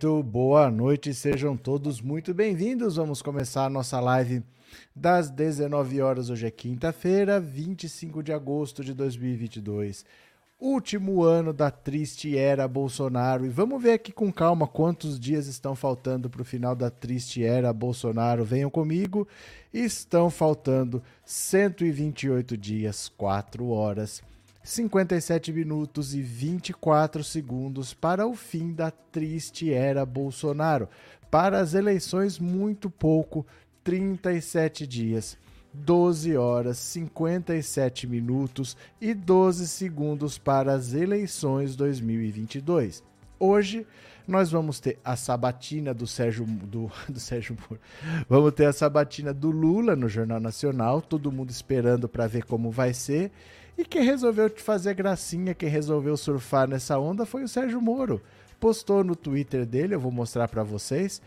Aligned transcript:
Muito 0.00 0.22
boa 0.22 0.70
noite, 0.70 1.12
sejam 1.12 1.56
todos 1.56 2.00
muito 2.00 2.32
bem-vindos. 2.32 2.94
Vamos 2.94 3.20
começar 3.20 3.64
a 3.64 3.68
nossa 3.68 3.98
live 3.98 4.44
das 4.94 5.28
19 5.28 6.00
horas. 6.00 6.30
Hoje 6.30 6.46
é 6.46 6.52
quinta-feira, 6.52 7.40
25 7.40 8.22
de 8.22 8.32
agosto 8.32 8.84
de 8.84 8.94
2022. 8.94 10.06
Último 10.60 11.24
ano 11.24 11.52
da 11.52 11.68
triste 11.72 12.38
era 12.38 12.68
Bolsonaro. 12.68 13.44
E 13.44 13.48
vamos 13.48 13.82
ver 13.82 13.94
aqui 13.94 14.12
com 14.12 14.32
calma 14.32 14.68
quantos 14.68 15.18
dias 15.18 15.48
estão 15.48 15.74
faltando 15.74 16.30
para 16.30 16.42
o 16.42 16.44
final 16.44 16.76
da 16.76 16.90
triste 16.90 17.42
era 17.42 17.72
Bolsonaro. 17.72 18.44
Venham 18.44 18.70
comigo. 18.70 19.26
Estão 19.74 20.30
faltando 20.30 21.02
128 21.24 22.56
dias, 22.56 23.08
4 23.08 23.68
horas 23.68 24.22
57 24.68 25.50
minutos 25.50 26.14
e 26.14 26.20
24 26.20 27.24
segundos 27.24 27.94
para 27.94 28.26
o 28.26 28.34
fim 28.34 28.74
da 28.74 28.90
triste 28.90 29.72
era 29.72 30.04
Bolsonaro. 30.04 30.90
Para 31.30 31.58
as 31.58 31.72
eleições, 31.72 32.38
muito 32.38 32.90
pouco, 32.90 33.46
37 33.82 34.86
dias. 34.86 35.38
12 35.72 36.36
horas, 36.36 36.76
57 36.76 38.06
minutos 38.06 38.76
e 39.00 39.14
12 39.14 39.66
segundos 39.66 40.36
para 40.36 40.74
as 40.74 40.92
eleições 40.92 41.74
2022. 41.74 43.02
Hoje 43.40 43.86
nós 44.26 44.50
vamos 44.50 44.80
ter 44.80 44.98
a 45.02 45.16
sabatina 45.16 45.94
do 45.94 46.06
Sérgio 46.06 46.44
do, 46.44 46.90
do 47.08 47.18
Sérgio 47.18 47.56
Moro. 47.58 47.80
Vamos 48.28 48.52
ter 48.52 48.66
a 48.66 48.72
sabatina 48.74 49.32
do 49.32 49.50
Lula 49.50 49.96
no 49.96 50.10
Jornal 50.10 50.40
Nacional, 50.40 51.00
todo 51.00 51.32
mundo 51.32 51.48
esperando 51.48 52.06
para 52.06 52.26
ver 52.26 52.44
como 52.44 52.70
vai 52.70 52.92
ser. 52.92 53.32
E 53.78 53.84
quem 53.84 54.02
resolveu 54.02 54.50
te 54.50 54.60
fazer 54.60 54.92
gracinha, 54.92 55.54
quem 55.54 55.68
resolveu 55.68 56.16
surfar 56.16 56.68
nessa 56.68 56.98
onda 56.98 57.24
foi 57.24 57.44
o 57.44 57.48
Sérgio 57.48 57.80
Moro. 57.80 58.20
Postou 58.58 59.04
no 59.04 59.14
Twitter 59.14 59.64
dele, 59.64 59.94
eu 59.94 60.00
vou 60.00 60.10
mostrar 60.10 60.48
para 60.48 60.64
vocês. 60.64 61.22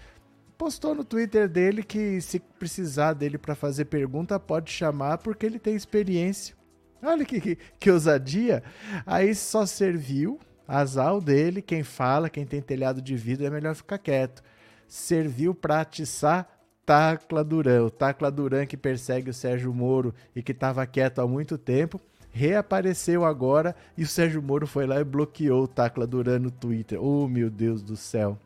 Postou 0.58 0.94
no 0.94 1.06
Twitter 1.06 1.48
dele 1.48 1.82
que 1.82 2.20
se 2.20 2.40
precisar 2.60 3.14
dele 3.14 3.38
para 3.38 3.56
fazer 3.56 3.86
pergunta, 3.86 4.38
pode 4.38 4.70
chamar 4.70 5.20
porque 5.20 5.46
ele 5.46 5.60
tem 5.60 5.76
experiência. 5.76 6.54
Olha 7.02 7.24
que, 7.24 7.40
que, 7.40 7.58
que 7.80 7.90
ousadia. 7.90 8.62
Aí 9.06 9.34
só 9.34 9.66
serviu 9.66 10.38
azar 10.68 11.22
dele, 11.22 11.62
quem 11.62 11.84
fala, 11.84 12.30
quem 12.30 12.46
tem 12.46 12.62
telhado 12.62 13.02
de 13.02 13.16
vidro 13.16 13.46
é 13.46 13.50
melhor 13.50 13.76
ficar 13.76 13.98
quieto. 13.98 14.44
Serviu 14.90 15.56
para 15.56 15.80
atiçar 15.80 16.46
Tacla 16.86 17.46
Duran, 17.46 17.86
o 17.86 17.90
Tacla 17.90 18.30
Duran 18.30 18.66
que 18.66 18.76
persegue 18.76 19.30
o 19.30 19.34
Sérgio 19.34 19.74
Moro 19.74 20.14
e 20.36 20.44
que 20.44 20.52
estava 20.52 20.86
quieto 20.86 21.20
há 21.20 21.28
muito 21.28 21.58
tempo 21.58 22.00
reapareceu 22.32 23.26
agora 23.26 23.76
e 23.98 24.04
o 24.04 24.08
Sérgio 24.08 24.42
Moro 24.42 24.66
foi 24.66 24.86
lá 24.88 25.00
e 25.00 25.04
bloqueou 25.04 25.64
o 25.64 25.68
Tacla 25.68 26.08
Duran 26.08 26.40
no 26.40 26.52
Twitter. 26.52 27.02
Oh, 27.04 27.28
meu 27.28 27.50
Deus 27.50 27.82
do 27.82 27.96
céu. 27.96 28.38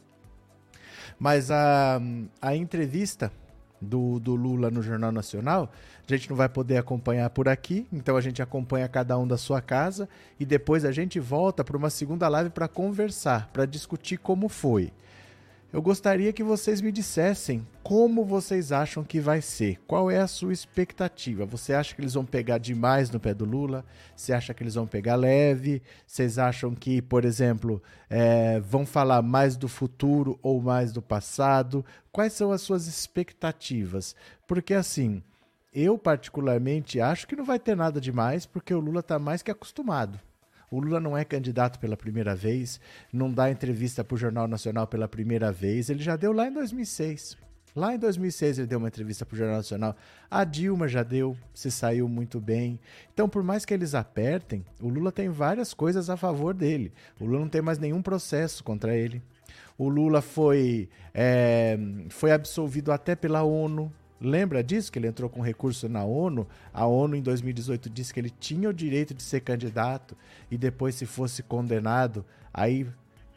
Mas 1.20 1.52
a, 1.52 2.02
a 2.42 2.56
entrevista 2.56 3.32
do, 3.80 4.20
do 4.20 4.36
Lula 4.36 4.72
no 4.72 4.82
Jornal 4.82 5.12
Nacional, 5.12 5.72
a 6.08 6.12
gente 6.12 6.30
não 6.30 6.36
vai 6.36 6.50
poder 6.50 6.78
acompanhar 6.78 7.30
por 7.30 7.48
aqui, 7.48 7.88
então 7.92 8.18
a 8.18 8.22
gente 8.22 8.42
acompanha 8.42 8.88
cada 8.88 9.18
um 9.18 9.28
da 9.28 9.38
sua 9.38 9.62
casa 9.62 10.10
e 10.40 10.46
depois 10.46 10.84
a 10.84 10.92
gente 10.92 11.20
volta 11.20 11.64
para 11.64 11.78
uma 11.78 11.90
segunda 11.90 12.28
live 12.28 12.50
para 12.50 12.68
conversar, 12.68 13.50
para 13.54 13.66
discutir 13.66 14.18
como 14.18 14.50
foi 14.50 14.92
eu 15.76 15.82
gostaria 15.82 16.32
que 16.32 16.42
vocês 16.42 16.80
me 16.80 16.90
dissessem 16.90 17.68
como 17.84 18.24
vocês 18.24 18.72
acham 18.72 19.04
que 19.04 19.20
vai 19.20 19.42
ser. 19.42 19.78
Qual 19.86 20.10
é 20.10 20.20
a 20.20 20.26
sua 20.26 20.54
expectativa? 20.54 21.46
Você 21.46 21.74
acha 21.74 21.94
que 21.94 22.00
eles 22.00 22.14
vão 22.14 22.24
pegar 22.24 22.60
demais 22.60 23.12
no 23.12 23.20
pé 23.20 23.34
do 23.34 23.44
Lula? 23.44 23.84
Você 24.16 24.32
acha 24.32 24.54
que 24.54 24.64
eles 24.64 24.76
vão 24.76 24.88
pegar 24.88 25.18
leve? 25.18 25.82
Vocês 26.08 26.40
acham 26.40 26.74
que, 26.74 27.02
por 27.02 27.26
exemplo, 27.26 27.84
é, 28.10 28.58
vão 28.62 28.86
falar 28.86 29.22
mais 29.22 29.58
do 29.58 29.68
futuro 29.68 30.40
ou 30.42 30.62
mais 30.62 30.94
do 30.94 31.02
passado? 31.02 31.86
Quais 32.10 32.32
são 32.32 32.54
as 32.54 32.62
suas 32.62 32.88
expectativas? 32.88 34.16
Porque 34.48 34.74
assim, 34.74 35.22
eu 35.74 35.98
particularmente 35.98 37.02
acho 37.02 37.28
que 37.28 37.36
não 37.36 37.44
vai 37.44 37.60
ter 37.60 37.76
nada 37.76 38.00
demais, 38.00 38.46
porque 38.46 38.74
o 38.74 38.80
Lula 38.80 39.02
está 39.02 39.20
mais 39.20 39.42
que 39.42 39.52
acostumado. 39.52 40.22
O 40.76 40.82
Lula 40.82 41.00
não 41.00 41.18
é 41.18 41.24
candidato 41.24 41.80
pela 41.80 41.96
primeira 41.96 42.36
vez, 42.36 42.82
não 43.14 43.32
dá 43.32 43.50
entrevista 43.50 44.04
para 44.04 44.14
o 44.14 44.18
Jornal 44.18 44.46
Nacional 44.46 44.86
pela 44.86 45.08
primeira 45.08 45.50
vez. 45.50 45.90
Ele 45.90 46.04
já 46.04 46.18
deu 46.18 46.34
lá 46.34 46.50
em 46.50 46.52
2006. 46.52 47.38
Lá 47.74 47.96
em 47.96 47.98
2006 47.98 48.60
ele 48.60 48.68
deu 48.68 48.80
uma 48.80 48.90
entrevista 48.90 49.26
para 49.26 49.36
o 49.36 49.38
Jornal 49.38 49.56
Nacional. 49.56 49.96
A 50.30 50.44
Dilma 50.44 50.90
já 50.90 51.02
deu, 51.02 51.38
se 51.54 51.72
saiu 51.72 52.10
muito 52.10 52.42
bem. 52.42 52.78
Então, 53.14 53.30
por 53.30 53.42
mais 53.42 53.64
que 53.64 53.74
eles 53.74 53.96
apertem, 53.96 54.66
o 54.82 54.90
Lula 54.90 55.14
tem 55.14 55.30
várias 55.30 55.74
coisas 55.74 56.10
a 56.10 56.18
favor 56.18 56.54
dele. 56.54 56.92
O 57.22 57.26
Lula 57.26 57.40
não 57.40 57.50
tem 57.50 57.62
mais 57.62 57.80
nenhum 57.80 58.02
processo 58.02 58.62
contra 58.62 58.98
ele. 58.98 59.24
O 59.78 59.88
Lula 59.88 60.22
foi, 60.22 60.90
é, 61.14 61.80
foi 62.10 62.34
absolvido 62.34 62.92
até 62.92 63.16
pela 63.16 63.44
ONU 63.44 63.90
Lembra 64.20 64.64
disso? 64.64 64.92
Que 64.92 65.00
ele 65.00 65.08
entrou 65.08 65.30
com 65.30 65.42
recurso 65.42 65.90
na 65.90 66.04
ONU. 66.04 66.48
A 66.74 66.86
ONU, 66.86 67.16
em 67.16 67.22
2018, 67.22 67.90
disse 67.90 68.14
que 68.14 68.20
ele 68.20 68.30
tinha 68.30 68.70
o 68.70 68.74
direito 68.74 69.14
de 69.14 69.22
ser 69.22 69.42
candidato 69.42 70.16
e 70.50 70.58
depois, 70.58 70.96
se 70.96 71.06
fosse 71.06 71.44
condenado, 71.44 72.26
aí 72.54 72.88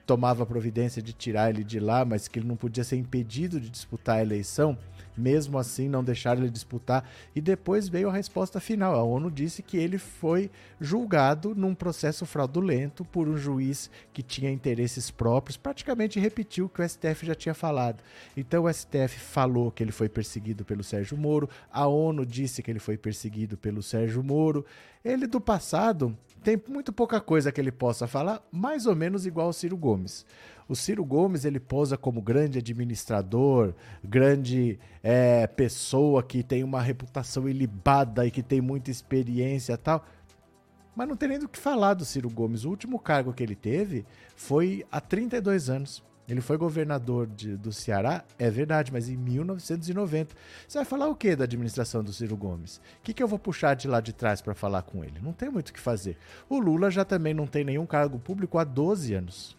tomava 0.06 0.46
providência 0.46 1.02
de 1.02 1.12
tirar 1.12 1.50
ele 1.50 1.62
de 1.62 1.78
lá, 1.78 2.04
mas 2.04 2.28
que 2.28 2.38
ele 2.38 2.48
não 2.48 2.56
podia 2.56 2.82
ser 2.82 2.96
impedido 2.96 3.60
de 3.60 3.68
disputar 3.68 4.16
a 4.16 4.22
eleição. 4.22 4.78
Mesmo 5.18 5.58
assim, 5.58 5.88
não 5.88 6.04
deixaram 6.04 6.42
ele 6.42 6.50
disputar. 6.50 7.04
E 7.34 7.40
depois 7.40 7.88
veio 7.88 8.08
a 8.08 8.12
resposta 8.12 8.60
final. 8.60 8.94
A 8.94 9.02
ONU 9.02 9.30
disse 9.30 9.62
que 9.62 9.76
ele 9.76 9.98
foi 9.98 10.50
julgado 10.80 11.54
num 11.54 11.74
processo 11.74 12.24
fraudulento 12.24 13.04
por 13.04 13.28
um 13.28 13.36
juiz 13.36 13.90
que 14.12 14.22
tinha 14.22 14.50
interesses 14.50 15.10
próprios. 15.10 15.56
Praticamente 15.56 16.20
repetiu 16.20 16.66
o 16.66 16.68
que 16.68 16.80
o 16.80 16.88
STF 16.88 17.26
já 17.26 17.34
tinha 17.34 17.54
falado. 17.54 18.02
Então, 18.36 18.64
o 18.64 18.72
STF 18.72 19.18
falou 19.18 19.70
que 19.72 19.82
ele 19.82 19.92
foi 19.92 20.08
perseguido 20.08 20.64
pelo 20.64 20.84
Sérgio 20.84 21.16
Moro. 21.16 21.48
A 21.72 21.86
ONU 21.86 22.24
disse 22.24 22.62
que 22.62 22.70
ele 22.70 22.78
foi 22.78 22.96
perseguido 22.96 23.56
pelo 23.56 23.82
Sérgio 23.82 24.22
Moro. 24.22 24.64
Ele 25.04 25.26
do 25.26 25.40
passado 25.40 26.16
tem 26.42 26.60
muito 26.68 26.92
pouca 26.92 27.20
coisa 27.20 27.50
que 27.50 27.60
ele 27.60 27.72
possa 27.72 28.06
falar, 28.06 28.42
mais 28.50 28.86
ou 28.86 28.94
menos 28.94 29.26
igual 29.26 29.48
ao 29.48 29.52
Ciro 29.52 29.76
Gomes. 29.76 30.24
O 30.68 30.76
Ciro 30.76 31.02
Gomes 31.02 31.46
ele 31.46 31.58
posa 31.58 31.96
como 31.96 32.20
grande 32.20 32.58
administrador, 32.58 33.74
grande 34.04 34.78
é, 35.02 35.46
pessoa 35.46 36.22
que 36.22 36.42
tem 36.42 36.62
uma 36.62 36.82
reputação 36.82 37.48
ilibada 37.48 38.26
e 38.26 38.30
que 38.30 38.42
tem 38.42 38.60
muita 38.60 38.90
experiência 38.90 39.72
e 39.72 39.76
tal. 39.78 40.04
Mas 40.94 41.08
não 41.08 41.16
tem 41.16 41.30
nem 41.30 41.38
do 41.38 41.48
que 41.48 41.58
falar 41.58 41.94
do 41.94 42.04
Ciro 42.04 42.28
Gomes. 42.28 42.64
O 42.64 42.70
último 42.70 42.98
cargo 42.98 43.32
que 43.32 43.42
ele 43.42 43.54
teve 43.54 44.04
foi 44.36 44.84
há 44.92 45.00
32 45.00 45.70
anos. 45.70 46.02
Ele 46.28 46.42
foi 46.42 46.58
governador 46.58 47.26
de, 47.26 47.56
do 47.56 47.72
Ceará, 47.72 48.22
é 48.38 48.50
verdade, 48.50 48.92
mas 48.92 49.08
em 49.08 49.16
1990. 49.16 50.34
Você 50.66 50.76
vai 50.76 50.84
falar 50.84 51.08
o 51.08 51.16
que 51.16 51.34
da 51.34 51.44
administração 51.44 52.04
do 52.04 52.12
Ciro 52.12 52.36
Gomes? 52.36 52.76
O 52.98 53.02
que, 53.02 53.14
que 53.14 53.22
eu 53.22 53.28
vou 53.28 53.38
puxar 53.38 53.72
de 53.74 53.88
lá 53.88 53.98
de 54.02 54.12
trás 54.12 54.42
para 54.42 54.54
falar 54.54 54.82
com 54.82 55.02
ele? 55.02 55.18
Não 55.22 55.32
tem 55.32 55.48
muito 55.48 55.70
o 55.70 55.72
que 55.72 55.80
fazer. 55.80 56.18
O 56.46 56.58
Lula 56.58 56.90
já 56.90 57.02
também 57.02 57.32
não 57.32 57.46
tem 57.46 57.64
nenhum 57.64 57.86
cargo 57.86 58.18
público 58.18 58.58
há 58.58 58.64
12 58.64 59.14
anos. 59.14 59.57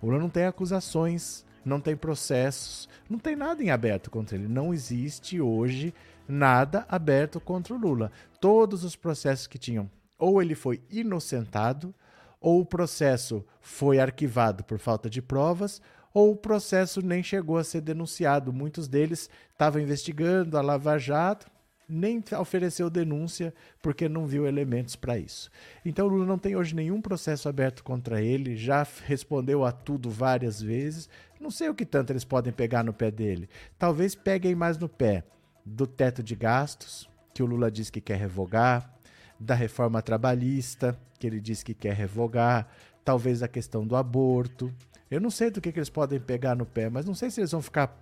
O 0.00 0.06
Lula 0.06 0.18
não 0.18 0.28
tem 0.28 0.44
acusações, 0.44 1.44
não 1.64 1.80
tem 1.80 1.96
processos, 1.96 2.88
não 3.10 3.18
tem 3.18 3.34
nada 3.34 3.62
em 3.62 3.70
aberto 3.70 4.10
contra 4.10 4.36
ele. 4.36 4.46
Não 4.46 4.72
existe 4.72 5.40
hoje 5.40 5.92
nada 6.28 6.86
aberto 6.88 7.40
contra 7.40 7.74
o 7.74 7.78
Lula. 7.78 8.10
Todos 8.40 8.84
os 8.84 8.94
processos 8.94 9.46
que 9.46 9.58
tinham, 9.58 9.90
ou 10.18 10.40
ele 10.40 10.54
foi 10.54 10.80
inocentado, 10.90 11.94
ou 12.40 12.60
o 12.60 12.66
processo 12.66 13.44
foi 13.60 13.98
arquivado 13.98 14.62
por 14.62 14.78
falta 14.78 15.10
de 15.10 15.20
provas, 15.20 15.80
ou 16.14 16.32
o 16.32 16.36
processo 16.36 17.02
nem 17.02 17.22
chegou 17.22 17.58
a 17.58 17.64
ser 17.64 17.80
denunciado. 17.80 18.52
Muitos 18.52 18.88
deles 18.88 19.28
estavam 19.52 19.82
investigando 19.82 20.56
a 20.56 20.62
Lava 20.62 20.98
Jato, 20.98 21.46
nem 21.88 22.22
ofereceu 22.38 22.90
denúncia 22.90 23.54
porque 23.80 24.08
não 24.08 24.26
viu 24.26 24.46
elementos 24.46 24.96
para 24.96 25.18
isso. 25.18 25.50
Então 25.84 26.06
Lula 26.06 26.26
não 26.26 26.38
tem 26.38 26.56
hoje 26.56 26.74
nenhum 26.74 27.00
processo 27.00 27.48
aberto 27.48 27.84
contra 27.84 28.20
ele, 28.20 28.56
já 28.56 28.86
respondeu 29.04 29.64
a 29.64 29.72
tudo 29.72 30.10
várias 30.10 30.60
vezes. 30.60 31.08
Não 31.40 31.50
sei 31.50 31.68
o 31.68 31.74
que 31.74 31.86
tanto 31.86 32.12
eles 32.12 32.24
podem 32.24 32.52
pegar 32.52 32.82
no 32.82 32.92
pé 32.92 33.10
dele. 33.10 33.48
Talvez 33.78 34.14
peguem 34.14 34.54
mais 34.54 34.78
no 34.78 34.88
pé 34.88 35.24
do 35.64 35.86
teto 35.86 36.22
de 36.22 36.34
gastos, 36.34 37.08
que 37.34 37.42
o 37.42 37.46
Lula 37.46 37.70
diz 37.70 37.90
que 37.90 38.00
quer 38.00 38.16
revogar, 38.16 38.94
da 39.38 39.54
reforma 39.54 40.00
trabalhista, 40.00 40.98
que 41.18 41.26
ele 41.26 41.40
diz 41.40 41.62
que 41.62 41.74
quer 41.74 41.94
revogar, 41.94 42.68
talvez 43.04 43.42
a 43.42 43.48
questão 43.48 43.86
do 43.86 43.94
aborto. 43.96 44.72
Eu 45.10 45.20
não 45.20 45.30
sei 45.30 45.50
do 45.50 45.60
que, 45.60 45.70
que 45.70 45.78
eles 45.78 45.90
podem 45.90 46.18
pegar 46.18 46.54
no 46.54 46.66
pé, 46.66 46.88
mas 46.88 47.04
não 47.04 47.14
sei 47.14 47.30
se 47.30 47.40
eles 47.40 47.52
vão 47.52 47.62
ficar 47.62 47.98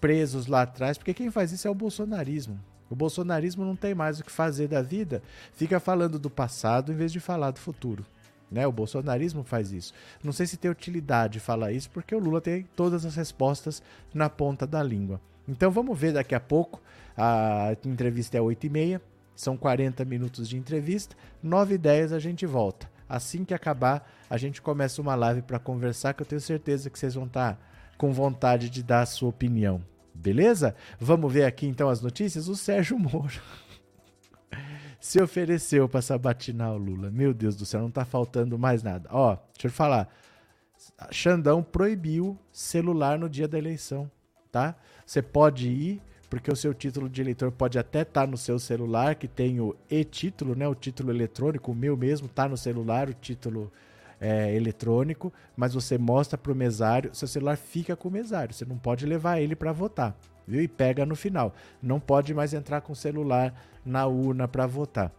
presos 0.00 0.46
lá 0.46 0.62
atrás, 0.62 0.96
porque 0.96 1.12
quem 1.12 1.30
faz 1.30 1.52
isso 1.52 1.68
é 1.68 1.70
o 1.70 1.74
bolsonarismo. 1.74 2.58
O 2.90 2.96
bolsonarismo 2.96 3.64
não 3.64 3.76
tem 3.76 3.94
mais 3.94 4.18
o 4.18 4.24
que 4.24 4.32
fazer 4.32 4.66
da 4.66 4.82
vida, 4.82 5.22
fica 5.54 5.78
falando 5.78 6.18
do 6.18 6.28
passado 6.28 6.92
em 6.92 6.96
vez 6.96 7.12
de 7.12 7.20
falar 7.20 7.52
do 7.52 7.60
futuro. 7.60 8.04
Né? 8.50 8.66
O 8.66 8.72
bolsonarismo 8.72 9.44
faz 9.44 9.70
isso. 9.70 9.94
Não 10.24 10.32
sei 10.32 10.44
se 10.46 10.56
tem 10.56 10.70
utilidade 10.70 11.38
falar 11.38 11.70
isso, 11.70 11.88
porque 11.90 12.14
o 12.14 12.18
Lula 12.18 12.40
tem 12.40 12.66
todas 12.74 13.06
as 13.06 13.14
respostas 13.14 13.80
na 14.12 14.28
ponta 14.28 14.66
da 14.66 14.82
língua. 14.82 15.20
Então 15.46 15.70
vamos 15.70 15.96
ver 15.96 16.12
daqui 16.12 16.34
a 16.34 16.40
pouco. 16.40 16.82
A 17.16 17.76
entrevista 17.84 18.36
é 18.36 18.40
8h30, 18.40 19.00
são 19.36 19.56
40 19.56 20.04
minutos 20.04 20.48
de 20.48 20.56
entrevista. 20.56 21.16
9h10 21.44 22.12
a 22.12 22.18
gente 22.18 22.44
volta. 22.44 22.90
Assim 23.08 23.44
que 23.44 23.54
acabar, 23.54 24.08
a 24.28 24.36
gente 24.36 24.60
começa 24.60 25.00
uma 25.00 25.14
live 25.14 25.42
para 25.42 25.58
conversar, 25.58 26.14
que 26.14 26.22
eu 26.22 26.26
tenho 26.26 26.40
certeza 26.40 26.90
que 26.90 26.98
vocês 26.98 27.14
vão 27.14 27.26
estar 27.26 27.54
tá 27.54 27.58
com 27.96 28.12
vontade 28.12 28.68
de 28.68 28.82
dar 28.82 29.02
a 29.02 29.06
sua 29.06 29.28
opinião. 29.28 29.82
Beleza? 30.20 30.74
Vamos 30.98 31.32
ver 31.32 31.44
aqui 31.44 31.66
então 31.66 31.88
as 31.88 32.02
notícias. 32.02 32.46
O 32.46 32.54
Sérgio 32.54 32.98
Moro 32.98 33.40
se 35.00 35.20
ofereceu 35.20 35.88
para 35.88 36.02
sabatinar 36.02 36.72
o 36.72 36.78
Lula. 36.78 37.10
Meu 37.10 37.32
Deus 37.32 37.56
do 37.56 37.64
céu, 37.64 37.80
não 37.80 37.90
tá 37.90 38.04
faltando 38.04 38.58
mais 38.58 38.82
nada. 38.82 39.08
Ó, 39.10 39.36
deixa 39.54 39.68
eu 39.68 39.70
falar. 39.70 40.14
Xandão 41.10 41.62
proibiu 41.62 42.38
celular 42.52 43.18
no 43.18 43.28
dia 43.28 43.48
da 43.48 43.58
eleição, 43.58 44.10
tá? 44.52 44.74
Você 45.06 45.22
pode 45.22 45.68
ir, 45.68 46.02
porque 46.28 46.50
o 46.50 46.56
seu 46.56 46.72
título 46.74 47.08
de 47.08 47.20
eleitor 47.20 47.50
pode 47.50 47.78
até 47.78 48.02
estar 48.02 48.22
tá 48.22 48.26
no 48.26 48.36
seu 48.36 48.58
celular, 48.58 49.14
que 49.14 49.26
tem 49.26 49.60
o 49.60 49.74
e-título, 49.90 50.54
né? 50.54 50.68
O 50.68 50.74
título 50.74 51.10
eletrônico, 51.10 51.72
o 51.72 51.74
meu 51.74 51.96
mesmo 51.96 52.28
tá 52.28 52.48
no 52.48 52.56
celular, 52.56 53.08
o 53.08 53.14
título 53.14 53.72
é, 54.20 54.54
eletrônico, 54.54 55.32
mas 55.56 55.72
você 55.72 55.96
mostra 55.96 56.36
para 56.36 56.52
o 56.52 56.54
mesário, 56.54 57.14
seu 57.14 57.26
celular 57.26 57.56
fica 57.56 57.96
com 57.96 58.08
o 58.08 58.12
mesário, 58.12 58.54
você 58.54 58.64
não 58.64 58.76
pode 58.76 59.06
levar 59.06 59.40
ele 59.40 59.56
para 59.56 59.72
votar, 59.72 60.14
viu? 60.46 60.60
E 60.60 60.68
pega 60.68 61.06
no 61.06 61.16
final. 61.16 61.54
Não 61.82 61.98
pode 61.98 62.34
mais 62.34 62.52
entrar 62.52 62.82
com 62.82 62.92
o 62.92 62.96
celular 62.96 63.54
na 63.84 64.06
urna 64.06 64.46
para 64.46 64.66
votar. 64.66 65.10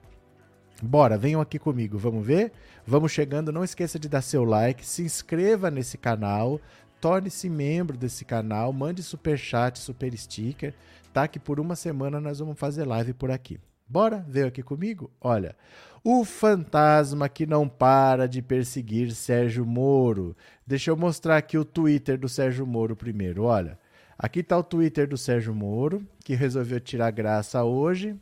Bora, 0.82 1.18
venham 1.18 1.42
aqui 1.42 1.60
comigo, 1.60 1.98
vamos 1.98 2.26
ver? 2.26 2.52
Vamos 2.86 3.12
chegando, 3.12 3.52
não 3.52 3.64
esqueça 3.64 4.00
de 4.00 4.10
dar 4.10 4.22
seu 4.22 4.44
like, 4.44 4.86
se 4.86 5.04
inscreva 5.04 5.70
nesse 5.70 5.98
canal, 5.98 6.60
torne-se 7.00 7.50
membro 7.50 7.98
desse 7.98 8.26
canal, 8.26 8.72
mande 8.74 9.04
super 9.04 9.38
chat, 9.38 9.78
super 9.78 10.16
sticker, 10.18 10.74
tá? 11.14 11.28
Que 11.28 11.40
por 11.40 11.60
uma 11.60 11.76
semana 11.76 12.20
nós 12.20 12.40
vamos 12.40 12.58
fazer 12.58 12.86
live 12.86 13.14
por 13.14 13.30
aqui. 13.30 13.60
Bora? 13.92 14.26
Veio 14.26 14.48
aqui 14.48 14.64
comigo? 14.64 15.12
Olha, 15.20 15.54
o 16.02 16.24
fantasma 16.24 17.28
que 17.28 17.46
não 17.46 17.68
para 17.68 18.26
de 18.26 18.42
perseguir 18.42 19.12
Sérgio 19.12 19.66
Moro. 19.66 20.34
Deixa 20.66 20.92
eu 20.92 20.96
mostrar 20.96 21.36
aqui 21.36 21.58
o 21.58 21.66
Twitter 21.66 22.18
do 22.18 22.30
Sérgio 22.30 22.66
Moro 22.66 22.96
primeiro. 22.96 23.44
Olha, 23.44 23.78
aqui 24.18 24.40
está 24.40 24.58
o 24.58 24.64
Twitter 24.64 25.10
do 25.10 25.18
Sérgio 25.18 25.54
Moro, 25.54 26.08
que 26.24 26.36
resolveu 26.36 26.80
tirar 26.80 27.12
graça 27.12 27.66
hoje. 27.66 28.18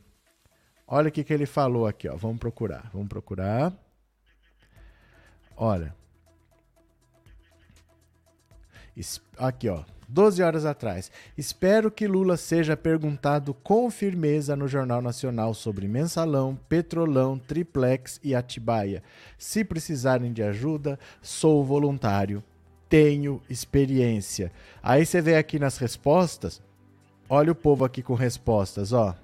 Olha 0.88 1.08
o 1.08 1.12
que, 1.12 1.22
que 1.22 1.32
ele 1.32 1.46
falou 1.46 1.86
aqui, 1.86 2.08
ó. 2.08 2.16
Vamos 2.16 2.40
procurar, 2.40 2.90
vamos 2.92 3.08
procurar. 3.08 3.72
Olha. 5.56 5.94
Aqui, 9.38 9.68
ó. 9.68 9.84
12 10.10 10.42
horas 10.42 10.64
atrás. 10.64 11.10
Espero 11.38 11.90
que 11.90 12.06
Lula 12.06 12.36
seja 12.36 12.76
perguntado 12.76 13.54
com 13.54 13.88
firmeza 13.90 14.56
no 14.56 14.66
Jornal 14.66 15.00
Nacional 15.00 15.54
sobre 15.54 15.86
mensalão, 15.86 16.58
petrolão, 16.68 17.38
triplex 17.38 18.18
e 18.22 18.34
Atibaia. 18.34 19.02
Se 19.38 19.64
precisarem 19.64 20.32
de 20.32 20.42
ajuda, 20.42 20.98
sou 21.22 21.64
voluntário. 21.64 22.42
Tenho 22.88 23.40
experiência. 23.48 24.50
Aí 24.82 25.06
você 25.06 25.20
vê 25.20 25.36
aqui 25.36 25.58
nas 25.58 25.78
respostas. 25.78 26.60
Olha 27.28 27.52
o 27.52 27.54
povo 27.54 27.84
aqui 27.84 28.02
com 28.02 28.14
respostas, 28.14 28.92
ó. 28.92 29.14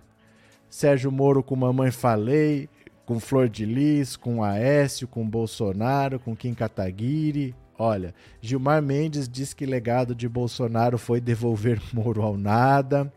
Sérgio 0.70 1.10
Moro 1.10 1.42
com 1.42 1.56
Mamãe 1.56 1.90
Falei, 1.90 2.68
com 3.04 3.18
Flor 3.18 3.48
de 3.48 3.64
Lis, 3.64 4.16
com 4.16 4.44
Aécio, 4.44 5.08
com 5.08 5.28
Bolsonaro, 5.28 6.20
com 6.20 6.36
Kim 6.36 6.54
Kataguiri, 6.54 7.54
Olha, 7.78 8.14
Gilmar 8.40 8.81
Mendes 8.82 9.28
diz 9.28 9.52
que 9.52 9.67
legado 9.67 10.14
de 10.14 10.28
Bolsonaro 10.28 10.96
foi 10.96 11.20
devolver 11.20 11.81
Moro 11.93 12.23
ao 12.23 12.37
nada. 12.37 13.12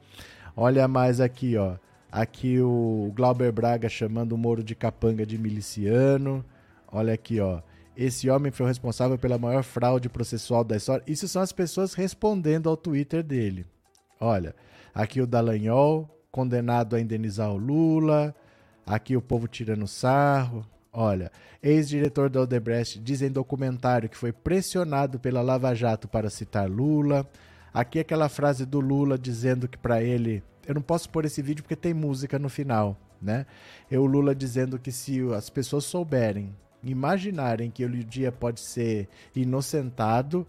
Olha 0.55 0.87
mais 0.87 1.21
aqui, 1.21 1.55
ó. 1.55 1.75
Aqui 2.11 2.59
o 2.59 3.11
Glauber 3.15 3.51
Braga 3.51 3.87
chamando 3.87 4.33
o 4.33 4.37
Moro 4.37 4.63
de 4.63 4.75
capanga 4.75 5.25
de 5.25 5.37
miliciano. 5.37 6.43
Olha 6.91 7.13
aqui, 7.13 7.39
ó. 7.39 7.61
Esse 7.95 8.29
homem 8.29 8.51
foi 8.51 8.65
o 8.65 8.67
responsável 8.67 9.17
pela 9.17 9.37
maior 9.37 9.63
fraude 9.63 10.09
processual 10.09 10.63
da 10.63 10.77
história. 10.77 11.03
Isso 11.05 11.27
são 11.27 11.41
as 11.41 11.51
pessoas 11.51 11.93
respondendo 11.93 12.69
ao 12.69 12.75
Twitter 12.75 13.21
dele. 13.21 13.65
Olha, 14.19 14.55
aqui 14.93 15.21
o 15.21 15.27
Dallagnol, 15.27 16.09
condenado 16.31 16.95
a 16.95 16.99
indenizar 17.01 17.51
o 17.51 17.57
Lula. 17.57 18.33
Aqui 18.85 19.15
o 19.15 19.21
povo 19.21 19.47
tirando 19.47 19.87
sarro. 19.87 20.65
Olha, 21.01 21.31
ex-diretor 21.63 22.29
da 22.29 22.41
Odebrecht 22.41 22.99
diz 22.99 23.21
em 23.21 23.31
documentário 23.31 24.09
que 24.09 24.17
foi 24.17 24.33
pressionado 24.33 25.17
pela 25.17 25.41
Lava 25.41 25.73
Jato 25.73 26.09
para 26.09 26.29
citar 26.29 26.69
Lula. 26.69 27.25
Aqui 27.73 27.99
aquela 27.99 28.27
frase 28.27 28.65
do 28.65 28.81
Lula 28.81 29.17
dizendo 29.17 29.65
que 29.65 29.77
para 29.77 30.03
ele, 30.03 30.43
eu 30.67 30.75
não 30.75 30.81
posso 30.81 31.09
pôr 31.09 31.23
esse 31.23 31.41
vídeo 31.41 31.63
porque 31.63 31.77
tem 31.77 31.93
música 31.93 32.37
no 32.37 32.49
final, 32.49 32.97
né? 33.21 33.45
E 33.89 33.95
o 33.95 34.05
Lula 34.05 34.35
dizendo 34.35 34.77
que 34.77 34.91
se 34.91 35.21
as 35.33 35.49
pessoas 35.49 35.85
souberem, 35.85 36.53
imaginarem 36.83 37.71
que 37.71 37.85
um 37.85 37.91
dia 37.91 38.29
pode 38.29 38.59
ser 38.59 39.07
inocentado, 39.33 40.45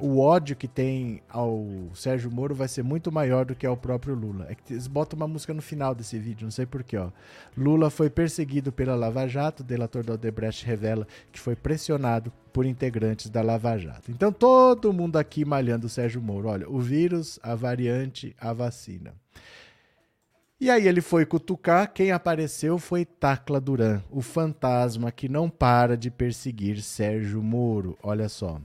o 0.00 0.18
ódio 0.18 0.56
que 0.56 0.66
tem 0.66 1.20
ao 1.28 1.66
Sérgio 1.94 2.30
Moro 2.30 2.54
vai 2.54 2.68
ser 2.68 2.82
muito 2.82 3.12
maior 3.12 3.44
do 3.44 3.54
que 3.54 3.66
ao 3.66 3.76
próprio 3.76 4.14
Lula. 4.14 4.46
É 4.48 4.54
que 4.54 4.72
eles 4.72 4.86
botam 4.86 5.16
uma 5.16 5.28
música 5.28 5.52
no 5.52 5.60
final 5.60 5.94
desse 5.94 6.18
vídeo, 6.18 6.44
não 6.44 6.50
sei 6.50 6.64
porquê. 6.64 6.96
Lula 7.56 7.90
foi 7.90 8.08
perseguido 8.08 8.72
pela 8.72 8.94
Lava 8.94 9.26
Jato, 9.28 9.62
o 9.62 9.66
delator 9.66 10.02
da 10.02 10.14
Odebrecht 10.14 10.64
revela 10.64 11.06
que 11.30 11.38
foi 11.38 11.54
pressionado 11.54 12.32
por 12.50 12.64
integrantes 12.64 13.28
da 13.28 13.42
Lava 13.42 13.76
Jato. 13.76 14.10
Então 14.10 14.32
todo 14.32 14.92
mundo 14.92 15.16
aqui 15.16 15.44
malhando 15.44 15.86
o 15.86 15.90
Sérgio 15.90 16.22
Moro. 16.22 16.48
Olha, 16.48 16.68
o 16.68 16.80
vírus, 16.80 17.38
a 17.42 17.54
variante, 17.54 18.34
a 18.40 18.54
vacina. 18.54 19.14
E 20.58 20.70
aí 20.70 20.88
ele 20.88 21.00
foi 21.02 21.26
cutucar, 21.26 21.92
quem 21.92 22.10
apareceu 22.10 22.78
foi 22.78 23.04
Tacla 23.04 23.60
Duran, 23.60 24.00
o 24.10 24.20
fantasma 24.22 25.12
que 25.12 25.28
não 25.28 25.48
para 25.48 25.96
de 25.96 26.10
perseguir 26.10 26.82
Sérgio 26.82 27.42
Moro. 27.42 27.96
Olha 28.02 28.28
só. 28.28 28.60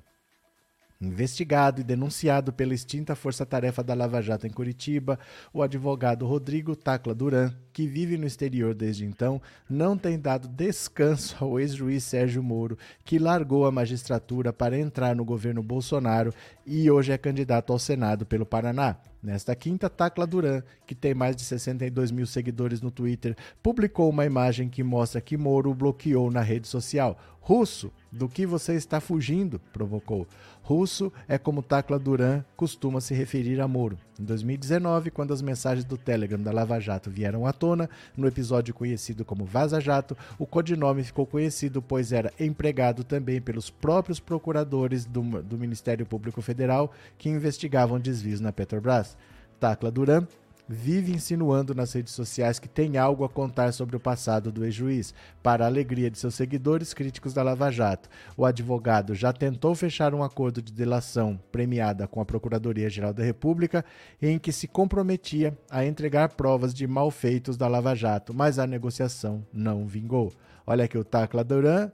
Investigado 1.04 1.82
e 1.82 1.84
denunciado 1.84 2.54
pela 2.54 2.74
extinta 2.74 3.14
força-tarefa 3.14 3.84
da 3.84 3.94
Lava 3.94 4.22
Jato 4.22 4.48
em 4.48 4.50
Curitiba, 4.50 5.20
o 5.54 5.62
advogado 5.62 6.26
Rodrigo 6.26 6.78
Tacla 6.78 7.14
Duran, 7.14 7.54
que 7.74 7.86
vive 7.86 8.18
no 8.18 8.26
exterior 8.26 8.74
desde 8.74 9.04
então, 9.04 9.42
não 9.70 9.98
tem 9.98 10.18
dado 10.18 10.48
descanso 10.48 11.36
ao 11.44 11.60
ex-juiz 11.60 12.06
Sérgio 12.06 12.42
Moro, 12.42 12.78
que 13.04 13.20
largou 13.20 13.66
a 13.66 13.72
magistratura 13.72 14.54
para 14.54 14.80
entrar 14.80 15.14
no 15.14 15.26
governo 15.26 15.62
Bolsonaro 15.62 16.34
e 16.66 16.90
hoje 16.90 17.12
é 17.12 17.18
candidato 17.18 17.74
ao 17.74 17.80
Senado 17.80 18.26
pelo 18.26 18.46
Paraná. 18.46 18.96
Nesta 19.22 19.56
quinta, 19.56 19.90
Tacla 19.90 20.28
Duran, 20.28 20.62
que 20.86 20.94
tem 20.94 21.14
mais 21.14 21.34
de 21.36 21.44
62 21.44 22.12
mil 22.12 22.26
seguidores 22.26 22.82
no 22.82 22.92
Twitter, 22.92 23.38
publicou 23.62 24.10
uma 24.10 24.26
imagem 24.26 24.68
que 24.68 24.84
mostra 24.84 25.22
que 25.22 25.38
Moro 25.38 25.74
bloqueou 25.74 26.30
na 26.30 26.42
rede 26.42 26.68
social. 26.68 27.18
Russo, 27.40 27.92
do 28.12 28.28
que 28.30 28.46
você 28.46 28.74
está 28.74 29.00
fugindo? 29.00 29.60
provocou. 29.72 30.28
Russo 30.64 31.12
é 31.28 31.38
como 31.38 31.62
Tacla 31.62 32.00
Duran 32.00 32.42
costuma 32.56 33.02
se 33.02 33.14
referir 33.14 33.60
a 33.60 33.68
Moro. 33.68 33.98
Em 34.18 34.24
2019, 34.24 35.12
quando 35.12 35.34
as 35.34 35.42
mensagens 35.42 35.84
do 35.84 35.98
Telegram 35.98 36.40
da 36.40 36.54
Lava 36.54 36.80
Jato 36.80 37.12
vieram 37.12 37.46
à 37.46 37.52
tona, 37.52 37.90
no 38.16 38.26
episódio 38.26 38.74
conhecido 38.74 39.26
como 39.26 39.44
Vaza 39.44 39.82
Jato, 39.82 40.18
o 40.40 40.46
codinome 40.46 41.04
ficou 41.04 41.26
conhecido 41.26 41.82
pois 41.82 42.14
era 42.14 42.32
empregado 42.40 43.04
também 43.04 43.42
pelos 43.42 43.70
próprios 43.70 44.22
procuradores 44.22 45.04
do, 45.06 45.22
do 45.44 45.58
Ministério 45.58 46.06
Público 46.06 46.42
Federal 46.42 46.94
que 47.18 47.28
investigavam 47.28 48.00
desvios 48.00 48.40
na 48.40 48.54
Petrobras. 48.54 49.18
Tacla 49.60 49.92
Duran 49.92 50.26
vive 50.68 51.12
insinuando 51.12 51.76
nas 51.76 51.94
redes 51.94 52.14
sociais 52.14 52.60
que 52.60 52.68
tem 52.68 52.98
algo 52.98 53.24
a 53.24 53.30
contar 53.30 53.72
sobre 53.74 53.96
o 53.96 54.00
passado 54.00 54.52
do 54.52 54.64
ex-juiz, 54.64 55.14
para 55.42 55.66
a 55.66 55.68
alegria 55.68 56.10
de 56.10 56.18
seus 56.18 56.36
seguidores 56.36 56.94
críticos 56.94 57.34
da 57.34 57.44
Lava 57.44 57.72
Jato. 57.72 58.10
O 58.38 58.46
advogado 58.46 59.14
já 59.14 59.34
tentou 59.34 59.76
fechar 59.76 60.14
um 60.14 60.24
acordo 60.24 60.62
de 60.62 60.72
delação 60.72 61.40
premiada 61.52 62.08
com 62.08 62.22
a 62.22 62.26
Procuradoria-Geral 62.26 63.14
da 63.14 63.24
República, 63.24 63.84
em 64.22 64.40
que 64.40 64.52
se 64.52 64.68
comprometia 64.68 65.58
a 65.70 65.86
entregar 65.86 66.30
provas 66.30 66.74
de 66.74 66.88
malfeitos 66.88 67.58
da 67.58 67.68
Lava 67.68 67.94
Jato, 67.96 68.34
mas 68.34 68.60
a 68.60 68.66
negociação 68.66 69.46
não 69.52 69.86
vingou. 69.86 70.32
Olha 70.66 70.86
aqui 70.86 70.98
o 70.98 71.04
Tacla 71.04 71.44
Duran. 71.44 71.92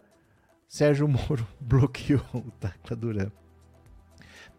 Sérgio 0.67 1.07
Moro 1.07 1.47
bloqueou 1.59 2.21
o 2.33 2.51
Tacla 2.59 2.95
Duran. 2.95 3.31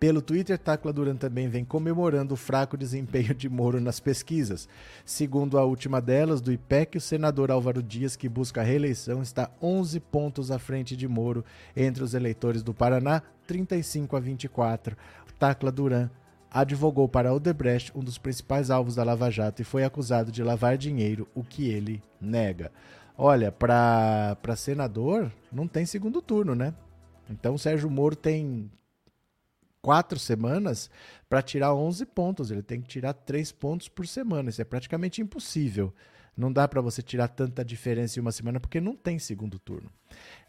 Pelo 0.01 0.23
Twitter, 0.23 0.57
Tacla 0.57 0.95
Duran 0.95 1.15
também 1.15 1.47
vem 1.47 1.63
comemorando 1.63 2.33
o 2.33 2.37
fraco 2.37 2.75
desempenho 2.75 3.35
de 3.35 3.51
Moro 3.51 3.79
nas 3.79 4.01
pesquisas. 4.01 4.67
Segundo 5.05 5.59
a 5.59 5.65
última 5.65 6.01
delas, 6.01 6.41
do 6.41 6.51
IPEC, 6.51 6.97
o 6.97 7.01
senador 7.03 7.51
Álvaro 7.51 7.83
Dias, 7.83 8.17
que 8.17 8.27
busca 8.27 8.63
a 8.63 8.65
reeleição, 8.65 9.21
está 9.21 9.51
11 9.61 10.01
pontos 10.01 10.51
à 10.51 10.59
frente 10.59 10.97
de 10.97 11.07
Moro 11.07 11.45
entre 11.77 12.03
os 12.03 12.15
eleitores 12.15 12.63
do 12.63 12.73
Paraná, 12.73 13.23
35 13.47 14.17
a 14.17 14.21
24. 14.21 14.97
Tacla 15.39 15.71
Duran 15.71 16.09
advogou 16.51 17.07
para 17.07 17.35
Odebrecht, 17.35 17.93
um 17.95 18.01
dos 18.01 18.17
principais 18.17 18.71
alvos 18.71 18.95
da 18.95 19.05
Lava 19.05 19.31
Jato, 19.31 19.61
e 19.61 19.67
foi 19.67 19.85
acusado 19.85 20.33
de 20.33 20.43
lavar 20.43 20.79
dinheiro, 20.79 21.29
o 21.35 21.45
que 21.45 21.69
ele 21.69 22.03
nega. 22.19 22.73
Olha, 23.19 23.53
para 23.53 24.57
senador, 24.57 25.31
não 25.53 25.69
tem 25.69 25.85
segundo 25.85 26.23
turno, 26.23 26.55
né? 26.55 26.73
Então 27.29 27.53
o 27.55 27.59
Sérgio 27.59 27.91
Moro 27.91 28.17
tem 28.17 28.71
quatro 29.83 30.19
semanas 30.19 30.91
para 31.29 31.43
tirar 31.43 31.75
11 31.75 32.07
pontos. 32.07 32.51
Ele 32.51 32.63
tem 32.63 32.81
que 32.81 32.89
tirar 32.89 33.13
três 33.13 33.53
pontos 33.53 33.89
por 33.89 34.07
semana. 34.07 34.51
Isso 34.51 34.63
é 34.63 34.65
praticamente 34.65 35.21
impossível. 35.21 35.93
Não 36.37 36.53
dá 36.53 36.67
para 36.67 36.81
você 36.81 37.03
tirar 37.03 37.29
tanta 37.29 37.65
diferença 37.65 38.19
em 38.19 38.23
uma 38.23 38.33
semana 38.33 38.59
porque 38.59 38.81
não 38.81 38.97
tem 38.97 39.19
segundo 39.19 39.59
turno. 39.59 39.91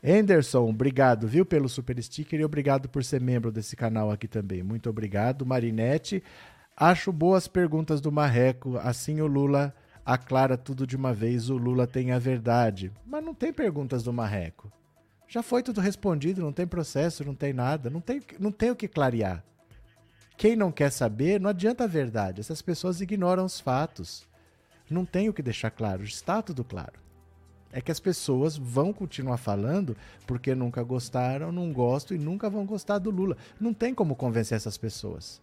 Anderson, 0.04 0.70
obrigado, 0.70 1.28
viu, 1.28 1.46
pelo 1.46 1.68
super 1.68 2.02
sticker 2.02 2.40
e 2.40 2.46
obrigado 2.46 2.88
por 2.88 3.04
ser 3.04 3.20
membro 3.20 3.52
desse 3.52 3.76
canal 3.76 4.10
aqui 4.10 4.28
também. 4.28 4.64
Muito 4.64 4.90
obrigado, 4.90 5.46
Marinete. 5.46 6.24
Acho 6.78 7.12
boas 7.12 7.48
perguntas 7.48 8.00
do 8.00 8.12
Marreco. 8.12 8.78
Assim 8.78 9.22
o 9.22 9.28
Lula 9.28 9.74
aclara 10.06 10.58
tudo 10.58 10.88
de 10.88 10.96
uma 10.96 11.14
vez. 11.14 11.50
O 11.50 11.58
Lula 11.58 11.86
tem 11.86 12.12
a 12.12 12.20
verdade. 12.20 12.92
Mas 13.06 13.24
não 13.24 13.34
tem 13.34 13.52
perguntas 13.52 14.04
do 14.04 14.14
Marreco. 14.14 14.72
Já 15.32 15.42
foi 15.42 15.64
tudo 15.64 15.80
respondido, 15.80 16.42
não 16.42 16.52
tem 16.52 16.68
processo, 16.68 17.24
não 17.24 17.34
tem 17.34 17.54
nada, 17.54 17.90
não 17.90 18.02
tem, 18.02 18.22
não 18.38 18.52
tem 18.52 18.70
o 18.70 18.76
que 18.76 18.86
clarear. 18.86 19.42
Quem 20.36 20.58
não 20.58 20.74
quer 20.74 20.92
saber, 20.92 21.40
não 21.40 21.50
adianta 21.50 21.86
a 21.86 21.88
verdade. 21.88 22.42
Essas 22.42 22.62
pessoas 22.62 23.00
ignoram 23.00 23.46
os 23.46 23.58
fatos. 23.58 24.28
Não 24.90 25.06
tem 25.06 25.30
o 25.30 25.34
que 25.34 25.42
deixar 25.42 25.72
claro, 25.72 26.04
está 26.04 26.42
tudo 26.42 26.66
claro. 26.66 27.00
É 27.72 27.80
que 27.80 27.94
as 27.94 28.00
pessoas 28.02 28.58
vão 28.58 28.92
continuar 28.92 29.38
falando 29.38 29.96
porque 30.28 30.54
nunca 30.54 30.84
gostaram, 30.84 31.50
não 31.50 31.72
gostam 31.72 32.18
e 32.18 32.20
nunca 32.20 32.50
vão 32.50 32.66
gostar 32.66 33.00
do 33.00 33.10
Lula. 33.10 33.38
Não 33.58 33.74
tem 33.74 33.96
como 33.96 34.18
convencer 34.18 34.58
essas 34.58 34.78
pessoas. 34.78 35.42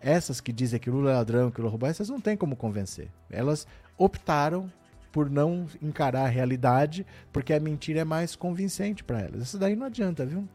Essas 0.00 0.40
que 0.40 0.54
dizem 0.54 0.80
que 0.80 0.88
Lula 0.88 1.10
é 1.10 1.14
ladrão, 1.14 1.50
que 1.50 1.60
Lula 1.60 1.70
roubou, 1.70 1.86
essas 1.86 2.08
não 2.08 2.18
tem 2.18 2.34
como 2.34 2.56
convencer. 2.56 3.10
Elas 3.28 3.66
optaram 3.98 4.72
por 5.18 5.28
não 5.28 5.66
encarar 5.82 6.26
a 6.26 6.28
realidade, 6.28 7.04
porque 7.32 7.52
a 7.52 7.58
mentira 7.58 8.02
é 8.02 8.04
mais 8.04 8.36
convincente 8.36 9.02
para 9.02 9.22
elas. 9.22 9.42
Isso 9.42 9.58
daí 9.58 9.74
não 9.74 9.86
adianta, 9.86 10.24
viu? 10.24 10.48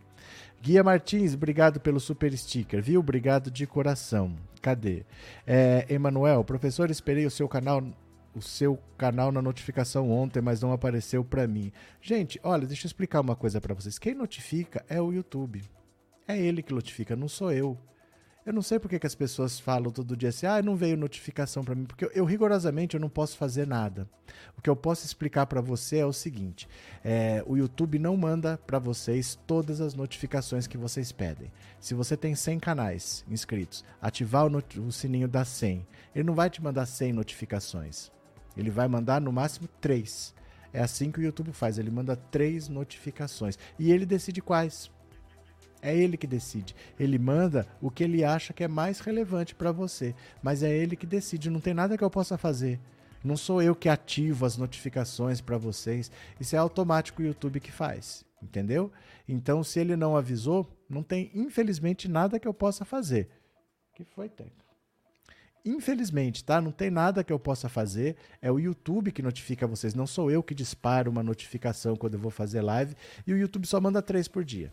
Guia 0.61 0.81
Martins, 0.81 1.33
obrigado 1.33 1.81
pelo 1.81 1.99
super 1.99 2.31
sticker, 2.37 2.81
viu? 2.81 3.01
Obrigado 3.01 3.51
de 3.51 3.67
coração. 3.67 4.33
Cadê? 4.61 5.03
É, 5.45 5.85
Emanuel, 5.89 6.45
professor, 6.45 6.89
esperei 6.89 7.25
o 7.25 7.29
seu 7.29 7.45
canal 7.49 7.83
o 8.33 8.41
seu 8.41 8.79
canal 8.97 9.33
na 9.33 9.41
notificação 9.41 10.09
ontem, 10.09 10.41
mas 10.41 10.61
não 10.61 10.71
apareceu 10.71 11.25
para 11.25 11.45
mim. 11.45 11.69
Gente, 12.01 12.39
olha, 12.41 12.65
deixa 12.65 12.85
eu 12.85 12.87
explicar 12.87 13.19
uma 13.19 13.35
coisa 13.35 13.59
para 13.59 13.73
vocês. 13.73 13.99
Quem 13.99 14.15
notifica 14.15 14.85
é 14.87 15.01
o 15.01 15.11
YouTube. 15.11 15.61
É 16.25 16.39
ele 16.39 16.63
que 16.63 16.73
notifica, 16.73 17.17
não 17.17 17.27
sou 17.27 17.51
eu. 17.51 17.77
Eu 18.45 18.51
não 18.51 18.61
sei 18.61 18.77
porque 18.77 18.99
que 18.99 19.07
as 19.07 19.15
pessoas 19.15 19.57
falam 19.57 19.89
todo 19.89 20.17
dia 20.17 20.27
assim, 20.27 20.45
ah, 20.45 20.61
não 20.61 20.75
veio 20.75 20.97
notificação 20.97 21.63
para 21.63 21.73
mim, 21.73 21.85
porque 21.85 22.03
eu, 22.03 22.11
eu, 22.13 22.25
rigorosamente 22.25 22.93
eu 22.93 22.99
não 22.99 23.07
posso 23.07 23.37
fazer 23.37 23.65
nada. 23.65 24.07
O 24.57 24.61
que 24.61 24.69
eu 24.69 24.75
posso 24.75 25.05
explicar 25.05 25.45
para 25.45 25.61
você 25.61 25.99
é 25.99 26.05
o 26.05 26.11
seguinte: 26.11 26.67
é, 27.05 27.41
o 27.47 27.55
YouTube 27.55 27.97
não 27.99 28.17
manda 28.17 28.57
para 28.57 28.79
vocês 28.79 29.39
todas 29.47 29.79
as 29.79 29.93
notificações 29.93 30.67
que 30.67 30.77
vocês 30.77 31.11
pedem. 31.11 31.51
Se 31.79 31.93
você 31.93 32.17
tem 32.17 32.35
100 32.35 32.59
canais 32.59 33.23
inscritos, 33.29 33.85
ativar 34.01 34.45
o, 34.45 34.63
o 34.85 34.91
sininho 34.91 35.27
da 35.27 35.45
100, 35.45 35.87
ele 36.13 36.25
não 36.25 36.35
vai 36.35 36.49
te 36.49 36.61
mandar 36.61 36.85
100 36.85 37.13
notificações. 37.13 38.11
Ele 38.57 38.69
vai 38.69 38.89
mandar 38.89 39.21
no 39.21 39.31
máximo 39.31 39.69
três. 39.79 40.35
É 40.73 40.81
assim 40.81 41.11
que 41.11 41.19
o 41.19 41.23
YouTube 41.23 41.53
faz, 41.53 41.77
ele 41.77 41.91
manda 41.91 42.15
três 42.15 42.67
notificações. 42.67 43.57
E 43.79 43.91
ele 43.91 44.05
decide 44.05 44.41
quais. 44.41 44.91
É 45.83 45.93
ele 45.93 46.15
que 46.15 46.25
decide. 46.25 46.73
Ele 46.97 47.19
manda 47.19 47.67
o 47.81 47.91
que 47.91 48.05
ele 48.05 48.23
acha 48.23 48.53
que 48.53 48.63
é 48.63 48.69
mais 48.69 49.01
relevante 49.01 49.53
para 49.53 49.69
você. 49.69 50.15
Mas 50.41 50.63
é 50.63 50.73
ele 50.73 50.95
que 50.95 51.05
decide. 51.05 51.49
Não 51.49 51.59
tem 51.59 51.73
nada 51.73 51.97
que 51.97 52.03
eu 52.03 52.09
possa 52.09 52.37
fazer. 52.37 52.79
Não 53.21 53.35
sou 53.35 53.61
eu 53.61 53.75
que 53.75 53.89
ativo 53.89 54.45
as 54.45 54.55
notificações 54.55 55.41
para 55.41 55.57
vocês. 55.57 56.09
Isso 56.39 56.55
é 56.55 56.59
automático 56.59 57.21
o 57.21 57.25
YouTube 57.25 57.59
que 57.59 57.69
faz. 57.69 58.23
Entendeu? 58.41 58.93
Então, 59.27 59.61
se 59.61 59.77
ele 59.77 59.97
não 59.97 60.15
avisou, 60.15 60.65
não 60.89 61.03
tem, 61.03 61.29
infelizmente, 61.35 62.07
nada 62.07 62.39
que 62.39 62.47
eu 62.47 62.53
possa 62.53 62.85
fazer. 62.85 63.27
que 63.93 64.05
foi, 64.05 64.29
Teca? 64.29 64.63
Infelizmente, 65.65 66.45
tá? 66.45 66.61
Não 66.61 66.71
tem 66.71 66.89
nada 66.89 67.25
que 67.25 67.31
eu 67.31 67.39
possa 67.39 67.67
fazer. 67.67 68.15
É 68.41 68.49
o 68.49 68.59
YouTube 68.59 69.11
que 69.11 69.21
notifica 69.21 69.67
vocês. 69.67 69.93
Não 69.93 70.07
sou 70.07 70.31
eu 70.31 70.41
que 70.41 70.55
disparo 70.55 71.11
uma 71.11 71.23
notificação 71.23 71.97
quando 71.97 72.13
eu 72.13 72.19
vou 72.21 72.31
fazer 72.31 72.61
live. 72.61 72.95
E 73.27 73.33
o 73.33 73.37
YouTube 73.37 73.67
só 73.67 73.81
manda 73.81 74.01
três 74.01 74.29
por 74.29 74.45
dia. 74.45 74.71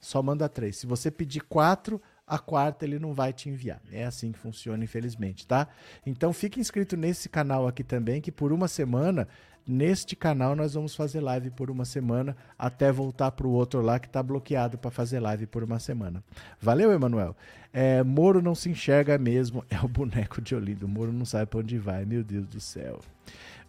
Só 0.00 0.22
manda 0.22 0.48
três. 0.48 0.78
Se 0.78 0.86
você 0.86 1.10
pedir 1.10 1.42
quatro, 1.42 2.00
a 2.26 2.38
quarta 2.38 2.84
ele 2.84 2.98
não 2.98 3.12
vai 3.12 3.32
te 3.32 3.48
enviar. 3.48 3.80
É 3.92 4.04
assim 4.04 4.32
que 4.32 4.38
funciona, 4.38 4.82
infelizmente, 4.82 5.46
tá? 5.46 5.68
Então 6.06 6.32
fique 6.32 6.58
inscrito 6.58 6.96
nesse 6.96 7.28
canal 7.28 7.68
aqui 7.68 7.84
também, 7.84 8.20
que 8.20 8.32
por 8.32 8.52
uma 8.52 8.68
semana 8.68 9.28
Neste 9.66 10.16
canal 10.16 10.56
nós 10.56 10.74
vamos 10.74 10.94
fazer 10.94 11.20
live 11.20 11.50
por 11.50 11.70
uma 11.70 11.84
semana 11.84 12.36
até 12.58 12.90
voltar 12.90 13.30
para 13.30 13.46
o 13.46 13.52
outro 13.52 13.80
lá 13.80 13.98
que 13.98 14.06
está 14.06 14.22
bloqueado 14.22 14.78
para 14.78 14.90
fazer 14.90 15.20
live 15.20 15.46
por 15.46 15.62
uma 15.62 15.78
semana. 15.78 16.24
Valeu, 16.60 16.90
Emanuel. 16.90 17.36
É, 17.72 18.02
Moro 18.02 18.42
não 18.42 18.54
se 18.54 18.68
enxerga 18.68 19.16
mesmo, 19.16 19.64
é 19.70 19.78
o 19.80 19.86
boneco 19.86 20.40
de 20.40 20.54
Olindo. 20.54 20.88
Moro 20.88 21.12
não 21.12 21.24
sabe 21.24 21.46
para 21.46 21.60
onde 21.60 21.78
vai, 21.78 22.04
meu 22.04 22.24
Deus 22.24 22.46
do 22.48 22.60
céu. 22.60 23.00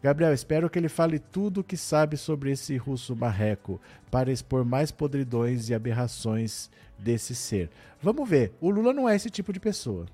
Gabriel, 0.01 0.33
espero 0.33 0.69
que 0.69 0.79
ele 0.79 0.89
fale 0.89 1.19
tudo 1.19 1.61
o 1.61 1.63
que 1.63 1.77
sabe 1.77 2.17
sobre 2.17 2.51
esse 2.51 2.75
russo 2.75 3.15
marreco 3.15 3.79
para 4.09 4.31
expor 4.31 4.65
mais 4.65 4.91
podridões 4.91 5.69
e 5.69 5.75
aberrações 5.75 6.71
desse 6.97 7.35
ser. 7.35 7.69
Vamos 8.01 8.27
ver. 8.27 8.51
O 8.59 8.71
Lula 8.71 8.93
não 8.93 9.07
é 9.07 9.15
esse 9.15 9.29
tipo 9.29 9.53
de 9.53 9.59
pessoa. 9.59 10.07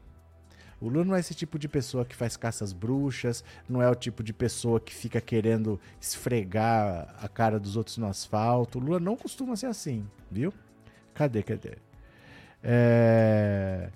O 0.81 0.89
Lula 0.89 1.05
não 1.05 1.15
é 1.15 1.21
esse 1.21 1.33
tipo 1.33 1.57
de 1.57 1.69
pessoa 1.69 2.05
que 2.05 2.15
faz 2.15 2.35
caças 2.35 2.73
bruxas, 2.73 3.43
não 3.67 3.81
é 3.81 3.89
o 3.89 3.95
tipo 3.95 4.21
de 4.21 4.33
pessoa 4.33 4.79
que 4.79 4.93
fica 4.93 5.21
querendo 5.21 5.79
esfregar 5.99 7.15
a 7.19 7.27
cara 7.29 7.59
dos 7.59 7.77
outros 7.77 7.97
no 7.97 8.07
asfalto. 8.07 8.77
O 8.77 8.81
Lula 8.81 8.99
não 8.99 9.15
costuma 9.15 9.55
ser 9.55 9.67
assim, 9.67 10.05
viu? 10.29 10.53
Cadê, 11.13 11.41
cadê? 11.41 11.77
É... 12.61 13.89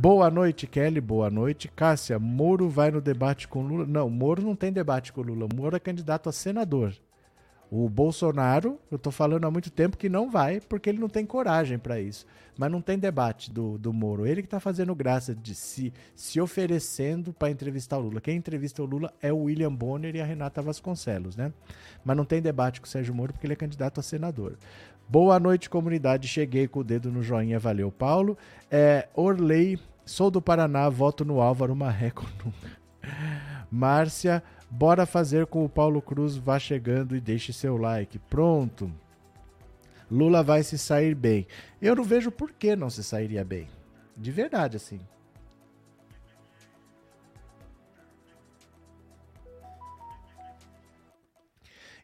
Boa 0.00 0.30
noite, 0.30 0.66
Kelly. 0.66 0.98
Boa 0.98 1.28
noite. 1.28 1.68
Cássia, 1.68 2.18
Moro 2.18 2.70
vai 2.70 2.90
no 2.90 3.02
debate 3.02 3.46
com 3.46 3.60
Lula? 3.60 3.84
Não, 3.84 4.08
Moro 4.08 4.40
não 4.40 4.56
tem 4.56 4.72
debate 4.72 5.12
com 5.12 5.20
Lula. 5.20 5.46
Moro 5.54 5.76
é 5.76 5.78
candidato 5.78 6.26
a 6.26 6.32
senador. 6.32 6.94
O 7.70 7.86
Bolsonaro, 7.86 8.78
eu 8.90 8.96
estou 8.96 9.12
falando 9.12 9.44
há 9.44 9.50
muito 9.50 9.70
tempo 9.70 9.98
que 9.98 10.08
não 10.08 10.30
vai, 10.30 10.58
porque 10.58 10.88
ele 10.88 10.98
não 10.98 11.08
tem 11.10 11.26
coragem 11.26 11.78
para 11.78 12.00
isso. 12.00 12.24
Mas 12.56 12.72
não 12.72 12.80
tem 12.80 12.98
debate 12.98 13.50
do, 13.50 13.76
do 13.76 13.92
Moro. 13.92 14.26
Ele 14.26 14.40
que 14.40 14.46
está 14.46 14.58
fazendo 14.58 14.94
graça 14.94 15.34
de 15.34 15.54
se, 15.54 15.92
se 16.14 16.40
oferecendo 16.40 17.30
para 17.34 17.50
entrevistar 17.50 17.98
o 17.98 18.04
Lula. 18.04 18.22
Quem 18.22 18.38
entrevista 18.38 18.82
o 18.82 18.86
Lula 18.86 19.12
é 19.20 19.30
o 19.30 19.42
William 19.42 19.74
Bonner 19.74 20.16
e 20.16 20.20
a 20.22 20.24
Renata 20.24 20.62
Vasconcelos, 20.62 21.36
né? 21.36 21.52
Mas 22.02 22.16
não 22.16 22.24
tem 22.24 22.40
debate 22.40 22.80
com 22.80 22.86
o 22.86 22.90
Sérgio 22.90 23.14
Moro 23.14 23.34
porque 23.34 23.46
ele 23.46 23.52
é 23.52 23.56
candidato 23.56 24.00
a 24.00 24.02
senador. 24.02 24.56
Boa 25.10 25.38
noite, 25.40 25.68
comunidade. 25.68 26.26
Cheguei 26.26 26.68
com 26.68 26.80
o 26.80 26.84
dedo 26.84 27.10
no 27.10 27.22
joinha. 27.22 27.58
Valeu, 27.58 27.90
Paulo. 27.90 28.38
É, 28.70 29.08
Orley, 29.14 29.76
sou 30.04 30.30
do 30.30 30.42
Paraná, 30.42 30.88
voto 30.88 31.24
no 31.24 31.40
Álvaro 31.40 31.74
Marreco 31.74 32.26
nunca. 32.44 32.78
Márcia, 33.70 34.42
Bora 34.70 35.04
fazer 35.04 35.46
com 35.46 35.64
o 35.64 35.68
Paulo 35.68 36.00
Cruz, 36.00 36.36
vá 36.36 36.56
chegando 36.56 37.16
e 37.16 37.20
deixe 37.20 37.52
seu 37.52 37.76
like. 37.76 38.20
Pronto. 38.20 38.90
Lula 40.08 40.44
vai 40.44 40.62
se 40.62 40.78
sair 40.78 41.12
bem. 41.12 41.44
Eu 41.82 41.96
não 41.96 42.04
vejo 42.04 42.30
por 42.30 42.52
que 42.52 42.76
não 42.76 42.88
se 42.88 43.02
sairia 43.02 43.44
bem. 43.44 43.68
De 44.16 44.30
verdade, 44.30 44.76
assim. 44.76 45.00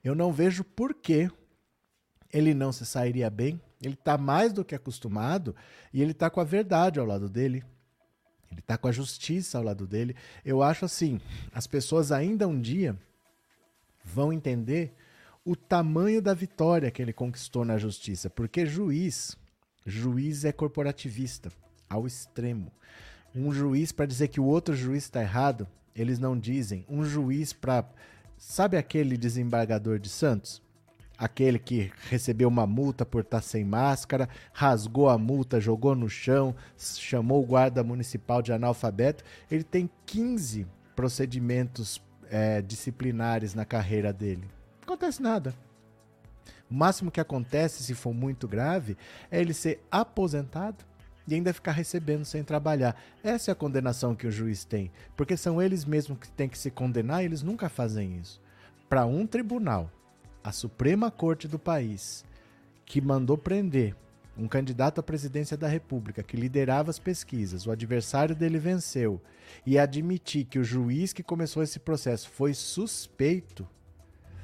Eu 0.03 0.17
não 0.17 0.33
vejo 0.33 0.65
por 0.65 0.93
que 0.93 1.31
ele 2.33 2.53
não 2.53 2.73
se 2.73 2.85
sairia 2.85 3.31
bem. 3.31 3.61
Ele 3.81 3.95
está 3.95 4.19
mais 4.19 4.53
do 4.53 4.65
que 4.65 4.75
acostumado 4.75 5.55
e 5.93 6.03
ele 6.03 6.11
está 6.11 6.29
com 6.29 6.41
a 6.41 6.45
verdade 6.45 6.99
ao 6.99 7.07
lado 7.07 7.29
dele. 7.29 7.65
Ele 8.51 8.61
está 8.61 8.77
com 8.77 8.89
a 8.89 8.93
justiça 8.93 9.59
ao 9.59 9.65
lado 9.65 9.87
dele. 9.87 10.15
Eu 10.45 10.63
acho 10.63 10.85
assim, 10.85 11.21
as 11.53 11.67
pessoas 11.67 12.13
ainda 12.13 12.47
um 12.47 12.61
dia 12.61 12.97
vão 14.05 14.33
entender 14.33 14.95
o 15.45 15.55
tamanho 15.55 16.21
da 16.21 16.35
vitória 16.35 16.91
que 16.91 17.01
ele 17.01 17.13
conquistou 17.13 17.65
na 17.65 17.79
justiça, 17.79 18.29
porque 18.29 18.67
juiz, 18.67 19.37
juiz 19.85 20.45
é 20.45 20.53
corporativista 20.53 21.51
ao 21.89 22.07
extremo. 22.07 22.73
Um 23.35 23.53
juiz 23.53 23.93
para 23.93 24.07
dizer 24.07 24.29
que 24.29 24.41
o 24.41 24.45
outro 24.45 24.75
juiz 24.75 25.05
está 25.05 25.21
errado, 25.21 25.69
eles 25.95 26.19
não 26.19 26.39
dizem. 26.39 26.85
Um 26.89 27.05
juiz 27.05 27.53
para 27.53 27.85
sabe 28.37 28.77
aquele 28.77 29.17
desembargador 29.17 29.99
de 29.99 30.09
Santos? 30.09 30.63
Aquele 31.19 31.59
que 31.59 31.93
recebeu 32.09 32.49
uma 32.49 32.67
multa 32.67 33.05
por 33.05 33.23
estar 33.23 33.43
sem 33.43 33.65
máscara, 33.65 34.29
rasgou 34.53 35.09
a 35.09 35.19
multa, 35.19 35.61
jogou 35.61 35.95
no 35.95 36.09
chão, 36.09 36.55
chamou 36.77 37.43
o 37.43 37.47
guarda 37.47 37.83
municipal 37.83 38.43
de 38.43 38.53
analfabeto. 38.53 39.25
Ele 39.51 39.65
tem 39.65 39.89
15 40.07 40.67
procedimentos 40.95 42.03
é, 42.31 42.61
disciplinares 42.63 43.55
na 43.55 43.65
carreira 43.65 44.13
dele. 44.13 44.49
Não 44.81 44.95
acontece 44.95 45.23
nada. 45.23 45.55
O 46.71 46.75
máximo 46.75 47.11
que 47.11 47.21
acontece, 47.21 47.83
se 47.83 47.95
for 47.95 48.13
muito 48.13 48.49
grave, 48.49 48.97
é 49.31 49.41
ele 49.41 49.55
ser 49.55 49.85
aposentado 49.91 50.85
e 51.27 51.35
ainda 51.35 51.53
ficar 51.53 51.73
recebendo 51.73 52.25
sem 52.25 52.43
trabalhar. 52.43 53.01
Essa 53.23 53.51
é 53.51 53.53
a 53.53 53.57
condenação 53.57 54.15
que 54.15 54.27
o 54.27 54.31
juiz 54.31 54.65
tem, 54.65 54.91
porque 55.17 55.37
são 55.37 55.61
eles 55.61 55.85
mesmos 55.85 56.19
que 56.19 56.29
têm 56.31 56.49
que 56.49 56.59
se 56.59 56.71
condenar 56.71 57.23
e 57.23 57.27
eles 57.27 57.43
nunca 57.43 57.69
fazem 57.69 58.17
isso. 58.19 58.41
Para 58.89 59.07
um 59.07 59.27
tribunal, 59.27 59.91
a 60.47 60.53
Suprema 60.53 61.11
Corte 61.11 61.49
do 61.49 61.59
país, 61.59 62.25
que 62.85 63.01
mandou 63.01 63.37
prender 63.37 63.97
um 64.39 64.47
candidato 64.47 65.01
à 65.01 65.03
presidência 65.03 65.57
da 65.57 65.67
República 65.67 66.23
que 66.23 66.37
liderava 66.37 66.89
as 66.89 67.01
pesquisas, 67.01 67.67
o 67.67 67.73
adversário 67.73 68.33
dele 68.33 68.57
venceu, 68.57 69.21
e 69.67 69.77
admitir 69.77 70.45
que 70.45 70.61
o 70.61 70.63
juiz 70.63 71.13
que 71.13 71.21
começou 71.21 71.65
esse 71.65 71.81
processo 71.81 72.31
foi 72.31 72.55
suspeito, 72.55 73.67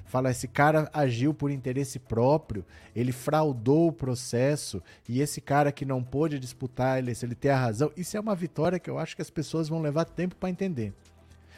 fala 0.04 0.32
esse 0.32 0.48
cara 0.48 0.90
agiu 0.92 1.32
por 1.32 1.52
interesse 1.52 2.00
próprio, 2.00 2.64
ele 2.96 3.12
fraudou 3.12 3.86
o 3.86 3.92
processo 3.92 4.82
e 5.08 5.20
esse 5.20 5.40
cara 5.40 5.70
que 5.70 5.84
não 5.84 6.02
pôde 6.02 6.36
disputar, 6.40 6.98
ele, 6.98 7.14
se 7.14 7.24
ele 7.24 7.36
tem 7.36 7.52
a 7.52 7.56
razão, 7.56 7.92
isso 7.96 8.16
é 8.16 8.20
uma 8.20 8.34
vitória 8.34 8.80
que 8.80 8.90
eu 8.90 8.98
acho 8.98 9.14
que 9.14 9.22
as 9.22 9.30
pessoas 9.30 9.68
vão 9.68 9.80
levar 9.80 10.04
tempo 10.04 10.34
para 10.34 10.50
entender. 10.50 10.92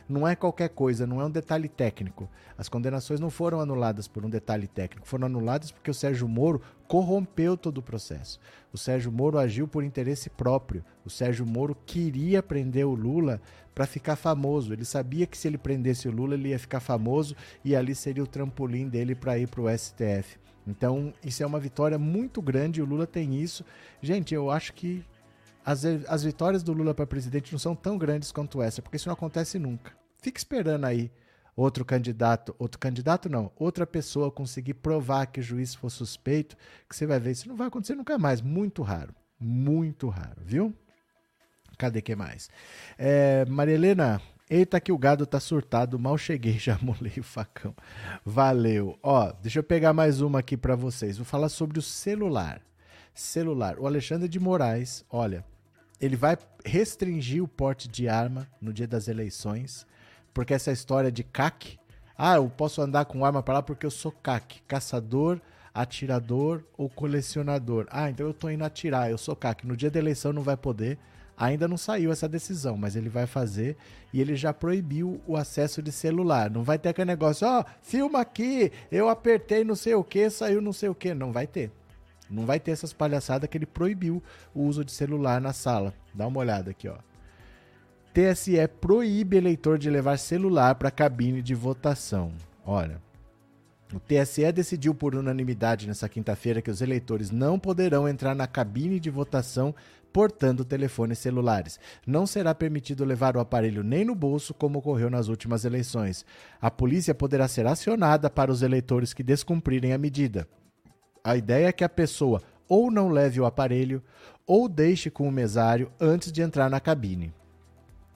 Não 0.09 0.29
é 0.29 0.37
qualquer 0.37 0.69
coisa, 0.69 1.07
não 1.07 1.21
é 1.21 1.25
um 1.25 1.31
detalhe 1.31 1.69
técnico. 1.69 2.29
As 2.59 2.69
condenações 2.69 3.21
não 3.21 3.31
foram 3.31 3.61
anuladas 3.61 4.07
por 4.07 4.25
um 4.25 4.31
detalhe 4.31 4.67
técnico, 4.67 5.07
foram 5.07 5.27
anuladas 5.27 5.71
porque 5.71 5.91
o 5.91 5.95
Sérgio 5.95 6.29
Moro 6.29 6.61
corrompeu 6.87 7.57
todo 7.57 7.79
o 7.79 7.83
processo. 7.83 8.39
O 8.73 8.79
Sérgio 8.79 9.11
Moro 9.11 9.39
agiu 9.39 9.67
por 9.67 9.83
interesse 9.83 10.29
próprio. 10.29 10.85
O 11.05 11.11
Sérgio 11.11 11.47
Moro 11.47 11.77
queria 11.87 12.43
prender 12.43 12.87
o 12.87 12.95
Lula 12.95 13.41
para 13.75 13.87
ficar 13.87 14.17
famoso. 14.17 14.73
Ele 14.73 14.85
sabia 14.85 15.27
que 15.27 15.39
se 15.39 15.49
ele 15.49 15.59
prendesse 15.59 16.09
o 16.09 16.13
Lula, 16.13 16.35
ele 16.35 16.51
ia 16.51 16.59
ficar 16.59 16.81
famoso 16.81 17.35
e 17.65 17.75
ali 17.75 17.95
seria 17.95 18.23
o 18.23 18.27
trampolim 18.27 18.89
dele 18.89 19.15
para 19.15 19.39
ir 19.39 19.49
para 19.49 19.63
o 19.63 19.79
STF. 19.79 20.39
Então, 20.67 21.13
isso 21.23 21.43
é 21.43 21.47
uma 21.47 21.61
vitória 21.61 21.99
muito 21.99 22.41
grande. 22.41 22.81
O 22.81 22.87
Lula 22.87 23.07
tem 23.07 23.35
isso. 23.41 23.65
Gente, 24.01 24.35
eu 24.35 24.51
acho 24.51 24.73
que 24.73 25.05
as, 25.65 25.85
as 25.85 26.23
vitórias 26.23 26.63
do 26.63 26.73
Lula 26.73 26.95
para 26.95 27.07
presidente 27.07 27.53
não 27.53 27.59
são 27.59 27.75
tão 27.75 27.97
grandes 27.97 28.31
quanto 28.31 28.61
essa, 28.61 28.83
porque 28.83 28.97
isso 28.97 29.09
não 29.09 29.15
acontece 29.15 29.59
nunca. 29.59 29.93
Fica 30.21 30.39
esperando 30.39 30.85
aí 30.85 31.11
outro 31.57 31.85
candidato, 31.85 32.55
outro 32.59 32.79
candidato 32.79 33.29
não, 33.29 33.51
outra 33.57 33.87
pessoa 33.87 34.31
conseguir 34.31 34.75
provar 34.75 35.27
que 35.27 35.41
o 35.41 35.43
juiz 35.43 35.75
for 35.75 35.91
suspeito, 35.91 36.57
que 36.89 36.95
você 36.95 37.07
vai 37.07 37.21
ver, 37.21 37.33
isso 37.33 37.49
não 37.49 37.57
vai 37.57 37.69
acontecer 37.69 37.95
nunca 37.95 38.19
mais, 38.19 38.41
muito 38.41 38.83
raro, 38.83 39.15
muito 39.39 40.09
raro, 40.09 40.43
viu? 40.45 40.75
Cadê 41.79 42.03
que 42.03 42.15
mais? 42.15 42.49
É, 42.99 43.45
Maria 43.47 43.75
Helena, 43.75 44.21
eita 44.49 44.81
que 44.81 44.93
o 44.93 44.99
gado 44.99 45.27
tá 45.27 45.41
surtado, 45.41 45.99
mal 45.99 46.19
cheguei, 46.19 46.57
já 46.59 46.79
molei 46.81 47.15
o 47.19 47.23
facão. 47.23 47.75
Valeu. 48.25 48.99
Ó, 49.03 49.33
deixa 49.43 49.61
eu 49.61 49.65
pegar 49.65 49.93
mais 49.93 50.21
uma 50.21 50.41
aqui 50.41 50.57
para 50.57 50.77
vocês. 50.77 51.17
Vou 51.17 51.25
falar 51.25 51.49
sobre 51.49 51.79
o 51.79 51.83
celular. 51.83 52.61
Celular. 53.13 53.79
O 53.79 53.87
Alexandre 53.87 54.29
de 54.29 54.41
Moraes, 54.41 55.05
olha, 55.09 55.45
ele 56.01 56.17
vai 56.17 56.37
restringir 56.65 57.43
o 57.43 57.49
porte 57.49 57.89
de 57.89 58.09
arma 58.09 58.49
no 58.61 58.73
dia 58.73 58.87
das 58.87 59.09
eleições, 59.09 59.87
porque 60.33 60.55
essa 60.55 60.73
história 60.73 61.11
de 61.11 61.23
CAC, 61.23 61.79
ah, 62.17 62.37
eu 62.37 62.49
posso 62.49 62.83
andar 62.83 63.05
com 63.05 63.25
arma 63.25 63.43
para 63.43 63.55
lá 63.55 63.63
porque 63.63 63.87
eu 63.87 63.91
sou 63.91 64.13
CAC, 64.13 64.63
caçador, 64.67 65.41
atirador 65.73 66.63
ou 66.79 66.89
colecionador. 66.89 67.87
Ah, 67.91 68.09
então 68.09 68.27
eu 68.27 68.33
tô 68.33 68.49
indo 68.49 68.65
atirar, 68.65 69.11
eu 69.11 69.19
sou 69.19 69.35
CAC. 69.35 69.67
No 69.67 69.77
dia 69.77 69.91
da 69.91 69.99
eleição 69.99 70.33
não 70.33 70.43
vai 70.43 70.57
poder. 70.57 70.99
Ainda 71.37 71.67
não 71.67 71.77
saiu 71.77 72.13
essa 72.13 72.29
decisão, 72.29 72.77
mas 72.77 72.95
ele 72.95 73.09
vai 73.09 73.27
fazer 73.27 73.77
e 74.13 74.21
ele 74.21 74.37
já 74.37 74.55
proibiu 74.55 75.21
o 75.27 75.37
acesso 75.37 75.83
de 75.83 75.91
celular. 75.91 76.49
Não 76.49 76.63
vai 76.63 76.79
ter 76.79 76.91
aquele 76.91 77.07
negócio, 77.07 77.45
ó, 77.45 77.61
oh, 77.61 77.65
filma 77.83 78.21
aqui, 78.21 78.71
eu 78.91 79.09
apertei 79.09 79.65
não 79.65 79.75
sei 79.75 79.95
o 79.95 80.05
que, 80.05 80.31
saiu 80.31 80.61
não 80.61 80.73
sei 80.73 80.89
o 80.89 80.95
que. 80.95 81.13
Não 81.13 81.33
vai 81.33 81.49
ter. 81.49 81.73
Não 82.31 82.47
vai 82.47 82.59
ter 82.59 82.71
essas 82.71 82.93
palhaçadas 82.93 83.49
que 83.49 83.57
ele 83.57 83.67
proibiu 83.67 84.23
o 84.55 84.63
uso 84.63 84.85
de 84.85 84.93
celular 84.93 85.41
na 85.41 85.53
sala. 85.53 85.95
Dá 86.13 86.27
uma 86.27 86.41
olhada 86.41 86.71
aqui, 86.71 86.89
ó. 86.89 86.97
TSE 88.13 88.69
proíbe 88.81 89.37
eleitor 89.37 89.77
de 89.77 89.91
levar 89.91 90.19
celular 90.19 90.77
para 90.77 90.91
cabine 90.91 91.43
de 91.43 91.55
votação. 91.55 92.33
Olha, 92.65 93.03
o 93.93 94.01
TSE 94.01 94.51
decidiu 94.53 94.95
por 94.95 95.15
unanimidade 95.15 95.87
nessa 95.87 96.09
quinta-feira 96.09 96.63
que 96.63 96.71
os 96.71 96.81
eleitores 96.81 97.31
não 97.31 97.59
poderão 97.59 98.09
entrar 98.09 98.35
na 98.35 98.47
cabine 98.47 98.99
de 98.99 99.11
votação 99.11 99.75
portando 100.13 100.65
telefones 100.65 101.19
celulares. 101.19 101.79
Não 102.07 102.25
será 102.25 102.55
permitido 102.55 103.05
levar 103.05 103.37
o 103.37 103.41
aparelho 103.41 103.83
nem 103.83 104.05
no 104.05 104.15
bolso, 104.15 104.55
como 104.55 104.79
ocorreu 104.79 105.11
nas 105.11 105.27
últimas 105.27 105.65
eleições. 105.65 106.25
A 106.61 106.71
polícia 106.71 107.13
poderá 107.15 107.49
ser 107.49 107.67
acionada 107.67 108.31
para 108.31 108.53
os 108.53 108.63
eleitores 108.63 109.13
que 109.13 109.25
descumprirem 109.25 109.93
a 109.93 109.99
medida. 109.99 110.47
A 111.27 111.39
ideia 111.39 111.69
é 111.69 111.73
que 111.73 111.83
a 111.83 111.89
pessoa 111.89 112.43
ou 112.69 112.91
não 112.91 113.09
leve 113.09 113.41
o 113.41 113.47
aparelho 113.47 114.03
ou 114.47 114.69
deixe 114.69 115.09
com 115.09 115.27
o 115.27 115.33
mesário 115.33 115.91
antes 115.99 116.31
de 116.31 116.43
entrar 116.43 116.69
na 116.69 116.79
cabine. 116.79 117.33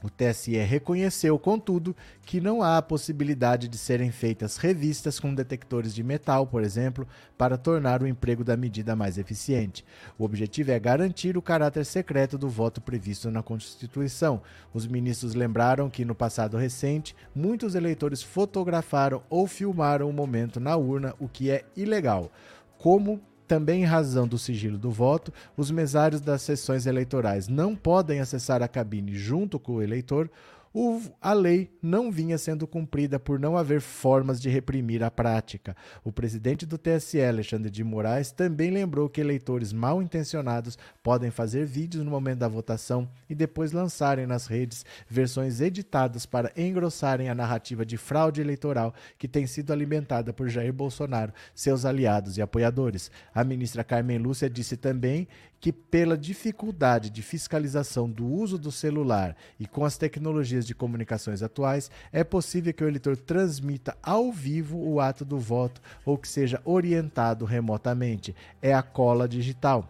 O 0.04 0.08
TSE 0.08 0.56
reconheceu, 0.58 1.36
contudo, 1.40 1.96
que 2.22 2.40
não 2.40 2.62
há 2.62 2.76
a 2.76 2.82
possibilidade 2.82 3.66
de 3.66 3.76
serem 3.76 4.12
feitas 4.12 4.56
revistas 4.56 5.18
com 5.18 5.34
detectores 5.34 5.92
de 5.92 6.04
metal, 6.04 6.46
por 6.46 6.62
exemplo, 6.62 7.08
para 7.36 7.58
tornar 7.58 8.00
o 8.00 8.06
emprego 8.06 8.44
da 8.44 8.56
medida 8.56 8.94
mais 8.94 9.18
eficiente. 9.18 9.84
O 10.16 10.24
objetivo 10.24 10.70
é 10.70 10.78
garantir 10.78 11.36
o 11.36 11.42
caráter 11.42 11.84
secreto 11.84 12.38
do 12.38 12.48
voto 12.48 12.80
previsto 12.80 13.28
na 13.28 13.42
Constituição. 13.42 14.40
Os 14.72 14.86
ministros 14.86 15.34
lembraram 15.34 15.90
que, 15.90 16.04
no 16.04 16.14
passado 16.14 16.56
recente, 16.56 17.16
muitos 17.34 17.74
eleitores 17.74 18.22
fotografaram 18.22 19.22
ou 19.28 19.48
filmaram 19.48 20.08
o 20.08 20.12
momento 20.12 20.60
na 20.60 20.76
urna, 20.76 21.12
o 21.18 21.26
que 21.26 21.50
é 21.50 21.64
ilegal. 21.74 22.30
Como 22.78 23.20
também 23.46 23.82
em 23.82 23.86
razão 23.86 24.28
do 24.28 24.38
sigilo 24.38 24.78
do 24.78 24.90
voto, 24.90 25.32
os 25.56 25.70
mesários 25.70 26.20
das 26.20 26.42
sessões 26.42 26.86
eleitorais 26.86 27.48
não 27.48 27.74
podem 27.74 28.20
acessar 28.20 28.62
a 28.62 28.68
cabine 28.68 29.14
junto 29.14 29.58
com 29.58 29.72
o 29.72 29.82
eleitor 29.82 30.30
o, 30.72 31.00
a 31.20 31.32
lei 31.32 31.70
não 31.82 32.10
vinha 32.10 32.36
sendo 32.38 32.66
cumprida 32.66 33.18
por 33.18 33.38
não 33.38 33.56
haver 33.56 33.80
formas 33.80 34.40
de 34.40 34.48
reprimir 34.48 35.02
a 35.02 35.10
prática. 35.10 35.76
O 36.04 36.12
presidente 36.12 36.66
do 36.66 36.78
TSE, 36.78 37.20
Alexandre 37.22 37.70
de 37.70 37.82
Moraes, 37.82 38.30
também 38.30 38.70
lembrou 38.70 39.08
que 39.08 39.20
eleitores 39.20 39.72
mal 39.72 40.02
intencionados 40.02 40.78
podem 41.02 41.30
fazer 41.30 41.64
vídeos 41.64 42.04
no 42.04 42.10
momento 42.10 42.40
da 42.40 42.48
votação 42.48 43.08
e 43.28 43.34
depois 43.34 43.72
lançarem 43.72 44.26
nas 44.26 44.46
redes 44.46 44.84
versões 45.08 45.60
editadas 45.60 46.26
para 46.26 46.52
engrossarem 46.56 47.28
a 47.28 47.34
narrativa 47.34 47.84
de 47.84 47.96
fraude 47.96 48.40
eleitoral 48.40 48.94
que 49.16 49.28
tem 49.28 49.46
sido 49.46 49.72
alimentada 49.72 50.32
por 50.32 50.48
Jair 50.48 50.72
Bolsonaro, 50.72 51.32
seus 51.54 51.84
aliados 51.84 52.36
e 52.36 52.42
apoiadores. 52.42 53.10
A 53.34 53.42
ministra 53.44 53.84
Carmen 53.84 54.18
Lúcia 54.18 54.48
disse 54.48 54.76
também 54.76 55.28
que, 55.60 55.72
pela 55.72 56.16
dificuldade 56.16 57.10
de 57.10 57.22
fiscalização 57.22 58.08
do 58.08 58.26
uso 58.26 58.58
do 58.58 58.70
celular 58.70 59.36
e 59.58 59.66
com 59.66 59.84
as 59.84 59.96
tecnologias 59.96 60.66
de 60.66 60.74
comunicações 60.74 61.42
atuais, 61.42 61.90
é 62.12 62.22
possível 62.22 62.72
que 62.72 62.84
o 62.84 62.88
eleitor 62.88 63.16
transmita 63.16 63.96
ao 64.02 64.32
vivo 64.32 64.78
o 64.78 65.00
ato 65.00 65.24
do 65.24 65.38
voto 65.38 65.80
ou 66.04 66.16
que 66.16 66.28
seja 66.28 66.60
orientado 66.64 67.44
remotamente. 67.44 68.34
É 68.62 68.72
a 68.72 68.82
cola 68.82 69.28
digital. 69.28 69.88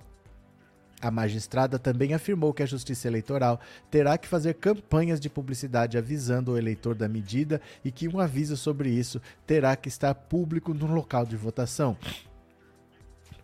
A 1.01 1.13
magistrada 1.13 1.79
também 1.79 2.13
afirmou 2.13 2.53
que 2.53 2.63
a 2.63 2.67
Justiça 2.67 3.07
Eleitoral 3.07 3.61
terá 3.89 4.19
que 4.19 4.27
fazer 4.27 4.55
campanhas 4.55 5.21
de 5.21 5.31
publicidade 5.31 5.97
avisando 5.97 6.53
o 6.53 6.59
eleitor 6.59 6.95
da 6.97 7.09
medida 7.09 7.61
e 7.85 7.93
que 7.93 8.09
um 8.09 8.19
aviso 8.19 8.57
sobre 8.57 8.91
isso 8.91 9.23
terá 9.47 9.77
que 9.77 9.89
estar 9.89 10.13
público 10.13 10.75
no 10.75 10.87
local 10.93 11.25
de 11.25 11.37
votação. 11.37 11.97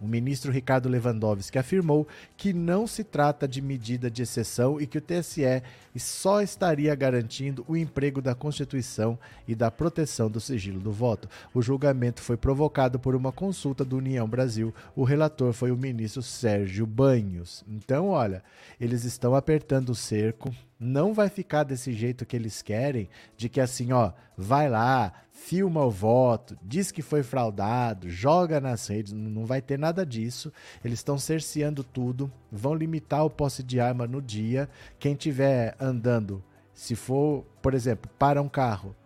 O 0.00 0.06
ministro 0.06 0.52
Ricardo 0.52 0.88
Lewandowski 0.88 1.58
afirmou 1.58 2.06
que 2.36 2.52
não 2.52 2.86
se 2.86 3.04
trata 3.04 3.48
de 3.48 3.62
medida 3.62 4.10
de 4.10 4.22
exceção 4.22 4.80
e 4.80 4.86
que 4.86 4.98
o 4.98 5.00
TSE 5.00 5.62
só 5.96 6.42
estaria 6.42 6.94
garantindo 6.94 7.64
o 7.68 7.76
emprego 7.76 8.20
da 8.20 8.34
Constituição 8.34 9.18
e 9.46 9.54
da 9.54 9.70
proteção 9.70 10.30
do 10.30 10.40
sigilo 10.40 10.80
do 10.80 10.92
voto. 10.92 11.28
O 11.54 11.62
julgamento 11.62 12.20
foi 12.20 12.36
provocado 12.36 12.98
por 12.98 13.14
uma 13.14 13.32
consulta 13.32 13.84
do 13.84 13.96
União 13.96 14.28
Brasil. 14.28 14.74
O 14.96 15.04
relator 15.04 15.52
foi 15.52 15.70
o 15.70 15.76
ministro 15.76 16.22
Sérgio 16.22 16.86
Banhos. 16.86 17.64
Então, 17.68 18.08
olha, 18.08 18.42
eles 18.80 19.04
estão 19.04 19.34
apertando 19.34 19.90
o 19.90 19.94
cerco 19.94 20.52
não 20.78 21.14
vai 21.14 21.28
ficar 21.28 21.64
desse 21.64 21.92
jeito 21.92 22.26
que 22.26 22.36
eles 22.36 22.60
querem, 22.60 23.08
de 23.36 23.48
que 23.48 23.60
assim, 23.60 23.92
ó, 23.92 24.12
vai 24.36 24.68
lá, 24.68 25.12
filma 25.46 25.84
o 25.84 25.90
voto, 25.90 26.56
diz 26.62 26.90
que 26.90 27.02
foi 27.02 27.22
fraudado, 27.22 28.08
joga 28.08 28.62
nas 28.62 28.86
redes, 28.86 29.12
não 29.12 29.44
vai 29.44 29.60
ter 29.60 29.78
nada 29.78 30.04
disso. 30.06 30.50
Eles 30.82 31.00
estão 31.00 31.18
cerceando 31.18 31.84
tudo, 31.84 32.32
vão 32.50 32.74
limitar 32.74 33.26
o 33.26 33.30
posse 33.30 33.62
de 33.62 33.78
arma 33.78 34.06
no 34.06 34.22
dia. 34.22 34.70
Quem 34.98 35.14
tiver 35.14 35.76
andando, 35.78 36.42
se 36.72 36.96
for, 36.96 37.44
por 37.60 37.74
exemplo, 37.74 38.10
para 38.18 38.40
um 38.40 38.48
carro, 38.48 38.96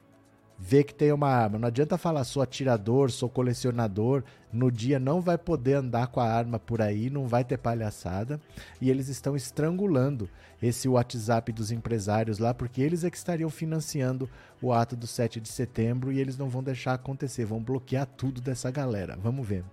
vê 0.59 0.83
que 0.83 0.95
tem 0.95 1.13
uma 1.13 1.29
arma. 1.29 1.59
Não 1.59 1.69
adianta 1.69 1.97
falar 1.97 2.25
sou 2.25 2.43
atirador, 2.43 3.11
sou 3.11 3.29
colecionador. 3.29 4.25
No 4.53 4.73
dia 4.73 4.99
não 4.99 5.21
vai 5.21 5.39
poder 5.39 5.75
andar 5.75 6.09
com 6.09 6.21
a 6.21 6.29
arma 6.29 6.59
por 6.59 6.83
aí, 6.83 7.09
não 7.09 7.29
vai 7.29 7.45
ter 7.45 7.59
palhaçada. 7.59 8.41
E 8.81 8.91
eles 8.91 9.09
estão 9.09 9.37
estrangulando 9.37 10.29
esse 10.61 10.89
WhatsApp 10.89 11.53
dos 11.53 11.71
empresários 11.71 12.39
lá, 12.39 12.53
porque 12.53 12.83
eles 12.83 13.05
é 13.05 13.11
que 13.11 13.17
estariam 13.17 13.49
financiando 13.49 14.29
o 14.61 14.73
ato 14.73 14.97
do 14.97 15.07
7 15.07 15.41
de 15.41 15.49
setembro 15.49 16.11
e 16.11 16.19
eles 16.19 16.37
não 16.37 16.49
vão 16.49 16.63
deixar 16.63 16.95
acontecer, 16.95 17.45
vão 17.45 17.63
bloquear 17.63 18.07
tudo 18.07 18.41
dessa 18.41 18.71
galera. 18.71 19.17
Vamos 19.23 19.47
ver. 19.47 19.65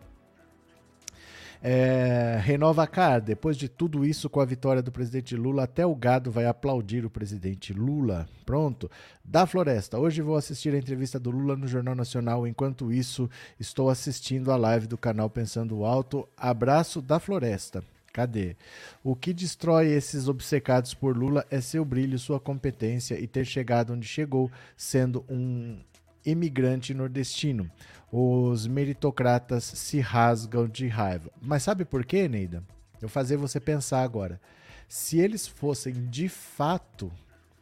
É, 1.68 2.38
renova 2.44 2.86
Car, 2.86 3.20
depois 3.20 3.58
de 3.58 3.68
tudo 3.68 4.06
isso 4.06 4.30
com 4.30 4.40
a 4.40 4.46
vitória 4.46 4.84
do 4.84 4.92
presidente 4.92 5.36
Lula, 5.36 5.64
até 5.64 5.84
o 5.84 5.96
gado 5.96 6.30
vai 6.30 6.46
aplaudir 6.46 7.04
o 7.04 7.10
presidente 7.10 7.74
Lula. 7.74 8.30
Pronto. 8.46 8.88
Da 9.24 9.48
Floresta, 9.48 9.98
hoje 9.98 10.22
vou 10.22 10.36
assistir 10.36 10.76
a 10.76 10.78
entrevista 10.78 11.20
do 11.20 11.32
Lula 11.32 11.56
no 11.56 11.66
Jornal 11.68 11.96
Nacional. 11.96 12.46
Enquanto 12.46 12.94
isso, 12.94 13.28
estou 13.60 13.90
assistindo 13.90 14.52
a 14.52 14.56
live 14.56 14.86
do 14.86 14.96
canal 14.96 15.28
Pensando 15.28 15.84
Alto. 15.84 16.30
Abraço 16.38 17.02
da 17.02 17.20
Floresta. 17.20 17.84
Cadê? 18.14 18.56
O 19.04 19.16
que 19.16 19.34
destrói 19.34 19.88
esses 19.88 20.28
obcecados 20.28 20.94
por 20.94 21.18
Lula 21.18 21.48
é 21.50 21.60
seu 21.62 21.84
brilho, 21.84 22.20
sua 22.20 22.40
competência 22.40 23.20
e 23.20 23.26
ter 23.26 23.44
chegado 23.44 23.92
onde 23.92 24.08
chegou, 24.08 24.52
sendo 24.78 25.26
um 25.28 25.80
imigrante 26.24 26.94
nordestino. 26.94 27.70
Os 28.18 28.66
meritocratas 28.66 29.66
se 29.66 30.00
rasgam 30.00 30.70
de 30.70 30.88
raiva. 30.88 31.30
Mas 31.42 31.64
sabe 31.64 31.84
por 31.84 32.06
quê, 32.06 32.30
Neida? 32.30 32.64
Eu 33.02 33.10
fazer 33.10 33.36
você 33.36 33.60
pensar 33.60 34.04
agora. 34.04 34.40
Se 34.88 35.20
eles 35.20 35.46
fossem 35.46 36.08
de 36.10 36.30
fato 36.30 37.12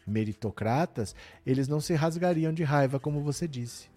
meritocratas, 0.05 1.15
eles 1.43 1.67
não 1.67 1.81
se 1.81 1.95
rasgariam 1.95 2.53
de 2.53 2.63
raiva, 2.63 2.99
como 2.99 3.23
você 3.23 3.47
disse. 3.47 3.89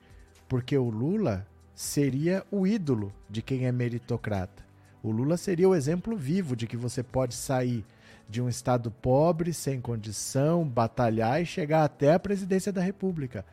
Porque 0.48 0.78
o 0.78 0.88
Lula 0.88 1.46
seria 1.74 2.42
o 2.50 2.66
ídolo 2.66 3.12
de 3.28 3.42
quem 3.42 3.66
é 3.66 3.70
meritocrata. 3.70 4.64
O 5.02 5.10
Lula 5.10 5.36
seria 5.36 5.68
o 5.68 5.74
exemplo 5.74 6.16
vivo 6.16 6.56
de 6.56 6.66
que 6.66 6.78
você 6.78 7.02
pode 7.02 7.34
sair 7.34 7.84
de 8.26 8.40
um 8.40 8.48
estado 8.48 8.90
pobre, 8.90 9.52
sem 9.52 9.78
condição, 9.78 10.66
batalhar 10.66 11.38
e 11.42 11.44
chegar 11.44 11.84
até 11.84 12.14
a 12.14 12.18
presidência 12.18 12.72
da 12.72 12.80
República. 12.80 13.44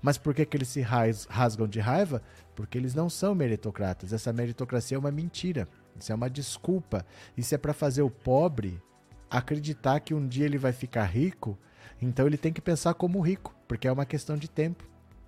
Mas 0.00 0.16
por 0.16 0.34
que, 0.34 0.46
que 0.46 0.56
eles 0.56 0.68
se 0.68 0.80
rasgam 0.80 1.66
de 1.66 1.80
raiva? 1.80 2.22
Porque 2.58 2.76
eles 2.76 2.92
não 2.92 3.08
são 3.08 3.36
meritocratas. 3.36 4.12
Essa 4.12 4.32
meritocracia 4.32 4.96
é 4.96 4.98
uma 4.98 5.12
mentira. 5.12 5.68
Isso 5.96 6.10
é 6.10 6.14
uma 6.16 6.28
desculpa. 6.28 7.06
Isso 7.36 7.54
é 7.54 7.58
para 7.58 7.72
fazer 7.72 8.02
o 8.02 8.10
pobre 8.10 8.82
acreditar 9.30 10.00
que 10.00 10.12
um 10.12 10.26
dia 10.26 10.44
ele 10.44 10.58
vai 10.58 10.72
ficar 10.72 11.04
rico. 11.04 11.56
Então 12.02 12.26
ele 12.26 12.36
tem 12.36 12.52
que 12.52 12.60
pensar 12.60 12.94
como 12.94 13.20
rico, 13.20 13.54
porque 13.68 13.86
é 13.86 13.92
uma 13.92 14.04
questão 14.04 14.36
de 14.36 14.50
tempo. 14.50 14.82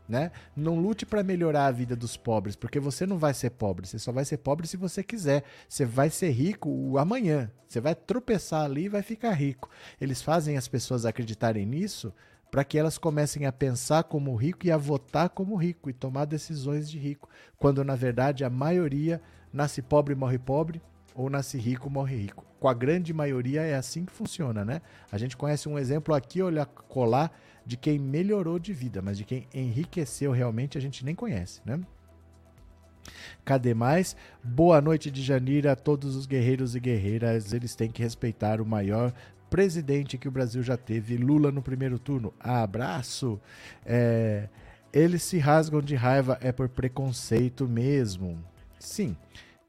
Né? 0.08 0.32
Não 0.56 0.80
lute 0.80 1.06
para 1.06 1.22
melhorar 1.22 1.66
a 1.66 1.70
vida 1.70 1.94
dos 1.94 2.16
pobres, 2.16 2.56
porque 2.56 2.80
você 2.80 3.06
não 3.06 3.16
vai 3.16 3.32
ser 3.32 3.50
pobre. 3.50 3.86
Você 3.86 4.00
só 4.00 4.10
vai 4.10 4.24
ser 4.24 4.38
pobre 4.38 4.66
se 4.66 4.76
você 4.76 5.00
quiser. 5.00 5.44
Você 5.68 5.84
vai 5.84 6.10
ser 6.10 6.30
rico 6.30 6.98
amanhã. 6.98 7.48
Você 7.68 7.80
vai 7.80 7.94
tropeçar 7.94 8.64
ali 8.64 8.86
e 8.86 8.88
vai 8.88 9.02
ficar 9.02 9.30
rico. 9.34 9.70
Eles 10.00 10.20
fazem 10.20 10.56
as 10.56 10.66
pessoas 10.66 11.06
acreditarem 11.06 11.64
nisso 11.64 12.12
para 12.50 12.64
que 12.64 12.78
elas 12.78 12.98
comecem 12.98 13.46
a 13.46 13.52
pensar 13.52 14.04
como 14.04 14.34
rico 14.34 14.66
e 14.66 14.72
a 14.72 14.76
votar 14.76 15.28
como 15.28 15.54
rico 15.54 15.88
e 15.88 15.92
tomar 15.92 16.24
decisões 16.24 16.90
de 16.90 16.98
rico, 16.98 17.28
quando 17.58 17.84
na 17.84 17.94
verdade 17.94 18.44
a 18.44 18.50
maioria 18.50 19.20
nasce 19.52 19.80
pobre 19.80 20.14
morre 20.14 20.38
pobre 20.38 20.82
ou 21.14 21.30
nasce 21.30 21.58
rico 21.58 21.88
morre 21.88 22.16
rico. 22.16 22.44
Com 22.58 22.68
a 22.68 22.74
grande 22.74 23.12
maioria 23.14 23.62
é 23.62 23.74
assim 23.74 24.04
que 24.04 24.12
funciona, 24.12 24.64
né? 24.64 24.82
A 25.10 25.16
gente 25.16 25.36
conhece 25.36 25.68
um 25.68 25.78
exemplo 25.78 26.14
aqui, 26.14 26.42
olha 26.42 26.66
colar, 26.66 27.32
de 27.64 27.76
quem 27.76 27.98
melhorou 27.98 28.58
de 28.58 28.72
vida, 28.72 29.00
mas 29.00 29.16
de 29.16 29.24
quem 29.24 29.46
enriqueceu 29.54 30.32
realmente 30.32 30.76
a 30.76 30.80
gente 30.80 31.04
nem 31.04 31.14
conhece, 31.14 31.60
né? 31.64 31.80
Cadê 33.44 33.74
mais? 33.74 34.14
Boa 34.42 34.80
noite 34.80 35.10
de 35.10 35.22
Janira 35.22 35.72
a 35.72 35.76
todos 35.76 36.14
os 36.16 36.26
guerreiros 36.26 36.74
e 36.74 36.80
guerreiras. 36.80 37.52
Eles 37.52 37.74
têm 37.74 37.90
que 37.90 38.02
respeitar 38.02 38.60
o 38.60 38.66
maior 38.66 39.12
presidente 39.50 40.16
que 40.16 40.28
o 40.28 40.30
Brasil 40.30 40.62
já 40.62 40.76
teve, 40.76 41.16
Lula 41.16 41.50
no 41.50 41.60
primeiro 41.60 41.98
turno. 41.98 42.32
Abraço! 42.38 43.40
É, 43.84 44.48
eles 44.92 45.22
se 45.22 45.38
rasgam 45.38 45.82
de 45.82 45.94
raiva, 45.94 46.38
é 46.40 46.52
por 46.52 46.68
preconceito 46.68 47.68
mesmo. 47.68 48.38
Sim. 48.78 49.16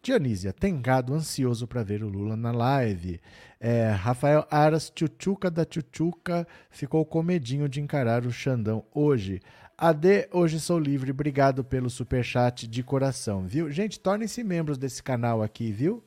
Dionísia, 0.04 0.52
tem 0.52 0.82
gado 0.82 1.14
ansioso 1.14 1.68
para 1.68 1.84
ver 1.84 2.04
o 2.04 2.08
Lula 2.08 2.36
na 2.36 2.52
live. 2.52 3.22
É, 3.60 3.92
Rafael 3.92 4.48
Aras, 4.50 4.90
tchutchuca 4.90 5.52
da 5.52 5.64
tchutchuca, 5.64 6.48
ficou 6.72 7.06
com 7.06 7.22
medinho 7.22 7.70
de 7.70 7.80
encarar 7.80 8.26
o 8.26 8.32
Xandão 8.32 8.84
hoje. 8.92 9.42
AD, 9.78 10.30
hoje 10.32 10.60
sou 10.60 10.80
livre. 10.80 11.12
Obrigado 11.12 11.64
pelo 11.64 11.90
superchat 11.90 12.68
de 12.68 12.82
coração, 12.82 13.46
viu? 13.46 13.70
Gente, 13.72 14.00
tornem-se 14.00 14.44
membros 14.44 14.78
desse 14.78 15.04
canal 15.04 15.44
aqui, 15.44 15.72
viu? 15.72 16.04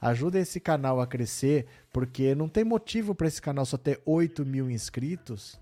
Ajuda 0.00 0.38
esse 0.38 0.60
canal 0.60 1.00
a 1.00 1.06
crescer, 1.06 1.66
porque 1.92 2.34
não 2.34 2.48
tem 2.48 2.64
motivo 2.64 3.14
para 3.14 3.26
esse 3.26 3.42
canal 3.42 3.66
só 3.66 3.76
ter 3.76 4.00
8 4.06 4.46
mil 4.46 4.70
inscritos. 4.70 5.60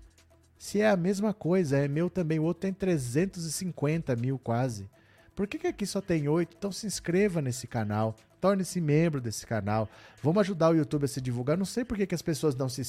Se 0.57 0.81
é 0.81 0.89
a 0.89 0.97
mesma 0.97 1.33
coisa, 1.33 1.77
é 1.77 1.87
meu 1.87 2.09
também. 2.09 2.39
O 2.39 2.43
outro 2.43 2.61
tem 2.61 2.73
350 2.73 4.15
mil 4.15 4.37
quase. 4.37 4.89
Por 5.35 5.47
que, 5.47 5.59
que 5.59 5.67
aqui 5.67 5.85
só 5.85 6.01
tem 6.01 6.27
8? 6.27 6.55
Então 6.57 6.71
se 6.71 6.87
inscreva 6.87 7.41
nesse 7.41 7.67
canal. 7.67 8.15
Torne-se 8.41 8.79
membro 8.81 9.21
desse 9.21 9.45
canal. 9.45 9.89
Vamos 10.21 10.41
ajudar 10.41 10.69
o 10.69 10.75
YouTube 10.75 11.05
a 11.05 11.07
se 11.07 11.21
divulgar. 11.21 11.57
Não 11.57 11.65
sei 11.65 11.83
por 11.83 11.97
que, 11.97 12.07
que 12.07 12.15
as 12.15 12.21
pessoas 12.21 12.55
não 12.55 12.69
se, 12.69 12.81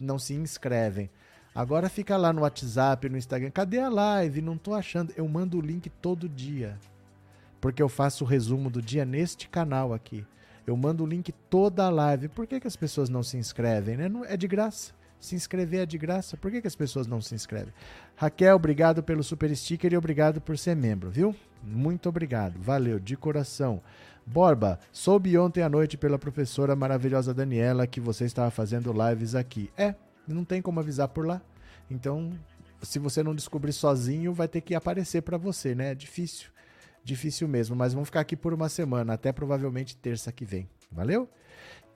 não 0.00 0.18
se 0.18 0.34
inscrevem. 0.34 1.10
Agora 1.54 1.88
fica 1.88 2.16
lá 2.16 2.32
no 2.32 2.42
WhatsApp, 2.42 3.08
no 3.08 3.18
Instagram. 3.18 3.50
Cadê 3.50 3.78
a 3.78 3.88
live? 3.88 4.40
Não 4.40 4.56
tô 4.56 4.74
achando. 4.74 5.12
Eu 5.16 5.26
mando 5.28 5.58
o 5.58 5.60
link 5.60 5.90
todo 5.90 6.28
dia. 6.28 6.78
Porque 7.60 7.82
eu 7.82 7.88
faço 7.88 8.24
o 8.24 8.26
resumo 8.26 8.70
do 8.70 8.80
dia 8.80 9.04
neste 9.04 9.48
canal 9.48 9.92
aqui. 9.92 10.24
Eu 10.66 10.76
mando 10.76 11.02
o 11.02 11.06
link 11.06 11.32
toda 11.50 11.84
a 11.84 11.90
live. 11.90 12.28
Por 12.28 12.46
que, 12.46 12.60
que 12.60 12.66
as 12.66 12.76
pessoas 12.76 13.08
não 13.08 13.22
se 13.22 13.36
inscrevem? 13.36 13.96
Né? 13.96 14.10
é 14.26 14.36
de 14.36 14.46
graça. 14.46 14.92
Se 15.18 15.34
inscrever 15.34 15.80
é 15.80 15.86
de 15.86 15.98
graça. 15.98 16.36
Por 16.36 16.50
que, 16.50 16.60
que 16.60 16.66
as 16.66 16.76
pessoas 16.76 17.06
não 17.06 17.20
se 17.20 17.34
inscrevem? 17.34 17.72
Raquel, 18.16 18.56
obrigado 18.56 19.02
pelo 19.02 19.22
super 19.22 19.54
sticker 19.56 19.92
e 19.92 19.96
obrigado 19.96 20.40
por 20.40 20.58
ser 20.58 20.74
membro, 20.74 21.10
viu? 21.10 21.34
Muito 21.62 22.08
obrigado. 22.08 22.58
Valeu, 22.58 22.98
de 22.98 23.16
coração. 23.16 23.80
Borba, 24.24 24.78
soube 24.92 25.36
ontem 25.36 25.62
à 25.62 25.68
noite 25.68 25.96
pela 25.96 26.18
professora 26.18 26.76
maravilhosa 26.76 27.34
Daniela 27.34 27.86
que 27.86 28.00
você 28.00 28.24
estava 28.24 28.50
fazendo 28.50 28.92
lives 28.92 29.34
aqui. 29.34 29.70
É, 29.76 29.94
não 30.26 30.44
tem 30.44 30.62
como 30.62 30.78
avisar 30.78 31.08
por 31.08 31.26
lá. 31.26 31.40
Então, 31.90 32.32
se 32.82 32.98
você 32.98 33.22
não 33.22 33.34
descobrir 33.34 33.72
sozinho, 33.72 34.32
vai 34.32 34.46
ter 34.46 34.60
que 34.60 34.74
aparecer 34.74 35.22
para 35.22 35.36
você, 35.36 35.74
né? 35.74 35.90
É 35.90 35.94
difícil 35.94 36.51
difícil 37.04 37.48
mesmo, 37.48 37.74
mas 37.74 37.92
vamos 37.92 38.08
ficar 38.08 38.20
aqui 38.20 38.36
por 38.36 38.52
uma 38.52 38.68
semana, 38.68 39.14
até 39.14 39.32
provavelmente 39.32 39.96
terça 39.96 40.30
que 40.32 40.44
vem. 40.44 40.68
Valeu? 40.90 41.28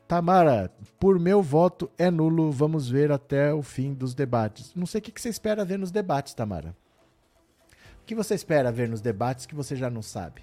Tamara, 0.08 0.70
por 1.00 1.18
meu 1.18 1.42
voto 1.42 1.90
é 1.98 2.10
nulo, 2.10 2.52
vamos 2.52 2.88
ver 2.88 3.10
até 3.10 3.52
o 3.52 3.62
fim 3.62 3.92
dos 3.92 4.14
debates. 4.14 4.72
Não 4.74 4.86
sei 4.86 5.00
o 5.00 5.02
que 5.02 5.20
você 5.20 5.28
espera 5.28 5.64
ver 5.64 5.78
nos 5.78 5.90
debates, 5.90 6.32
Tamara. 6.32 6.76
O 8.00 8.06
que 8.06 8.14
você 8.14 8.34
espera 8.34 8.70
ver 8.70 8.88
nos 8.88 9.00
debates 9.00 9.46
que 9.46 9.54
você 9.54 9.74
já 9.74 9.90
não 9.90 10.02
sabe? 10.02 10.42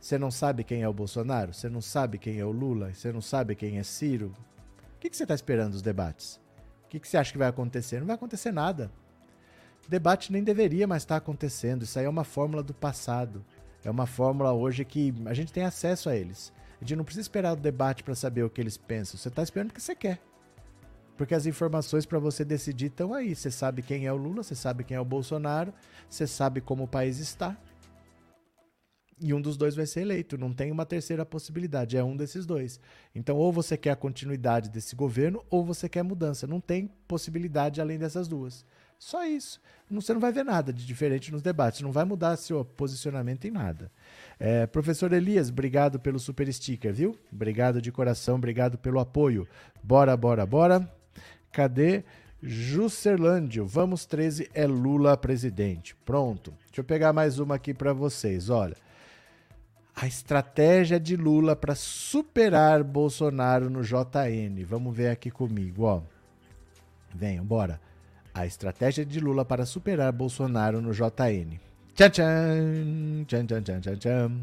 Você 0.00 0.18
não 0.18 0.30
sabe 0.30 0.64
quem 0.64 0.82
é 0.82 0.88
o 0.88 0.92
Bolsonaro? 0.92 1.52
Você 1.52 1.68
não 1.68 1.80
sabe 1.82 2.18
quem 2.18 2.38
é 2.38 2.44
o 2.44 2.50
Lula? 2.50 2.92
Você 2.94 3.12
não 3.12 3.20
sabe 3.20 3.54
quem 3.54 3.78
é 3.78 3.82
Ciro? 3.82 4.34
O 4.96 4.98
que 4.98 5.14
você 5.14 5.24
está 5.24 5.34
esperando 5.34 5.72
dos 5.72 5.82
debates? 5.82 6.40
O 6.84 6.88
que 6.88 6.98
você 7.06 7.16
acha 7.16 7.32
que 7.32 7.38
vai 7.38 7.48
acontecer? 7.48 8.00
Não 8.00 8.06
vai 8.06 8.16
acontecer 8.16 8.52
nada. 8.52 8.90
Debate 9.88 10.32
nem 10.32 10.42
deveria 10.42 10.86
mais 10.86 11.02
estar 11.02 11.16
acontecendo. 11.16 11.82
Isso 11.82 11.98
aí 11.98 12.06
é 12.06 12.08
uma 12.08 12.24
fórmula 12.24 12.62
do 12.62 12.72
passado. 12.72 13.44
É 13.84 13.90
uma 13.90 14.06
fórmula 14.06 14.52
hoje 14.52 14.84
que 14.84 15.14
a 15.26 15.34
gente 15.34 15.52
tem 15.52 15.64
acesso 15.64 16.08
a 16.08 16.16
eles. 16.16 16.52
A 16.80 16.84
gente 16.84 16.96
não 16.96 17.04
precisa 17.04 17.22
esperar 17.22 17.52
o 17.52 17.56
debate 17.56 18.02
para 18.02 18.14
saber 18.14 18.42
o 18.42 18.50
que 18.50 18.60
eles 18.60 18.76
pensam. 18.76 19.18
Você 19.18 19.28
está 19.28 19.42
esperando 19.42 19.70
o 19.70 19.74
que 19.74 19.82
você 19.82 19.94
quer. 19.94 20.20
Porque 21.16 21.34
as 21.34 21.46
informações 21.46 22.04
para 22.04 22.18
você 22.18 22.44
decidir 22.44 22.86
estão 22.86 23.14
aí. 23.14 23.34
Você 23.34 23.50
sabe 23.50 23.82
quem 23.82 24.06
é 24.06 24.12
o 24.12 24.16
Lula, 24.16 24.42
você 24.42 24.54
sabe 24.54 24.84
quem 24.84 24.96
é 24.96 25.00
o 25.00 25.04
Bolsonaro, 25.04 25.72
você 26.08 26.26
sabe 26.26 26.60
como 26.60 26.84
o 26.84 26.88
país 26.88 27.18
está. 27.18 27.56
E 29.20 29.32
um 29.32 29.40
dos 29.40 29.56
dois 29.56 29.76
vai 29.76 29.86
ser 29.86 30.00
eleito. 30.00 30.36
Não 30.36 30.52
tem 30.52 30.72
uma 30.72 30.84
terceira 30.84 31.24
possibilidade. 31.24 31.96
É 31.96 32.02
um 32.02 32.16
desses 32.16 32.44
dois. 32.44 32.80
Então, 33.14 33.36
ou 33.36 33.52
você 33.52 33.76
quer 33.76 33.90
a 33.90 33.96
continuidade 33.96 34.68
desse 34.68 34.96
governo, 34.96 35.44
ou 35.48 35.64
você 35.64 35.88
quer 35.88 36.02
mudança. 36.02 36.46
Não 36.46 36.60
tem 36.60 36.90
possibilidade 37.06 37.80
além 37.80 37.98
dessas 37.98 38.26
duas. 38.26 38.66
Só 38.98 39.24
isso. 39.26 39.60
Você 39.90 40.12
não 40.12 40.20
vai 40.20 40.32
ver 40.32 40.44
nada 40.44 40.72
de 40.72 40.84
diferente 40.86 41.30
nos 41.30 41.42
debates, 41.42 41.82
não 41.82 41.92
vai 41.92 42.04
mudar 42.04 42.36
seu 42.36 42.64
posicionamento 42.64 43.44
em 43.44 43.50
nada. 43.50 43.90
É, 44.38 44.66
professor 44.66 45.12
Elias, 45.12 45.50
obrigado 45.50 46.00
pelo 46.00 46.18
super 46.18 46.50
sticker, 46.52 46.92
viu? 46.92 47.18
Obrigado 47.32 47.80
de 47.80 47.92
coração, 47.92 48.36
obrigado 48.36 48.78
pelo 48.78 48.98
apoio. 48.98 49.46
Bora, 49.82 50.16
bora, 50.16 50.44
bora. 50.46 50.90
Cadê? 51.52 52.02
Juscelândio, 52.42 53.64
vamos 53.64 54.04
13 54.04 54.50
é 54.52 54.66
Lula 54.66 55.16
presidente. 55.16 55.96
Pronto. 56.04 56.52
Deixa 56.66 56.80
eu 56.80 56.84
pegar 56.84 57.12
mais 57.12 57.38
uma 57.38 57.54
aqui 57.54 57.72
para 57.72 57.92
vocês. 57.92 58.50
Olha, 58.50 58.76
a 59.94 60.06
estratégia 60.06 60.98
de 60.98 61.16
Lula 61.16 61.54
para 61.54 61.74
superar 61.74 62.82
Bolsonaro 62.82 63.70
no 63.70 63.82
JN. 63.82 64.62
Vamos 64.66 64.94
ver 64.94 65.08
aqui 65.08 65.30
comigo, 65.30 65.84
ó. 65.84 66.02
Venham, 67.14 67.44
bora. 67.44 67.80
A 68.34 68.44
estratégia 68.44 69.06
de 69.06 69.20
Lula 69.20 69.44
para 69.44 69.64
superar 69.64 70.12
Bolsonaro 70.12 70.82
no 70.82 70.92
JN. 70.92 71.60
Tchan, 71.94 73.24
tchan, 73.26 73.46
tchan, 73.46 73.62
tchan, 73.62 73.80
tchan, 73.80 73.96
tchan. 73.96 74.40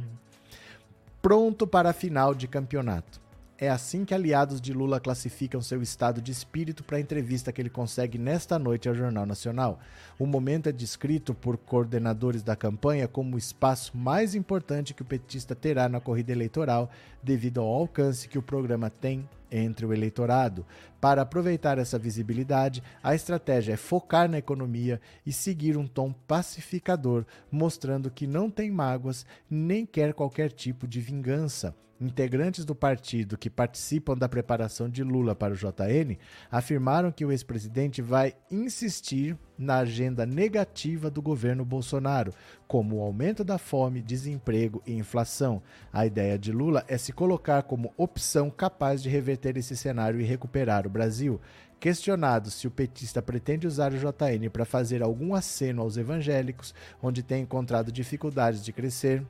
Pronto 1.22 1.68
para 1.68 1.90
a 1.90 1.94
final 1.94 2.34
de 2.34 2.48
campeonato. 2.48 3.21
É 3.64 3.70
assim 3.70 4.04
que 4.04 4.16
aliados 4.16 4.60
de 4.60 4.74
Lula 4.74 5.00
classificam 5.00 5.62
seu 5.62 5.84
estado 5.84 6.20
de 6.20 6.32
espírito 6.32 6.84
para 6.84 6.98
a 6.98 7.00
entrevista 7.00 7.52
que 7.52 7.62
ele 7.62 7.70
consegue 7.70 8.18
nesta 8.18 8.58
noite 8.58 8.90
ao 8.90 8.96
Jornal 8.96 9.24
Nacional. 9.24 9.80
O 10.18 10.26
momento 10.26 10.68
é 10.68 10.72
descrito 10.72 11.36
por 11.36 11.60
coordenadores 11.60 12.42
da 12.42 12.56
campanha 12.56 13.08
como 13.08 13.36
o 13.36 13.38
espaço 13.38 13.96
mais 13.96 14.34
importante 14.34 14.96
que 14.96 15.04
o 15.04 15.06
petista 15.06 15.54
terá 15.54 15.88
na 15.88 16.00
corrida 16.00 16.32
eleitoral, 16.32 16.90
devido 17.22 17.62
ao 17.62 17.68
alcance 17.68 18.28
que 18.28 18.40
o 18.40 18.42
programa 18.42 18.90
tem 18.90 19.30
entre 19.52 19.86
o 19.86 19.94
eleitorado. 19.94 20.66
Para 21.00 21.22
aproveitar 21.22 21.78
essa 21.78 22.00
visibilidade, 22.00 22.82
a 23.04 23.14
estratégia 23.14 23.74
é 23.74 23.78
focar 23.78 24.28
na 24.28 24.40
economia 24.40 25.00
e 25.24 25.32
seguir 25.32 25.78
um 25.78 25.86
tom 25.86 26.12
pacificador, 26.12 27.28
mostrando 27.52 28.10
que 28.10 28.26
não 28.26 28.50
tem 28.50 28.72
mágoas 28.72 29.24
nem 29.48 29.86
quer 29.86 30.16
qualquer 30.16 30.52
tipo 30.52 30.88
de 30.88 31.00
vingança. 31.00 31.76
Integrantes 32.02 32.66
do 32.66 32.74
partido 32.74 33.38
que 33.38 33.48
participam 33.48 34.18
da 34.18 34.28
preparação 34.28 34.90
de 34.90 35.04
Lula 35.04 35.36
para 35.36 35.54
o 35.54 35.56
JN 35.56 36.18
afirmaram 36.50 37.12
que 37.12 37.24
o 37.24 37.32
ex-presidente 37.32 38.02
vai 38.02 38.34
insistir 38.50 39.38
na 39.56 39.78
agenda 39.78 40.26
negativa 40.26 41.12
do 41.12 41.22
governo 41.22 41.64
Bolsonaro, 41.64 42.34
como 42.68 42.96
o 42.96 43.02
aumento 43.02 43.44
da 43.44 43.60
fome, 43.60 44.02
desemprego 44.02 44.82
e 44.84 44.94
inflação. 44.94 45.62
A 45.94 46.04
ideia 46.04 46.40
de 46.40 46.52
Lula 46.52 46.84
é 46.88 46.98
se 46.98 47.14
colocar 47.14 47.62
como 47.62 47.94
opção 47.96 48.50
capaz 48.50 49.04
de 49.04 49.08
reverter 49.08 49.56
esse 49.56 49.78
cenário 49.78 50.20
e 50.20 50.24
recuperar 50.24 50.88
o 50.88 50.90
Brasil. 50.90 51.40
Questionado 51.80 52.50
se 52.50 52.66
o 52.66 52.72
petista 52.72 53.22
pretende 53.22 53.68
usar 53.68 53.94
o 53.94 53.98
JN 53.98 54.50
para 54.52 54.66
fazer 54.66 55.04
algum 55.04 55.36
aceno 55.36 55.84
aos 55.84 55.98
evangélicos, 55.98 56.74
onde 57.00 57.22
tem 57.22 57.44
encontrado 57.44 57.92
dificuldades 57.92 58.66
de 58.66 58.74
crescer, 58.74 59.24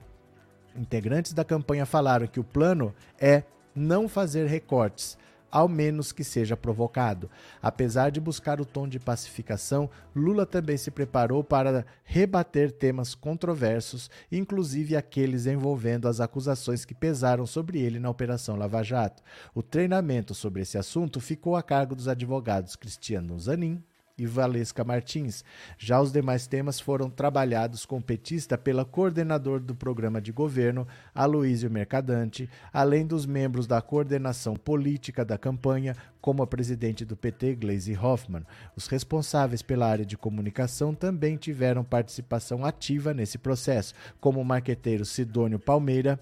Integrantes 0.76 1.34
da 1.34 1.44
campanha 1.44 1.86
falaram 1.86 2.28
que 2.28 2.40
o 2.40 2.44
plano 2.44 2.94
é 3.20 3.44
não 3.76 4.08
fazer 4.08 4.48
recortes, 4.48 5.18
ao 5.52 5.68
menos 5.68 6.12
que 6.12 6.24
seja 6.24 6.56
provocado. 6.56 7.30
Apesar 7.62 8.10
de 8.10 8.22
buscar 8.22 8.62
o 8.62 8.66
tom 8.66 8.88
de 8.88 9.00
pacificação, 9.00 9.90
Lula 10.16 10.46
também 10.46 10.78
se 10.78 10.90
preparou 10.90 11.44
para 11.44 11.86
rebater 12.06 12.72
temas 12.72 13.14
controversos, 13.14 14.10
inclusive 14.32 14.96
aqueles 14.96 15.46
envolvendo 15.46 16.08
as 16.08 16.22
acusações 16.22 16.86
que 16.86 16.94
pesaram 16.94 17.46
sobre 17.46 17.80
ele 17.80 18.00
na 18.00 18.10
Operação 18.10 18.56
Lava 18.56 18.82
Jato. 18.82 19.22
O 19.54 19.62
treinamento 19.62 20.34
sobre 20.34 20.62
esse 20.62 20.78
assunto 20.78 21.20
ficou 21.20 21.56
a 21.56 21.62
cargo 21.62 21.96
dos 21.96 22.08
advogados 22.08 22.78
Cristiano 22.78 23.38
Zanin 23.38 23.84
e 24.18 24.26
Valesca 24.26 24.84
Martins. 24.84 25.44
Já 25.78 26.02
os 26.02 26.12
demais 26.12 26.48
temas 26.48 26.80
foram 26.80 27.10
trabalhados 27.10 27.86
com 27.86 27.98
o 27.98 28.02
petista 28.02 28.58
pela 28.58 28.86
coordenador 28.86 29.60
do 29.60 29.76
programa 29.76 30.22
de 30.22 30.32
governo, 30.32 30.88
Aloísio 31.14 31.70
Mercadante, 31.70 32.50
além 32.72 33.06
dos 33.06 33.26
membros 33.26 33.68
da 33.68 33.82
coordenação 33.82 34.56
política 34.56 35.24
da 35.24 35.38
campanha, 35.38 35.96
como 36.20 36.44
a 36.44 36.48
presidente 36.48 37.04
do 37.04 37.16
PT, 37.16 37.56
Gleisi 37.56 37.98
Hoffmann. 37.98 38.46
Os 38.76 38.88
responsáveis 38.88 39.62
pela 39.62 39.88
área 39.88 40.06
de 40.06 40.18
comunicação 40.18 40.94
também 40.94 41.38
tiveram 41.38 41.84
participação 41.84 42.64
ativa 42.64 43.14
nesse 43.14 43.38
processo, 43.38 43.94
como 44.20 44.40
o 44.40 44.46
marqueteiro 44.46 45.06
Sidônio 45.06 45.60
Palmeira, 45.60 46.20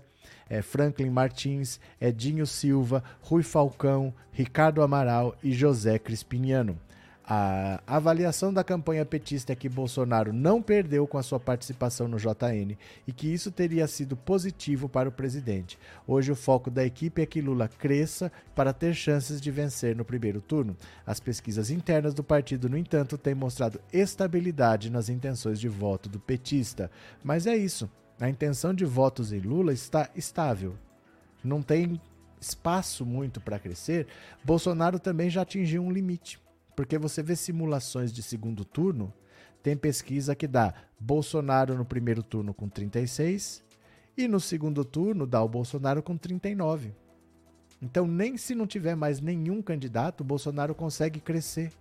é 0.50 0.62
Franklin 0.62 1.12
Martins, 1.12 1.80
Edinho 2.02 2.46
Silva, 2.48 3.04
Rui 3.22 3.44
Falcão, 3.44 4.14
Ricardo 4.32 4.82
Amaral 4.82 5.38
e 5.44 5.52
José 5.54 6.00
Crispiniano. 6.00 6.78
A 7.32 7.80
avaliação 7.86 8.52
da 8.52 8.64
campanha 8.64 9.06
petista 9.06 9.54
é 9.54 9.56
que 9.56 9.70
Bolsonaro 9.70 10.34
não 10.34 10.64
perdeu 10.64 11.06
com 11.06 11.16
a 11.16 11.22
sua 11.22 11.40
participação 11.40 12.08
no 12.08 12.18
JN 12.18 12.76
e 13.06 13.14
que 13.14 13.32
isso 13.32 13.52
teria 13.52 13.86
sido 13.88 14.18
positivo 14.18 14.90
para 14.90 15.10
o 15.10 15.12
presidente. 15.12 15.78
Hoje, 16.08 16.32
o 16.32 16.36
foco 16.36 16.72
da 16.72 16.84
equipe 16.84 17.22
é 17.22 17.28
que 17.28 17.40
Lula 17.40 17.68
cresça 17.68 18.32
para 18.56 18.74
ter 18.74 18.96
chances 18.96 19.40
de 19.40 19.52
vencer 19.52 19.96
no 19.96 20.04
primeiro 20.04 20.42
turno. 20.42 20.76
As 21.06 21.20
pesquisas 21.20 21.70
internas 21.70 22.16
do 22.16 22.24
partido, 22.24 22.68
no 22.68 22.76
entanto, 22.76 23.16
têm 23.16 23.36
mostrado 23.36 23.80
estabilidade 23.94 24.90
nas 24.90 25.08
intenções 25.08 25.60
de 25.60 25.70
voto 25.70 26.10
do 26.10 26.20
petista. 26.20 26.90
Mas 27.24 27.46
é 27.46 27.56
isso. 27.56 27.88
A 28.20 28.28
intenção 28.28 28.74
de 28.74 28.86
votos 28.86 29.32
em 29.32 29.40
Lula 29.40 29.72
está 29.72 30.10
estável. 30.16 30.76
Não 31.44 31.62
tem 31.62 32.02
espaço 32.42 33.06
muito 33.06 33.40
para 33.40 33.60
crescer. 33.60 34.08
Bolsonaro 34.44 34.98
também 34.98 35.30
já 35.30 35.44
atingiu 35.44 35.84
um 35.84 35.92
limite. 35.92 36.40
Porque 36.80 36.98
você 36.98 37.22
vê 37.22 37.36
simulações 37.36 38.10
de 38.10 38.24
segundo 38.24 38.64
turno, 38.64 39.14
tem 39.62 39.76
pesquisa 39.76 40.34
que 40.34 40.48
dá 40.48 40.74
Bolsonaro 40.98 41.76
no 41.76 41.84
primeiro 41.84 42.24
turno 42.24 42.54
com 42.54 42.70
36 42.70 43.62
e 44.18 44.30
no 44.30 44.40
segundo 44.40 44.86
turno 44.86 45.28
dá 45.28 45.44
o 45.44 45.50
Bolsonaro 45.50 46.02
com 46.02 46.16
39. 46.16 46.96
Então, 47.82 48.08
nem 48.08 48.38
se 48.38 48.56
não 48.56 48.66
tiver 48.66 48.96
mais 48.96 49.20
nenhum 49.20 49.62
candidato, 49.62 50.22
o 50.22 50.24
Bolsonaro 50.24 50.74
consegue 50.74 51.20
crescer. 51.20 51.74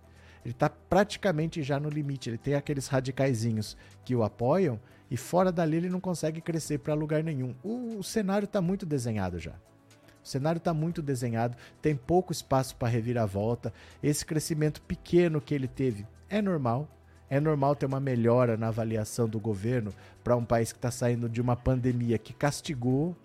Ele 0.43 0.51
está 0.51 0.69
praticamente 0.69 1.63
já 1.63 1.79
no 1.79 1.87
limite. 1.87 2.29
Ele 2.29 2.37
tem 2.37 2.55
aqueles 2.55 2.87
radicaizinhos 2.87 3.77
que 4.03 4.13
o 4.13 4.21
apoiam 4.21 4.81
e 5.09 5.15
fora 5.15 5.49
dali 5.49 5.77
ele 5.77 5.89
não 5.89 6.01
consegue 6.01 6.41
crescer 6.41 6.79
para 6.79 6.93
lugar 6.93 7.23
nenhum. 7.23 7.55
O, 7.63 7.99
o 7.99 8.03
cenário 8.03 8.47
está 8.47 8.61
muito 8.61 8.85
desenhado 8.85 9.39
já. 9.39 9.53
O 10.23 10.27
cenário 10.27 10.59
está 10.59 10.73
muito 10.73 11.01
desenhado, 11.01 11.57
tem 11.81 11.95
pouco 11.95 12.31
espaço 12.31 12.75
para 12.75 12.87
reviravolta. 12.87 13.73
Esse 14.03 14.25
crescimento 14.25 14.81
pequeno 14.81 15.41
que 15.41 15.53
ele 15.53 15.67
teve 15.67 16.05
é 16.29 16.41
normal. 16.41 16.87
É 17.29 17.39
normal 17.39 17.75
ter 17.75 17.85
uma 17.85 17.99
melhora 17.99 18.57
na 18.57 18.69
avaliação 18.69 19.29
do 19.29 19.39
governo 19.39 19.93
para 20.23 20.35
um 20.35 20.43
país 20.43 20.71
que 20.71 20.77
está 20.79 20.89
saindo 20.89 21.29
de 21.29 21.39
uma 21.39 21.55
pandemia 21.55 22.17
que 22.17 22.33
castigou, 22.33 23.15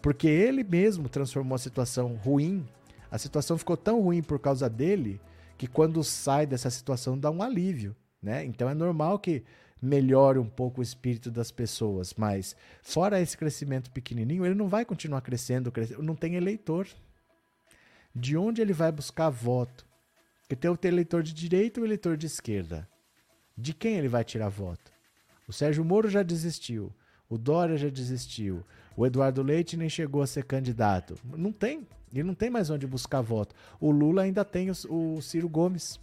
porque 0.00 0.26
ele 0.26 0.64
mesmo 0.64 1.08
transformou 1.08 1.54
a 1.54 1.58
situação 1.58 2.14
ruim. 2.16 2.66
A 3.10 3.18
situação 3.18 3.56
ficou 3.56 3.76
tão 3.76 4.00
ruim 4.00 4.20
por 4.20 4.40
causa 4.40 4.68
dele 4.68 5.20
que 5.56 5.68
quando 5.68 6.02
sai 6.02 6.44
dessa 6.44 6.70
situação 6.70 7.16
dá 7.16 7.30
um 7.30 7.40
alívio. 7.40 7.94
Né? 8.20 8.44
Então 8.44 8.68
é 8.68 8.74
normal 8.74 9.18
que 9.18 9.44
melhore 9.82 10.38
um 10.38 10.48
pouco 10.48 10.80
o 10.80 10.82
espírito 10.82 11.28
das 11.28 11.50
pessoas, 11.50 12.14
mas 12.16 12.54
fora 12.82 13.20
esse 13.20 13.36
crescimento 13.36 13.90
pequenininho, 13.90 14.46
ele 14.46 14.54
não 14.54 14.68
vai 14.68 14.84
continuar 14.84 15.20
crescendo, 15.22 15.72
crescendo 15.72 16.02
não 16.02 16.14
tem 16.14 16.36
eleitor. 16.36 16.86
De 18.14 18.36
onde 18.36 18.62
ele 18.62 18.72
vai 18.72 18.92
buscar 18.92 19.28
voto? 19.28 19.84
Porque 20.42 20.54
tem 20.54 20.70
o 20.70 20.78
eleitor 20.84 21.22
de 21.22 21.34
direita 21.34 21.80
e 21.80 21.82
o 21.82 21.86
eleitor 21.86 22.16
de 22.16 22.26
esquerda. 22.26 22.88
De 23.58 23.74
quem 23.74 23.96
ele 23.96 24.08
vai 24.08 24.22
tirar 24.22 24.48
voto? 24.48 24.92
O 25.48 25.52
Sérgio 25.52 25.84
Moro 25.84 26.08
já 26.08 26.22
desistiu, 26.22 26.92
o 27.28 27.36
Dória 27.36 27.76
já 27.76 27.88
desistiu, 27.88 28.64
o 28.96 29.04
Eduardo 29.04 29.42
Leite 29.42 29.76
nem 29.76 29.88
chegou 29.88 30.22
a 30.22 30.26
ser 30.26 30.44
candidato. 30.44 31.18
Não 31.24 31.50
tem, 31.50 31.86
ele 32.12 32.22
não 32.22 32.34
tem 32.34 32.50
mais 32.50 32.70
onde 32.70 32.86
buscar 32.86 33.20
voto. 33.20 33.54
O 33.80 33.90
Lula 33.90 34.22
ainda 34.22 34.44
tem 34.44 34.70
o, 34.70 34.74
o 35.16 35.20
Ciro 35.20 35.48
Gomes 35.48 35.98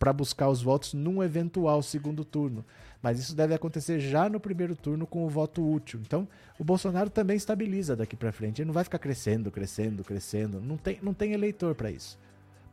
para 0.00 0.14
buscar 0.14 0.48
os 0.48 0.62
votos 0.62 0.94
num 0.94 1.22
eventual 1.22 1.82
segundo 1.82 2.24
turno. 2.24 2.64
Mas 3.02 3.20
isso 3.20 3.36
deve 3.36 3.52
acontecer 3.54 4.00
já 4.00 4.30
no 4.30 4.40
primeiro 4.40 4.74
turno 4.74 5.06
com 5.06 5.26
o 5.26 5.28
voto 5.28 5.62
útil. 5.62 6.00
Então, 6.02 6.26
o 6.58 6.64
Bolsonaro 6.64 7.10
também 7.10 7.36
estabiliza 7.36 7.94
daqui 7.94 8.16
para 8.16 8.32
frente. 8.32 8.62
Ele 8.62 8.66
não 8.66 8.74
vai 8.74 8.82
ficar 8.82 8.98
crescendo, 8.98 9.50
crescendo, 9.50 10.02
crescendo. 10.02 10.58
Não 10.58 10.78
tem, 10.78 10.98
não 11.02 11.12
tem 11.12 11.34
eleitor 11.34 11.74
para 11.74 11.90
isso. 11.90 12.18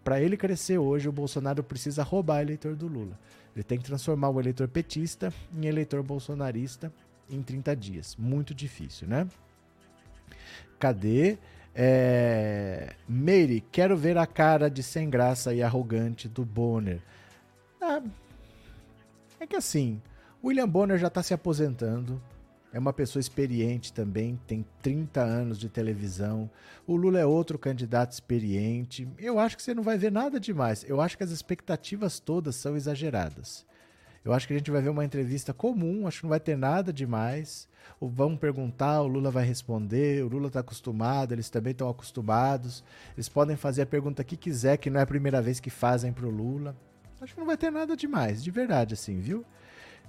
Para 0.06 0.22
ele 0.22 0.38
crescer 0.38 0.78
hoje, 0.78 1.10
o 1.10 1.12
Bolsonaro 1.12 1.62
precisa 1.62 2.02
roubar 2.02 2.42
eleitor 2.42 2.78
do 2.78 2.88
Lula. 2.88 3.20
Ele 3.54 3.64
tem 3.64 3.78
que 3.78 3.84
transformar 3.84 4.30
o 4.30 4.40
eleitor 4.40 4.70
petista 4.70 5.34
em 5.54 5.66
eleitor 5.66 6.02
bolsonarista 6.02 6.94
em 7.30 7.42
30 7.42 7.76
dias. 7.76 8.16
Muito 8.16 8.56
difícil, 8.56 9.06
né? 9.06 9.28
Cadê? 10.80 11.38
É... 11.76 12.94
Meire, 13.08 13.62
quero 13.70 13.98
ver 13.98 14.18
a 14.18 14.26
cara 14.26 14.70
de 14.70 14.82
sem 14.82 15.10
graça 15.10 15.54
e 15.54 15.62
arrogante 15.62 16.30
do 16.30 16.46
Bonner. 16.46 17.02
Ah, 17.82 18.02
é 19.40 19.46
que 19.46 19.56
assim, 19.56 20.02
William 20.44 20.68
Bonner 20.68 20.98
já 20.98 21.08
está 21.08 21.22
se 21.22 21.34
aposentando. 21.34 22.22
É 22.74 22.80
uma 22.80 22.92
pessoa 22.94 23.22
experiente 23.22 23.94
também, 23.94 24.40
tem 24.46 24.66
30 24.82 25.22
anos 25.22 25.58
de 25.58 25.70
televisão. 25.70 26.50
O 26.86 26.96
Lula 26.96 27.20
é 27.20 27.26
outro 27.26 27.58
candidato 27.58 28.12
experiente. 28.12 29.08
Eu 29.18 29.40
acho 29.40 29.56
que 29.56 29.64
você 29.64 29.74
não 29.74 29.84
vai 29.84 29.98
ver 29.98 30.12
nada 30.12 30.40
demais. 30.40 30.86
Eu 30.88 31.00
acho 31.00 31.18
que 31.18 31.24
as 31.24 31.32
expectativas 31.32 32.20
todas 32.20 32.56
são 32.56 32.76
exageradas. 32.76 33.66
Eu 34.24 34.34
acho 34.34 34.46
que 34.46 34.54
a 34.54 34.58
gente 34.58 34.70
vai 34.70 34.82
ver 34.82 34.90
uma 34.90 35.06
entrevista 35.06 35.54
comum, 35.54 36.06
acho 36.06 36.20
que 36.20 36.26
não 36.26 36.32
vai 36.32 36.40
ter 36.40 36.58
nada 36.58 36.92
demais. 36.92 37.70
Vão 38.02 38.36
perguntar, 38.36 39.02
o 39.02 39.08
Lula 39.08 39.32
vai 39.32 39.46
responder, 39.46 40.24
o 40.24 40.28
Lula 40.28 40.48
está 40.48 40.60
acostumado, 40.60 41.34
eles 41.34 41.50
também 41.50 41.72
estão 41.72 41.90
acostumados. 41.90 42.84
Eles 43.16 43.30
podem 43.30 43.56
fazer 43.56 43.84
a 43.84 43.86
pergunta 43.86 44.24
que 44.26 44.36
quiser, 44.36 44.78
que 44.78 44.90
não 44.90 45.00
é 45.00 45.04
a 45.04 45.08
primeira 45.08 45.42
vez 45.42 45.60
que 45.62 45.70
fazem 45.70 46.12
para 46.12 46.26
o 46.26 46.30
Lula. 46.30 46.76
Acho 47.22 47.34
que 47.34 47.40
não 47.40 47.48
vai 47.48 47.58
ter 47.58 47.72
nada 47.72 47.96
demais, 47.96 48.44
de 48.44 48.52
verdade, 48.52 48.94
assim, 48.94 49.20
viu? 49.20 49.44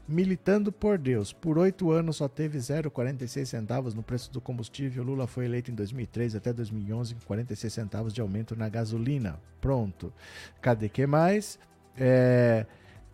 Militando 0.07 0.73
por 0.73 0.97
Deus. 0.97 1.33
Por 1.33 1.59
oito 1.59 1.91
anos 1.91 2.17
só 2.17 2.29
teve 2.29 2.59
0,46 2.59 3.45
centavos 3.45 3.95
no 3.95 4.03
preço 4.03 4.33
do 4.33 4.41
combustível. 4.41 5.05
Lula 5.05 5.27
foi 5.27 5.45
eleito 5.45 5.71
em 5.71 5.75
2003 5.75 6.35
até 6.35 6.53
2011 6.53 7.15
com 7.15 7.21
46 7.23 7.73
centavos 7.73 8.13
de 8.15 8.21
aumento 8.21 8.57
na 8.57 8.69
gasolina. 8.69 9.39
Pronto. 9.61 10.13
Cadê 10.63 10.89
que 10.89 11.07
mais? 11.07 11.59
É... 11.97 12.65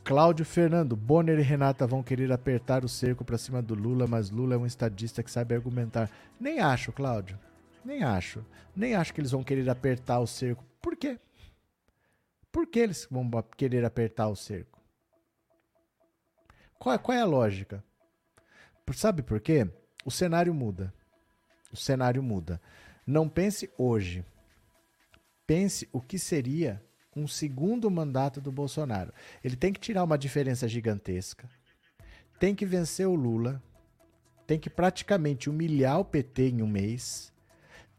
Cláudio 0.05 0.45
Fernando, 0.45 0.95
Bonner 0.95 1.39
e 1.39 1.43
Renata 1.43 1.87
vão 1.87 2.03
querer 2.03 2.31
apertar 2.31 2.85
o 2.85 2.89
cerco 2.89 3.25
para 3.25 3.39
cima 3.39 3.63
do 3.63 3.75
Lula, 3.75 4.07
mas 4.07 4.31
Lula 4.31 4.55
é 4.55 4.59
um 4.59 4.67
estadista 4.67 5.23
que 5.23 5.31
sabe 5.31 5.55
argumentar. 5.55 6.11
Nem 6.39 6.61
acho, 6.61 6.93
Cláudio. 6.93 7.39
Nem 7.83 8.05
acho. 8.05 8.45
Nem 8.77 8.95
acho 8.95 9.15
que 9.15 9.21
eles 9.21 9.31
vão 9.31 9.43
querer 9.43 9.69
apertar 9.71 10.21
o 10.21 10.27
cerco. 10.27 10.63
Por 10.81 10.95
quê? 10.95 11.19
Por 12.55 12.69
que 12.69 12.79
eles 12.79 13.09
vão 13.11 13.29
querer 13.57 13.85
apertar 13.85 14.29
o 14.29 14.37
cerco? 14.37 14.81
Qual, 16.79 16.97
qual 17.01 17.19
é 17.19 17.21
a 17.21 17.25
lógica? 17.25 17.83
Sabe 18.95 19.25
por 19.25 19.41
quê? 19.41 19.69
O 20.05 20.11
cenário 20.11 20.55
muda. 20.55 20.95
O 21.73 21.77
cenário 21.77 22.23
muda. 22.23 22.61
Não 23.05 23.29
pense 23.29 23.69
hoje. 23.77 24.25
Pense 25.45 25.89
o 25.93 26.01
que 26.01 26.17
seria 26.17 26.81
um 27.17 27.27
segundo 27.27 27.91
mandato 27.91 28.41
do 28.41 28.53
Bolsonaro. 28.53 29.13
Ele 29.43 29.57
tem 29.57 29.73
que 29.73 29.81
tirar 29.81 30.05
uma 30.05 30.17
diferença 30.17 30.69
gigantesca. 30.69 31.51
Tem 32.39 32.55
que 32.55 32.65
vencer 32.65 33.09
o 33.09 33.17
Lula. 33.17 33.61
Tem 34.47 34.61
que 34.61 34.71
praticamente 34.71 35.51
humilhar 35.51 35.99
o 35.99 36.05
PT 36.05 36.51
em 36.51 36.63
um 36.63 36.69
mês. 36.69 37.33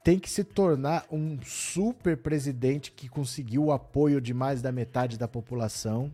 Tem 0.05 0.19
que 0.19 0.29
se 0.29 0.43
tornar 0.43 1.03
um 1.11 1.39
super 1.41 2.15
presidente 2.15 2.91
que 2.91 3.09
conseguiu 3.09 3.63
o 3.63 3.71
apoio 3.71 4.21
de 4.21 4.35
mais 4.35 4.61
da 4.61 4.71
metade 4.71 5.17
da 5.17 5.27
população. 5.27 6.13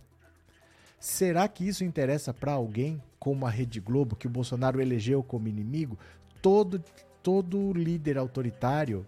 Será 0.97 1.45
que 1.49 1.67
isso 1.67 1.83
interessa 1.83 2.33
para 2.33 2.53
alguém 2.53 3.03
como 3.19 3.45
a 3.45 3.49
Rede 3.49 3.81
Globo, 3.81 4.15
que 4.15 4.27
o 4.27 4.29
Bolsonaro 4.29 4.79
elegeu 4.79 5.21
como 5.21 5.49
inimigo? 5.49 5.99
Todo, 6.41 6.81
todo 7.21 7.73
líder 7.73 8.17
autoritário 8.17 9.05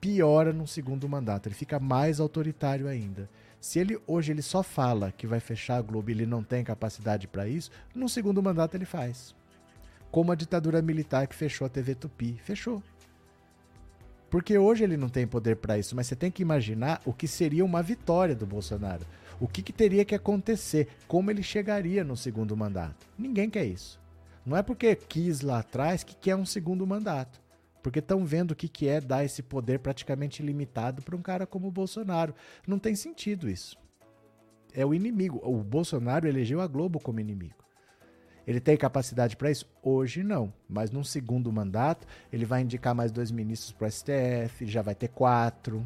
piora 0.00 0.52
no 0.52 0.68
segundo 0.68 1.08
mandato, 1.08 1.48
ele 1.48 1.56
fica 1.56 1.80
mais 1.80 2.20
autoritário 2.20 2.86
ainda. 2.86 3.28
Se 3.60 3.80
ele 3.80 3.98
hoje 4.06 4.30
ele 4.30 4.42
só 4.42 4.62
fala 4.62 5.10
que 5.10 5.26
vai 5.26 5.40
fechar 5.40 5.78
a 5.78 5.82
Globo 5.82 6.10
e 6.10 6.12
ele 6.12 6.26
não 6.26 6.44
tem 6.44 6.62
capacidade 6.62 7.26
para 7.26 7.48
isso, 7.48 7.72
no 7.92 8.08
segundo 8.08 8.40
mandato 8.40 8.76
ele 8.76 8.84
faz. 8.84 9.34
Como 10.12 10.30
a 10.30 10.36
ditadura 10.36 10.80
militar 10.80 11.26
que 11.26 11.34
fechou 11.34 11.66
a 11.66 11.68
TV 11.68 11.96
Tupi, 11.96 12.34
fechou. 12.34 12.80
Porque 14.36 14.58
hoje 14.58 14.84
ele 14.84 14.98
não 14.98 15.08
tem 15.08 15.26
poder 15.26 15.56
para 15.56 15.78
isso, 15.78 15.96
mas 15.96 16.06
você 16.06 16.14
tem 16.14 16.30
que 16.30 16.42
imaginar 16.42 17.00
o 17.06 17.12
que 17.14 17.26
seria 17.26 17.64
uma 17.64 17.82
vitória 17.82 18.34
do 18.34 18.44
Bolsonaro. 18.44 19.00
O 19.40 19.48
que, 19.48 19.62
que 19.62 19.72
teria 19.72 20.04
que 20.04 20.14
acontecer? 20.14 20.88
Como 21.08 21.30
ele 21.30 21.42
chegaria 21.42 22.04
no 22.04 22.18
segundo 22.18 22.54
mandato? 22.54 23.06
Ninguém 23.18 23.48
quer 23.48 23.64
isso. 23.64 23.98
Não 24.44 24.54
é 24.54 24.62
porque 24.62 24.94
quis 24.94 25.40
lá 25.40 25.60
atrás 25.60 26.04
que 26.04 26.14
quer 26.14 26.36
um 26.36 26.44
segundo 26.44 26.86
mandato. 26.86 27.40
Porque 27.82 28.00
estão 28.00 28.26
vendo 28.26 28.50
o 28.50 28.54
que, 28.54 28.68
que 28.68 28.86
é 28.86 29.00
dar 29.00 29.24
esse 29.24 29.42
poder 29.42 29.78
praticamente 29.78 30.42
ilimitado 30.42 31.00
para 31.00 31.16
um 31.16 31.22
cara 31.22 31.46
como 31.46 31.68
o 31.68 31.72
Bolsonaro. 31.72 32.34
Não 32.66 32.78
tem 32.78 32.94
sentido 32.94 33.48
isso. 33.48 33.74
É 34.74 34.84
o 34.84 34.92
inimigo. 34.92 35.40
O 35.42 35.64
Bolsonaro 35.64 36.28
elegeu 36.28 36.60
a 36.60 36.66
Globo 36.66 37.00
como 37.00 37.20
inimigo. 37.20 37.65
Ele 38.46 38.60
tem 38.60 38.76
capacidade 38.76 39.36
para 39.36 39.50
isso? 39.50 39.66
Hoje 39.82 40.22
não. 40.22 40.52
Mas 40.68 40.90
num 40.90 41.02
segundo 41.02 41.52
mandato, 41.52 42.06
ele 42.32 42.44
vai 42.44 42.62
indicar 42.62 42.94
mais 42.94 43.10
dois 43.10 43.30
ministros 43.30 43.72
para 43.72 43.88
o 43.88 43.90
STF, 43.90 44.66
já 44.66 44.82
vai 44.82 44.94
ter 44.94 45.08
quatro. 45.08 45.84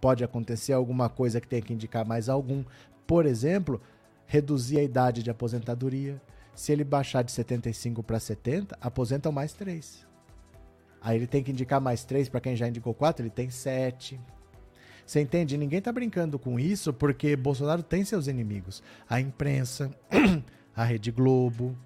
Pode 0.00 0.22
acontecer 0.22 0.72
alguma 0.72 1.08
coisa 1.08 1.40
que 1.40 1.48
tenha 1.48 1.62
que 1.62 1.72
indicar 1.72 2.04
mais 2.04 2.28
algum. 2.28 2.64
Por 3.06 3.24
exemplo, 3.24 3.80
reduzir 4.26 4.78
a 4.78 4.82
idade 4.82 5.22
de 5.22 5.30
aposentadoria. 5.30 6.20
Se 6.54 6.72
ele 6.72 6.84
baixar 6.84 7.22
de 7.22 7.32
75 7.32 8.02
para 8.02 8.20
70, 8.20 8.76
aposentam 8.80 9.32
mais 9.32 9.52
três. 9.52 10.06
Aí 11.00 11.16
ele 11.16 11.26
tem 11.26 11.42
que 11.42 11.50
indicar 11.50 11.80
mais 11.80 12.04
três 12.04 12.28
para 12.28 12.40
quem 12.40 12.54
já 12.54 12.68
indicou 12.68 12.92
quatro, 12.92 13.22
ele 13.22 13.30
tem 13.30 13.48
sete. 13.48 14.20
Você 15.06 15.20
entende? 15.20 15.56
Ninguém 15.56 15.80
tá 15.80 15.90
brincando 15.90 16.38
com 16.38 16.60
isso 16.60 16.92
porque 16.92 17.34
Bolsonaro 17.34 17.82
tem 17.82 18.04
seus 18.04 18.26
inimigos. 18.26 18.82
A 19.08 19.20
imprensa, 19.20 19.90
a 20.74 20.84
Rede 20.84 21.10
Globo. 21.10 21.76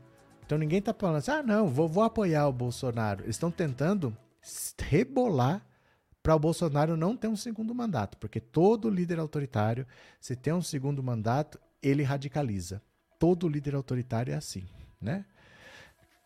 Então 0.44 0.58
ninguém 0.58 0.80
tá 0.80 0.92
falando 0.92 1.16
assim, 1.16 1.30
ah, 1.30 1.42
não, 1.42 1.68
vou, 1.68 1.88
vou 1.88 2.02
apoiar 2.02 2.46
o 2.46 2.52
Bolsonaro. 2.52 3.24
Eles 3.24 3.36
estão 3.36 3.50
tentando 3.50 4.16
rebolar 4.78 5.64
para 6.22 6.34
o 6.34 6.38
Bolsonaro 6.38 6.96
não 6.96 7.16
ter 7.16 7.28
um 7.28 7.36
segundo 7.36 7.74
mandato, 7.74 8.16
porque 8.18 8.40
todo 8.40 8.88
líder 8.88 9.18
autoritário, 9.18 9.86
se 10.20 10.34
tem 10.34 10.52
um 10.52 10.62
segundo 10.62 11.02
mandato, 11.02 11.58
ele 11.82 12.02
radicaliza. 12.02 12.80
Todo 13.18 13.48
líder 13.48 13.74
autoritário 13.74 14.32
é 14.32 14.36
assim, 14.36 14.64
né? 15.00 15.24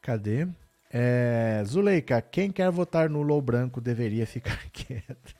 Cadê? 0.00 0.46
É, 0.90 1.62
Zuleika, 1.66 2.22
quem 2.22 2.50
quer 2.50 2.70
votar 2.70 3.10
nulo 3.10 3.34
ou 3.34 3.42
branco 3.42 3.80
deveria 3.80 4.26
ficar 4.26 4.58
quieto. 4.70 5.34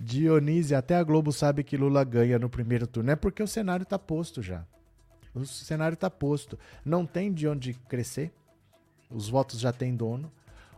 Dionísio, 0.00 0.76
até 0.76 0.96
a 0.96 1.02
Globo 1.02 1.32
sabe 1.32 1.62
que 1.62 1.76
Lula 1.76 2.04
ganha 2.04 2.38
no 2.38 2.48
primeiro 2.48 2.86
turno. 2.86 3.10
É 3.10 3.16
porque 3.16 3.42
o 3.42 3.46
cenário 3.46 3.84
está 3.84 3.98
posto 3.98 4.42
já. 4.42 4.64
O 5.36 5.46
cenário 5.46 5.94
está 5.94 6.08
posto. 6.08 6.58
Não 6.84 7.04
tem 7.04 7.32
de 7.32 7.46
onde 7.46 7.74
crescer. 7.74 8.32
Os 9.10 9.28
votos 9.28 9.60
já 9.60 9.72
têm 9.72 9.94
dono. 9.94 10.32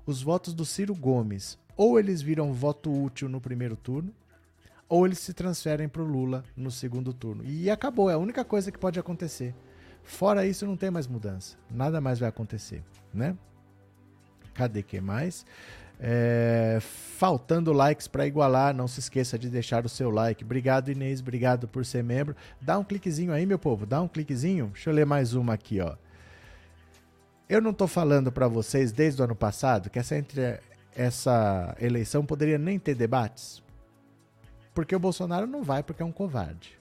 Os 0.04 0.22
votos 0.22 0.54
do 0.54 0.64
Ciro 0.64 0.94
Gomes, 0.94 1.58
ou 1.76 1.98
eles 1.98 2.22
viram 2.22 2.52
voto 2.52 2.90
útil 2.90 3.28
no 3.28 3.40
primeiro 3.40 3.76
turno, 3.76 4.10
ou 4.88 5.04
eles 5.04 5.18
se 5.18 5.34
transferem 5.34 5.86
para 5.86 6.02
o 6.02 6.06
Lula 6.06 6.42
no 6.56 6.70
segundo 6.70 7.12
turno. 7.12 7.44
E 7.44 7.70
acabou, 7.70 8.08
é 8.08 8.14
a 8.14 8.18
única 8.18 8.42
coisa 8.44 8.72
que 8.72 8.78
pode 8.78 8.98
acontecer. 8.98 9.54
Fora 10.02 10.46
isso, 10.46 10.66
não 10.66 10.78
tem 10.78 10.90
mais 10.90 11.06
mudança. 11.06 11.58
Nada 11.70 12.00
mais 12.00 12.18
vai 12.18 12.28
acontecer, 12.28 12.82
né? 13.12 13.36
Cadê 14.54 14.82
que 14.82 14.98
mais? 15.00 15.44
É, 16.00 16.78
faltando 16.80 17.72
likes 17.72 18.06
para 18.06 18.26
igualar, 18.26 18.74
não 18.74 18.86
se 18.86 19.00
esqueça 19.00 19.38
de 19.38 19.48
deixar 19.48 19.84
o 19.84 19.88
seu 19.88 20.10
like. 20.10 20.44
Obrigado, 20.44 20.90
Inês, 20.90 21.20
obrigado 21.20 21.66
por 21.66 21.84
ser 21.84 22.04
membro. 22.04 22.36
Dá 22.60 22.78
um 22.78 22.84
cliquezinho 22.84 23.32
aí, 23.32 23.44
meu 23.44 23.58
povo, 23.58 23.84
dá 23.84 24.00
um 24.00 24.08
cliquezinho. 24.08 24.70
Deixa 24.72 24.90
eu 24.90 24.94
ler 24.94 25.06
mais 25.06 25.34
uma 25.34 25.54
aqui, 25.54 25.80
ó. 25.80 25.96
Eu 27.48 27.60
não 27.60 27.72
tô 27.72 27.86
falando 27.86 28.30
para 28.30 28.46
vocês 28.46 28.92
desde 28.92 29.20
o 29.20 29.24
ano 29.24 29.34
passado 29.34 29.88
que 29.88 29.98
essa, 29.98 30.16
entre, 30.16 30.60
essa 30.94 31.74
eleição 31.80 32.24
poderia 32.24 32.58
nem 32.58 32.78
ter 32.78 32.94
debates? 32.94 33.62
Porque 34.74 34.94
o 34.94 35.00
Bolsonaro 35.00 35.46
não 35.46 35.62
vai 35.62 35.82
porque 35.82 36.02
é 36.02 36.06
um 36.06 36.12
covarde. 36.12 36.78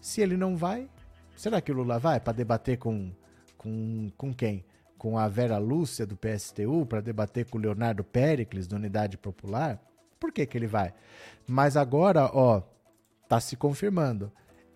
Se 0.00 0.20
ele 0.20 0.36
não 0.36 0.56
vai, 0.56 0.88
Será 1.36 1.60
que 1.60 1.72
o 1.72 1.74
Lula 1.74 1.98
vai 1.98 2.20
para 2.20 2.32
debater 2.32 2.78
com, 2.78 3.10
com, 3.58 4.10
com 4.16 4.32
quem? 4.32 4.64
Com 5.02 5.18
a 5.18 5.26
Vera 5.26 5.58
Lúcia 5.58 6.06
do 6.06 6.16
PSTU, 6.16 6.86
para 6.86 7.00
debater 7.00 7.44
com 7.46 7.58
o 7.58 7.60
Leonardo 7.60 8.04
Pericles 8.04 8.68
da 8.68 8.76
Unidade 8.76 9.18
Popular? 9.18 9.82
Por 10.20 10.30
que, 10.30 10.46
que 10.46 10.56
ele 10.56 10.68
vai? 10.68 10.94
Mas 11.44 11.76
agora, 11.76 12.30
ó, 12.32 12.62
tá 13.28 13.40
se 13.40 13.56
confirmando. 13.56 14.30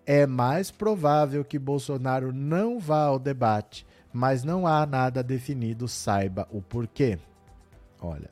É 0.05 0.27
mais 0.27 0.69
provável 0.69 1.45
que 1.45 1.57
Bolsonaro 1.57 2.33
não 2.33 2.77
vá 2.77 3.03
ao 3.03 3.17
debate, 3.17 3.87
mas 4.11 4.43
não 4.43 4.67
há 4.67 4.85
nada 4.85 5.23
definido, 5.23 5.87
saiba 5.87 6.45
o 6.51 6.61
porquê. 6.61 7.17
Olha, 8.01 8.29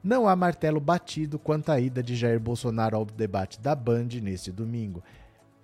não 0.00 0.28
há 0.28 0.36
martelo 0.36 0.78
batido 0.78 1.36
quanto 1.36 1.72
à 1.72 1.80
ida 1.80 2.00
de 2.00 2.14
Jair 2.14 2.38
Bolsonaro 2.38 2.96
ao 2.96 3.04
debate 3.04 3.60
da 3.60 3.74
Band 3.74 4.06
neste 4.22 4.52
domingo. 4.52 5.02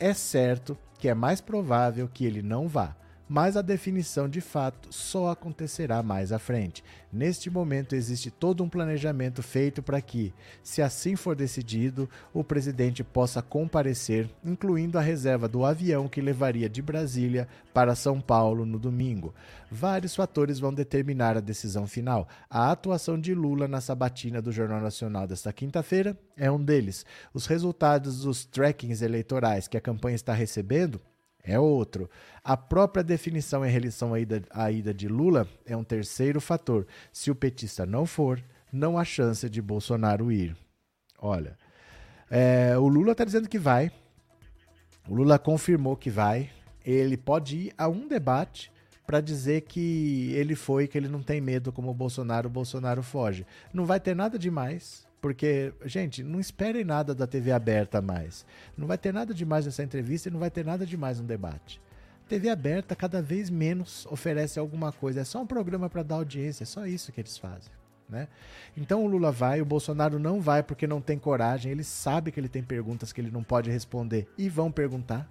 É 0.00 0.12
certo 0.14 0.76
que 0.98 1.08
é 1.08 1.14
mais 1.14 1.40
provável 1.40 2.08
que 2.12 2.26
ele 2.26 2.42
não 2.42 2.66
vá, 2.66 2.96
mas 3.28 3.56
a 3.56 3.62
definição 3.62 4.28
de 4.28 4.40
fato 4.40 4.88
só 4.92 5.30
acontecerá 5.30 6.02
mais 6.02 6.32
à 6.32 6.38
frente. 6.38 6.84
Neste 7.12 7.48
momento 7.48 7.94
existe 7.94 8.30
todo 8.30 8.62
um 8.62 8.68
planejamento 8.68 9.42
feito 9.42 9.82
para 9.82 10.00
que, 10.00 10.34
se 10.62 10.82
assim 10.82 11.16
for 11.16 11.36
decidido, 11.36 12.08
o 12.32 12.42
presidente 12.42 13.04
possa 13.04 13.40
comparecer, 13.40 14.28
incluindo 14.44 14.98
a 14.98 15.00
reserva 15.00 15.48
do 15.48 15.64
avião 15.64 16.08
que 16.08 16.20
levaria 16.20 16.68
de 16.68 16.82
Brasília 16.82 17.48
para 17.72 17.94
São 17.94 18.20
Paulo 18.20 18.66
no 18.66 18.78
domingo. 18.78 19.32
Vários 19.70 20.14
fatores 20.14 20.58
vão 20.58 20.74
determinar 20.74 21.36
a 21.36 21.40
decisão 21.40 21.86
final. 21.86 22.28
A 22.50 22.70
atuação 22.70 23.18
de 23.18 23.34
Lula 23.34 23.66
na 23.66 23.80
sabatina 23.80 24.42
do 24.42 24.52
Jornal 24.52 24.80
Nacional 24.80 25.26
desta 25.26 25.52
quinta-feira 25.52 26.18
é 26.36 26.50
um 26.50 26.62
deles. 26.62 27.06
Os 27.32 27.46
resultados 27.46 28.22
dos 28.22 28.44
trackings 28.44 29.02
eleitorais 29.02 29.66
que 29.66 29.76
a 29.76 29.80
campanha 29.80 30.16
está 30.16 30.32
recebendo 30.32 31.00
é 31.44 31.58
outro. 31.58 32.08
A 32.42 32.56
própria 32.56 33.04
definição 33.04 33.64
em 33.64 33.70
relação 33.70 34.14
à 34.14 34.20
ida, 34.20 34.42
à 34.50 34.70
ida 34.70 34.94
de 34.94 35.06
Lula 35.06 35.46
é 35.66 35.76
um 35.76 35.84
terceiro 35.84 36.40
fator. 36.40 36.86
Se 37.12 37.30
o 37.30 37.34
petista 37.34 37.84
não 37.84 38.06
for, 38.06 38.42
não 38.72 38.98
há 38.98 39.04
chance 39.04 39.48
de 39.48 39.60
Bolsonaro 39.60 40.32
ir. 40.32 40.56
Olha, 41.18 41.56
é, 42.30 42.76
o 42.78 42.88
Lula 42.88 43.12
está 43.12 43.24
dizendo 43.24 43.48
que 43.48 43.58
vai. 43.58 43.92
O 45.08 45.14
Lula 45.14 45.38
confirmou 45.38 45.96
que 45.96 46.10
vai. 46.10 46.50
Ele 46.84 47.16
pode 47.16 47.56
ir 47.56 47.74
a 47.78 47.88
um 47.88 48.08
debate 48.08 48.72
para 49.06 49.20
dizer 49.20 49.62
que 49.62 50.32
ele 50.32 50.54
foi, 50.54 50.88
que 50.88 50.96
ele 50.96 51.08
não 51.08 51.22
tem 51.22 51.40
medo 51.40 51.70
como 51.72 51.90
o 51.90 51.94
Bolsonaro, 51.94 52.48
o 52.48 52.52
Bolsonaro 52.52 53.02
foge. 53.02 53.46
Não 53.72 53.84
vai 53.84 54.00
ter 54.00 54.16
nada 54.16 54.38
demais. 54.38 55.03
Porque, 55.24 55.72
gente, 55.86 56.22
não 56.22 56.38
esperem 56.38 56.84
nada 56.84 57.14
da 57.14 57.26
TV 57.26 57.50
aberta 57.50 58.02
mais. 58.02 58.44
Não 58.76 58.86
vai 58.86 58.98
ter 58.98 59.10
nada 59.10 59.32
demais 59.32 59.64
nessa 59.64 59.82
entrevista 59.82 60.28
e 60.28 60.30
não 60.30 60.38
vai 60.38 60.50
ter 60.50 60.62
nada 60.62 60.84
demais 60.84 61.18
no 61.18 61.26
debate. 61.26 61.80
TV 62.28 62.50
aberta 62.50 62.94
cada 62.94 63.22
vez 63.22 63.48
menos 63.48 64.04
oferece 64.10 64.58
alguma 64.58 64.92
coisa. 64.92 65.22
É 65.22 65.24
só 65.24 65.40
um 65.40 65.46
programa 65.46 65.88
para 65.88 66.02
dar 66.02 66.16
audiência, 66.16 66.64
é 66.64 66.66
só 66.66 66.86
isso 66.86 67.10
que 67.10 67.22
eles 67.22 67.38
fazem. 67.38 67.72
Né? 68.06 68.28
Então 68.76 69.02
o 69.02 69.06
Lula 69.06 69.32
vai, 69.32 69.62
o 69.62 69.64
Bolsonaro 69.64 70.18
não 70.18 70.42
vai 70.42 70.62
porque 70.62 70.86
não 70.86 71.00
tem 71.00 71.18
coragem. 71.18 71.72
Ele 71.72 71.84
sabe 71.84 72.30
que 72.30 72.38
ele 72.38 72.46
tem 72.46 72.62
perguntas 72.62 73.10
que 73.10 73.18
ele 73.18 73.30
não 73.30 73.42
pode 73.42 73.70
responder 73.70 74.28
e 74.36 74.50
vão 74.50 74.70
perguntar. 74.70 75.26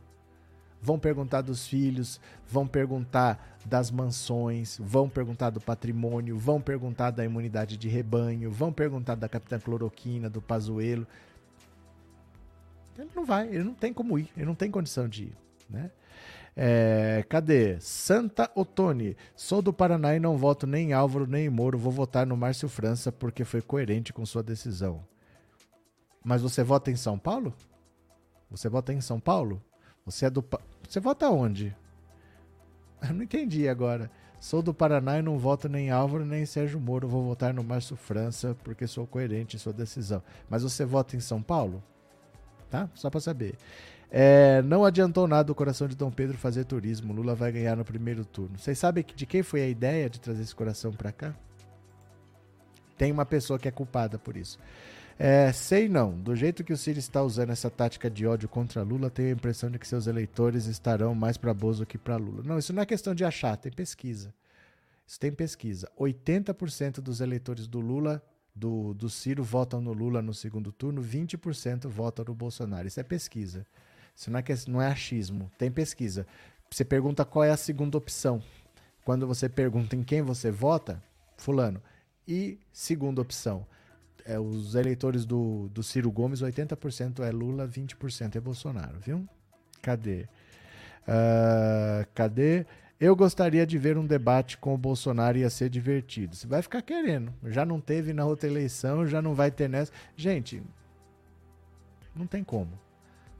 Vão 0.84 1.00
perguntar 1.00 1.42
dos 1.42 1.66
filhos, 1.66 2.20
vão 2.46 2.68
perguntar 2.68 3.58
das 3.66 3.90
mansões, 3.90 4.78
vão 4.78 5.08
perguntar 5.08 5.50
do 5.50 5.62
patrimônio, 5.62 6.38
vão 6.38 6.60
perguntar 6.60 7.12
da 7.12 7.24
imunidade 7.24 7.78
de 7.78 7.88
rebanho, 7.88 8.52
vão 8.52 8.74
perguntar 8.74 9.16
da 9.16 9.30
capitã 9.30 9.58
cloroquina, 9.58 10.30
do 10.30 10.42
pazuelo. 10.42 11.08
Ele 12.98 13.10
não 13.16 13.26
vai, 13.26 13.48
ele 13.48 13.64
não 13.64 13.74
tem 13.74 13.94
como 13.94 14.20
ir, 14.20 14.30
ele 14.36 14.46
não 14.46 14.56
tem 14.56 14.70
condição 14.70 15.08
de 15.08 15.24
ir, 15.24 15.38
né? 15.70 15.90
É, 16.56 17.26
cadê? 17.30 17.80
Santa 17.80 18.52
Otone. 18.54 19.18
Sou 19.36 19.62
do 19.62 19.74
Paraná 19.74 20.16
e 20.16 20.20
não 20.20 20.38
voto 20.38 20.68
nem 20.68 20.90
em 20.90 20.94
Álvaro 20.94 21.26
nem 21.26 21.46
em 21.46 21.50
Moro. 21.50 21.80
Vou 21.80 21.92
votar 21.92 22.28
no 22.28 22.38
Márcio 22.38 22.70
França 22.70 23.12
porque 23.12 23.44
foi 23.44 23.60
coerente 23.60 24.14
com 24.14 24.24
sua 24.24 24.44
decisão. 24.44 25.04
Mas 26.24 26.44
você 26.44 26.62
vota 26.62 26.92
em 26.92 26.96
São 26.96 27.18
Paulo? 27.18 27.56
Você 28.52 28.70
vota 28.70 28.94
em 28.94 29.02
São 29.02 29.20
Paulo? 29.20 29.60
Você 30.06 30.26
é 30.26 30.30
do. 30.30 30.46
Você 30.88 31.00
vota 31.00 31.30
onde? 31.30 31.76
Eu 33.08 33.14
não 33.14 33.24
entendi 33.24 33.68
agora. 33.68 34.10
Sou 34.40 34.62
do 34.62 34.74
Paraná 34.74 35.20
e 35.20 35.22
não 35.22 35.38
voto 35.38 35.70
nem 35.70 35.88
em 35.88 35.90
Álvaro 35.90 36.26
nem 36.26 36.44
em 36.44 36.46
Sérgio 36.46 36.80
Moro. 36.80 37.08
Vou 37.08 37.24
votar 37.24 37.54
no 37.54 37.64
Márcio 37.64 37.96
França 37.96 38.58
porque 38.64 38.86
sou 38.86 39.08
coerente 39.08 39.56
em 39.56 39.60
sua 39.60 39.72
decisão. 39.72 40.22
Mas 40.50 40.64
você 40.64 40.84
vota 40.84 41.16
em 41.16 41.22
São 41.22 41.42
Paulo? 41.42 41.82
Tá? 42.70 42.90
Só 42.94 43.10
para 43.10 43.22
saber. 43.22 43.56
É, 44.12 44.62
não 44.62 44.86
adiantou 44.86 45.28
nada 45.28 45.52
o 45.52 45.56
coração 45.56 45.88
de 45.88 45.96
Dom 45.96 46.12
Pedro 46.12 46.38
fazer 46.38 46.66
turismo. 46.66 47.14
Lula 47.14 47.34
vai 47.34 47.52
ganhar 47.52 47.76
no 47.76 47.86
primeiro 47.86 48.26
turno. 48.26 48.60
Vocês 48.60 48.78
sabem 48.78 49.04
de 49.16 49.26
quem 49.26 49.42
foi 49.42 49.62
a 49.62 49.68
ideia 49.68 50.10
de 50.10 50.20
trazer 50.20 50.44
esse 50.44 50.54
coração 50.54 50.92
para 50.92 51.12
cá? 51.12 51.34
Tem 52.98 53.12
uma 53.12 53.26
pessoa 53.26 53.58
que 53.58 53.68
é 53.68 53.72
culpada 53.72 54.20
por 54.20 54.38
isso. 54.38 54.60
É, 55.18 55.52
sei 55.52 55.88
não. 55.88 56.18
Do 56.18 56.36
jeito 56.36 56.64
que 56.64 56.74
o 56.74 56.78
Ciro 56.78 57.00
está 57.00 57.22
usando 57.22 57.52
essa 57.52 57.70
tática 57.70 58.10
de 58.10 58.26
ódio 58.26 58.50
contra 58.50 58.82
Lula, 58.82 59.10
tenho 59.10 59.30
a 59.30 59.34
impressão 59.34 59.70
de 59.70 59.78
que 59.78 59.88
seus 59.88 60.08
eleitores 60.08 60.66
estarão 60.66 61.14
mais 61.14 61.38
para 61.38 61.54
Bozo 61.54 61.86
que 61.86 61.98
para 61.98 62.18
Lula. 62.18 62.44
Não, 62.44 62.58
isso 62.58 62.74
não 62.74 62.82
é 62.82 62.86
questão 62.86 63.14
de 63.14 63.24
achar, 63.24 63.56
tem 63.58 63.72
pesquisa. 63.72 64.34
Isso 65.06 65.20
tem 65.20 65.32
pesquisa. 65.32 65.90
80% 66.00 67.00
dos 67.00 67.22
eleitores 67.22 67.68
do 67.68 67.80
Lula, 67.80 68.24
do, 68.56 68.94
do 68.94 69.10
Ciro, 69.10 69.44
votam 69.44 69.82
no 69.82 69.94
Lula 69.94 70.22
no 70.22 70.34
segundo 70.34 70.72
turno, 70.72 71.02
20% 71.02 71.88
votam 71.88 72.26
no 72.26 72.34
Bolsonaro. 72.34 72.88
Isso 72.88 73.00
é 73.00 73.04
pesquisa. 73.04 73.66
Isso 74.16 74.32
não 74.32 74.40
é, 74.40 74.44
não 74.68 74.82
é 74.82 74.88
achismo, 74.88 75.52
tem 75.58 75.72
pesquisa. 75.72 76.26
Você 76.70 76.86
pergunta 76.86 77.26
qual 77.26 77.44
é 77.44 77.52
a 77.52 77.58
segunda 77.58 77.98
opção. 77.98 78.42
Quando 79.04 79.28
você 79.28 79.50
pergunta 79.50 79.96
em 79.96 80.04
quem 80.04 80.22
você 80.22 80.50
vota, 80.50 81.04
fulano. 81.38 81.82
E 82.28 82.58
segunda 82.72 83.22
opção, 83.22 83.66
é, 84.26 84.40
os 84.40 84.76
eleitores 84.76 85.26
do, 85.26 85.70
do 85.70 85.84
Ciro 85.84 86.12
Gomes, 86.12 86.42
80% 86.42 87.20
é 87.20 87.32
Lula, 87.32 87.68
20% 87.68 88.36
é 88.36 88.40
Bolsonaro, 88.40 89.00
viu? 89.00 89.28
Cadê? 89.82 90.28
Uh, 91.08 92.08
cadê? 92.14 92.66
Eu 93.00 93.16
gostaria 93.16 93.68
de 93.68 93.78
ver 93.78 93.98
um 93.98 94.06
debate 94.06 94.58
com 94.58 94.74
o 94.74 94.78
Bolsonaro, 94.78 95.38
ia 95.38 95.50
ser 95.50 95.70
divertido. 95.70 96.36
Você 96.36 96.48
vai 96.48 96.62
ficar 96.62 96.82
querendo. 96.82 97.34
Já 97.48 97.66
não 97.66 97.82
teve 97.82 98.14
na 98.14 98.26
outra 98.26 98.48
eleição, 98.48 99.06
já 99.06 99.22
não 99.22 99.34
vai 99.34 99.52
ter 99.52 99.68
nessa. 99.68 99.92
Gente, 100.16 100.64
não 102.16 102.26
tem 102.26 102.44
como. 102.44 102.80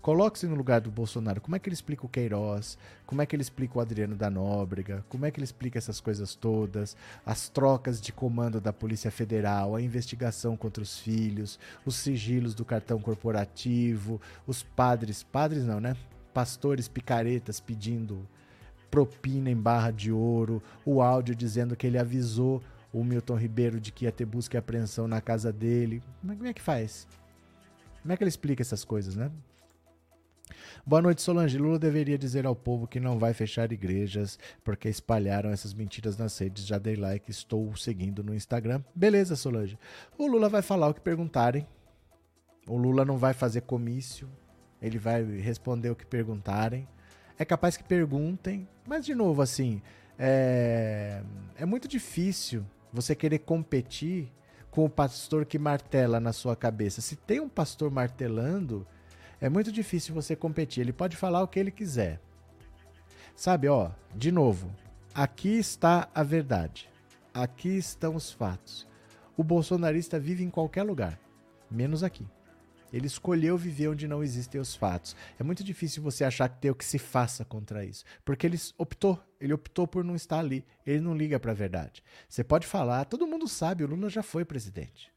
Coloque-se 0.04 0.46
no 0.48 0.56
lugar 0.56 0.82
do 0.82 0.92
Bolsonaro. 0.92 1.40
Como 1.40 1.56
é 1.56 1.60
que 1.60 1.70
ele 1.70 1.74
explica 1.74 2.06
o 2.06 2.10
Queiroz? 2.10 2.78
Como 3.06 3.22
é 3.22 3.26
que 3.26 3.34
ele 3.34 3.42
explica 3.42 3.78
o 3.78 3.82
Adriano 3.82 4.18
da 4.18 4.30
Nóbrega? 4.30 5.06
Como 5.08 5.26
é 5.26 5.32
que 5.32 5.40
ele 5.40 5.46
explica 5.46 5.78
essas 5.78 6.02
coisas 6.02 6.36
todas? 6.36 6.98
As 7.26 7.48
trocas 7.48 8.02
de 8.02 8.12
comando 8.12 8.60
da 8.60 8.74
Polícia 8.74 9.10
Federal, 9.10 9.78
a 9.78 9.82
investigação 9.82 10.58
contra 10.58 10.84
os 10.84 11.00
filhos, 11.00 11.58
os 11.86 11.96
sigilos 11.96 12.54
do 12.54 12.66
cartão 12.66 13.00
corporativo, 13.00 14.20
os 14.46 14.62
padres, 14.62 15.24
padres 15.24 15.64
não, 15.64 15.80
né? 15.80 15.96
Pastores 16.34 16.90
picaretas 16.90 17.62
pedindo 17.62 18.28
propina 18.92 19.50
em 19.50 19.56
barra 19.56 19.92
de 19.92 20.12
ouro, 20.12 20.62
o 20.86 21.02
áudio 21.02 21.34
dizendo 21.34 21.78
que 21.78 21.88
ele 21.88 21.98
avisou 21.98 22.62
o 22.92 23.06
Milton 23.06 23.38
Ribeiro 23.38 23.80
de 23.80 23.90
que 23.90 24.04
ia 24.04 24.12
ter 24.12 24.26
busca 24.26 24.58
e 24.58 24.60
apreensão 24.60 25.08
na 25.08 25.22
casa 25.22 25.50
dele. 25.54 26.04
Como 26.20 26.46
é 26.46 26.52
que 26.52 26.62
faz? 26.62 27.08
Como 28.02 28.12
é 28.12 28.18
que 28.18 28.24
ele 28.24 28.30
explica 28.30 28.62
essas 28.62 28.84
coisas, 28.84 29.16
né? 29.16 29.32
Boa 30.86 31.02
noite, 31.02 31.22
Solange. 31.22 31.58
Lula 31.58 31.80
deveria 31.80 32.18
dizer 32.18 32.46
ao 32.46 32.56
povo 32.56 32.88
que 32.88 33.00
não 33.00 33.18
vai 33.18 33.34
fechar 33.34 33.72
igrejas 33.72 34.38
porque 34.64 34.90
espalharam 34.90 35.50
essas 35.50 35.74
mentiras 35.74 36.18
nas 36.18 36.38
redes. 36.38 36.66
Já 36.66 36.78
dei 36.78 36.96
like, 36.96 37.30
estou 37.30 37.76
seguindo 37.76 38.24
no 38.24 38.34
Instagram. 38.34 38.84
Beleza, 38.94 39.36
Solange. 39.36 39.78
O 40.18 40.28
Lula 40.28 40.50
vai 40.50 40.62
falar 40.62 40.88
o 40.88 40.94
que 40.94 41.02
perguntarem. 41.02 41.68
O 42.68 42.78
Lula 42.78 43.04
não 43.06 43.18
vai 43.18 43.34
fazer 43.34 43.62
comício. 43.62 44.30
Ele 44.82 44.98
vai 44.98 45.24
responder 45.24 45.90
o 45.90 45.96
que 45.96 46.06
perguntarem. 46.06 46.88
É 47.38 47.46
capaz 47.46 47.76
que 47.76 47.84
perguntem, 47.84 48.68
mas 48.86 49.06
de 49.06 49.16
novo, 49.16 49.42
assim, 49.42 49.82
é, 50.20 51.22
é 51.56 51.66
muito 51.66 51.88
difícil 51.88 52.66
você 52.92 53.16
querer 53.16 53.40
competir 53.40 54.32
com 54.70 54.86
o 54.86 54.90
pastor 54.90 55.46
que 55.46 55.58
martela 55.58 56.20
na 56.20 56.34
sua 56.34 56.56
cabeça. 56.56 57.02
Se 57.02 57.16
tem 57.16 57.40
um 57.40 57.50
pastor 57.50 57.92
martelando, 57.92 58.88
é 59.44 59.50
muito 59.50 59.74
difícil 59.74 60.16
você 60.16 60.38
competir. 60.38 60.80
Ele 60.80 60.94
pode 60.94 61.18
falar 61.18 61.44
o 61.44 61.48
que 61.50 61.60
ele 61.60 61.70
quiser. 61.70 62.22
Sabe, 63.36 63.68
ó, 63.68 63.92
de 64.16 64.32
novo, 64.32 64.74
aqui 65.14 65.50
está 65.50 66.08
a 66.16 66.24
verdade. 66.24 66.90
Aqui 67.34 67.76
estão 67.76 68.16
os 68.16 68.32
fatos. 68.32 68.88
O 69.36 69.44
bolsonarista 69.44 70.18
vive 70.18 70.46
em 70.46 70.50
qualquer 70.50 70.84
lugar, 70.84 71.20
menos 71.70 72.04
aqui. 72.04 72.26
Ele 72.94 73.06
escolheu 73.06 73.58
viver 73.58 73.90
onde 73.90 74.08
não 74.08 74.24
existem 74.24 74.62
os 74.62 74.76
fatos. 74.76 75.14
É 75.38 75.44
muito 75.44 75.62
difícil 75.62 76.02
você 76.02 76.24
achar 76.24 76.48
que 76.48 76.62
tem 76.62 76.72
o 76.72 76.76
que 76.76 76.86
se 76.86 76.98
faça 76.98 77.44
contra 77.44 77.84
isso, 77.84 78.06
porque 78.24 78.48
ele 78.48 78.58
optou, 78.78 79.22
ele 79.42 79.52
optou 79.52 79.86
por 79.86 80.06
não 80.06 80.16
estar 80.16 80.40
ali. 80.40 80.66
Ele 80.86 81.02
não 81.02 81.14
liga 81.14 81.38
para 81.38 81.52
a 81.52 81.56
verdade. 81.56 82.02
Você 82.30 82.46
pode 82.46 82.66
falar, 82.66 83.04
todo 83.04 83.28
mundo 83.28 83.46
sabe, 83.50 83.84
o 83.84 83.88
Lula 83.88 84.10
já 84.10 84.24
foi 84.24 84.46
presidente. 84.46 85.12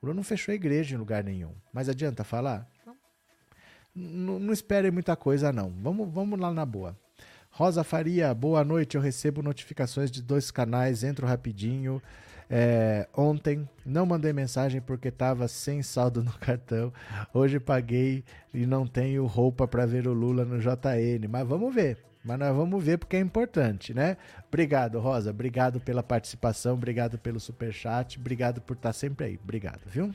O 0.00 0.06
Lula 0.06 0.16
não 0.16 0.22
fechou 0.22 0.52
a 0.52 0.56
igreja 0.56 0.94
em 0.94 0.98
lugar 0.98 1.22
nenhum. 1.22 1.54
Mas 1.70 1.90
adianta 1.90 2.24
falar? 2.24 2.66
Não 3.98 4.52
esperem 4.52 4.90
muita 4.90 5.16
coisa, 5.16 5.52
não. 5.52 5.72
Vamos, 5.82 6.08
vamos 6.12 6.38
lá 6.38 6.52
na 6.52 6.64
boa. 6.64 6.96
Rosa 7.50 7.82
Faria, 7.82 8.32
boa 8.32 8.64
noite. 8.64 8.96
Eu 8.96 9.00
recebo 9.00 9.42
notificações 9.42 10.10
de 10.10 10.22
dois 10.22 10.50
canais, 10.50 11.02
entro 11.02 11.26
rapidinho. 11.26 12.00
É, 12.50 13.06
ontem 13.14 13.68
não 13.84 14.06
mandei 14.06 14.32
mensagem 14.32 14.80
porque 14.80 15.08
estava 15.08 15.48
sem 15.48 15.82
saldo 15.82 16.22
no 16.22 16.32
cartão. 16.38 16.92
Hoje 17.34 17.58
paguei 17.58 18.24
e 18.54 18.64
não 18.64 18.86
tenho 18.86 19.26
roupa 19.26 19.66
para 19.66 19.84
ver 19.84 20.06
o 20.06 20.12
Lula 20.12 20.44
no 20.44 20.58
JN. 20.58 21.28
Mas 21.28 21.46
vamos 21.46 21.74
ver. 21.74 21.98
Mas 22.24 22.38
nós 22.38 22.54
vamos 22.54 22.82
ver 22.84 22.98
porque 22.98 23.16
é 23.16 23.20
importante, 23.20 23.94
né? 23.94 24.16
Obrigado, 24.48 24.98
Rosa. 24.98 25.30
Obrigado 25.30 25.80
pela 25.80 26.02
participação. 26.02 26.74
Obrigado 26.74 27.18
pelo 27.18 27.40
super 27.40 27.72
chat. 27.72 28.18
Obrigado 28.18 28.60
por 28.60 28.76
estar 28.76 28.92
sempre 28.92 29.26
aí. 29.26 29.40
Obrigado, 29.42 29.80
viu? 29.86 30.12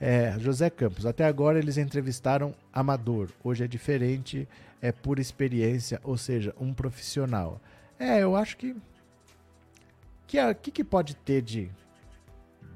É, 0.00 0.38
José 0.38 0.70
Campos, 0.70 1.04
até 1.04 1.24
agora 1.24 1.58
eles 1.58 1.76
entrevistaram 1.76 2.54
amador, 2.72 3.30
hoje 3.42 3.64
é 3.64 3.66
diferente, 3.66 4.48
é 4.80 4.92
por 4.92 5.18
experiência, 5.18 6.00
ou 6.04 6.16
seja, 6.16 6.54
um 6.60 6.72
profissional. 6.72 7.60
É, 7.98 8.22
eu 8.22 8.36
acho 8.36 8.56
que. 8.56 8.72
O 8.72 10.54
que, 10.60 10.70
que, 10.70 10.84
pode 10.84 11.16
ter 11.16 11.40
de, 11.40 11.70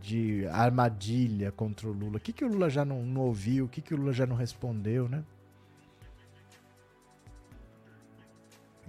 de 0.00 0.46
armadilha 0.48 1.52
contra 1.52 1.86
o 1.86 1.92
Lula? 1.92 2.16
O 2.16 2.20
que, 2.20 2.32
que 2.32 2.44
o 2.44 2.48
Lula 2.48 2.70
já 2.70 2.82
não, 2.84 3.04
não 3.04 3.20
ouviu? 3.20 3.66
O 3.66 3.68
que, 3.68 3.82
que 3.82 3.92
o 3.94 3.96
Lula 3.96 4.12
já 4.12 4.26
não 4.26 4.34
respondeu, 4.34 5.06
né? 5.08 5.22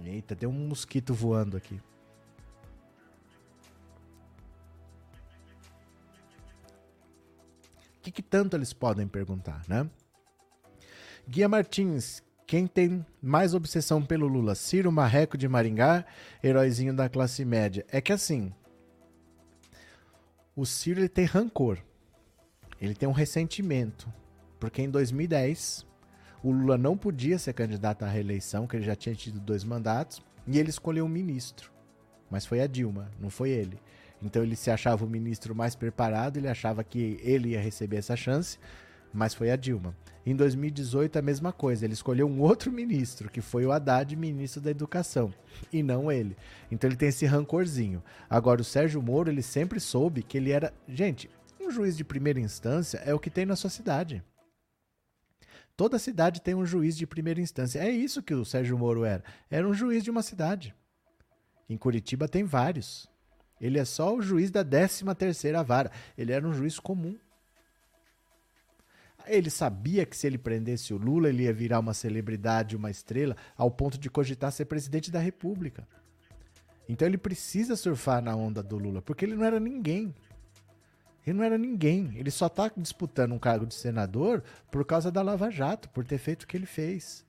Eita, 0.02 0.34
tem 0.34 0.48
um 0.48 0.52
mosquito 0.52 1.14
voando 1.14 1.56
aqui. 1.56 1.78
Que, 8.04 8.10
que 8.10 8.22
tanto 8.22 8.56
eles 8.56 8.72
podem 8.72 9.08
perguntar, 9.08 9.62
né? 9.66 9.88
Guia 11.26 11.48
Martins, 11.48 12.22
quem 12.46 12.66
tem 12.66 13.04
mais 13.22 13.54
obsessão 13.54 14.04
pelo 14.04 14.28
Lula? 14.28 14.54
Ciro 14.54 14.92
Marreco 14.92 15.38
de 15.38 15.48
Maringá, 15.48 16.04
heróizinho 16.42 16.94
da 16.94 17.08
classe 17.08 17.44
média. 17.44 17.84
É 17.88 18.02
que 18.02 18.12
assim, 18.12 18.52
o 20.54 20.66
Ciro 20.66 21.00
ele 21.00 21.08
tem 21.08 21.24
rancor, 21.24 21.78
ele 22.78 22.94
tem 22.94 23.08
um 23.08 23.12
ressentimento, 23.12 24.12
porque 24.60 24.82
em 24.82 24.90
2010 24.90 25.86
o 26.42 26.52
Lula 26.52 26.76
não 26.76 26.98
podia 26.98 27.38
ser 27.38 27.54
candidato 27.54 28.04
à 28.04 28.08
reeleição, 28.08 28.66
que 28.66 28.76
ele 28.76 28.84
já 28.84 28.94
tinha 28.94 29.14
tido 29.14 29.40
dois 29.40 29.64
mandatos, 29.64 30.22
e 30.46 30.58
ele 30.58 30.68
escolheu 30.68 31.06
um 31.06 31.08
ministro. 31.08 31.72
Mas 32.30 32.44
foi 32.44 32.60
a 32.60 32.66
Dilma, 32.66 33.10
não 33.18 33.30
foi 33.30 33.48
ele. 33.48 33.80
Então 34.24 34.42
ele 34.42 34.56
se 34.56 34.70
achava 34.70 35.04
o 35.04 35.08
ministro 35.08 35.54
mais 35.54 35.76
preparado, 35.76 36.38
ele 36.38 36.48
achava 36.48 36.82
que 36.82 37.20
ele 37.22 37.50
ia 37.50 37.60
receber 37.60 37.98
essa 37.98 38.16
chance, 38.16 38.58
mas 39.12 39.34
foi 39.34 39.50
a 39.50 39.56
Dilma. 39.56 39.94
Em 40.26 40.34
2018, 40.34 41.18
a 41.18 41.22
mesma 41.22 41.52
coisa, 41.52 41.84
ele 41.84 41.92
escolheu 41.92 42.26
um 42.26 42.40
outro 42.40 42.72
ministro, 42.72 43.28
que 43.28 43.42
foi 43.42 43.66
o 43.66 43.72
Haddad, 43.72 44.16
ministro 44.16 44.62
da 44.62 44.70
Educação, 44.70 45.32
e 45.70 45.82
não 45.82 46.10
ele. 46.10 46.34
Então 46.72 46.88
ele 46.88 46.96
tem 46.96 47.10
esse 47.10 47.26
rancorzinho. 47.26 48.02
Agora, 48.28 48.62
o 48.62 48.64
Sérgio 48.64 49.02
Moro, 49.02 49.30
ele 49.30 49.42
sempre 49.42 49.78
soube 49.78 50.22
que 50.22 50.38
ele 50.38 50.50
era. 50.50 50.72
Gente, 50.88 51.28
um 51.60 51.70
juiz 51.70 51.94
de 51.94 52.02
primeira 52.02 52.40
instância 52.40 52.98
é 53.04 53.12
o 53.12 53.18
que 53.18 53.28
tem 53.28 53.44
na 53.44 53.54
sua 53.54 53.68
cidade. 53.68 54.24
Toda 55.76 55.98
cidade 55.98 56.40
tem 56.40 56.54
um 56.54 56.64
juiz 56.64 56.96
de 56.96 57.06
primeira 57.06 57.40
instância. 57.40 57.80
É 57.80 57.90
isso 57.90 58.22
que 58.22 58.32
o 58.32 58.44
Sérgio 58.44 58.78
Moro 58.78 59.04
era. 59.04 59.22
Era 59.50 59.68
um 59.68 59.74
juiz 59.74 60.02
de 60.02 60.10
uma 60.10 60.22
cidade. 60.22 60.74
Em 61.68 61.76
Curitiba 61.76 62.26
tem 62.26 62.44
vários. 62.44 63.12
Ele 63.60 63.78
é 63.78 63.84
só 63.84 64.14
o 64.14 64.20
juiz 64.20 64.50
da 64.50 64.64
13 64.64 65.04
terceira 65.16 65.62
vara. 65.62 65.90
Ele 66.16 66.32
era 66.32 66.46
um 66.46 66.52
juiz 66.52 66.78
comum. 66.78 67.16
Ele 69.26 69.48
sabia 69.48 70.04
que 70.04 70.16
se 70.16 70.26
ele 70.26 70.36
prendesse 70.36 70.92
o 70.92 70.98
Lula, 70.98 71.28
ele 71.28 71.44
ia 71.44 71.52
virar 71.52 71.78
uma 71.78 71.94
celebridade, 71.94 72.76
uma 72.76 72.90
estrela, 72.90 73.36
ao 73.56 73.70
ponto 73.70 73.96
de 73.98 74.10
cogitar 74.10 74.52
ser 74.52 74.66
presidente 74.66 75.10
da 75.10 75.18
República. 75.18 75.88
Então 76.88 77.08
ele 77.08 77.16
precisa 77.16 77.76
surfar 77.76 78.20
na 78.22 78.36
onda 78.36 78.62
do 78.62 78.76
Lula, 78.76 79.00
porque 79.00 79.24
ele 79.24 79.34
não 79.34 79.44
era 79.44 79.58
ninguém. 79.58 80.14
Ele 81.26 81.38
não 81.38 81.44
era 81.44 81.56
ninguém. 81.56 82.12
Ele 82.16 82.30
só 82.30 82.48
está 82.48 82.70
disputando 82.76 83.32
um 83.32 83.38
cargo 83.38 83.66
de 83.66 83.74
senador 83.74 84.42
por 84.70 84.84
causa 84.84 85.10
da 85.10 85.22
Lava 85.22 85.50
Jato, 85.50 85.88
por 85.88 86.04
ter 86.04 86.18
feito 86.18 86.42
o 86.42 86.46
que 86.46 86.56
ele 86.56 86.66
fez. 86.66 87.24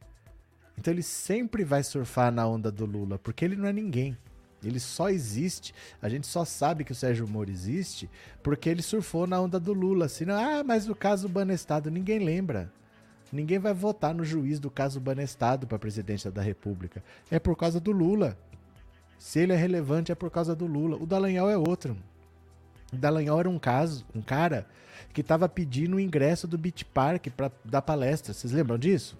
Então 0.77 0.93
ele 0.93 1.03
sempre 1.03 1.63
vai 1.63 1.81
surfar 1.81 2.31
na 2.31 2.45
onda 2.45 2.69
do 2.69 2.85
Lula, 2.85 3.17
porque 3.17 3.45
ele 3.45 3.55
não 3.55 3.69
é 3.69 3.73
ninguém. 3.73 4.17
Ele 4.67 4.79
só 4.79 5.09
existe, 5.09 5.73
a 6.01 6.09
gente 6.09 6.27
só 6.27 6.43
sabe 6.43 6.83
que 6.83 6.91
o 6.91 6.95
Sérgio 6.95 7.27
Moro 7.27 7.49
existe 7.49 8.09
porque 8.41 8.69
ele 8.69 8.81
surfou 8.81 9.27
na 9.27 9.39
onda 9.39 9.59
do 9.59 9.73
Lula. 9.73 10.07
Senão, 10.07 10.35
ah, 10.35 10.63
mas 10.63 10.89
o 10.89 10.95
caso 10.95 11.29
Banestado, 11.29 11.91
ninguém 11.91 12.19
lembra. 12.19 12.71
Ninguém 13.31 13.59
vai 13.59 13.73
votar 13.73 14.13
no 14.13 14.23
juiz 14.23 14.59
do 14.59 14.69
caso 14.69 14.99
Banestado 14.99 15.67
para 15.67 15.77
presidência 15.79 16.31
da 16.31 16.41
República. 16.41 17.03
É 17.29 17.39
por 17.39 17.55
causa 17.55 17.79
do 17.79 17.91
Lula. 17.91 18.37
Se 19.17 19.39
ele 19.39 19.53
é 19.53 19.55
relevante, 19.55 20.11
é 20.11 20.15
por 20.15 20.29
causa 20.29 20.55
do 20.55 20.65
Lula. 20.65 20.97
O 20.97 21.05
Dallagnol 21.05 21.49
é 21.49 21.57
outro. 21.57 21.97
O 22.93 22.95
Dallagnol 22.95 23.39
era 23.39 23.49
um 23.49 23.59
caso, 23.59 24.05
um 24.13 24.21
cara 24.21 24.67
que 25.13 25.21
estava 25.21 25.49
pedindo 25.49 25.97
o 25.97 25.99
ingresso 25.99 26.47
do 26.47 26.57
Beach 26.57 26.85
Park 26.85 27.27
para 27.35 27.51
dar 27.63 27.81
palestra. 27.81 28.33
Vocês 28.33 28.53
lembram 28.53 28.77
disso? 28.77 29.17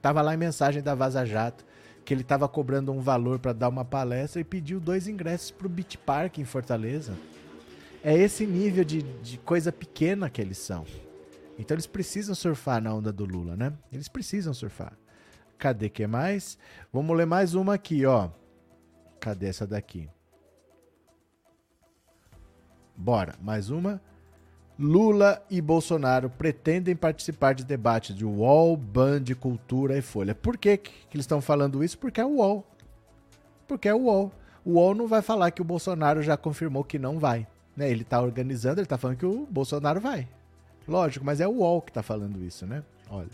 Tava 0.00 0.22
lá 0.22 0.34
em 0.34 0.36
mensagem 0.38 0.82
da 0.82 0.94
Vaza 0.94 1.24
Jato 1.24 1.64
que 2.04 2.12
ele 2.12 2.22
estava 2.22 2.48
cobrando 2.48 2.92
um 2.92 3.00
valor 3.00 3.38
para 3.38 3.52
dar 3.52 3.68
uma 3.68 3.84
palestra 3.84 4.40
e 4.40 4.44
pediu 4.44 4.80
dois 4.80 5.06
ingressos 5.06 5.50
para 5.50 5.66
o 5.66 5.70
Beach 5.70 5.96
Park 5.98 6.38
em 6.38 6.44
Fortaleza. 6.44 7.16
É 8.02 8.16
esse 8.16 8.46
nível 8.46 8.84
de, 8.84 9.02
de 9.02 9.38
coisa 9.38 9.70
pequena 9.70 10.28
que 10.28 10.40
eles 10.40 10.58
são. 10.58 10.84
Então 11.58 11.74
eles 11.74 11.86
precisam 11.86 12.34
surfar 12.34 12.82
na 12.82 12.92
onda 12.92 13.12
do 13.12 13.24
Lula, 13.24 13.56
né? 13.56 13.72
Eles 13.92 14.08
precisam 14.08 14.52
surfar. 14.52 14.98
Cadê 15.58 15.88
que 15.88 16.06
mais? 16.06 16.58
Vamos 16.92 17.16
ler 17.16 17.26
mais 17.26 17.54
uma 17.54 17.74
aqui, 17.74 18.04
ó. 18.04 18.30
Cadê 19.20 19.46
essa 19.46 19.64
daqui? 19.64 20.10
Bora, 22.96 23.36
mais 23.40 23.70
uma. 23.70 24.02
Lula 24.78 25.42
e 25.50 25.60
Bolsonaro 25.60 26.30
pretendem 26.30 26.96
participar 26.96 27.54
de 27.54 27.64
debates 27.64 28.16
de 28.16 28.24
UOL, 28.24 28.76
Band, 28.76 29.24
Cultura 29.38 29.96
e 29.96 30.02
Folha. 30.02 30.34
Por 30.34 30.56
que, 30.56 30.76
que 30.76 30.92
eles 31.12 31.24
estão 31.24 31.40
falando 31.40 31.84
isso? 31.84 31.98
Porque 31.98 32.20
é 32.20 32.24
o 32.24 32.36
UOL. 32.36 32.66
Porque 33.68 33.88
é 33.88 33.94
o 33.94 34.02
UOL. 34.02 34.32
O 34.64 34.72
UOL 34.72 34.94
não 34.94 35.06
vai 35.06 35.22
falar 35.22 35.50
que 35.50 35.60
o 35.60 35.64
Bolsonaro 35.64 36.22
já 36.22 36.36
confirmou 36.36 36.84
que 36.84 36.98
não 36.98 37.18
vai. 37.18 37.46
Né? 37.76 37.90
Ele 37.90 38.02
está 38.02 38.20
organizando, 38.20 38.80
ele 38.80 38.86
está 38.86 38.98
falando 38.98 39.18
que 39.18 39.26
o 39.26 39.46
Bolsonaro 39.50 40.00
vai. 40.00 40.28
Lógico, 40.86 41.24
mas 41.24 41.40
é 41.40 41.46
o 41.46 41.58
UOL 41.58 41.82
que 41.82 41.90
está 41.90 42.02
falando 42.02 42.42
isso, 42.42 42.66
né? 42.66 42.82
Olha. 43.10 43.28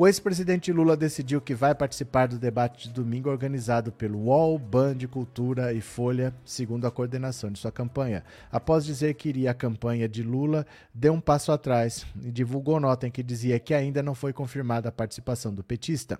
O 0.00 0.06
ex-presidente 0.06 0.72
Lula 0.72 0.96
decidiu 0.96 1.40
que 1.40 1.56
vai 1.56 1.74
participar 1.74 2.28
do 2.28 2.38
debate 2.38 2.86
de 2.86 2.94
domingo 2.94 3.28
organizado 3.28 3.90
pelo 3.90 4.26
UOL, 4.26 4.56
Band, 4.56 4.98
Cultura 5.10 5.72
e 5.72 5.80
Folha, 5.80 6.32
segundo 6.44 6.86
a 6.86 6.90
coordenação 6.92 7.50
de 7.50 7.58
sua 7.58 7.72
campanha. 7.72 8.22
Após 8.48 8.84
dizer 8.84 9.14
que 9.14 9.28
iria 9.28 9.50
à 9.50 9.54
campanha 9.54 10.08
de 10.08 10.22
Lula, 10.22 10.64
deu 10.94 11.12
um 11.12 11.20
passo 11.20 11.50
atrás 11.50 12.06
e 12.22 12.30
divulgou 12.30 12.78
nota 12.78 13.08
em 13.08 13.10
que 13.10 13.24
dizia 13.24 13.58
que 13.58 13.74
ainda 13.74 14.00
não 14.00 14.14
foi 14.14 14.32
confirmada 14.32 14.88
a 14.88 14.92
participação 14.92 15.52
do 15.52 15.64
petista. 15.64 16.16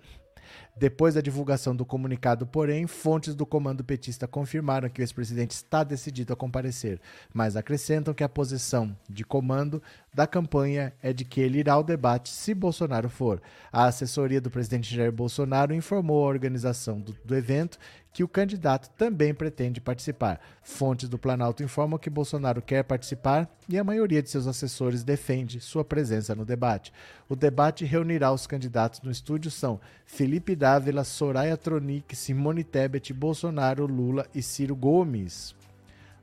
Depois 0.79 1.15
da 1.15 1.19
divulgação 1.19 1.75
do 1.75 1.83
comunicado, 1.83 2.47
porém, 2.47 2.87
fontes 2.87 3.35
do 3.35 3.45
comando 3.45 3.83
petista 3.83 4.25
confirmaram 4.25 4.89
que 4.89 5.01
o 5.01 5.03
ex-presidente 5.03 5.51
está 5.51 5.83
decidido 5.83 6.31
a 6.31 6.37
comparecer, 6.37 7.01
mas 7.33 7.57
acrescentam 7.57 8.13
que 8.13 8.23
a 8.23 8.29
posição 8.29 8.95
de 9.09 9.25
comando 9.25 9.83
da 10.13 10.25
campanha 10.25 10.93
é 11.03 11.11
de 11.11 11.25
que 11.25 11.41
ele 11.41 11.59
irá 11.59 11.73
ao 11.73 11.83
debate 11.83 12.29
se 12.29 12.53
Bolsonaro 12.53 13.09
for. 13.09 13.41
A 13.73 13.87
assessoria 13.87 14.39
do 14.39 14.49
presidente 14.49 14.95
Jair 14.95 15.11
Bolsonaro 15.11 15.73
informou 15.73 16.23
a 16.23 16.29
organização 16.29 17.01
do, 17.01 17.13
do 17.25 17.35
evento 17.35 17.77
que 18.11 18.23
o 18.23 18.27
candidato 18.27 18.89
também 18.97 19.33
pretende 19.33 19.79
participar. 19.79 20.41
Fontes 20.63 21.07
do 21.07 21.17
Planalto 21.17 21.63
informam 21.63 21.99
que 21.99 22.09
Bolsonaro 22.09 22.61
quer 22.61 22.83
participar 22.83 23.47
e 23.67 23.77
a 23.77 23.83
maioria 23.83 24.21
de 24.21 24.29
seus 24.29 24.47
assessores 24.47 25.03
defende 25.03 25.59
sua 25.59 25.85
presença 25.85 26.33
no 26.33 26.43
debate. 26.43 26.91
O 27.27 27.35
debate 27.35 27.85
reunirá 27.85 28.31
os 28.31 28.47
candidatos 28.47 29.01
no 29.01 29.11
estúdio 29.11 29.51
são 29.51 29.79
Felipe 30.05 30.55
Dávila, 30.69 31.03
Soraya 31.03 31.57
Tronic, 31.57 32.15
Simone 32.15 32.63
Tebet, 32.63 33.11
Bolsonaro, 33.11 33.87
Lula 33.87 34.27
e 34.35 34.41
Ciro 34.43 34.75
Gomes. 34.75 35.55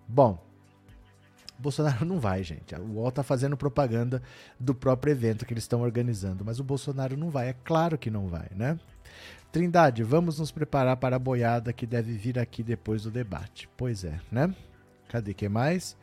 Bom, 0.07 0.39
Bolsonaro 1.59 2.05
não 2.05 2.21
vai, 2.21 2.45
gente. 2.45 2.73
O 2.77 2.93
UOL 2.93 3.09
está 3.09 3.25
fazendo 3.25 3.57
propaganda 3.57 4.23
do 4.61 4.73
próprio 4.73 5.11
evento 5.11 5.45
que 5.45 5.53
eles 5.53 5.65
estão 5.65 5.83
organizando, 5.83 6.45
mas 6.45 6.61
o 6.61 6.65
Bolsonaro 6.65 7.17
não 7.17 7.29
vai. 7.29 7.49
É 7.49 7.57
claro 7.65 7.99
que 7.99 8.09
não 8.09 8.29
vai, 8.29 8.47
né? 8.55 8.79
Trindade, 9.51 10.05
vamos 10.05 10.39
nos 10.39 10.53
preparar 10.53 10.97
para 10.97 11.17
a 11.17 11.19
boiada 11.19 11.73
que 11.73 11.85
deve 11.85 12.13
vir 12.13 12.39
aqui 12.39 12.63
depois 12.63 13.03
do 13.03 13.11
debate. 13.11 13.69
Pois 13.77 14.05
é, 14.05 14.21
né? 14.31 14.55
Cadê 15.09 15.35
que 15.35 15.49
mais? 15.49 15.97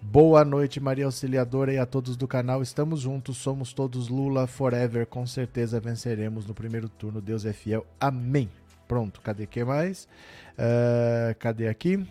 Boa 0.00 0.44
noite, 0.44 0.78
Maria 0.78 1.06
Auxiliadora 1.06 1.72
e 1.72 1.78
a 1.78 1.84
todos 1.84 2.16
do 2.16 2.28
canal. 2.28 2.62
Estamos 2.62 3.00
juntos, 3.00 3.36
somos 3.36 3.72
todos 3.72 4.08
Lula 4.08 4.46
forever. 4.46 5.06
Com 5.06 5.26
certeza 5.26 5.80
venceremos 5.80 6.46
no 6.46 6.54
primeiro 6.54 6.88
turno. 6.88 7.20
Deus 7.20 7.44
é 7.44 7.52
fiel. 7.52 7.84
Amém. 8.00 8.48
Pronto, 8.86 9.20
cadê 9.20 9.46
que 9.46 9.64
mais? 9.64 10.08
Uh, 10.54 11.34
cadê 11.38 11.68
aqui? 11.68 12.06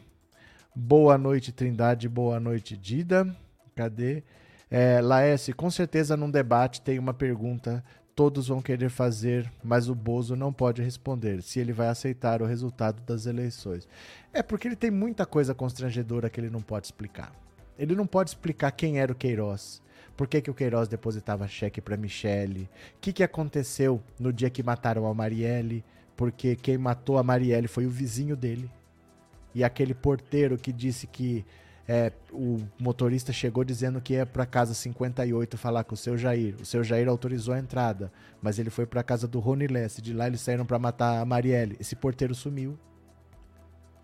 Boa 0.76 1.18
noite, 1.18 1.52
Trindade. 1.52 2.10
Boa 2.10 2.40
noite, 2.40 2.76
Dida. 2.76 3.36
Cadê? 3.76 4.22
É, 4.70 5.00
Laércio, 5.02 5.56
com 5.56 5.72
certeza 5.72 6.18
num 6.18 6.30
debate 6.30 6.82
tem 6.82 7.00
uma 7.00 7.14
pergunta 7.14 7.84
todos 8.18 8.48
vão 8.48 8.64
querer 8.64 8.90
fazer, 8.90 9.50
mas 9.64 9.88
o 9.90 9.94
Bozo 9.94 10.36
não 10.36 10.52
pode 10.52 10.82
responder 10.82 11.44
se 11.44 11.60
ele 11.60 11.72
vai 11.72 11.88
aceitar 11.88 12.42
o 12.42 12.48
resultado 12.48 13.00
das 13.04 13.28
eleições. 13.28 13.88
É 14.34 14.42
porque 14.42 14.68
ele 14.68 14.76
tem 14.76 14.90
muita 14.90 15.24
coisa 15.24 15.54
constrangedora 15.54 16.28
que 16.28 16.40
ele 16.40 16.50
não 16.50 16.60
pode 16.60 16.88
explicar. 16.88 17.32
Ele 17.78 17.96
não 17.96 18.08
pode 18.08 18.32
explicar 18.32 18.72
quem 18.72 19.00
era 19.00 19.12
o 19.12 19.16
Queiroz. 19.16 19.82
Por 20.16 20.28
que, 20.28 20.42
que 20.42 20.50
o 20.50 20.54
Queiroz 20.54 20.88
depositava 20.88 21.48
cheque 21.48 21.80
para 21.80 21.96
Michele? 21.96 22.70
O 22.96 23.00
que, 23.00 23.14
que 23.14 23.24
aconteceu 23.24 24.02
no 24.20 24.34
dia 24.34 24.50
que 24.50 24.64
mataram 24.64 25.06
a 25.06 25.14
Marielle? 25.14 25.86
Porque 26.16 26.56
quem 26.56 26.78
matou 26.78 27.20
a 27.20 27.24
Marielle 27.24 27.68
foi 27.68 27.86
o 27.86 27.90
vizinho 27.90 28.36
dele. 28.36 28.70
E 29.54 29.64
aquele 29.64 29.94
porteiro 29.94 30.58
que 30.58 30.74
disse 30.74 31.06
que 31.06 31.46
é, 31.88 32.12
o 32.34 32.60
motorista 32.78 33.32
chegou 33.32 33.64
dizendo 33.64 34.02
que 34.02 34.14
ia 34.14 34.26
para 34.26 34.46
casa 34.46 34.74
58 34.74 35.58
falar 35.58 35.84
com 35.84 35.94
o 35.94 35.98
seu 35.98 36.18
Jair. 36.18 36.56
O 36.60 36.66
seu 36.66 36.84
Jair 36.84 37.08
autorizou 37.08 37.54
a 37.54 37.60
entrada, 37.60 38.12
mas 38.42 38.60
ele 38.60 38.70
foi 38.70 38.86
para 38.86 39.04
casa 39.04 39.28
do 39.28 39.40
Rony 39.40 39.68
Lesse. 39.68 40.02
De 40.02 40.14
lá 40.14 40.28
eles 40.28 40.42
saíram 40.42 40.66
para 40.66 40.78
matar 40.78 41.22
a 41.22 41.26
Marielle. 41.26 41.78
Esse 41.80 41.96
porteiro 41.96 42.36
sumiu. 42.36 42.78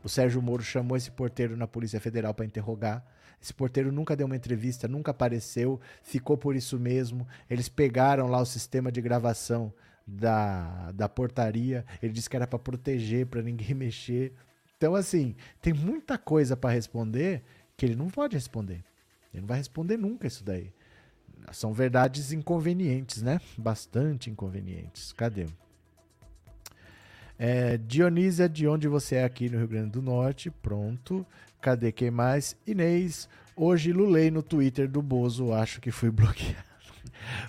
O 0.04 0.10
Sérgio 0.10 0.42
Moro 0.42 0.64
chamou 0.64 0.96
esse 0.96 1.12
porteiro 1.12 1.58
na 1.58 1.68
Polícia 1.68 2.00
Federal 2.00 2.34
para 2.34 2.46
interrogar. 2.46 3.04
Esse 3.44 3.54
porteiro 3.54 3.92
nunca 3.92 4.16
deu 4.16 4.26
uma 4.26 4.38
entrevista, 4.38 4.88
nunca 4.88 5.12
apareceu, 5.12 5.78
ficou 6.02 6.38
por 6.38 6.56
isso 6.56 6.80
mesmo. 6.80 7.28
Eles 7.50 7.68
pegaram 7.68 8.28
lá 8.28 8.40
o 8.40 8.46
sistema 8.46 8.90
de 8.90 9.02
gravação 9.02 9.74
da, 10.08 10.94
da 10.94 11.10
portaria. 11.10 11.86
Ele 12.02 12.14
disse 12.14 12.30
que 12.30 12.38
era 12.38 12.48
para 12.48 12.58
proteger, 12.58 13.26
para 13.26 13.42
ninguém 13.42 13.74
mexer. 13.76 14.32
Então, 14.78 14.96
assim, 14.96 15.36
tem 15.62 15.74
muita 15.74 16.18
coisa 16.18 16.56
para 16.56 16.70
responder 16.70 17.44
que 17.76 17.86
ele 17.86 17.98
não 17.98 18.08
pode 18.08 18.34
responder. 18.34 18.82
Ele 19.34 19.42
não 19.42 19.48
vai 19.48 19.58
responder 19.58 19.98
nunca 19.98 20.26
isso 20.26 20.42
daí. 20.42 20.72
São 21.52 21.74
verdades 21.74 22.32
inconvenientes, 22.32 23.22
né? 23.22 23.42
Bastante 23.58 24.30
inconvenientes. 24.30 25.12
Cadê? 25.12 25.48
É, 27.38 27.78
Dionísia, 27.78 28.48
de 28.48 28.66
onde 28.70 28.88
você 28.88 29.16
é 29.16 29.26
aqui 29.26 29.50
no 29.50 29.58
Rio 29.58 29.68
Grande 29.68 29.90
do 29.92 30.02
Norte? 30.02 30.50
Pronto. 30.50 31.26
Cadê 31.64 31.94
quem 31.94 32.12
mais? 32.12 32.58
Inês, 32.68 33.30
hoje 33.56 33.94
lulei 33.94 34.30
no 34.30 34.44
Twitter 34.44 34.86
do 34.86 35.02
Bozo, 35.02 35.54
acho 35.54 35.80
que 35.80 35.92
fui 35.92 36.12
bloqueado. 36.12 36.58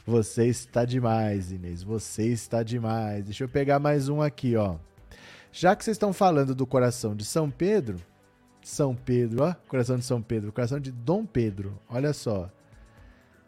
Você 0.07 0.47
está 0.47 0.85
demais, 0.85 1.51
Inês. 1.51 1.83
Você 1.83 2.29
está 2.29 2.63
demais. 2.63 3.25
Deixa 3.25 3.43
eu 3.43 3.49
pegar 3.49 3.81
mais 3.81 4.09
um 4.09 4.23
aqui, 4.23 4.55
ó. 4.55 4.77
Já 5.51 5.75
que 5.75 5.85
vocês 5.85 5.97
estão 5.97 6.13
falando 6.13 6.55
do 6.55 6.65
coração 6.65 7.17
de 7.17 7.25
São 7.25 7.51
Pedro, 7.51 7.97
são 8.63 8.95
Pedro, 8.95 9.43
ó, 9.43 9.55
coração 9.67 9.99
de 9.99 10.05
São 10.05 10.23
Pedro, 10.23 10.53
coração 10.53 10.79
de 10.79 10.93
Dom 10.93 11.27
Pedro. 11.27 11.77
Olha 11.89 12.13
só. 12.13 12.49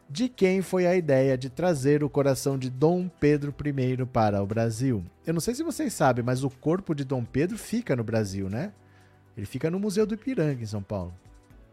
De 0.09 0.27
quem 0.27 0.61
foi 0.61 0.85
a 0.85 0.97
ideia 0.97 1.37
de 1.37 1.49
trazer 1.49 2.03
o 2.03 2.09
coração 2.09 2.57
de 2.57 2.69
Dom 2.69 3.07
Pedro 3.07 3.55
I 3.65 4.05
para 4.05 4.43
o 4.43 4.45
Brasil? 4.45 5.01
Eu 5.25 5.33
não 5.33 5.39
sei 5.39 5.55
se 5.55 5.63
vocês 5.63 5.93
sabem, 5.93 6.25
mas 6.25 6.43
o 6.43 6.49
corpo 6.49 6.93
de 6.93 7.05
Dom 7.05 7.23
Pedro 7.23 7.57
fica 7.57 7.95
no 7.95 8.03
Brasil, 8.03 8.49
né? 8.49 8.73
Ele 9.37 9.45
fica 9.45 9.69
no 9.69 9.79
Museu 9.79 10.05
do 10.07 10.15
Ipiranga, 10.15 10.63
em 10.63 10.65
São 10.65 10.81
Paulo. 10.81 11.13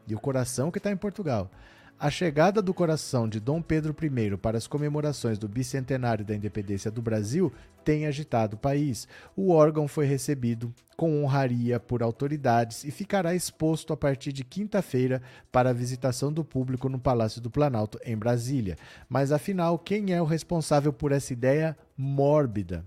E 0.06 0.14
o 0.14 0.20
coração 0.20 0.70
que 0.70 0.78
está 0.78 0.92
em 0.92 0.96
Portugal. 0.96 1.50
A 1.98 2.10
chegada 2.10 2.60
do 2.60 2.74
coração 2.74 3.26
de 3.28 3.40
Dom 3.40 3.62
Pedro 3.62 3.96
I 4.02 4.36
para 4.36 4.58
as 4.58 4.66
comemorações 4.66 5.38
do 5.38 5.48
bicentenário 5.48 6.24
da 6.24 6.34
independência 6.34 6.90
do 6.90 7.00
Brasil 7.00 7.52
tem 7.84 8.04
agitado 8.06 8.56
o 8.56 8.58
país. 8.58 9.08
O 9.36 9.50
órgão 9.52 9.86
foi 9.86 10.04
recebido 10.04 10.74
com 10.96 11.22
honraria 11.22 11.78
por 11.78 12.02
autoridades 12.02 12.84
e 12.84 12.90
ficará 12.90 13.34
exposto 13.34 13.92
a 13.92 13.96
partir 13.96 14.32
de 14.32 14.44
quinta-feira 14.44 15.22
para 15.50 15.70
a 15.70 15.72
visitação 15.72 16.32
do 16.32 16.44
público 16.44 16.88
no 16.88 16.98
Palácio 16.98 17.40
do 17.40 17.50
Planalto, 17.50 17.98
em 18.04 18.16
Brasília. 18.16 18.76
Mas 19.08 19.32
afinal, 19.32 19.78
quem 19.78 20.12
é 20.12 20.20
o 20.20 20.26
responsável 20.26 20.92
por 20.92 21.12
essa 21.12 21.32
ideia 21.32 21.76
mórbida? 21.96 22.84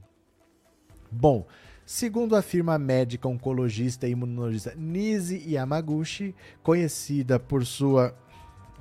Bom, 1.09 1.47
Segundo 1.89 2.35
afirma 2.35 2.73
a 2.73 2.77
médica 2.77 3.29
oncologista 3.29 4.05
e 4.05 4.11
imunologista 4.11 4.73
Nise 4.75 5.41
Yamaguchi, 5.47 6.35
conhecida 6.61 7.39
por 7.39 7.65
sua 7.65 8.13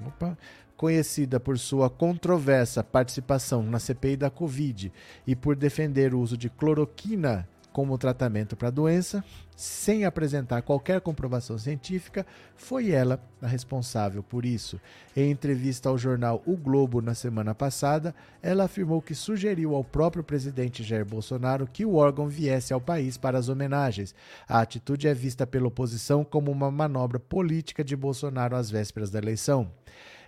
opa, 0.05 0.37
conhecida 0.77 1.39
por 1.39 1.57
sua 1.57 1.89
controversa 1.89 2.83
participação 2.83 3.63
na 3.63 3.79
CPI 3.79 4.17
da 4.17 4.29
Covid 4.29 4.93
e 5.25 5.37
por 5.37 5.55
defender 5.55 6.15
o 6.15 6.19
uso 6.19 6.37
de 6.37 6.51
cloroquina 6.51 7.49
como 7.73 7.97
tratamento 7.97 8.57
para 8.57 8.69
a 8.69 8.73
doença, 8.73 9.25
sem 9.57 10.05
apresentar 10.05 10.61
qualquer 10.61 11.01
comprovação 11.01 11.57
científica, 11.57 12.27
foi 12.55 12.91
ela 12.91 13.19
a 13.41 13.47
responsável 13.47 14.23
por 14.23 14.45
isso. 14.45 14.79
Em 15.17 15.31
entrevista 15.31 15.89
ao 15.89 15.97
jornal 15.97 16.43
O 16.47 16.57
Globo 16.57 17.01
na 17.01 17.15
semana 17.15 17.55
passada, 17.55 18.15
ela 18.43 18.65
afirmou 18.65 19.01
que 19.01 19.15
sugeriu 19.15 19.75
ao 19.75 19.83
próprio 19.83 20.23
presidente 20.23 20.85
Jair 20.85 21.07
Bolsonaro 21.07 21.67
que 21.67 21.87
o 21.87 21.95
órgão 21.95 22.29
viesse 22.29 22.75
ao 22.75 22.81
país 22.81 23.17
para 23.17 23.39
as 23.39 23.49
homenagens. 23.49 24.15
A 24.47 24.61
atitude 24.61 25.09
é 25.09 25.15
vista 25.15 25.47
pela 25.47 25.69
oposição 25.69 26.23
como 26.23 26.53
uma 26.53 26.71
manobra 26.71 27.19
política 27.19 27.83
de 27.83 27.97
Bolsonaro 27.97 28.55
às 28.55 28.71
vésperas 28.71 29.11
da 29.11 29.19
eleição. 29.19 29.71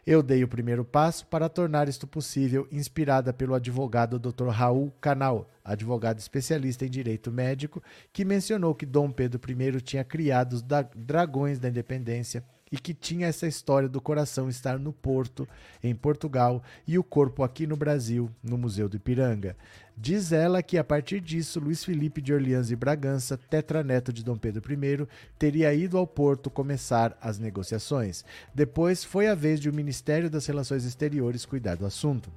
Eu 0.06 0.22
dei 0.22 0.42
o 0.42 0.48
primeiro 0.48 0.84
passo 0.84 1.26
para 1.26 1.48
tornar 1.48 1.88
isto 1.88 2.06
possível, 2.06 2.66
inspirada 2.70 3.32
pelo 3.32 3.54
advogado 3.54 4.18
Dr. 4.18 4.48
Raul 4.48 4.92
Canal, 5.00 5.50
advogado 5.64 6.18
especialista 6.18 6.86
em 6.86 6.90
direito 6.90 7.30
médico, 7.30 7.82
que 8.12 8.24
mencionou 8.24 8.74
que 8.74 8.86
Dom 8.86 9.10
Pedro 9.10 9.40
I 9.50 9.80
tinha 9.80 10.04
criado 10.04 10.54
os 10.54 10.64
dragões 10.94 11.58
da 11.58 11.68
independência 11.68 12.42
e 12.70 12.78
que 12.78 12.94
tinha 12.94 13.26
essa 13.26 13.46
história 13.46 13.88
do 13.88 14.00
coração 14.00 14.48
estar 14.48 14.78
no 14.78 14.92
Porto, 14.92 15.48
em 15.82 15.94
Portugal, 15.94 16.62
e 16.86 16.98
o 16.98 17.04
corpo 17.04 17.42
aqui 17.42 17.66
no 17.66 17.76
Brasil, 17.76 18.30
no 18.42 18.58
Museu 18.58 18.88
do 18.88 18.96
Ipiranga. 18.96 19.56
Diz 20.00 20.30
ela 20.30 20.62
que 20.62 20.78
a 20.78 20.84
partir 20.84 21.20
disso, 21.20 21.58
Luiz 21.58 21.82
Felipe 21.82 22.22
de 22.22 22.32
Orleans 22.32 22.70
e 22.70 22.76
Bragança, 22.76 23.36
tetraneto 23.36 24.12
de 24.12 24.22
Dom 24.22 24.36
Pedro 24.36 24.62
I, 24.72 25.08
teria 25.36 25.74
ido 25.74 25.98
ao 25.98 26.06
Porto 26.06 26.48
começar 26.48 27.18
as 27.20 27.40
negociações. 27.40 28.24
Depois 28.54 29.02
foi 29.02 29.26
a 29.26 29.34
vez 29.34 29.58
de 29.58 29.68
o 29.68 29.74
Ministério 29.74 30.30
das 30.30 30.46
Relações 30.46 30.84
Exteriores 30.84 31.44
cuidar 31.44 31.74
do 31.74 31.84
assunto. 31.84 32.30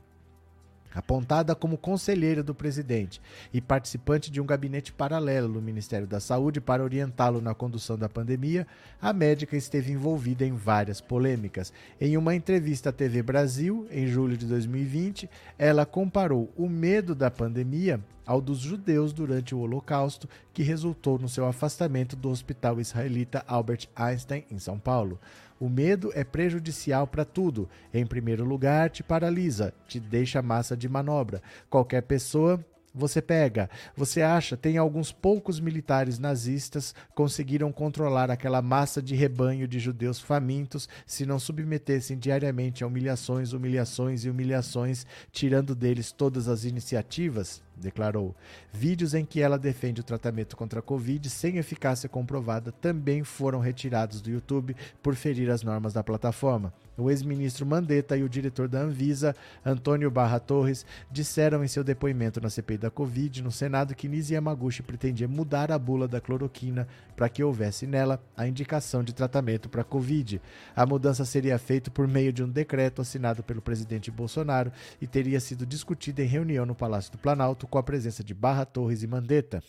Apontada 0.93 1.55
como 1.55 1.77
conselheira 1.77 2.43
do 2.43 2.53
presidente 2.53 3.21
e 3.53 3.61
participante 3.61 4.29
de 4.29 4.41
um 4.41 4.45
gabinete 4.45 4.91
paralelo 4.91 5.47
no 5.47 5.61
Ministério 5.61 6.05
da 6.05 6.19
Saúde 6.19 6.59
para 6.59 6.83
orientá-lo 6.83 7.41
na 7.41 7.53
condução 7.53 7.97
da 7.97 8.09
pandemia, 8.09 8.67
a 9.01 9.13
médica 9.13 9.55
esteve 9.55 9.91
envolvida 9.91 10.45
em 10.45 10.53
várias 10.53 10.99
polêmicas. 10.99 11.71
Em 11.99 12.17
uma 12.17 12.35
entrevista 12.35 12.89
à 12.89 12.91
TV 12.91 13.23
Brasil, 13.23 13.87
em 13.89 14.07
julho 14.07 14.35
de 14.35 14.45
2020, 14.45 15.29
ela 15.57 15.85
comparou 15.85 16.51
o 16.57 16.67
medo 16.67 17.15
da 17.15 17.31
pandemia 17.31 17.99
ao 18.25 18.39
dos 18.39 18.59
judeus 18.59 19.11
durante 19.11 19.53
o 19.53 19.59
Holocausto, 19.59 20.29
que 20.53 20.63
resultou 20.63 21.17
no 21.17 21.27
seu 21.27 21.45
afastamento 21.45 22.15
do 22.15 22.29
hospital 22.29 22.79
israelita 22.79 23.43
Albert 23.47 23.87
Einstein, 23.95 24.45
em 24.49 24.59
São 24.59 24.79
Paulo. 24.79 25.19
O 25.61 25.69
medo 25.69 26.11
é 26.15 26.23
prejudicial 26.23 27.05
para 27.05 27.23
tudo. 27.23 27.69
Em 27.93 28.03
primeiro 28.03 28.43
lugar, 28.43 28.89
te 28.89 29.03
paralisa, 29.03 29.71
te 29.87 29.99
deixa 29.99 30.41
massa 30.41 30.75
de 30.75 30.89
manobra. 30.89 31.39
Qualquer 31.69 32.01
pessoa 32.01 32.59
você 32.95 33.21
pega, 33.21 33.69
você 33.95 34.23
acha, 34.23 34.57
tem 34.57 34.79
alguns 34.79 35.11
poucos 35.11 35.59
militares 35.59 36.17
nazistas 36.17 36.95
conseguiram 37.13 37.71
controlar 37.71 38.31
aquela 38.31 38.59
massa 38.59 39.03
de 39.03 39.13
rebanho 39.13 39.67
de 39.67 39.79
judeus 39.79 40.19
famintos 40.19 40.89
se 41.05 41.27
não 41.27 41.37
submetessem 41.37 42.17
diariamente 42.17 42.83
a 42.83 42.87
humilhações, 42.87 43.53
humilhações 43.53 44.25
e 44.25 44.31
humilhações, 44.31 45.05
tirando 45.31 45.75
deles 45.75 46.11
todas 46.11 46.47
as 46.47 46.65
iniciativas? 46.65 47.61
Declarou. 47.81 48.35
Vídeos 48.71 49.13
em 49.13 49.25
que 49.25 49.41
ela 49.41 49.57
defende 49.57 49.99
o 49.99 50.03
tratamento 50.03 50.55
contra 50.55 50.79
a 50.79 50.83
Covid 50.83 51.29
sem 51.29 51.57
eficácia 51.57 52.07
comprovada 52.07 52.71
também 52.71 53.23
foram 53.23 53.59
retirados 53.59 54.21
do 54.21 54.29
YouTube 54.29 54.75
por 55.03 55.15
ferir 55.15 55.49
as 55.49 55.63
normas 55.63 55.93
da 55.93 56.03
plataforma. 56.03 56.73
O 56.97 57.09
ex-ministro 57.09 57.65
Mandetta 57.65 58.15
e 58.15 58.23
o 58.23 58.29
diretor 58.29 58.67
da 58.67 58.79
Anvisa, 58.79 59.35
Antônio 59.65 60.11
Barra 60.11 60.39
Torres, 60.39 60.85
disseram 61.09 61.63
em 61.63 61.67
seu 61.67 61.83
depoimento 61.83 62.39
na 62.39 62.49
CPI 62.49 62.77
da 62.77 62.91
Covid 62.91 63.41
no 63.41 63.51
Senado 63.51 63.95
que 63.95 64.07
Nisi 64.07 64.33
Yamaguchi 64.33 64.83
pretendia 64.83 65.27
mudar 65.27 65.71
a 65.71 65.79
bula 65.79 66.07
da 66.07 66.21
cloroquina 66.21 66.87
para 67.15 67.29
que 67.29 67.43
houvesse 67.43 67.87
nela 67.87 68.21
a 68.35 68.47
indicação 68.47 69.03
de 69.03 69.13
tratamento 69.13 69.69
para 69.69 69.81
a 69.81 69.85
Covid. 69.85 70.41
A 70.75 70.85
mudança 70.85 71.25
seria 71.25 71.57
feita 71.57 71.89
por 71.89 72.07
meio 72.07 72.31
de 72.31 72.43
um 72.43 72.49
decreto 72.49 73.01
assinado 73.01 73.41
pelo 73.41 73.61
presidente 73.61 74.11
Bolsonaro 74.11 74.71
e 75.01 75.07
teria 75.07 75.39
sido 75.39 75.65
discutida 75.65 76.21
em 76.21 76.27
reunião 76.27 76.65
no 76.65 76.75
Palácio 76.75 77.11
do 77.11 77.17
Planalto 77.17 77.67
com 77.71 77.79
a 77.79 77.83
presença 77.83 78.23
de 78.23 78.35
Barra 78.35 78.65
Torres 78.65 79.01
e 79.01 79.07
Mandetta. 79.07 79.63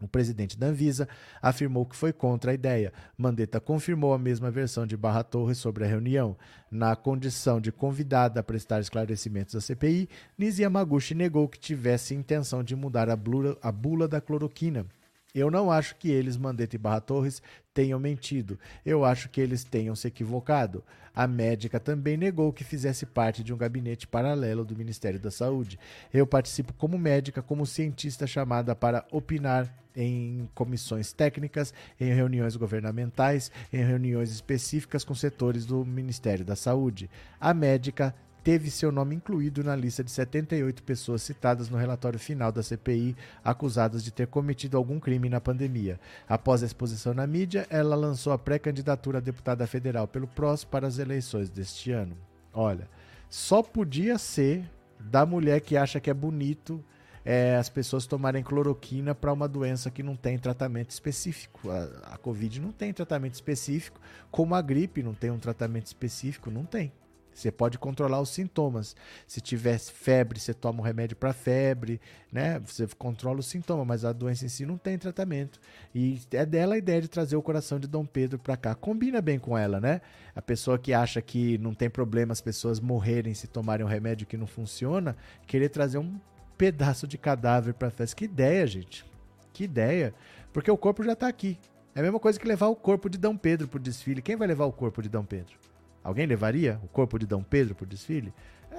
O 0.00 0.06
presidente 0.06 0.56
da 0.56 0.68
Anvisa 0.68 1.08
afirmou 1.42 1.84
que 1.84 1.96
foi 1.96 2.12
contra 2.12 2.52
a 2.52 2.54
ideia. 2.54 2.92
Mandetta 3.16 3.60
confirmou 3.60 4.14
a 4.14 4.18
mesma 4.18 4.48
versão 4.48 4.86
de 4.86 4.96
Barra 4.96 5.24
Torres 5.24 5.58
sobre 5.58 5.84
a 5.84 5.88
reunião. 5.88 6.36
Na 6.70 6.94
condição 6.94 7.60
de 7.60 7.72
convidada 7.72 8.38
a 8.38 8.44
prestar 8.44 8.78
esclarecimentos 8.78 9.56
à 9.56 9.60
CPI, 9.60 10.08
Nisi 10.36 10.62
Yamaguchi 10.62 11.14
negou 11.14 11.48
que 11.48 11.58
tivesse 11.58 12.14
intenção 12.14 12.62
de 12.62 12.76
mudar 12.76 13.08
a 13.10 13.18
a 13.60 13.72
bula 13.72 14.06
da 14.06 14.20
cloroquina. 14.20 14.86
Eu 15.34 15.50
não 15.50 15.70
acho 15.70 15.94
que 15.96 16.10
eles, 16.10 16.36
Mandetta 16.36 16.74
e 16.74 16.78
Barra 16.78 17.00
Torres, 17.00 17.42
tenham 17.74 18.00
mentido. 18.00 18.58
Eu 18.84 19.04
acho 19.04 19.28
que 19.28 19.40
eles 19.40 19.62
tenham 19.62 19.94
se 19.94 20.08
equivocado. 20.08 20.82
A 21.14 21.26
médica 21.26 21.78
também 21.78 22.16
negou 22.16 22.52
que 22.52 22.64
fizesse 22.64 23.04
parte 23.04 23.44
de 23.44 23.52
um 23.52 23.56
gabinete 23.56 24.06
paralelo 24.06 24.64
do 24.64 24.76
Ministério 24.76 25.20
da 25.20 25.30
Saúde. 25.30 25.78
Eu 26.12 26.26
participo 26.26 26.72
como 26.72 26.98
médica, 26.98 27.42
como 27.42 27.66
cientista 27.66 28.26
chamada 28.26 28.74
para 28.74 29.04
opinar 29.10 29.72
em 29.94 30.48
comissões 30.54 31.12
técnicas, 31.12 31.74
em 32.00 32.12
reuniões 32.12 32.54
governamentais, 32.54 33.50
em 33.72 33.84
reuniões 33.84 34.30
específicas 34.30 35.04
com 35.04 35.14
setores 35.14 35.66
do 35.66 35.84
Ministério 35.84 36.44
da 36.44 36.54
Saúde. 36.54 37.10
A 37.40 37.52
médica 37.52 38.14
teve 38.48 38.70
seu 38.70 38.90
nome 38.90 39.14
incluído 39.14 39.62
na 39.62 39.76
lista 39.76 40.02
de 40.02 40.10
78 40.10 40.82
pessoas 40.82 41.20
citadas 41.20 41.68
no 41.68 41.76
relatório 41.76 42.18
final 42.18 42.50
da 42.50 42.62
CPI 42.62 43.14
acusadas 43.44 44.02
de 44.02 44.10
ter 44.10 44.26
cometido 44.26 44.78
algum 44.78 44.98
crime 44.98 45.28
na 45.28 45.38
pandemia. 45.38 46.00
Após 46.26 46.62
a 46.62 46.66
exposição 46.66 47.12
na 47.12 47.26
mídia, 47.26 47.66
ela 47.68 47.94
lançou 47.94 48.32
a 48.32 48.38
pré-candidatura 48.38 49.18
a 49.18 49.20
deputada 49.20 49.66
federal 49.66 50.08
pelo 50.08 50.26
PROS 50.26 50.64
para 50.64 50.86
as 50.86 50.96
eleições 50.96 51.50
deste 51.50 51.92
ano. 51.92 52.16
Olha, 52.50 52.88
só 53.28 53.62
podia 53.62 54.16
ser 54.16 54.64
da 54.98 55.26
mulher 55.26 55.60
que 55.60 55.76
acha 55.76 56.00
que 56.00 56.08
é 56.08 56.14
bonito 56.14 56.82
é, 57.26 57.54
as 57.56 57.68
pessoas 57.68 58.06
tomarem 58.06 58.42
cloroquina 58.42 59.14
para 59.14 59.30
uma 59.30 59.46
doença 59.46 59.90
que 59.90 60.02
não 60.02 60.16
tem 60.16 60.38
tratamento 60.38 60.88
específico. 60.88 61.70
A, 61.70 62.14
a 62.14 62.16
Covid 62.16 62.62
não 62.62 62.72
tem 62.72 62.94
tratamento 62.94 63.34
específico, 63.34 64.00
como 64.30 64.54
a 64.54 64.62
gripe 64.62 65.02
não 65.02 65.12
tem 65.12 65.30
um 65.30 65.38
tratamento 65.38 65.84
específico, 65.84 66.50
não 66.50 66.64
tem. 66.64 66.90
Você 67.38 67.52
pode 67.52 67.78
controlar 67.78 68.20
os 68.20 68.30
sintomas. 68.30 68.96
Se 69.26 69.40
tiver 69.40 69.78
febre, 69.78 70.40
você 70.40 70.52
toma 70.52 70.80
um 70.80 70.82
remédio 70.82 71.16
para 71.16 71.32
febre, 71.32 72.00
né? 72.32 72.58
Você 72.66 72.86
controla 72.98 73.38
o 73.38 73.42
sintoma, 73.42 73.84
mas 73.84 74.04
a 74.04 74.12
doença 74.12 74.44
em 74.44 74.48
si 74.48 74.66
não 74.66 74.76
tem 74.76 74.98
tratamento. 74.98 75.60
E 75.94 76.20
é 76.32 76.44
dela 76.44 76.74
a 76.74 76.78
ideia 76.78 77.00
de 77.00 77.06
trazer 77.06 77.36
o 77.36 77.42
coração 77.42 77.78
de 77.78 77.86
Dom 77.86 78.04
Pedro 78.04 78.40
para 78.40 78.56
cá. 78.56 78.74
Combina 78.74 79.20
bem 79.20 79.38
com 79.38 79.56
ela, 79.56 79.80
né? 79.80 80.00
A 80.34 80.42
pessoa 80.42 80.80
que 80.80 80.92
acha 80.92 81.22
que 81.22 81.56
não 81.58 81.72
tem 81.72 81.88
problema 81.88 82.32
as 82.32 82.40
pessoas 82.40 82.80
morrerem 82.80 83.32
se 83.34 83.46
tomarem 83.46 83.86
um 83.86 83.88
remédio 83.88 84.26
que 84.26 84.36
não 84.36 84.46
funciona, 84.46 85.16
querer 85.46 85.68
trazer 85.68 85.98
um 85.98 86.18
pedaço 86.56 87.06
de 87.06 87.16
cadáver 87.16 87.72
para 87.72 87.88
festa. 87.88 88.16
Que 88.16 88.24
ideia, 88.24 88.66
gente. 88.66 89.06
Que 89.52 89.62
ideia. 89.62 90.12
Porque 90.52 90.70
o 90.70 90.76
corpo 90.76 91.04
já 91.04 91.12
está 91.12 91.28
aqui. 91.28 91.56
É 91.94 92.00
a 92.00 92.02
mesma 92.02 92.18
coisa 92.18 92.38
que 92.38 92.48
levar 92.48 92.66
o 92.66 92.74
corpo 92.74 93.08
de 93.08 93.16
Dom 93.16 93.36
Pedro 93.36 93.68
pro 93.68 93.78
desfile. 93.78 94.20
Quem 94.20 94.34
vai 94.34 94.48
levar 94.48 94.64
o 94.64 94.72
corpo 94.72 95.00
de 95.00 95.08
Dom 95.08 95.24
Pedro? 95.24 95.67
Alguém 96.02 96.26
levaria 96.26 96.80
o 96.82 96.88
corpo 96.88 97.18
de 97.18 97.26
Dom 97.26 97.42
Pedro 97.42 97.74
para 97.74 97.84
o 97.84 97.88
desfile? 97.88 98.32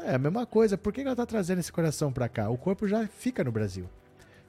É 0.05 0.15
a 0.15 0.20
mesma 0.20 0.45
coisa. 0.45 0.78
Por 0.78 0.93
que 0.93 1.01
ela 1.01 1.11
está 1.11 1.26
trazendo 1.26 1.59
esse 1.59 1.72
coração 1.72 2.11
para 2.11 2.30
cá? 2.30 2.49
O 2.49 2.57
corpo 2.57 2.88
já 2.88 3.07
fica 3.07 3.43
no 3.43 3.51
Brasil. 3.51 3.89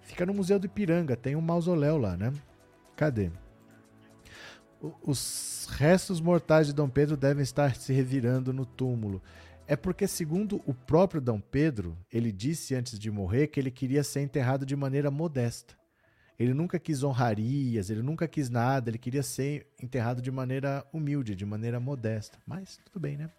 Fica 0.02 0.24
no 0.24 0.34
Museu 0.34 0.58
do 0.58 0.66
Ipiranga. 0.66 1.16
Tem 1.16 1.36
um 1.36 1.40
mausoléu 1.40 1.98
lá, 1.98 2.16
né? 2.16 2.32
Cadê? 2.96 3.30
Os 5.02 5.68
restos 5.72 6.20
mortais 6.20 6.68
de 6.68 6.72
Dom 6.72 6.88
Pedro 6.88 7.16
devem 7.16 7.42
estar 7.42 7.74
se 7.76 7.92
revirando 7.92 8.52
no 8.52 8.64
túmulo. 8.64 9.22
É 9.66 9.76
porque, 9.76 10.08
segundo 10.08 10.60
o 10.66 10.74
próprio 10.74 11.20
Dom 11.20 11.40
Pedro, 11.40 11.96
ele 12.10 12.32
disse 12.32 12.74
antes 12.74 12.98
de 12.98 13.10
morrer 13.10 13.48
que 13.48 13.60
ele 13.60 13.70
queria 13.70 14.02
ser 14.02 14.20
enterrado 14.20 14.66
de 14.66 14.74
maneira 14.74 15.10
modesta. 15.10 15.79
Ele 16.40 16.54
nunca 16.54 16.78
quis 16.78 17.02
honrarias, 17.02 17.90
ele 17.90 18.00
nunca 18.00 18.26
quis 18.26 18.48
nada, 18.48 18.88
ele 18.88 18.96
queria 18.96 19.22
ser 19.22 19.66
enterrado 19.78 20.22
de 20.22 20.30
maneira 20.30 20.82
humilde, 20.90 21.36
de 21.36 21.44
maneira 21.44 21.78
modesta. 21.78 22.38
Mas 22.46 22.80
tudo 22.82 22.98
bem, 22.98 23.18
né? 23.18 23.30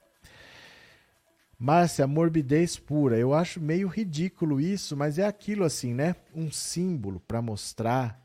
Márcia, 1.58 2.06
morbidez 2.06 2.78
pura. 2.78 3.18
Eu 3.18 3.34
acho 3.34 3.60
meio 3.60 3.88
ridículo 3.88 4.62
isso, 4.62 4.96
mas 4.96 5.18
é 5.18 5.26
aquilo 5.26 5.64
assim, 5.64 5.96
né? 5.96 6.16
Um 6.36 6.52
símbolo 6.52 7.20
para 7.20 7.42
mostrar 7.42 8.22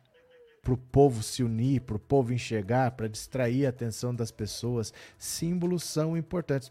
para 0.61 0.75
o 0.75 0.77
povo 0.77 1.23
se 1.23 1.43
unir, 1.43 1.81
para 1.81 1.97
o 1.97 1.99
povo 1.99 2.35
enxergar, 2.35 2.91
para 2.91 3.09
distrair 3.09 3.65
a 3.65 3.71
atenção 3.71 4.15
das 4.15 4.31
pessoas. 4.31 4.93
Símbolos 5.17 5.85
são 5.85 6.19
importantes. 6.19 6.71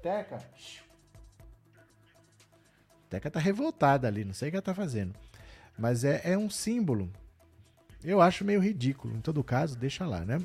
Teca. 0.00 0.38
Teca 3.10 3.30
tá 3.30 3.38
revoltada 3.38 4.08
ali, 4.08 4.24
não 4.24 4.32
sei 4.32 4.48
o 4.48 4.52
que 4.52 4.56
ela 4.56 4.62
tá 4.62 4.74
fazendo. 4.74 5.14
Mas 5.76 6.02
é, 6.02 6.22
é 6.24 6.38
um 6.38 6.48
símbolo. 6.48 7.12
Eu 8.04 8.20
acho 8.20 8.44
meio 8.44 8.60
ridículo. 8.60 9.16
Em 9.16 9.20
todo 9.20 9.42
caso, 9.44 9.76
deixa 9.76 10.06
lá, 10.06 10.24
né? 10.24 10.40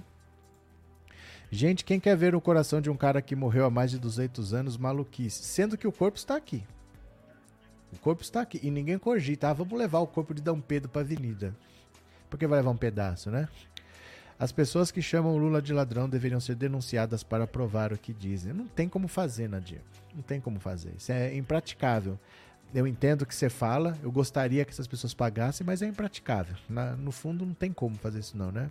Gente, 1.50 1.86
quem 1.86 2.00
quer 2.00 2.16
ver 2.16 2.36
o 2.36 2.42
coração 2.42 2.82
de 2.82 2.90
um 2.90 2.98
cara 2.98 3.22
que 3.22 3.36
morreu 3.36 3.66
há 3.66 3.70
mais 3.70 3.92
de 3.92 3.98
200 3.98 4.54
anos, 4.54 4.78
maluquice. 4.78 5.44
Sendo 5.44 5.78
que 5.78 5.88
o 5.88 5.92
corpo 5.92 6.18
está 6.18 6.36
aqui. 6.36 6.64
O 7.94 7.98
corpo 8.00 8.22
está 8.22 8.42
aqui. 8.42 8.60
E 8.62 8.70
ninguém 8.70 8.98
cogita. 9.00 9.50
Ah, 9.50 9.54
vamos 9.54 9.78
levar 9.78 10.00
o 10.00 10.08
corpo 10.08 10.34
de 10.34 10.42
Dom 10.42 10.60
Pedro 10.60 10.90
para 10.90 11.02
a 11.02 11.06
avenida. 11.06 11.56
Porque 12.30 12.46
vai 12.46 12.60
levar 12.60 12.72
um 12.72 12.78
pedaço, 12.78 13.32
né? 13.32 13.48
As 14.40 14.52
pessoas 14.52 14.92
que 14.92 15.02
chamam 15.02 15.38
Lula 15.38 15.62
de 15.62 15.74
ladrão 15.74 16.08
deveriam 16.08 16.40
ser 16.40 16.56
denunciadas 16.56 17.24
para 17.24 17.48
provar 17.48 17.92
o 17.92 17.98
que 17.98 18.14
dizem. 18.14 18.54
Não 18.54 18.68
tem 18.68 18.88
como 18.88 19.08
fazer, 19.08 19.50
Nadir. 19.50 19.82
Não 20.14 20.22
tem 20.22 20.40
como 20.40 20.60
fazer. 20.60 20.94
Isso 20.98 21.12
é 21.12 21.34
impraticável. 21.36 22.20
Eu 22.74 22.86
entendo 22.86 23.22
o 23.22 23.26
que 23.26 23.34
você 23.34 23.50
fala, 23.50 23.98
eu 24.04 24.12
gostaria 24.12 24.66
que 24.66 24.72
essas 24.72 24.88
pessoas 24.88 25.14
pagassem, 25.14 25.66
mas 25.66 25.82
é 25.82 25.88
impraticável. 25.88 26.56
Na, 26.70 26.96
no 26.96 27.12
fundo, 27.12 27.46
não 27.46 27.54
tem 27.54 27.72
como 27.72 27.96
fazer 27.96 28.20
isso, 28.20 28.38
não, 28.38 28.52
né? 28.52 28.70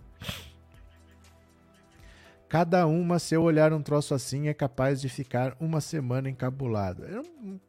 Cada 2.47 2.87
uma, 2.87 3.19
se 3.19 3.35
eu 3.35 3.43
olhar 3.43 3.73
um 3.73 3.81
troço 3.81 4.13
assim, 4.13 4.47
é 4.47 4.53
capaz 4.53 5.01
de 5.01 5.09
ficar 5.09 5.55
uma 5.59 5.81
semana 5.81 6.29
encabulado. 6.29 7.05
É 7.05 7.19
um... 7.19 7.59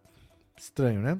estranho, 0.57 1.01
né? 1.01 1.19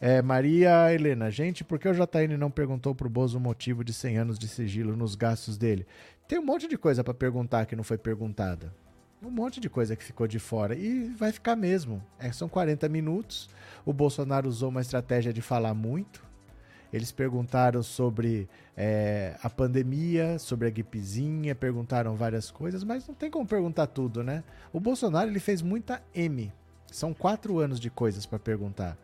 É, 0.00 0.20
Maria 0.22 0.92
Helena, 0.92 1.30
gente, 1.30 1.62
por 1.62 1.78
que 1.78 1.88
o 1.88 1.94
JN 1.94 2.36
não 2.36 2.50
perguntou 2.50 2.94
pro 2.94 3.08
Bozo 3.08 3.38
o 3.38 3.40
motivo 3.40 3.84
de 3.84 3.92
100 3.92 4.18
anos 4.18 4.38
de 4.38 4.48
sigilo 4.48 4.96
nos 4.96 5.14
gastos 5.14 5.56
dele? 5.56 5.86
Tem 6.26 6.38
um 6.38 6.44
monte 6.44 6.66
de 6.66 6.76
coisa 6.76 7.04
para 7.04 7.14
perguntar 7.14 7.66
que 7.66 7.76
não 7.76 7.84
foi 7.84 7.98
perguntada. 7.98 8.72
Um 9.24 9.30
monte 9.30 9.60
de 9.60 9.70
coisa 9.70 9.94
que 9.94 10.02
ficou 10.02 10.26
de 10.26 10.40
fora. 10.40 10.74
E 10.74 11.04
vai 11.10 11.30
ficar 11.30 11.54
mesmo. 11.54 12.02
É, 12.18 12.32
são 12.32 12.48
40 12.48 12.88
minutos. 12.88 13.48
O 13.86 13.92
Bolsonaro 13.92 14.48
usou 14.48 14.68
uma 14.68 14.80
estratégia 14.80 15.32
de 15.32 15.40
falar 15.40 15.74
muito. 15.74 16.24
Eles 16.92 17.12
perguntaram 17.12 17.84
sobre 17.84 18.48
é, 18.76 19.36
a 19.40 19.48
pandemia, 19.48 20.38
sobre 20.40 20.66
a 20.66 20.70
gripezinha, 20.70 21.54
perguntaram 21.54 22.16
várias 22.16 22.50
coisas, 22.50 22.82
mas 22.82 23.06
não 23.06 23.14
tem 23.14 23.30
como 23.30 23.46
perguntar 23.46 23.86
tudo, 23.86 24.24
né? 24.24 24.42
O 24.72 24.80
Bolsonaro 24.80 25.30
ele 25.30 25.40
fez 25.40 25.62
muita 25.62 26.02
M. 26.14 26.52
São 26.90 27.14
quatro 27.14 27.60
anos 27.60 27.78
de 27.78 27.88
coisas 27.88 28.26
para 28.26 28.40
perguntar. 28.40 28.98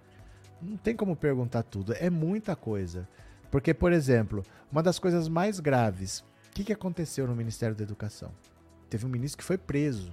Não 0.61 0.77
tem 0.77 0.97
como 0.97 1.15
perguntar 1.15 1.63
tudo, 1.63 1.95
é 1.95 2.11
muita 2.11 2.57
coisa. 2.57 3.09
Porque, 3.51 3.73
por 3.73 3.93
exemplo, 3.93 4.43
uma 4.71 4.83
das 4.83 4.99
coisas 4.99 5.29
mais 5.29 5.61
graves, 5.61 6.19
o 6.19 6.51
que, 6.53 6.65
que 6.65 6.73
aconteceu 6.73 7.27
no 7.27 7.37
Ministério 7.37 7.77
da 7.77 7.85
Educação? 7.85 8.33
Teve 8.89 9.07
um 9.07 9.09
ministro 9.09 9.39
que 9.39 9.45
foi 9.45 9.59
preso. 9.59 10.11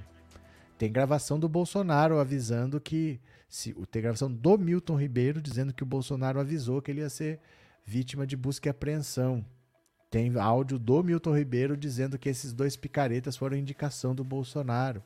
Tem 0.77 0.91
gravação 0.91 1.39
do 1.39 1.47
Bolsonaro 1.47 2.19
avisando 2.19 2.79
que. 2.79 3.19
Se, 3.47 3.73
tem 3.89 4.01
gravação 4.01 4.31
do 4.31 4.57
Milton 4.57 4.95
Ribeiro 4.95 5.41
dizendo 5.41 5.73
que 5.73 5.83
o 5.83 5.85
Bolsonaro 5.85 6.39
avisou 6.39 6.81
que 6.81 6.91
ele 6.91 7.01
ia 7.01 7.09
ser 7.09 7.39
vítima 7.85 8.27
de 8.27 8.35
busca 8.35 8.67
e 8.67 8.71
apreensão. 8.71 9.45
Tem 10.09 10.37
áudio 10.37 10.77
do 10.77 11.03
Milton 11.03 11.37
Ribeiro 11.37 11.77
dizendo 11.77 12.17
que 12.17 12.29
esses 12.29 12.53
dois 12.53 12.75
picaretas 12.75 13.37
foram 13.37 13.55
indicação 13.55 14.13
do 14.13 14.23
Bolsonaro. 14.23 15.03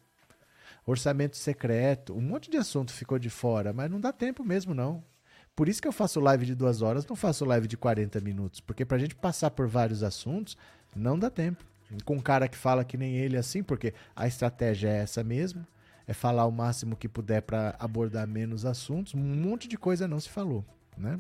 Orçamento 0.86 1.38
secreto, 1.38 2.16
um 2.16 2.22
monte 2.22 2.50
de 2.50 2.58
assunto 2.58 2.92
ficou 2.92 3.20
de 3.20 3.30
fora, 3.30 3.72
mas 3.74 3.92
não 3.92 4.00
dá 4.00 4.12
tempo 4.12 4.44
mesmo, 4.44 4.74
não. 4.74 5.04
Por 5.56 5.68
isso 5.68 5.82
que 5.82 5.88
eu 5.88 5.92
faço 5.92 6.20
live 6.20 6.46
de 6.46 6.56
duas 6.56 6.82
horas, 6.82 7.06
não 7.06 7.16
faço 7.16 7.44
live 7.46 7.68
de 7.68 7.78
40 7.78 8.22
minutos. 8.22 8.62
Porque 8.62 8.86
pra 8.86 8.98
gente 8.98 9.14
passar 9.14 9.52
por 9.52 9.68
vários 9.68 10.04
assuntos, 10.04 10.58
não 10.96 11.20
dá 11.20 11.30
tempo. 11.30 11.66
Com 12.06 12.16
um 12.16 12.22
cara 12.22 12.48
que 12.48 12.58
fala 12.58 12.84
que 12.84 12.98
nem 12.98 13.16
ele 13.16 13.38
assim, 13.38 13.64
porque 13.64 13.94
a 14.16 14.28
estratégia 14.28 14.90
é 14.90 14.98
essa 15.00 15.24
mesmo. 15.24 15.66
É 16.08 16.14
falar 16.14 16.46
o 16.46 16.52
máximo 16.52 16.96
que 16.96 17.08
puder 17.08 17.42
para 17.42 17.76
abordar 17.80 18.28
menos 18.28 18.66
assuntos. 18.66 19.14
Um 19.14 19.20
monte 19.20 19.68
de 19.68 19.78
coisa 19.78 20.08
não 20.08 20.20
se 20.20 20.30
falou, 20.30 20.66
né? 20.98 21.20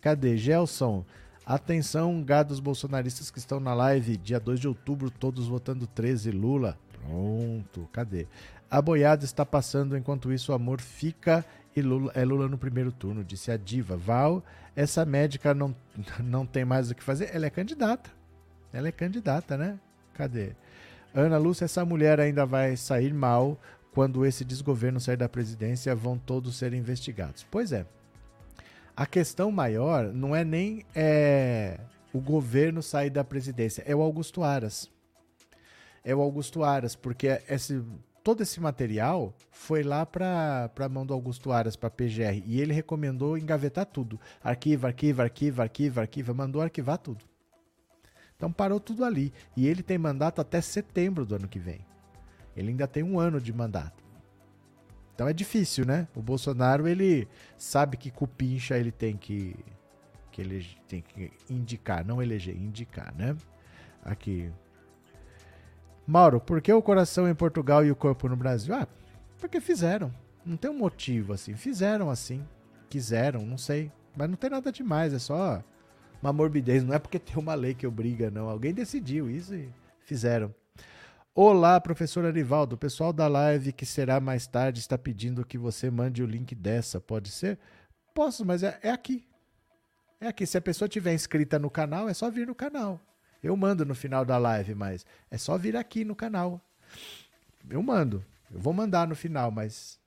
Cadê? 0.00 0.36
Gelson. 0.36 1.04
Atenção, 1.44 2.22
gados 2.22 2.60
bolsonaristas 2.60 3.30
que 3.30 3.38
estão 3.38 3.58
na 3.58 3.74
live, 3.74 4.16
dia 4.16 4.38
2 4.38 4.60
de 4.60 4.68
outubro, 4.68 5.10
todos 5.10 5.48
votando 5.48 5.86
13 5.86 6.30
Lula. 6.30 6.78
Pronto, 6.92 7.88
cadê? 7.92 8.26
A 8.70 8.80
boiada 8.80 9.24
está 9.24 9.44
passando, 9.44 9.96
enquanto 9.96 10.32
isso 10.32 10.52
o 10.52 10.54
amor 10.54 10.80
fica 10.80 11.44
e 11.74 11.82
Lula, 11.82 12.12
é 12.14 12.24
Lula 12.24 12.48
no 12.48 12.58
primeiro 12.58 12.92
turno, 12.92 13.24
disse 13.24 13.50
a 13.50 13.56
diva. 13.56 13.96
Val, 13.96 14.44
essa 14.76 15.04
médica 15.04 15.52
não, 15.52 15.74
não 16.22 16.46
tem 16.46 16.64
mais 16.64 16.90
o 16.90 16.94
que 16.94 17.02
fazer. 17.02 17.34
Ela 17.34 17.46
é 17.46 17.50
candidata. 17.50 18.10
Ela 18.72 18.88
é 18.88 18.92
candidata, 18.92 19.56
né? 19.56 19.78
Cadê? 20.14 20.52
Ana 21.14 21.38
Lúcia, 21.38 21.66
essa 21.66 21.84
mulher 21.84 22.18
ainda 22.20 22.46
vai 22.46 22.76
sair 22.76 23.12
mal 23.12 23.58
quando 23.92 24.24
esse 24.24 24.44
desgoverno 24.44 24.98
sair 24.98 25.16
da 25.16 25.28
presidência, 25.28 25.94
vão 25.94 26.16
todos 26.16 26.56
ser 26.56 26.72
investigados. 26.72 27.46
Pois 27.50 27.72
é. 27.72 27.84
A 28.96 29.06
questão 29.06 29.50
maior 29.50 30.12
não 30.12 30.34
é 30.34 30.44
nem 30.44 30.84
é, 30.94 31.78
o 32.12 32.20
governo 32.20 32.82
sair 32.82 33.10
da 33.10 33.24
presidência, 33.24 33.82
é 33.86 33.94
o 33.94 34.02
Augusto 34.02 34.42
Aras. 34.42 34.90
É 36.04 36.14
o 36.14 36.20
Augusto 36.20 36.64
Aras, 36.64 36.94
porque 36.96 37.40
esse 37.48 37.82
todo 38.22 38.42
esse 38.42 38.60
material 38.60 39.34
foi 39.50 39.82
lá 39.82 40.06
para 40.06 40.70
a 40.78 40.88
mão 40.88 41.04
do 41.04 41.12
Augusto 41.12 41.50
Aras, 41.50 41.76
para 41.76 41.88
a 41.88 41.90
PGR, 41.90 42.42
e 42.46 42.60
ele 42.60 42.72
recomendou 42.72 43.36
engavetar 43.36 43.86
tudo. 43.86 44.18
Arquiva, 44.42 44.88
arquiva, 44.88 45.24
arquiva, 45.24 45.62
arquiva, 45.62 46.00
arquiva, 46.02 46.34
mandou 46.34 46.62
arquivar 46.62 46.98
tudo. 46.98 47.31
Então 48.42 48.50
parou 48.50 48.80
tudo 48.80 49.04
ali. 49.04 49.32
E 49.56 49.68
ele 49.68 49.84
tem 49.84 49.96
mandato 49.96 50.40
até 50.40 50.60
setembro 50.60 51.24
do 51.24 51.36
ano 51.36 51.46
que 51.46 51.60
vem. 51.60 51.78
Ele 52.56 52.70
ainda 52.70 52.88
tem 52.88 53.04
um 53.04 53.20
ano 53.20 53.40
de 53.40 53.52
mandato. 53.52 54.02
Então 55.14 55.28
é 55.28 55.32
difícil, 55.32 55.86
né? 55.86 56.08
O 56.12 56.20
Bolsonaro, 56.20 56.88
ele 56.88 57.28
sabe 57.56 57.96
que 57.96 58.10
cupincha 58.10 58.76
ele 58.76 58.90
tem 58.90 59.16
que, 59.16 59.54
que 60.32 60.40
ele 60.40 60.66
tem 60.88 61.02
que 61.02 61.30
indicar, 61.48 62.04
não 62.04 62.20
eleger, 62.20 62.56
indicar, 62.56 63.14
né? 63.14 63.36
Aqui, 64.04 64.50
Mauro, 66.04 66.40
por 66.40 66.60
que 66.60 66.72
o 66.72 66.82
coração 66.82 67.28
em 67.28 67.34
Portugal 67.36 67.84
e 67.84 67.92
o 67.92 67.96
corpo 67.96 68.28
no 68.28 68.34
Brasil? 68.34 68.74
Ah, 68.74 68.88
porque 69.38 69.60
fizeram. 69.60 70.12
Não 70.44 70.56
tem 70.56 70.68
um 70.68 70.78
motivo 70.78 71.32
assim. 71.32 71.54
Fizeram 71.54 72.10
assim. 72.10 72.44
Quiseram, 72.90 73.46
não 73.46 73.56
sei. 73.56 73.92
Mas 74.16 74.28
não 74.28 74.34
tem 74.34 74.50
nada 74.50 74.72
demais, 74.72 75.14
é 75.14 75.20
só 75.20 75.62
uma 76.22 76.32
morbidez. 76.32 76.84
Não 76.84 76.94
é 76.94 76.98
porque 76.98 77.18
tem 77.18 77.36
uma 77.36 77.54
lei 77.54 77.74
que 77.74 77.86
obriga, 77.86 78.30
não. 78.30 78.48
Alguém 78.48 78.72
decidiu 78.72 79.28
isso 79.28 79.54
e 79.54 79.68
fizeram. 80.04 80.54
Olá, 81.34 81.80
professor 81.80 82.24
Arivaldo. 82.24 82.76
O 82.76 82.78
pessoal 82.78 83.12
da 83.12 83.26
live 83.26 83.72
que 83.72 83.84
será 83.84 84.20
mais 84.20 84.46
tarde 84.46 84.78
está 84.78 84.96
pedindo 84.96 85.44
que 85.44 85.58
você 85.58 85.90
mande 85.90 86.22
o 86.22 86.26
link 86.26 86.54
dessa. 86.54 87.00
Pode 87.00 87.30
ser? 87.30 87.58
Posso, 88.14 88.44
mas 88.44 88.62
é, 88.62 88.78
é 88.82 88.90
aqui. 88.90 89.26
É 90.20 90.28
aqui. 90.28 90.46
Se 90.46 90.56
a 90.56 90.60
pessoa 90.60 90.88
tiver 90.88 91.12
inscrita 91.12 91.58
no 91.58 91.70
canal, 91.70 92.08
é 92.08 92.14
só 92.14 92.30
vir 92.30 92.46
no 92.46 92.54
canal. 92.54 93.00
Eu 93.42 93.56
mando 93.56 93.84
no 93.84 93.94
final 93.94 94.24
da 94.24 94.38
live, 94.38 94.74
mas 94.74 95.04
é 95.30 95.36
só 95.36 95.58
vir 95.58 95.76
aqui 95.76 96.04
no 96.04 96.14
canal. 96.14 96.60
Eu 97.68 97.82
mando. 97.82 98.24
Eu 98.52 98.60
vou 98.60 98.72
mandar 98.72 99.08
no 99.08 99.16
final, 99.16 99.50
mas 99.50 99.98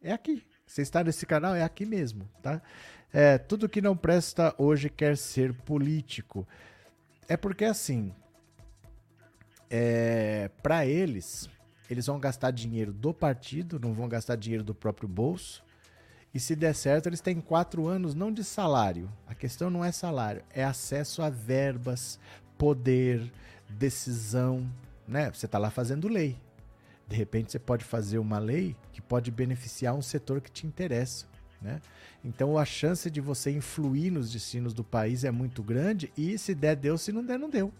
é 0.00 0.12
aqui. 0.12 0.44
Você 0.74 0.82
está 0.82 1.04
nesse 1.04 1.24
canal, 1.24 1.54
é 1.54 1.62
aqui 1.62 1.86
mesmo, 1.86 2.28
tá? 2.42 2.60
É, 3.12 3.38
tudo 3.38 3.68
que 3.68 3.80
não 3.80 3.96
presta 3.96 4.52
hoje 4.58 4.90
quer 4.90 5.16
ser 5.16 5.52
político. 5.52 6.44
É 7.28 7.36
porque 7.36 7.64
assim, 7.64 8.12
é, 9.70 10.50
para 10.64 10.84
eles, 10.84 11.48
eles 11.88 12.06
vão 12.06 12.18
gastar 12.18 12.50
dinheiro 12.50 12.92
do 12.92 13.14
partido, 13.14 13.78
não 13.78 13.94
vão 13.94 14.08
gastar 14.08 14.34
dinheiro 14.34 14.64
do 14.64 14.74
próprio 14.74 15.08
bolso. 15.08 15.62
E 16.34 16.40
se 16.40 16.56
der 16.56 16.74
certo, 16.74 17.06
eles 17.06 17.20
têm 17.20 17.40
quatro 17.40 17.86
anos 17.86 18.12
não 18.12 18.32
de 18.32 18.42
salário. 18.42 19.08
A 19.28 19.34
questão 19.34 19.70
não 19.70 19.84
é 19.84 19.92
salário, 19.92 20.42
é 20.52 20.64
acesso 20.64 21.22
a 21.22 21.30
verbas, 21.30 22.18
poder, 22.58 23.32
decisão, 23.68 24.68
né? 25.06 25.30
Você 25.30 25.46
está 25.46 25.56
lá 25.56 25.70
fazendo 25.70 26.08
lei. 26.08 26.36
De 27.06 27.16
repente 27.16 27.52
você 27.52 27.58
pode 27.58 27.84
fazer 27.84 28.18
uma 28.18 28.38
lei 28.38 28.76
que 28.92 29.02
pode 29.02 29.30
beneficiar 29.30 29.94
um 29.94 30.02
setor 30.02 30.40
que 30.40 30.50
te 30.50 30.66
interessa, 30.66 31.26
né? 31.60 31.80
Então 32.24 32.56
a 32.56 32.64
chance 32.64 33.10
de 33.10 33.20
você 33.20 33.50
influir 33.50 34.10
nos 34.10 34.32
destinos 34.32 34.72
do 34.72 34.82
país 34.82 35.24
é 35.24 35.30
muito 35.30 35.62
grande 35.62 36.10
e 36.16 36.38
se 36.38 36.54
der 36.54 36.76
deu, 36.76 36.96
se 36.96 37.12
não 37.12 37.24
der 37.24 37.38
não 37.38 37.50
deu. 37.50 37.72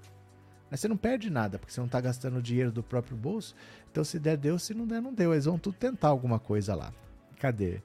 Mas 0.70 0.80
você 0.80 0.88
não 0.88 0.96
perde 0.96 1.30
nada, 1.30 1.58
porque 1.58 1.72
você 1.72 1.80
não 1.80 1.86
está 1.86 2.00
gastando 2.00 2.42
dinheiro 2.42 2.72
do 2.72 2.82
próprio 2.82 3.16
bolso. 3.16 3.54
Então 3.90 4.04
se 4.04 4.18
der 4.18 4.36
deu, 4.36 4.58
se 4.58 4.74
não 4.74 4.86
der 4.86 5.00
não 5.00 5.14
deu. 5.14 5.32
Eles 5.32 5.44
vão 5.44 5.58
tudo 5.58 5.76
tentar 5.76 6.08
alguma 6.08 6.38
coisa 6.38 6.74
lá. 6.74 6.92
Cadê? 7.38 7.80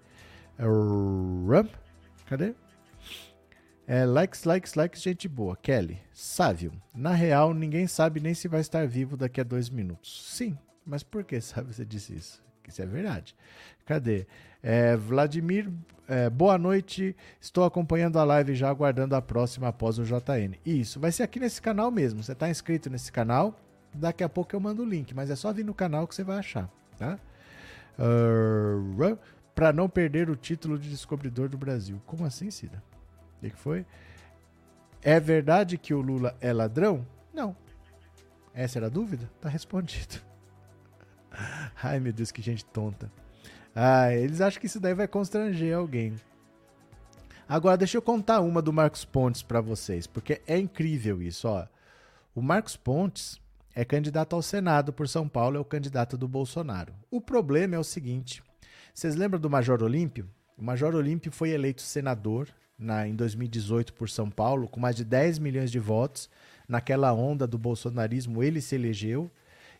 Cadê? 2.25 2.53
É, 3.87 4.05
likes, 4.05 4.43
likes, 4.43 4.75
likes, 4.75 5.01
gente 5.01 5.27
boa. 5.27 5.55
Kelly, 5.55 5.99
Sávio. 6.13 6.71
Na 6.93 7.11
real, 7.11 7.53
ninguém 7.53 7.87
sabe 7.87 8.19
nem 8.19 8.33
se 8.33 8.47
vai 8.47 8.61
estar 8.61 8.87
vivo 8.87 9.17
daqui 9.17 9.41
a 9.41 9.43
dois 9.43 9.69
minutos. 9.69 10.27
Sim, 10.31 10.57
mas 10.89 11.03
por 11.03 11.23
que 11.23 11.39
sabe 11.41 11.73
você 11.73 11.85
disse 11.85 12.15
isso? 12.15 12.41
Isso 12.67 12.81
é 12.81 12.85
verdade. 12.85 13.35
Cadê? 13.85 14.27
É, 14.61 14.95
Vladimir, 14.95 15.71
é, 16.07 16.29
boa 16.29 16.57
noite. 16.57 17.15
Estou 17.41 17.63
acompanhando 17.63 18.19
a 18.19 18.23
live 18.23 18.53
já 18.53 18.69
aguardando 18.69 19.15
a 19.15 19.21
próxima 19.21 19.69
após 19.69 19.97
o 19.97 20.03
JN. 20.03 20.55
Isso, 20.63 20.99
vai 20.99 21.11
ser 21.11 21.23
aqui 21.23 21.39
nesse 21.39 21.59
canal 21.61 21.89
mesmo. 21.89 22.21
Você 22.21 22.33
está 22.33 22.47
inscrito 22.47 22.89
nesse 22.89 23.11
canal? 23.11 23.59
Daqui 23.91 24.23
a 24.23 24.29
pouco 24.29 24.55
eu 24.55 24.59
mando 24.59 24.83
o 24.83 24.85
link, 24.85 25.15
mas 25.15 25.31
é 25.31 25.35
só 25.35 25.51
vir 25.51 25.65
no 25.65 25.73
canal 25.73 26.07
que 26.07 26.13
você 26.13 26.23
vai 26.23 26.37
achar, 26.37 26.69
tá? 26.97 27.17
Uh, 27.97 29.17
para 29.55 29.73
não 29.73 29.89
perder 29.89 30.29
o 30.29 30.35
título 30.35 30.77
de 30.77 30.89
descobridor 30.89 31.49
do 31.49 31.57
Brasil. 31.57 31.99
Como 32.05 32.23
assim, 32.23 32.51
Cida? 32.51 32.83
O 33.41 33.49
que 33.49 33.55
foi? 33.55 33.83
É 35.01 35.19
verdade 35.19 35.77
que 35.77 35.93
o 35.93 36.01
Lula 36.01 36.37
é 36.39 36.53
ladrão? 36.53 37.05
Não. 37.33 37.55
Essa 38.53 38.77
era 38.77 38.85
a 38.85 38.89
dúvida? 38.89 39.29
Tá 39.41 39.49
respondido. 39.49 40.28
Ai, 41.81 41.99
meu 41.99 42.13
Deus, 42.13 42.31
que 42.31 42.41
gente 42.41 42.65
tonta. 42.65 43.11
Ah, 43.75 44.13
eles 44.13 44.41
acham 44.41 44.59
que 44.59 44.65
isso 44.65 44.79
daí 44.79 44.93
vai 44.93 45.07
constranger 45.07 45.75
alguém. 45.75 46.15
Agora, 47.47 47.77
deixa 47.77 47.97
eu 47.97 48.01
contar 48.01 48.41
uma 48.41 48.61
do 48.61 48.71
Marcos 48.71 49.05
Pontes 49.05 49.41
para 49.41 49.61
vocês, 49.61 50.05
porque 50.05 50.41
é 50.45 50.57
incrível 50.57 51.21
isso, 51.21 51.47
ó. 51.47 51.65
O 52.35 52.41
Marcos 52.41 52.75
Pontes 52.75 53.41
é 53.73 53.83
candidato 53.83 54.35
ao 54.35 54.41
Senado 54.41 54.93
por 54.93 55.07
São 55.07 55.27
Paulo, 55.27 55.57
é 55.57 55.59
o 55.59 55.65
candidato 55.65 56.17
do 56.17 56.27
Bolsonaro. 56.27 56.93
O 57.09 57.19
problema 57.19 57.75
é 57.75 57.79
o 57.79 57.83
seguinte: 57.83 58.43
vocês 58.93 59.15
lembram 59.15 59.39
do 59.39 59.49
Major 59.49 59.81
Olímpio? 59.81 60.29
O 60.57 60.63
Major 60.63 60.93
Olímpio 60.93 61.31
foi 61.31 61.49
eleito 61.51 61.81
senador 61.81 62.49
na, 62.77 63.07
em 63.07 63.15
2018 63.15 63.93
por 63.93 64.09
São 64.09 64.29
Paulo, 64.29 64.67
com 64.67 64.79
mais 64.79 64.95
de 64.95 65.03
10 65.03 65.39
milhões 65.39 65.71
de 65.71 65.79
votos. 65.79 66.29
Naquela 66.67 67.13
onda 67.13 67.47
do 67.47 67.57
bolsonarismo, 67.57 68.43
ele 68.43 68.61
se 68.61 68.75
elegeu. 68.75 69.31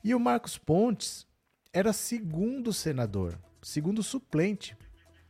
E 0.04 0.16
o 0.16 0.20
Marcos 0.20 0.58
Pontes 0.58 1.28
era 1.72 1.94
segundo 1.94 2.74
senador, 2.74 3.38
segundo 3.62 4.02
suplente 4.02 4.76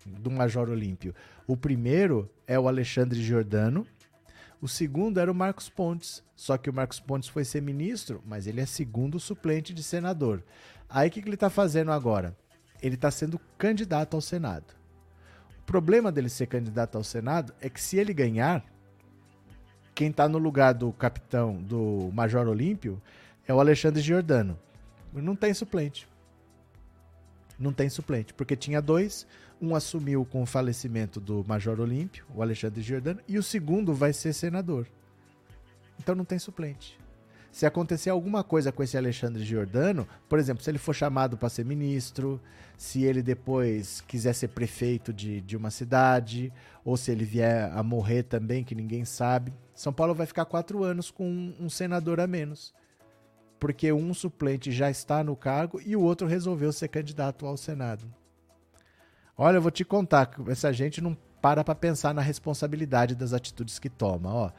do 0.06 0.32
Major 0.32 0.70
Olímpio. 0.70 1.14
O 1.46 1.58
primeiro 1.58 2.30
é 2.48 2.58
o 2.58 2.68
Alexandre 2.68 3.22
Giordano, 3.22 3.86
o 4.62 4.68
segundo 4.68 5.20
era 5.20 5.32
o 5.32 5.36
Marcos 5.36 5.70
Pontes. 5.70 6.24
Só 6.36 6.58
que 6.58 6.70
o 6.70 6.74
Marcos 6.74 7.00
Pontes 7.00 7.28
foi 7.28 7.44
ser 7.44 7.62
ministro, 7.62 8.22
mas 8.26 8.48
ele 8.48 8.62
é 8.62 8.66
segundo 8.66 9.20
suplente 9.20 9.74
de 9.74 9.84
senador. 9.84 10.44
Aí 10.90 11.10
o 11.10 11.12
que, 11.12 11.22
que 11.22 11.28
ele 11.28 11.36
está 11.36 11.50
fazendo 11.50 11.92
agora? 11.92 12.36
Ele 12.82 12.96
está 12.96 13.12
sendo 13.12 13.40
candidato 13.58 14.16
ao 14.16 14.22
Senado. 14.22 14.74
O 15.60 15.64
problema 15.64 16.12
dele 16.12 16.30
ser 16.30 16.48
candidato 16.48 16.98
ao 16.98 17.04
Senado 17.04 17.54
é 17.60 17.70
que 17.70 17.82
se 17.82 17.98
ele 17.98 18.14
ganhar, 18.14 18.66
quem 19.94 20.10
está 20.10 20.30
no 20.30 20.38
lugar 20.38 20.74
do 20.74 20.92
capitão, 20.94 21.62
do 21.62 22.10
Major 22.14 22.48
Olímpio, 22.48 23.02
é 23.46 23.54
o 23.54 23.60
Alexandre 23.60 24.02
Giordano. 24.02 24.58
Não 25.14 25.36
tem 25.36 25.54
suplente. 25.54 26.08
Não 27.60 27.74
tem 27.74 27.90
suplente, 27.90 28.34
porque 28.34 28.56
tinha 28.56 28.82
dois, 28.82 29.28
um 29.62 29.76
assumiu 29.76 30.26
com 30.26 30.42
o 30.42 30.46
falecimento 30.46 31.20
do 31.20 31.44
Major 31.46 31.80
Olímpio, 31.80 32.26
o 32.34 32.42
Alexandre 32.42 32.82
Giordano, 32.82 33.20
e 33.28 33.38
o 33.38 33.44
segundo 33.44 33.94
vai 33.94 34.14
ser 34.14 34.32
senador. 34.34 34.88
Então 36.00 36.16
não 36.16 36.24
tem 36.24 36.40
suplente. 36.40 36.98
Se 37.52 37.66
acontecer 37.66 38.10
alguma 38.10 38.44
coisa 38.44 38.72
com 38.72 38.84
esse 38.84 38.96
Alexandre 38.96 39.44
Giordano, 39.44 40.08
por 40.30 40.40
exemplo, 40.40 40.64
se 40.64 40.70
ele 40.70 40.78
for 40.78 40.94
chamado 40.94 41.36
para 41.36 41.50
ser 41.50 41.66
ministro, 41.66 42.40
se 42.78 43.04
ele 43.04 43.22
depois 43.22 44.02
quiser 44.02 44.34
ser 44.34 44.50
prefeito 44.50 45.12
de, 45.12 45.42
de 45.42 45.58
uma 45.58 45.72
cidade, 45.72 46.54
ou 46.86 46.96
se 46.96 47.12
ele 47.12 47.26
vier 47.26 47.70
a 47.74 47.84
morrer 47.84 48.24
também, 48.24 48.64
que 48.64 48.76
ninguém 48.76 49.04
sabe, 49.04 49.52
São 49.74 49.92
Paulo 49.92 50.14
vai 50.14 50.26
ficar 50.26 50.46
quatro 50.46 50.84
anos 50.84 51.12
com 51.12 51.28
um, 51.28 51.56
um 51.60 51.70
senador 51.70 52.20
a 52.20 52.28
menos. 52.28 52.74
Porque 53.60 53.92
um 53.92 54.14
suplente 54.14 54.72
já 54.72 54.90
está 54.90 55.24
no 55.24 55.36
cargo 55.36 55.82
e 55.86 55.96
o 55.96 56.02
outro 56.02 56.26
resolveu 56.28 56.72
ser 56.72 56.88
candidato 56.88 57.46
ao 57.46 57.58
Senado. 57.58 58.06
Olha, 59.38 59.58
eu 59.58 59.62
vou 59.62 59.72
te 59.72 59.86
contar, 59.86 60.32
essa 60.48 60.72
gente 60.74 61.02
não 61.02 61.18
para 61.42 61.64
para 61.64 61.76
pensar 61.76 62.14
na 62.14 62.22
responsabilidade 62.22 63.16
das 63.16 63.34
atitudes 63.34 63.80
que 63.80 63.90
toma. 63.90 64.34
Ó, 64.34 64.52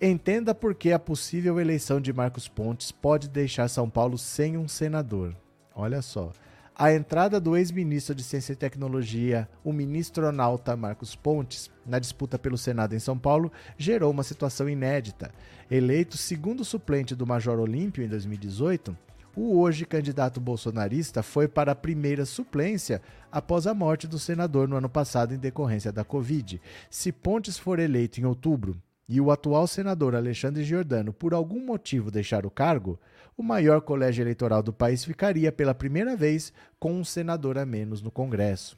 entenda 0.00 0.54
por 0.54 0.74
que 0.74 0.92
a 0.92 0.98
possível 0.98 1.60
eleição 1.60 2.00
de 2.00 2.12
Marcos 2.12 2.48
Pontes 2.48 2.92
pode 2.92 3.28
deixar 3.28 3.68
São 3.68 3.90
Paulo 3.90 4.16
sem 4.16 4.56
um 4.56 4.68
senador. 4.68 5.34
Olha 5.74 6.02
só. 6.02 6.30
A 6.76 6.92
entrada 6.92 7.38
do 7.38 7.56
ex-ministro 7.56 8.16
de 8.16 8.24
Ciência 8.24 8.52
e 8.52 8.56
Tecnologia, 8.56 9.48
o 9.62 9.72
ministro 9.72 10.26
Onalta 10.26 10.76
Marcos 10.76 11.14
Pontes, 11.14 11.70
na 11.86 12.00
disputa 12.00 12.36
pelo 12.36 12.58
Senado 12.58 12.96
em 12.96 12.98
São 12.98 13.16
Paulo, 13.16 13.52
gerou 13.78 14.10
uma 14.10 14.24
situação 14.24 14.68
inédita. 14.68 15.30
Eleito 15.70 16.16
segundo 16.16 16.64
suplente 16.64 17.14
do 17.14 17.24
Major 17.24 17.60
Olímpio 17.60 18.02
em 18.02 18.08
2018, 18.08 18.96
o 19.36 19.60
hoje 19.60 19.86
candidato 19.86 20.40
bolsonarista 20.40 21.22
foi 21.22 21.46
para 21.46 21.70
a 21.70 21.76
primeira 21.76 22.26
suplência 22.26 23.00
após 23.30 23.68
a 23.68 23.74
morte 23.74 24.08
do 24.08 24.18
senador 24.18 24.66
no 24.66 24.74
ano 24.74 24.88
passado 24.88 25.32
em 25.32 25.38
decorrência 25.38 25.92
da 25.92 26.02
Covid. 26.02 26.60
Se 26.90 27.12
Pontes 27.12 27.56
for 27.56 27.78
eleito 27.78 28.20
em 28.20 28.24
outubro 28.24 28.76
e 29.08 29.20
o 29.20 29.30
atual 29.30 29.68
senador 29.68 30.16
Alexandre 30.16 30.64
Giordano 30.64 31.12
por 31.12 31.34
algum 31.34 31.64
motivo 31.64 32.10
deixar 32.10 32.44
o 32.44 32.50
cargo, 32.50 32.98
o 33.36 33.42
maior 33.42 33.80
colégio 33.80 34.22
eleitoral 34.22 34.62
do 34.62 34.72
país 34.72 35.04
ficaria 35.04 35.50
pela 35.50 35.74
primeira 35.74 36.16
vez 36.16 36.52
com 36.78 36.92
um 36.94 37.04
senador 37.04 37.58
a 37.58 37.66
menos 37.66 38.00
no 38.00 38.10
Congresso. 38.10 38.76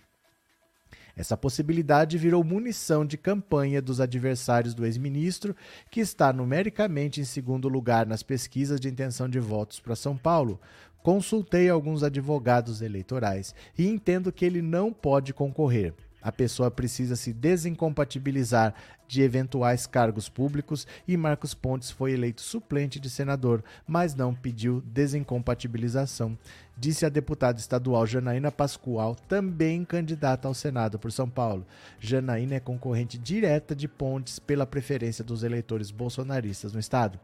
Essa 1.16 1.36
possibilidade 1.36 2.18
virou 2.18 2.44
munição 2.44 3.04
de 3.04 3.16
campanha 3.16 3.80
dos 3.80 4.00
adversários 4.00 4.74
do 4.74 4.84
ex-ministro, 4.84 5.56
que 5.90 6.00
está 6.00 6.30
numericamente 6.30 7.22
em 7.22 7.24
segundo 7.24 7.68
lugar 7.68 8.06
nas 8.06 8.22
pesquisas 8.22 8.78
de 8.78 8.88
intenção 8.88 9.26
de 9.26 9.40
votos 9.40 9.80
para 9.80 9.96
São 9.96 10.14
Paulo. 10.14 10.60
Consultei 11.02 11.70
alguns 11.70 12.02
advogados 12.02 12.82
eleitorais 12.82 13.54
e 13.78 13.88
entendo 13.88 14.30
que 14.30 14.44
ele 14.44 14.60
não 14.60 14.92
pode 14.92 15.32
concorrer. 15.32 15.94
A 16.26 16.32
pessoa 16.32 16.72
precisa 16.72 17.14
se 17.14 17.32
desincompatibilizar 17.32 18.74
de 19.06 19.22
eventuais 19.22 19.86
cargos 19.86 20.28
públicos 20.28 20.84
e 21.06 21.16
Marcos 21.16 21.54
Pontes 21.54 21.92
foi 21.92 22.14
eleito 22.14 22.42
suplente 22.42 22.98
de 22.98 23.08
senador, 23.08 23.62
mas 23.86 24.12
não 24.12 24.34
pediu 24.34 24.82
desincompatibilização, 24.86 26.36
disse 26.76 27.06
a 27.06 27.08
deputada 27.08 27.60
estadual 27.60 28.04
Janaína 28.08 28.50
Pascoal, 28.50 29.14
também 29.28 29.84
candidata 29.84 30.48
ao 30.48 30.54
Senado 30.54 30.98
por 30.98 31.12
São 31.12 31.30
Paulo. 31.30 31.64
Janaína 32.00 32.56
é 32.56 32.60
concorrente 32.60 33.16
direta 33.16 33.72
de 33.72 33.86
Pontes 33.86 34.40
pela 34.40 34.66
preferência 34.66 35.22
dos 35.22 35.44
eleitores 35.44 35.92
bolsonaristas 35.92 36.72
no 36.72 36.80
estado 36.80 37.20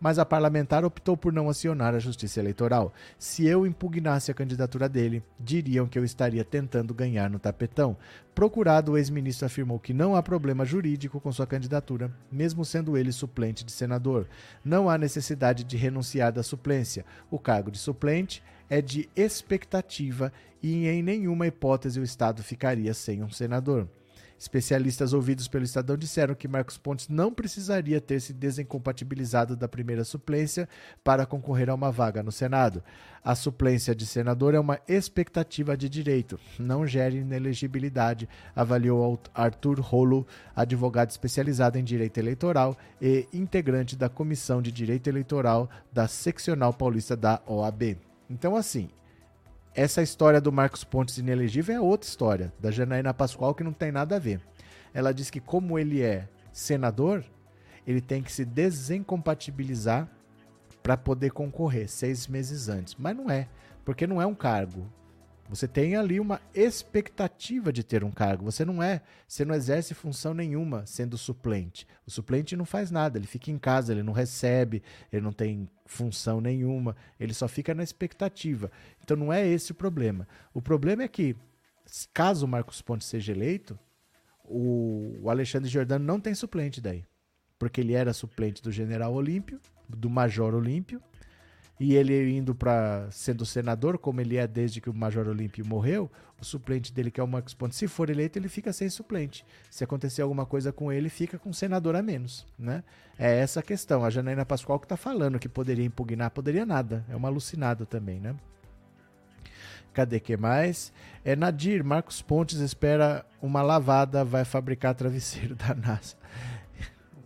mas 0.00 0.18
a 0.18 0.24
parlamentar 0.24 0.84
optou 0.84 1.16
por 1.16 1.32
não 1.32 1.48
acionar 1.48 1.94
a 1.94 1.98
Justiça 1.98 2.40
Eleitoral. 2.40 2.92
Se 3.18 3.46
eu 3.46 3.66
impugnasse 3.66 4.30
a 4.30 4.34
candidatura 4.34 4.88
dele, 4.88 5.22
diriam 5.38 5.86
que 5.86 5.98
eu 5.98 6.04
estaria 6.04 6.44
tentando 6.44 6.94
ganhar 6.94 7.28
no 7.30 7.38
tapetão. 7.38 7.96
Procurado, 8.34 8.92
o 8.92 8.98
ex-ministro 8.98 9.46
afirmou 9.46 9.78
que 9.78 9.92
não 9.92 10.14
há 10.14 10.22
problema 10.22 10.64
jurídico 10.64 11.20
com 11.20 11.32
sua 11.32 11.46
candidatura, 11.46 12.10
mesmo 12.30 12.64
sendo 12.64 12.96
ele 12.96 13.12
suplente 13.12 13.64
de 13.64 13.72
senador. 13.72 14.26
Não 14.64 14.88
há 14.88 14.96
necessidade 14.96 15.64
de 15.64 15.76
renunciar 15.76 16.32
da 16.32 16.42
suplência. 16.42 17.04
O 17.30 17.38
cargo 17.38 17.70
de 17.70 17.78
suplente 17.78 18.42
é 18.68 18.80
de 18.80 19.08
expectativa 19.16 20.32
e 20.62 20.86
em 20.86 21.02
nenhuma 21.02 21.46
hipótese 21.46 21.98
o 21.98 22.04
Estado 22.04 22.42
ficaria 22.42 22.94
sem 22.94 23.22
um 23.22 23.30
senador. 23.30 23.88
Especialistas 24.40 25.12
ouvidos 25.12 25.48
pelo 25.48 25.66
Estadão 25.66 25.98
disseram 25.98 26.34
que 26.34 26.48
Marcos 26.48 26.78
Pontes 26.78 27.08
não 27.08 27.30
precisaria 27.30 28.00
ter 28.00 28.20
se 28.20 28.32
desincompatibilizado 28.32 29.54
da 29.54 29.68
primeira 29.68 30.02
suplência 30.02 30.66
para 31.04 31.26
concorrer 31.26 31.68
a 31.68 31.74
uma 31.74 31.92
vaga 31.92 32.22
no 32.22 32.32
Senado. 32.32 32.82
A 33.22 33.34
suplência 33.34 33.94
de 33.94 34.06
senador 34.06 34.54
é 34.54 34.58
uma 34.58 34.80
expectativa 34.88 35.76
de 35.76 35.90
direito, 35.90 36.40
não 36.58 36.86
gera 36.86 37.14
inelegibilidade, 37.14 38.26
avaliou 38.56 39.20
Arthur 39.34 39.78
Rolo, 39.78 40.26
advogado 40.56 41.10
especializado 41.10 41.76
em 41.76 41.84
direito 41.84 42.16
eleitoral 42.16 42.74
e 42.98 43.28
integrante 43.34 43.94
da 43.94 44.08
Comissão 44.08 44.62
de 44.62 44.72
Direito 44.72 45.06
Eleitoral 45.08 45.68
da 45.92 46.08
Seccional 46.08 46.72
Paulista 46.72 47.14
da 47.14 47.42
OAB. 47.46 47.98
Então, 48.30 48.56
assim, 48.56 48.88
essa 49.74 50.02
história 50.02 50.40
do 50.40 50.50
Marcos 50.50 50.82
Pontes 50.82 51.18
inelegível 51.18 51.74
é 51.74 51.80
outra 51.80 52.08
história, 52.08 52.52
da 52.58 52.70
Janaína 52.70 53.14
Pascoal, 53.14 53.54
que 53.54 53.62
não 53.62 53.72
tem 53.72 53.92
nada 53.92 54.16
a 54.16 54.18
ver. 54.18 54.40
Ela 54.92 55.12
diz 55.12 55.30
que, 55.30 55.40
como 55.40 55.78
ele 55.78 56.02
é 56.02 56.28
senador, 56.52 57.24
ele 57.86 58.00
tem 58.00 58.22
que 58.22 58.32
se 58.32 58.44
desincompatibilizar 58.44 60.08
para 60.82 60.96
poder 60.96 61.30
concorrer 61.30 61.88
seis 61.88 62.26
meses 62.26 62.68
antes. 62.68 62.96
Mas 62.98 63.16
não 63.16 63.30
é, 63.30 63.48
porque 63.84 64.06
não 64.06 64.20
é 64.20 64.26
um 64.26 64.34
cargo. 64.34 64.86
Você 65.50 65.66
tem 65.66 65.96
ali 65.96 66.20
uma 66.20 66.40
expectativa 66.54 67.72
de 67.72 67.82
ter 67.82 68.04
um 68.04 68.12
cargo. 68.12 68.44
Você 68.44 68.64
não 68.64 68.80
é, 68.80 69.02
você 69.26 69.44
não 69.44 69.52
exerce 69.52 69.94
função 69.94 70.32
nenhuma 70.32 70.86
sendo 70.86 71.18
suplente. 71.18 71.88
O 72.06 72.10
suplente 72.10 72.56
não 72.56 72.64
faz 72.64 72.92
nada, 72.92 73.18
ele 73.18 73.26
fica 73.26 73.50
em 73.50 73.58
casa, 73.58 73.92
ele 73.92 74.04
não 74.04 74.12
recebe, 74.12 74.80
ele 75.12 75.22
não 75.22 75.32
tem 75.32 75.68
função 75.84 76.40
nenhuma, 76.40 76.94
ele 77.18 77.34
só 77.34 77.48
fica 77.48 77.74
na 77.74 77.82
expectativa. 77.82 78.70
Então 79.02 79.16
não 79.16 79.32
é 79.32 79.44
esse 79.44 79.72
o 79.72 79.74
problema. 79.74 80.28
O 80.54 80.62
problema 80.62 81.02
é 81.02 81.08
que, 81.08 81.34
caso 82.14 82.46
o 82.46 82.48
Marcos 82.48 82.80
Pontes 82.80 83.08
seja 83.08 83.32
eleito, 83.32 83.76
o 84.44 85.28
Alexandre 85.28 85.68
Jordano 85.68 86.04
não 86.04 86.20
tem 86.20 86.32
suplente 86.32 86.80
daí. 86.80 87.04
Porque 87.58 87.80
ele 87.80 87.94
era 87.94 88.12
suplente 88.12 88.62
do 88.62 88.70
General 88.70 89.12
Olímpio, 89.12 89.60
do 89.88 90.08
Major 90.08 90.54
Olímpio, 90.54 91.02
e 91.80 91.94
ele 91.94 92.36
indo 92.36 92.54
para 92.54 93.08
sendo 93.10 93.46
senador, 93.46 93.96
como 93.96 94.20
ele 94.20 94.36
é 94.36 94.46
desde 94.46 94.82
que 94.82 94.90
o 94.90 94.94
Major 94.94 95.26
Olímpio 95.26 95.66
morreu, 95.66 96.10
o 96.38 96.44
suplente 96.44 96.92
dele, 96.92 97.10
que 97.10 97.18
é 97.18 97.24
o 97.24 97.26
Marcos 97.26 97.54
Pontes, 97.54 97.78
se 97.78 97.88
for 97.88 98.10
eleito, 98.10 98.38
ele 98.38 98.50
fica 98.50 98.70
sem 98.70 98.90
suplente. 98.90 99.46
Se 99.70 99.82
acontecer 99.82 100.20
alguma 100.20 100.44
coisa 100.44 100.72
com 100.72 100.92
ele, 100.92 101.08
fica 101.08 101.38
com 101.38 101.48
um 101.48 101.54
senador 101.54 101.96
a 101.96 102.02
menos. 102.02 102.46
Né? 102.58 102.84
É 103.18 103.38
essa 103.38 103.60
a 103.60 103.62
questão. 103.62 104.04
A 104.04 104.10
Janaína 104.10 104.44
Pascoal 104.44 104.78
que 104.78 104.84
está 104.84 104.96
falando 104.96 105.38
que 105.38 105.48
poderia 105.48 105.84
impugnar, 105.84 106.30
poderia 106.30 106.66
nada. 106.66 107.02
É 107.08 107.16
uma 107.16 107.28
alucinada 107.28 107.86
também, 107.86 108.20
né? 108.20 108.36
Cadê 109.94 110.20
que 110.20 110.36
mais? 110.36 110.92
É 111.24 111.34
Nadir, 111.34 111.82
Marcos 111.82 112.20
Pontes 112.20 112.58
espera 112.58 113.24
uma 113.40 113.62
lavada, 113.62 114.22
vai 114.22 114.44
fabricar 114.44 114.94
travesseiro 114.94 115.54
da 115.56 115.74
NASA. 115.74 116.19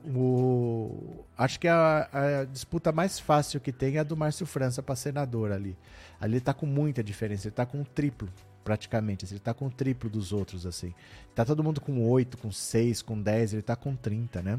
O, 0.07 1.25
acho 1.37 1.59
que 1.59 1.67
a, 1.67 2.09
a, 2.13 2.45
disputa 2.45 2.93
mais 2.93 3.19
fácil 3.19 3.61
que 3.61 3.73
tem 3.73 3.97
é 3.97 4.01
a 4.01 4.03
do 4.03 4.17
Márcio 4.17 4.45
França 4.45 4.83
para 4.83 4.95
senador 4.97 5.51
ali. 5.51 5.77
Ali 6.21 6.39
está 6.39 6.53
com 6.53 6.67
muita 6.67 7.03
diferença, 7.03 7.47
ele 7.47 7.53
está 7.53 7.65
com 7.65 7.81
um 7.81 7.85
triplo 7.85 8.29
praticamente, 8.63 9.25
assim, 9.25 9.35
ele 9.35 9.41
está 9.41 9.53
com 9.53 9.67
o 9.67 9.71
triplo 9.71 10.09
dos 10.09 10.33
outros 10.33 10.67
assim. 10.67 10.95
Tá 11.35 11.45
todo 11.45 11.63
mundo 11.63 11.81
com 11.81 12.09
8, 12.09 12.39
com 12.39 12.51
6, 12.51 13.03
com 13.03 13.21
10, 13.21 13.53
ele 13.53 13.61
está 13.61 13.77
com 13.77 13.95
30, 13.95 14.43
né? 14.43 14.59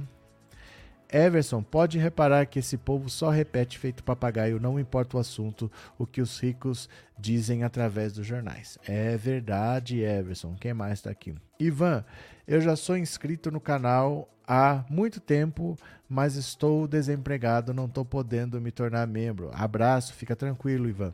Everson, 1.12 1.62
pode 1.62 1.98
reparar 1.98 2.46
que 2.46 2.60
esse 2.60 2.78
povo 2.78 3.10
só 3.10 3.30
repete 3.30 3.78
feito 3.78 4.04
papagaio, 4.04 4.60
não 4.60 4.80
importa 4.80 5.18
o 5.18 5.20
assunto, 5.20 5.72
o 5.98 6.06
que 6.06 6.22
os 6.22 6.40
ricos 6.40 6.90
dizem 7.18 7.64
através 7.64 8.14
dos 8.14 8.26
jornais. 8.26 8.78
É 8.88 9.16
verdade, 9.16 10.02
Everson. 10.02 10.56
Quem 10.60 10.74
mais 10.74 10.94
está 10.94 11.12
aqui? 11.12 11.36
Ivan, 11.60 12.04
eu 12.48 12.62
já 12.62 12.76
sou 12.76 12.98
inscrito 12.98 13.50
no 13.50 13.60
canal 13.60 14.30
há 14.48 14.84
muito 14.90 15.20
tempo, 15.20 15.78
mas 16.08 16.36
estou 16.36 16.88
desempregado, 16.88 17.74
não 17.74 17.86
estou 17.86 18.06
podendo 18.06 18.62
me 18.62 18.72
tornar 18.72 19.08
membro. 19.08 19.50
Abraço, 19.54 20.14
fica 20.14 20.36
tranquilo, 20.36 20.88
Ivan. 20.88 21.14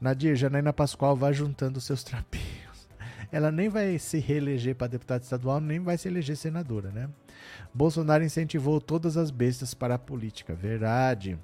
Nadir, 0.00 0.36
Janaína 0.36 0.72
Pascoal 0.72 1.16
vai 1.16 1.32
juntando 1.32 1.80
seus 1.80 2.02
trapinhos. 2.04 2.88
Ela 3.30 3.52
nem 3.52 3.68
vai 3.68 3.98
se 3.98 4.18
reeleger 4.18 4.74
para 4.74 4.86
deputada 4.86 5.22
estadual, 5.22 5.60
nem 5.60 5.80
vai 5.80 5.98
se 5.98 6.08
eleger 6.08 6.36
senadora, 6.36 6.90
né? 6.90 7.08
Bolsonaro 7.74 8.24
incentivou 8.24 8.80
todas 8.80 9.16
as 9.16 9.30
bestas 9.30 9.74
para 9.74 9.94
a 9.94 9.98
política. 9.98 10.54
Verdade. 10.54 11.38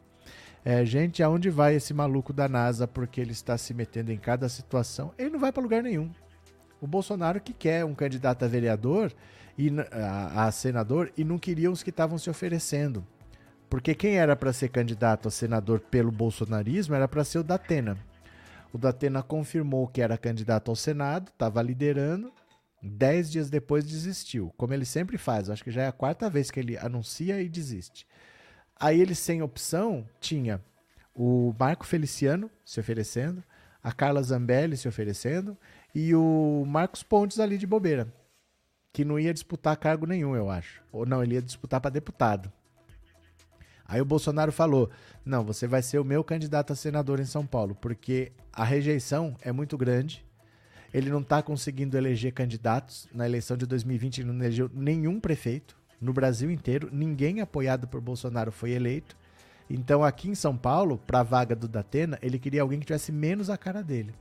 É, 0.65 0.85
gente, 0.85 1.23
aonde 1.23 1.51
vai 1.51 1.75
esse 1.75 1.93
maluco 1.93 2.33
da 2.33 2.49
NASA 2.49 2.89
porque 2.89 3.21
ele 3.21 3.33
está 3.33 3.59
se 3.59 3.75
metendo 3.75 4.11
em 4.11 4.17
cada 4.17 4.49
situação? 4.49 5.13
Ele 5.19 5.31
não 5.31 5.39
vai 5.39 5.53
para 5.53 5.63
lugar 5.63 5.83
nenhum. 5.83 6.11
O 6.85 6.87
Bolsonaro 6.87 7.41
que 7.41 7.55
quer 7.55 7.83
um 7.83 7.95
candidato 7.95 8.45
a 8.45 8.49
vereador 8.49 9.11
e 9.57 9.71
a, 9.91 10.45
a 10.47 10.53
senador 10.53 11.11
e 11.17 11.25
não 11.25 11.39
queria 11.39 11.71
os 11.71 11.83
que 11.83 11.89
estavam 11.89 12.19
se 12.19 12.29
oferecendo. 12.29 13.03
Porque 13.71 13.95
quem 13.95 14.19
era 14.19 14.37
para 14.37 14.53
ser 14.53 14.69
candidato 14.69 15.27
a 15.27 15.31
senador 15.31 15.81
pelo 15.81 16.13
bolsonarismo 16.13 16.95
era 16.95 17.09
para 17.09 17.25
ser 17.25 17.39
o 17.39 17.43
Datena. 17.43 17.97
O 18.71 18.77
Datena 18.77 19.23
confirmou 19.23 19.89
que 19.89 20.03
era 20.03 20.19
candidato 20.19 20.71
ao 20.71 20.77
Senado, 20.77 21.31
estava 21.31 21.63
liderando, 21.63 22.31
Dez 22.87 23.33
dias 23.33 23.49
depois 23.49 23.87
desistiu, 23.87 24.53
como 24.59 24.75
ele 24.75 24.85
sempre 24.85 25.17
faz. 25.17 25.49
Acho 25.49 25.65
que 25.65 25.71
já 25.71 25.85
é 25.85 25.87
a 25.87 25.93
quarta 25.93 26.29
vez 26.29 26.51
que 26.51 26.61
ele 26.61 26.77
anuncia 26.77 27.41
e 27.41 27.49
desiste. 27.49 28.07
Aí 28.79 29.01
ele, 29.01 29.15
sem 29.15 29.41
opção, 29.41 30.07
tinha 30.21 30.61
o 31.15 31.55
Marco 31.59 31.87
Feliciano 31.87 32.51
se 32.63 32.79
oferecendo, 32.79 33.43
a 33.83 33.91
Carla 33.91 34.23
Zambelli 34.23 34.77
se 34.77 34.87
oferecendo 34.87 35.57
e 35.95 36.15
o 36.15 36.65
Marcos 36.67 37.03
Pontes 37.03 37.39
ali 37.39 37.57
de 37.57 37.67
bobeira, 37.67 38.13
que 38.93 39.05
não 39.05 39.19
ia 39.19 39.33
disputar 39.33 39.77
cargo 39.77 40.07
nenhum, 40.07 40.35
eu 40.35 40.51
acho. 40.51 40.83
Ou 40.93 41.07
não, 41.07 41.23
ele 41.23 41.35
ia 41.35 41.43
disputar 41.43 41.81
para 41.81 41.91
deputado. 41.91 42.53
Aí 43.87 44.01
o 44.01 44.05
Bolsonaro 44.05 44.51
falou: 44.51 44.91
não, 45.25 45.45
você 45.45 45.67
vai 45.67 45.83
ser 45.83 45.99
o 45.99 46.05
meu 46.05 46.25
candidato 46.25 46.73
a 46.73 46.77
senador 46.77 47.21
em 47.21 47.25
São 47.25 47.47
Paulo, 47.47 47.75
porque 47.75 48.33
a 48.53 48.65
rejeição 48.65 49.37
é 49.43 49.53
muito 49.53 49.77
grande 49.77 50.25
ele 50.95 51.11
não 51.11 51.21
está 51.21 51.43
conseguindo 51.43 51.99
eleger 51.99 52.33
candidatos. 52.33 53.09
Na 53.13 53.27
eleição 53.27 53.57
de 53.57 53.67
2020, 53.67 54.19
ele 54.19 54.29
não 54.29 54.37
elegeu 54.37 54.71
nenhum 54.73 55.19
prefeito. 55.19 55.77
No 56.01 56.13
Brasil 56.13 56.49
inteiro, 56.53 56.89
ninguém 56.93 57.41
apoiado 57.41 57.89
por 57.89 58.01
Bolsonaro 58.01 58.53
foi 58.53 58.71
eleito. 58.71 59.17
Então, 59.69 60.05
aqui 60.05 60.31
em 60.31 60.37
São 60.37 60.57
Paulo, 60.57 60.97
para 60.97 61.19
a 61.19 61.25
vaga 61.25 61.57
do 61.57 61.67
Datena, 61.67 62.17
ele 62.23 62.39
queria 62.39 62.63
alguém 62.63 62.79
que 62.79 62.87
tivesse 62.87 63.11
menos 63.11 63.51
a 63.51 63.59
cara 63.59 63.83
dele. 63.83 64.15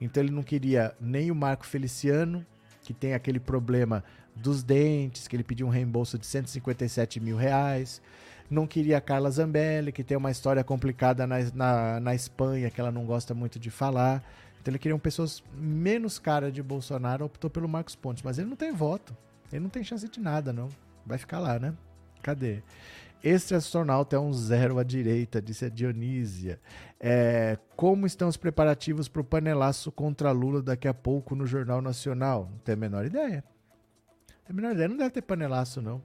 Então, 0.00 0.22
ele 0.22 0.32
não 0.32 0.42
queria 0.42 0.94
nem 1.00 1.30
o 1.30 1.34
Marco 1.34 1.66
Feliciano, 1.66 2.44
que 2.82 2.92
tem 2.92 3.14
aquele 3.14 3.40
problema 3.40 4.04
dos 4.34 4.62
dentes, 4.62 5.26
que 5.26 5.34
ele 5.34 5.42
pediu 5.42 5.66
um 5.66 5.70
reembolso 5.70 6.18
de 6.18 6.26
157 6.26 7.18
mil 7.20 7.36
reais. 7.36 8.02
Não 8.48 8.66
queria 8.66 8.98
a 8.98 9.00
Carla 9.00 9.30
Zambelli, 9.30 9.90
que 9.90 10.04
tem 10.04 10.16
uma 10.16 10.30
história 10.30 10.62
complicada 10.62 11.26
na, 11.26 11.36
na, 11.54 12.00
na 12.00 12.14
Espanha, 12.14 12.70
que 12.70 12.80
ela 12.80 12.92
não 12.92 13.04
gosta 13.04 13.34
muito 13.34 13.58
de 13.58 13.70
falar. 13.70 14.22
Então 14.60 14.70
ele 14.72 14.78
queria 14.78 14.98
pessoas 14.98 15.42
menos 15.56 16.18
cara 16.18 16.52
de 16.52 16.62
Bolsonaro, 16.62 17.24
optou 17.24 17.50
pelo 17.50 17.68
Marcos 17.68 17.96
Pontes. 17.96 18.22
Mas 18.22 18.38
ele 18.38 18.48
não 18.48 18.56
tem 18.56 18.72
voto. 18.72 19.16
Ele 19.52 19.62
não 19.62 19.70
tem 19.70 19.82
chance 19.82 20.08
de 20.08 20.20
nada, 20.20 20.52
não. 20.52 20.68
Vai 21.04 21.18
ficar 21.18 21.38
lá, 21.38 21.58
né? 21.58 21.72
Cadê? 22.22 22.62
Este 23.22 23.54
astronauta 23.54 24.16
é 24.16 24.18
um 24.18 24.32
zero 24.32 24.78
à 24.78 24.82
direita, 24.82 25.42
disse 25.42 25.64
a 25.64 25.68
Dionísia. 25.68 26.60
É, 27.00 27.58
como 27.74 28.06
estão 28.06 28.28
os 28.28 28.36
preparativos 28.36 29.08
para 29.08 29.20
o 29.20 29.24
panelaço 29.24 29.90
contra 29.90 30.30
Lula 30.30 30.62
daqui 30.62 30.86
a 30.86 30.94
pouco 30.94 31.34
no 31.34 31.46
Jornal 31.46 31.82
Nacional? 31.82 32.48
Não 32.50 32.58
tenho 32.58 32.78
a 32.78 32.80
menor 32.80 33.04
ideia. 33.04 33.44
Não 34.28 34.44
tenho 34.46 34.50
a 34.50 34.52
menor 34.52 34.72
ideia. 34.72 34.88
Não 34.88 34.96
deve 34.96 35.10
ter 35.10 35.22
panelaço, 35.22 35.82
não. 35.82 36.00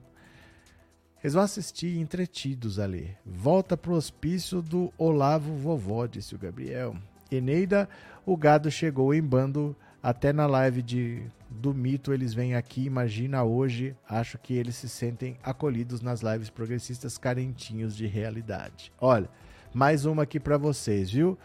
Eles 1.22 1.34
vão 1.34 1.44
assistir 1.44 1.98
entretidos 1.98 2.80
ali. 2.80 3.16
Volta 3.24 3.76
pro 3.76 3.94
hospício 3.94 4.60
do 4.60 4.92
Olavo 4.98 5.54
Vovó, 5.54 6.06
disse 6.06 6.34
o 6.34 6.38
Gabriel. 6.38 6.96
Eneida, 7.30 7.88
o 8.26 8.36
gado 8.36 8.70
chegou 8.70 9.14
em 9.14 9.22
bando. 9.22 9.76
Até 10.02 10.32
na 10.32 10.46
live 10.46 10.82
de, 10.82 11.22
do 11.48 11.72
mito 11.72 12.12
eles 12.12 12.34
vêm 12.34 12.56
aqui. 12.56 12.84
Imagina 12.84 13.44
hoje. 13.44 13.94
Acho 14.08 14.36
que 14.36 14.52
eles 14.54 14.74
se 14.74 14.88
sentem 14.88 15.36
acolhidos 15.42 16.00
nas 16.00 16.22
lives 16.22 16.50
progressistas 16.50 17.16
carentinhos 17.16 17.96
de 17.96 18.06
realidade. 18.06 18.92
Olha, 19.00 19.28
mais 19.72 20.04
uma 20.04 20.24
aqui 20.24 20.40
para 20.40 20.58
vocês, 20.58 21.10
viu? 21.10 21.38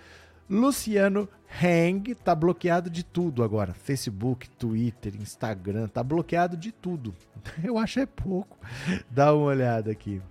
Luciano 0.50 1.30
Hang 1.62 2.16
tá 2.16 2.34
bloqueado 2.34 2.90
de 2.90 3.04
tudo 3.04 3.44
agora. 3.44 3.74
Facebook, 3.74 4.50
Twitter, 4.50 5.14
Instagram, 5.16 5.88
tá 5.88 6.02
bloqueado 6.02 6.58
de 6.58 6.72
tudo. 6.72 7.14
Eu 7.64 7.78
acho 7.78 8.00
é 8.00 8.06
pouco. 8.06 8.58
Dá 9.10 9.34
uma 9.34 9.46
olhada 9.46 9.92
aqui. 9.92 10.22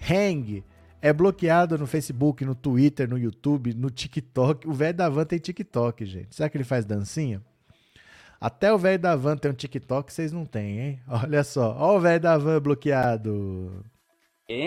Hang 0.00 0.64
é 1.04 1.12
bloqueado 1.12 1.76
no 1.76 1.86
Facebook, 1.86 2.46
no 2.46 2.54
Twitter, 2.54 3.06
no 3.06 3.18
YouTube, 3.18 3.74
no 3.74 3.90
TikTok. 3.90 4.66
O 4.66 4.72
velho 4.72 4.96
da 4.96 5.06
van 5.06 5.26
tem 5.26 5.38
TikTok, 5.38 6.06
gente. 6.06 6.34
Será 6.34 6.48
que 6.48 6.56
ele 6.56 6.64
faz 6.64 6.86
dancinha? 6.86 7.42
Até 8.40 8.72
o 8.72 8.78
velho 8.78 8.98
da 8.98 9.14
van 9.14 9.36
tem 9.36 9.50
um 9.50 9.54
TikTok, 9.54 10.10
vocês 10.10 10.32
não 10.32 10.46
têm, 10.46 10.80
hein? 10.80 10.98
Olha 11.22 11.44
só. 11.44 11.76
Olha 11.76 11.98
o 11.98 12.00
velho 12.00 12.20
da 12.20 12.38
van 12.38 12.58
bloqueado. 12.58 13.84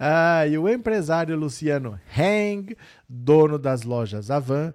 ah, 0.00 0.46
e 0.46 0.56
o 0.56 0.66
empresário 0.66 1.36
Luciano 1.36 2.00
Heng, 2.16 2.74
dono 3.06 3.58
das 3.58 3.82
lojas 3.82 4.30
Avan, 4.30 4.72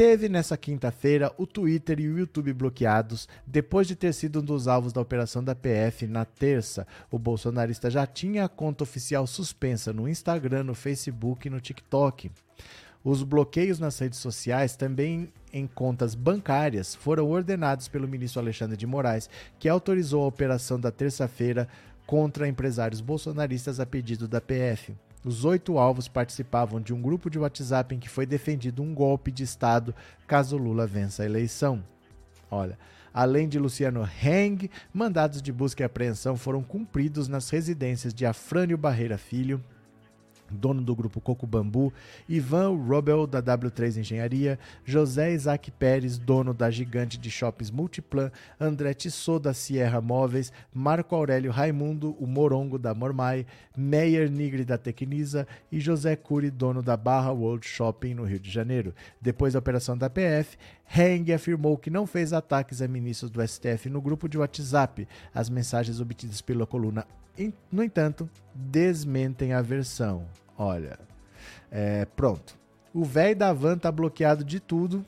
teve 0.00 0.30
nessa 0.30 0.56
quinta-feira 0.56 1.30
o 1.36 1.46
Twitter 1.46 2.00
e 2.00 2.08
o 2.08 2.18
YouTube 2.18 2.54
bloqueados 2.54 3.28
depois 3.46 3.86
de 3.86 3.94
ter 3.94 4.14
sido 4.14 4.40
um 4.40 4.42
dos 4.42 4.66
alvos 4.66 4.94
da 4.94 5.00
operação 5.02 5.44
da 5.44 5.54
PF 5.54 6.06
na 6.06 6.24
terça. 6.24 6.86
O 7.10 7.18
bolsonarista 7.18 7.90
já 7.90 8.06
tinha 8.06 8.46
a 8.46 8.48
conta 8.48 8.82
oficial 8.82 9.26
suspensa 9.26 9.92
no 9.92 10.08
Instagram, 10.08 10.64
no 10.64 10.74
Facebook 10.74 11.46
e 11.46 11.50
no 11.50 11.60
TikTok. 11.60 12.30
Os 13.04 13.22
bloqueios 13.22 13.78
nas 13.78 13.98
redes 13.98 14.20
sociais, 14.20 14.74
também 14.74 15.30
em 15.52 15.66
contas 15.66 16.14
bancárias, 16.14 16.94
foram 16.94 17.28
ordenados 17.28 17.86
pelo 17.86 18.08
ministro 18.08 18.40
Alexandre 18.40 18.78
de 18.78 18.86
Moraes, 18.86 19.28
que 19.58 19.68
autorizou 19.68 20.24
a 20.24 20.28
operação 20.28 20.80
da 20.80 20.90
terça-feira 20.90 21.68
contra 22.06 22.48
empresários 22.48 23.02
bolsonaristas 23.02 23.78
a 23.78 23.84
pedido 23.84 24.26
da 24.26 24.40
PF. 24.40 24.94
Os 25.22 25.44
oito 25.44 25.78
alvos 25.78 26.08
participavam 26.08 26.80
de 26.80 26.94
um 26.94 27.02
grupo 27.02 27.28
de 27.28 27.38
WhatsApp 27.38 27.94
em 27.94 27.98
que 27.98 28.08
foi 28.08 28.24
defendido 28.24 28.82
um 28.82 28.94
golpe 28.94 29.30
de 29.30 29.42
Estado 29.42 29.94
caso 30.26 30.56
Lula 30.56 30.86
vença 30.86 31.22
a 31.22 31.26
eleição. 31.26 31.84
Olha, 32.50 32.78
além 33.12 33.46
de 33.46 33.58
Luciano 33.58 34.08
Heng, 34.22 34.70
mandados 34.94 35.42
de 35.42 35.52
busca 35.52 35.82
e 35.82 35.84
apreensão 35.84 36.36
foram 36.36 36.62
cumpridos 36.62 37.28
nas 37.28 37.50
residências 37.50 38.14
de 38.14 38.24
Afrânio 38.24 38.78
Barreira 38.78 39.18
Filho, 39.18 39.62
dono 40.50 40.82
do 40.82 40.94
grupo 40.94 41.20
Coco 41.20 41.46
Bambu, 41.46 41.92
Ivan 42.28 42.76
Robel, 42.86 43.26
da 43.26 43.42
W3 43.42 43.98
Engenharia, 43.98 44.58
José 44.84 45.32
Isaac 45.32 45.70
Pérez, 45.70 46.18
dono 46.18 46.52
da 46.52 46.70
gigante 46.70 47.18
de 47.18 47.30
shoppings 47.30 47.70
Multiplan, 47.70 48.30
André 48.58 48.94
Tissot, 48.94 49.40
da 49.40 49.54
Sierra 49.54 50.00
Móveis, 50.00 50.52
Marco 50.72 51.14
Aurélio 51.14 51.50
Raimundo, 51.50 52.16
o 52.18 52.26
Morongo, 52.26 52.78
da 52.78 52.94
Mormai, 52.94 53.46
Meyer 53.76 54.30
Nigri, 54.30 54.64
da 54.64 54.76
Tecnisa 54.76 55.46
e 55.70 55.80
José 55.80 56.16
Cury, 56.16 56.50
dono 56.50 56.82
da 56.82 56.96
Barra 56.96 57.32
World 57.32 57.66
Shopping, 57.66 58.14
no 58.14 58.24
Rio 58.24 58.38
de 58.38 58.50
Janeiro. 58.50 58.94
Depois 59.20 59.52
da 59.52 59.58
operação 59.58 59.96
da 59.96 60.10
PF, 60.10 60.56
Heng 60.96 61.32
afirmou 61.32 61.78
que 61.78 61.90
não 61.90 62.06
fez 62.06 62.32
ataques 62.32 62.82
a 62.82 62.88
ministros 62.88 63.30
do 63.30 63.46
STF 63.46 63.88
no 63.88 64.00
grupo 64.00 64.28
de 64.28 64.38
WhatsApp. 64.38 65.06
As 65.32 65.48
mensagens 65.48 66.00
obtidas 66.00 66.40
pela 66.40 66.66
coluna 66.66 67.06
no 67.70 67.82
entanto, 67.82 68.28
desmentem 68.54 69.52
a 69.52 69.62
versão. 69.62 70.26
Olha, 70.58 70.98
é, 71.70 72.04
pronto. 72.04 72.58
O 72.92 73.04
velho 73.04 73.36
da 73.36 73.52
van 73.52 73.78
tá 73.78 73.90
bloqueado 73.90 74.44
de 74.44 74.58
tudo, 74.58 75.06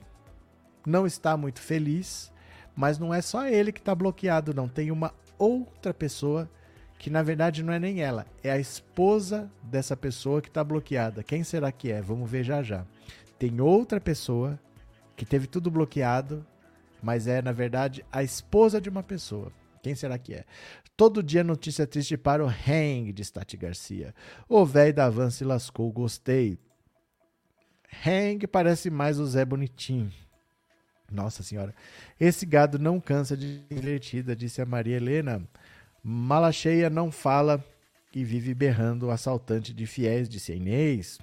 não 0.86 1.06
está 1.06 1.36
muito 1.36 1.60
feliz, 1.60 2.32
mas 2.76 2.98
não 2.98 3.12
é 3.12 3.20
só 3.20 3.46
ele 3.46 3.72
que 3.72 3.80
está 3.80 3.94
bloqueado, 3.94 4.54
não. 4.54 4.68
Tem 4.68 4.90
uma 4.90 5.12
outra 5.36 5.92
pessoa 5.92 6.48
que 6.98 7.10
na 7.10 7.22
verdade 7.22 7.64
não 7.64 7.72
é 7.72 7.80
nem 7.80 8.00
ela, 8.00 8.24
é 8.44 8.52
a 8.52 8.60
esposa 8.60 9.50
dessa 9.64 9.96
pessoa 9.96 10.40
que 10.40 10.48
está 10.48 10.62
bloqueada. 10.62 11.24
Quem 11.24 11.42
será 11.42 11.72
que 11.72 11.90
é? 11.90 12.00
Vamos 12.00 12.30
ver 12.30 12.44
já 12.44 12.62
já. 12.62 12.86
Tem 13.38 13.60
outra 13.60 14.00
pessoa 14.00 14.58
que 15.16 15.24
teve 15.24 15.46
tudo 15.46 15.70
bloqueado, 15.70 16.46
mas 17.02 17.26
é 17.26 17.42
na 17.42 17.52
verdade 17.52 18.04
a 18.10 18.22
esposa 18.22 18.80
de 18.80 18.88
uma 18.88 19.02
pessoa. 19.02 19.52
Quem 19.82 19.94
será 19.94 20.16
que 20.16 20.34
é? 20.34 20.44
Todo 20.96 21.22
dia 21.22 21.42
notícia 21.42 21.86
triste 21.86 22.16
para 22.16 22.44
o 22.44 22.48
Hang, 22.48 23.12
de 23.12 23.24
Stati 23.24 23.56
Garcia. 23.56 24.14
O 24.48 24.64
velho 24.64 24.94
da 24.94 25.10
van 25.10 25.30
se 25.30 25.44
lascou, 25.44 25.90
gostei. 25.90 26.58
Hang 28.06 28.46
parece 28.46 28.90
mais 28.90 29.18
o 29.18 29.26
Zé 29.26 29.44
Bonitinho. 29.44 30.12
Nossa 31.10 31.42
senhora. 31.42 31.74
Esse 32.18 32.46
gado 32.46 32.78
não 32.78 33.00
cansa 33.00 33.36
de 33.36 33.58
divertida, 33.68 34.36
disse 34.36 34.62
a 34.62 34.66
Maria 34.66 34.96
Helena. 34.96 35.42
Mala 36.02 36.52
cheia 36.52 36.88
não 36.88 37.10
fala 37.10 37.62
e 38.14 38.24
vive 38.24 38.54
berrando 38.54 39.06
o 39.06 39.10
assaltante 39.10 39.74
de 39.74 39.86
fiéis, 39.86 40.28
disse 40.28 40.52
a 40.52 40.54
Inês. 40.54 41.18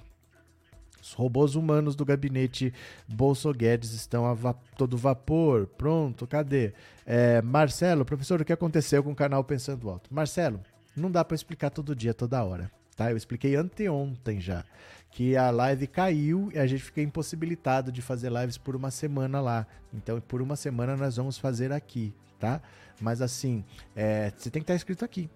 Os 1.02 1.12
robôs 1.12 1.54
humanos 1.54 1.96
do 1.96 2.04
gabinete 2.04 2.72
Bolso 3.08 3.52
Guedes 3.52 3.92
estão 3.92 4.26
a 4.26 4.34
va 4.34 4.54
todo 4.76 4.96
vapor. 4.96 5.66
Pronto, 5.66 6.26
cadê? 6.26 6.72
É, 7.06 7.40
Marcelo, 7.42 8.04
professor, 8.04 8.40
o 8.40 8.44
que 8.44 8.52
aconteceu 8.52 9.02
com 9.02 9.12
o 9.12 9.16
canal 9.16 9.42
Pensando 9.42 9.88
Alto? 9.88 10.12
Marcelo, 10.12 10.60
não 10.96 11.10
dá 11.10 11.24
para 11.24 11.34
explicar 11.34 11.70
todo 11.70 11.96
dia, 11.96 12.12
toda 12.12 12.42
hora. 12.44 12.70
Tá? 12.96 13.10
Eu 13.10 13.16
expliquei 13.16 13.56
anteontem 13.56 14.40
já 14.40 14.64
que 15.10 15.36
a 15.36 15.50
live 15.50 15.86
caiu 15.86 16.50
e 16.54 16.58
a 16.58 16.66
gente 16.66 16.82
fica 16.82 17.02
impossibilitado 17.02 17.90
de 17.90 18.00
fazer 18.00 18.30
lives 18.30 18.56
por 18.56 18.76
uma 18.76 18.90
semana 18.90 19.40
lá. 19.40 19.66
Então, 19.92 20.20
por 20.20 20.40
uma 20.40 20.56
semana 20.56 20.96
nós 20.96 21.16
vamos 21.16 21.36
fazer 21.36 21.72
aqui, 21.72 22.14
tá? 22.38 22.62
Mas 23.00 23.20
assim, 23.20 23.64
é, 23.96 24.32
você 24.36 24.50
tem 24.50 24.60
que 24.60 24.64
estar 24.64 24.74
inscrito 24.74 25.04
aqui, 25.04 25.28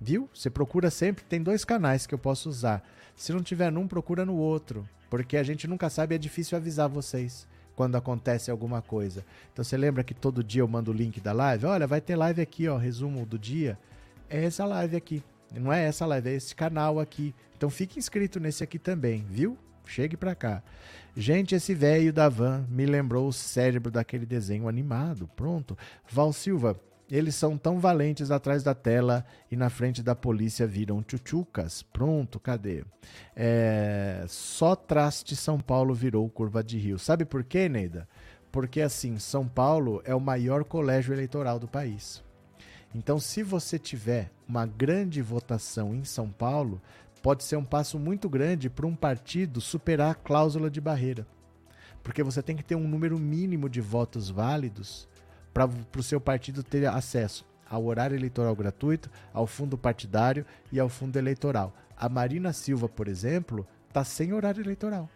viu? 0.00 0.28
Você 0.34 0.48
procura 0.48 0.90
sempre, 0.90 1.24
tem 1.24 1.42
dois 1.42 1.64
canais 1.64 2.06
que 2.06 2.14
eu 2.14 2.18
posso 2.18 2.48
usar. 2.48 2.82
Se 3.14 3.32
não 3.32 3.42
tiver 3.42 3.70
num, 3.70 3.86
procura 3.86 4.24
no 4.24 4.36
outro. 4.36 4.88
Porque 5.10 5.36
a 5.36 5.42
gente 5.42 5.66
nunca 5.66 5.90
sabe, 5.90 6.14
é 6.14 6.18
difícil 6.18 6.56
avisar 6.56 6.88
vocês 6.88 7.46
quando 7.74 7.96
acontece 7.96 8.50
alguma 8.50 8.80
coisa. 8.80 9.24
Então 9.52 9.64
você 9.64 9.76
lembra 9.76 10.04
que 10.04 10.14
todo 10.14 10.44
dia 10.44 10.62
eu 10.62 10.68
mando 10.68 10.90
o 10.90 10.94
link 10.94 11.20
da 11.20 11.32
live? 11.32 11.66
Olha, 11.66 11.86
vai 11.86 12.00
ter 12.00 12.14
live 12.14 12.40
aqui, 12.40 12.68
ó, 12.68 12.76
resumo 12.76 13.26
do 13.26 13.38
dia. 13.38 13.78
É 14.28 14.44
essa 14.44 14.64
live 14.64 14.96
aqui. 14.96 15.22
Não 15.52 15.72
é 15.72 15.84
essa 15.84 16.06
live, 16.06 16.30
é 16.30 16.34
esse 16.34 16.54
canal 16.54 17.00
aqui. 17.00 17.34
Então 17.56 17.68
fique 17.68 17.98
inscrito 17.98 18.38
nesse 18.38 18.62
aqui 18.62 18.78
também, 18.78 19.26
viu? 19.28 19.58
Chegue 19.84 20.16
pra 20.16 20.34
cá. 20.34 20.62
Gente, 21.16 21.54
esse 21.54 21.74
velho 21.74 22.12
da 22.12 22.28
van 22.28 22.64
me 22.68 22.86
lembrou 22.86 23.26
o 23.26 23.32
cérebro 23.32 23.90
daquele 23.90 24.24
desenho 24.24 24.68
animado. 24.68 25.28
Pronto. 25.34 25.76
Val 26.08 26.32
Silva, 26.32 26.78
eles 27.10 27.34
são 27.34 27.58
tão 27.58 27.80
valentes 27.80 28.30
atrás 28.30 28.62
da 28.62 28.74
tela 28.74 29.24
e 29.50 29.56
na 29.56 29.68
frente 29.68 30.02
da 30.02 30.14
polícia 30.14 30.66
viram 30.66 31.02
tchutchucas. 31.02 31.82
Pronto, 31.82 32.38
cadê? 32.38 32.84
É, 33.34 34.24
só 34.28 34.76
traste 34.76 35.34
São 35.34 35.58
Paulo 35.58 35.92
virou 35.92 36.28
curva 36.28 36.62
de 36.62 36.78
rio. 36.78 36.98
Sabe 36.98 37.24
por 37.24 37.42
quê, 37.42 37.68
Neida? 37.68 38.08
Porque 38.52 38.80
assim, 38.80 39.18
São 39.18 39.46
Paulo 39.46 40.00
é 40.04 40.14
o 40.14 40.20
maior 40.20 40.64
colégio 40.64 41.12
eleitoral 41.12 41.58
do 41.58 41.66
país. 41.66 42.22
Então, 42.94 43.18
se 43.20 43.42
você 43.42 43.78
tiver 43.78 44.30
uma 44.48 44.66
grande 44.66 45.22
votação 45.22 45.94
em 45.94 46.04
São 46.04 46.28
Paulo, 46.28 46.80
pode 47.22 47.44
ser 47.44 47.56
um 47.56 47.64
passo 47.64 47.98
muito 47.98 48.28
grande 48.28 48.68
para 48.70 48.86
um 48.86 48.96
partido 48.96 49.60
superar 49.60 50.12
a 50.12 50.14
cláusula 50.14 50.70
de 50.70 50.80
barreira. 50.80 51.26
Porque 52.02 52.22
você 52.22 52.42
tem 52.42 52.56
que 52.56 52.64
ter 52.64 52.74
um 52.74 52.88
número 52.88 53.18
mínimo 53.18 53.68
de 53.68 53.80
votos 53.80 54.30
válidos 54.30 55.08
para 55.52 55.68
o 55.96 56.02
seu 56.02 56.20
partido 56.20 56.62
ter 56.62 56.86
acesso 56.86 57.44
ao 57.68 57.84
horário 57.84 58.16
eleitoral 58.16 58.54
gratuito, 58.56 59.08
ao 59.32 59.46
fundo 59.46 59.78
partidário 59.78 60.44
e 60.72 60.80
ao 60.80 60.88
fundo 60.88 61.16
eleitoral. 61.16 61.72
A 61.96 62.08
Marina 62.08 62.52
Silva, 62.52 62.88
por 62.88 63.06
exemplo, 63.06 63.66
está 63.88 64.02
sem 64.02 64.32
horário 64.32 64.60
eleitoral. 64.60 65.08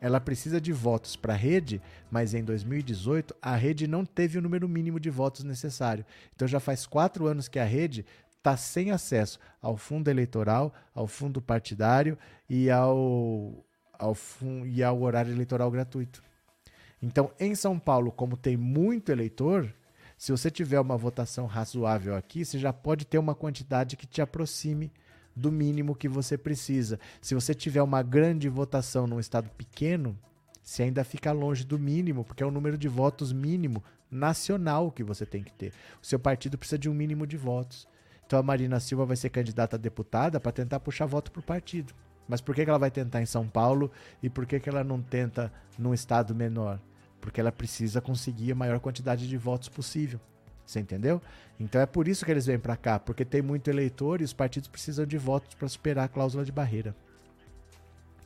Ela 0.00 0.20
precisa 0.20 0.60
de 0.60 0.72
votos 0.72 1.16
para 1.16 1.32
a 1.32 1.36
rede, 1.36 1.80
mas 2.10 2.34
em 2.34 2.44
2018 2.44 3.34
a 3.40 3.56
rede 3.56 3.88
não 3.88 4.04
teve 4.04 4.38
o 4.38 4.42
número 4.42 4.68
mínimo 4.68 5.00
de 5.00 5.08
votos 5.08 5.42
necessário. 5.42 6.04
Então 6.36 6.46
já 6.46 6.60
faz 6.60 6.86
quatro 6.86 7.26
anos 7.26 7.48
que 7.48 7.58
a 7.58 7.64
rede 7.64 8.04
está 8.36 8.56
sem 8.56 8.90
acesso 8.90 9.38
ao 9.62 9.78
fundo 9.78 10.08
eleitoral, 10.08 10.74
ao 10.94 11.06
fundo 11.06 11.40
partidário 11.40 12.18
e 12.50 12.70
ao, 12.70 13.64
ao, 13.98 14.14
e 14.66 14.82
ao 14.82 15.00
horário 15.00 15.32
eleitoral 15.32 15.70
gratuito. 15.70 16.22
Então, 17.04 17.30
em 17.38 17.54
São 17.54 17.78
Paulo, 17.78 18.10
como 18.10 18.34
tem 18.34 18.56
muito 18.56 19.12
eleitor, 19.12 19.70
se 20.16 20.32
você 20.32 20.50
tiver 20.50 20.80
uma 20.80 20.96
votação 20.96 21.44
razoável 21.44 22.16
aqui, 22.16 22.46
você 22.46 22.58
já 22.58 22.72
pode 22.72 23.04
ter 23.04 23.18
uma 23.18 23.34
quantidade 23.34 23.94
que 23.94 24.06
te 24.06 24.22
aproxime 24.22 24.90
do 25.36 25.52
mínimo 25.52 25.94
que 25.94 26.08
você 26.08 26.38
precisa. 26.38 26.98
Se 27.20 27.34
você 27.34 27.52
tiver 27.52 27.82
uma 27.82 28.02
grande 28.02 28.48
votação 28.48 29.06
num 29.06 29.20
estado 29.20 29.50
pequeno, 29.50 30.18
você 30.62 30.84
ainda 30.84 31.04
fica 31.04 31.30
longe 31.30 31.62
do 31.62 31.78
mínimo, 31.78 32.24
porque 32.24 32.42
é 32.42 32.46
o 32.46 32.50
número 32.50 32.78
de 32.78 32.88
votos 32.88 33.34
mínimo 33.34 33.84
nacional 34.10 34.90
que 34.90 35.04
você 35.04 35.26
tem 35.26 35.42
que 35.42 35.52
ter. 35.52 35.74
O 36.02 36.06
seu 36.06 36.18
partido 36.18 36.56
precisa 36.56 36.78
de 36.78 36.88
um 36.88 36.94
mínimo 36.94 37.26
de 37.26 37.36
votos. 37.36 37.86
Então 38.26 38.38
a 38.38 38.42
Marina 38.42 38.80
Silva 38.80 39.04
vai 39.04 39.16
ser 39.16 39.28
candidata 39.28 39.76
a 39.76 39.78
deputada 39.78 40.40
para 40.40 40.52
tentar 40.52 40.80
puxar 40.80 41.04
voto 41.04 41.30
para 41.30 41.40
o 41.40 41.44
partido. 41.44 41.92
Mas 42.26 42.40
por 42.40 42.54
que 42.54 42.62
ela 42.62 42.78
vai 42.78 42.90
tentar 42.90 43.20
em 43.20 43.26
São 43.26 43.46
Paulo 43.46 43.90
e 44.22 44.30
por 44.30 44.46
que 44.46 44.66
ela 44.66 44.82
não 44.82 45.02
tenta 45.02 45.52
num 45.78 45.92
estado 45.92 46.34
menor? 46.34 46.80
Porque 47.24 47.40
ela 47.40 47.50
precisa 47.50 48.02
conseguir 48.02 48.52
a 48.52 48.54
maior 48.54 48.78
quantidade 48.78 49.26
de 49.26 49.36
votos 49.38 49.70
possível. 49.70 50.20
Você 50.62 50.78
entendeu? 50.78 51.22
Então 51.58 51.80
é 51.80 51.86
por 51.86 52.06
isso 52.06 52.22
que 52.22 52.30
eles 52.30 52.44
vêm 52.44 52.58
para 52.58 52.76
cá, 52.76 52.98
porque 52.98 53.24
tem 53.24 53.40
muito 53.40 53.70
eleitor 53.70 54.20
e 54.20 54.24
os 54.24 54.34
partidos 54.34 54.68
precisam 54.68 55.06
de 55.06 55.16
votos 55.16 55.54
para 55.54 55.66
superar 55.66 56.04
a 56.04 56.08
cláusula 56.08 56.44
de 56.44 56.52
barreira. 56.52 56.94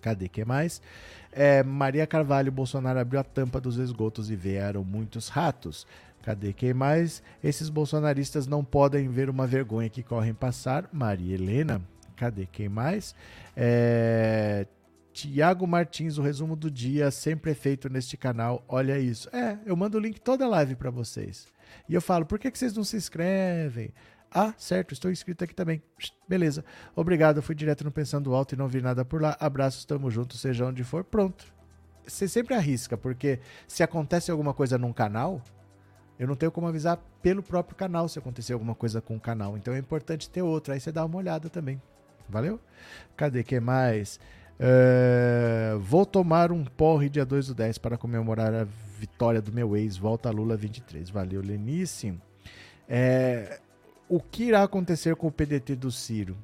Cadê 0.03 0.29
que 0.29 0.45
mais? 0.45 0.83
É, 1.31 1.63
Maria 1.63 2.09
Carvalho, 2.09 2.51
Bolsonaro 2.51 2.99
abriu 2.99 3.21
a 3.21 3.25
tampa 3.25 3.61
dos 3.61 3.77
esgotos 3.77 4.33
e 4.33 4.37
vieram 4.37 4.83
muitos 4.83 5.29
ratos. 5.29 5.87
Cadê 6.25 6.53
quem 6.53 6.75
mais? 6.75 7.23
Esses 7.43 7.69
bolsonaristas 7.69 8.49
não 8.49 8.65
podem 8.65 9.09
ver 9.09 9.31
uma 9.31 9.47
vergonha 9.47 9.89
que 9.89 10.03
correm 10.03 10.35
passar. 10.35 10.89
Maria 10.93 11.37
Helena. 11.37 11.81
Cadê 12.17 12.47
quem 12.47 12.69
mais? 12.69 13.15
É, 13.57 14.67
Tiago 15.19 15.67
Martins, 15.67 16.17
o 16.17 16.23
resumo 16.23 16.55
do 16.55 16.71
dia 16.71 17.11
sempre 17.11 17.51
é 17.51 17.55
feito 17.55 17.89
neste 17.89 18.17
canal. 18.17 18.65
Olha 18.69 19.01
isso. 19.01 19.29
É, 19.35 19.59
eu 19.67 19.75
mando 19.75 19.99
o 19.99 20.01
link 20.01 20.21
toda 20.21 20.45
a 20.45 20.49
live 20.49 20.77
para 20.77 20.91
vocês. 20.91 21.49
E 21.89 21.95
eu 21.95 22.01
falo, 22.01 22.25
por 22.25 22.39
que, 22.39 22.49
que 22.49 22.57
vocês 22.57 22.73
não 22.73 22.85
se 22.85 22.97
inscrevem? 22.97 23.93
Ah, 24.31 24.55
certo, 24.57 24.95
estou 24.95 25.11
inscrito 25.11 25.43
aqui 25.43 25.53
também. 25.53 25.83
Beleza. 26.29 26.65
Obrigado, 26.95 27.43
fui 27.43 27.57
direto 27.57 27.83
no 27.83 27.91
Pensando 27.91 28.33
Alto 28.33 28.55
e 28.55 28.57
não 28.57 28.69
vi 28.69 28.81
nada 28.81 29.05
por 29.05 29.21
lá. 29.21 29.37
Abraços, 29.41 29.85
tamo 29.85 30.09
junto, 30.09 30.37
seja 30.37 30.67
onde 30.67 30.85
for. 30.85 31.03
Pronto. 31.03 31.53
Você 32.07 32.29
sempre 32.29 32.55
arrisca, 32.55 32.97
porque 32.97 33.41
se 33.67 33.83
acontece 33.83 34.31
alguma 34.31 34.55
coisa 34.55 34.79
num 34.79 34.93
canal, 34.93 35.43
eu 36.17 36.29
não 36.29 36.37
tenho 36.37 36.53
como 36.53 36.69
avisar 36.69 36.97
pelo 37.21 37.43
próprio 37.43 37.75
canal 37.77 38.09
se 38.09 38.21
acontecer 38.21 38.53
alguma 38.53 38.77
coisa 38.77 39.01
com 39.01 39.17
o 39.17 39.21
canal. 39.21 39.57
Então 39.57 39.75
é 39.75 39.79
importante 39.79 40.31
ter 40.31 40.43
outro. 40.43 40.73
Aí 40.73 40.79
você 40.79 40.93
dá 40.93 41.05
uma 41.05 41.17
olhada 41.17 41.49
também. 41.49 41.83
Valeu? 42.29 42.61
Cadê 43.17 43.43
que 43.43 43.59
mais? 43.59 44.21
É, 44.61 45.77
vou 45.81 46.05
tomar 46.05 46.51
um 46.51 46.65
porre 46.65 47.09
dia 47.09 47.25
2 47.25 47.49
do 47.49 47.55
10 47.55 47.79
para 47.79 47.97
comemorar 47.97 48.53
a 48.53 48.67
vitória 48.99 49.41
do 49.41 49.53
meu 49.53 49.77
ex. 49.77 49.97
Volta 49.97 50.31
Lula 50.31 50.57
23. 50.57 51.09
Valeu, 51.11 51.41
Lenice. 51.41 52.19
É, 52.89 53.61
o 54.09 54.21
que 54.21 54.45
irá 54.45 54.63
acontecer 54.63 55.15
com 55.15 55.29
o 55.29 55.33
PDT 55.33 55.77
do 55.77 55.93
Ciro? 55.93 56.37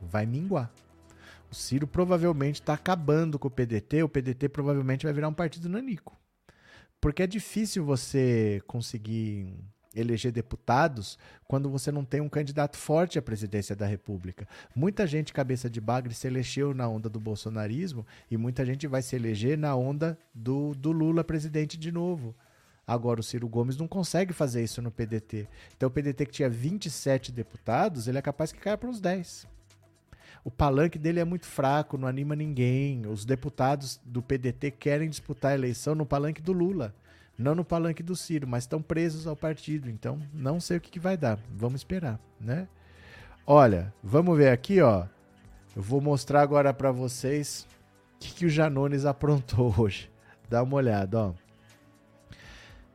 Vai 0.00 0.26
minguar. 0.26 0.70
O 1.50 1.54
Ciro 1.54 1.86
provavelmente 1.86 2.60
está 2.60 2.74
acabando 2.74 3.38
com 3.38 3.48
o 3.48 3.50
PDT. 3.50 4.04
O 4.04 4.08
PDT 4.08 4.48
provavelmente 4.48 5.04
vai 5.04 5.12
virar 5.12 5.28
um 5.28 5.34
partido 5.34 5.68
nanico. 5.68 6.16
Porque 7.00 7.22
é 7.22 7.26
difícil 7.26 7.84
você 7.84 8.62
conseguir 8.66 9.52
eleger 9.94 10.30
deputados 10.30 11.18
quando 11.46 11.68
você 11.68 11.90
não 11.90 12.04
tem 12.04 12.20
um 12.20 12.28
candidato 12.28 12.76
forte 12.76 13.18
à 13.18 13.22
presidência 13.22 13.74
da 13.74 13.86
República. 13.86 14.46
Muita 14.74 15.06
gente 15.06 15.32
cabeça 15.32 15.68
de 15.68 15.80
bagre 15.80 16.14
se 16.14 16.26
elegeu 16.26 16.72
na 16.72 16.88
onda 16.88 17.08
do 17.08 17.18
bolsonarismo 17.18 18.06
e 18.30 18.36
muita 18.36 18.64
gente 18.64 18.86
vai 18.86 19.02
se 19.02 19.16
eleger 19.16 19.58
na 19.58 19.74
onda 19.74 20.18
do, 20.34 20.74
do 20.74 20.92
Lula 20.92 21.24
presidente 21.24 21.76
de 21.76 21.90
novo. 21.90 22.34
Agora 22.86 23.20
o 23.20 23.22
Ciro 23.22 23.48
Gomes 23.48 23.76
não 23.76 23.86
consegue 23.86 24.32
fazer 24.32 24.62
isso 24.62 24.82
no 24.82 24.90
PDT. 24.90 25.48
Então 25.76 25.88
o 25.88 25.92
PDT 25.92 26.26
que 26.26 26.32
tinha 26.32 26.50
27 26.50 27.30
deputados, 27.30 28.08
ele 28.08 28.18
é 28.18 28.22
capaz 28.22 28.52
que 28.52 28.58
caia 28.58 28.78
para 28.78 28.88
uns 28.88 29.00
10. 29.00 29.46
O 30.42 30.50
palanque 30.50 30.98
dele 30.98 31.20
é 31.20 31.24
muito 31.24 31.46
fraco, 31.46 31.98
não 31.98 32.08
anima 32.08 32.34
ninguém. 32.34 33.06
Os 33.06 33.24
deputados 33.24 34.00
do 34.04 34.22
PDT 34.22 34.70
querem 34.70 35.08
disputar 35.08 35.52
a 35.52 35.54
eleição 35.54 35.94
no 35.94 36.06
palanque 36.06 36.40
do 36.40 36.52
Lula 36.52 36.94
não 37.40 37.54
no 37.54 37.64
palanque 37.64 38.02
do 38.02 38.14
Ciro, 38.14 38.46
mas 38.46 38.64
estão 38.64 38.82
presos 38.82 39.26
ao 39.26 39.34
partido. 39.34 39.88
Então, 39.88 40.20
não 40.32 40.60
sei 40.60 40.76
o 40.76 40.80
que, 40.80 40.90
que 40.90 41.00
vai 41.00 41.16
dar. 41.16 41.38
Vamos 41.50 41.80
esperar, 41.80 42.20
né? 42.40 42.68
Olha, 43.46 43.92
vamos 44.02 44.36
ver 44.36 44.50
aqui, 44.50 44.80
ó. 44.80 45.06
Eu 45.74 45.82
vou 45.82 46.00
mostrar 46.00 46.42
agora 46.42 46.74
para 46.74 46.92
vocês 46.92 47.66
o 48.14 48.18
que, 48.20 48.34
que 48.34 48.46
o 48.46 48.50
Janones 48.50 49.04
aprontou 49.06 49.74
hoje. 49.78 50.10
Dá 50.48 50.62
uma 50.62 50.76
olhada, 50.76 51.18
ó. 51.18 51.32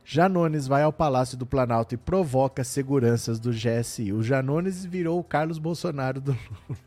Janones 0.04 0.68
vai 0.68 0.84
ao 0.84 0.92
Palácio 0.92 1.36
do 1.36 1.44
Planalto 1.44 1.94
e 1.94 1.98
provoca 1.98 2.62
seguranças 2.62 3.40
do 3.40 3.50
GSI. 3.50 4.12
O 4.12 4.22
Janones 4.22 4.84
virou 4.84 5.18
o 5.18 5.24
Carlos 5.24 5.58
Bolsonaro 5.58 6.20
do 6.20 6.30
Lula. 6.68 6.78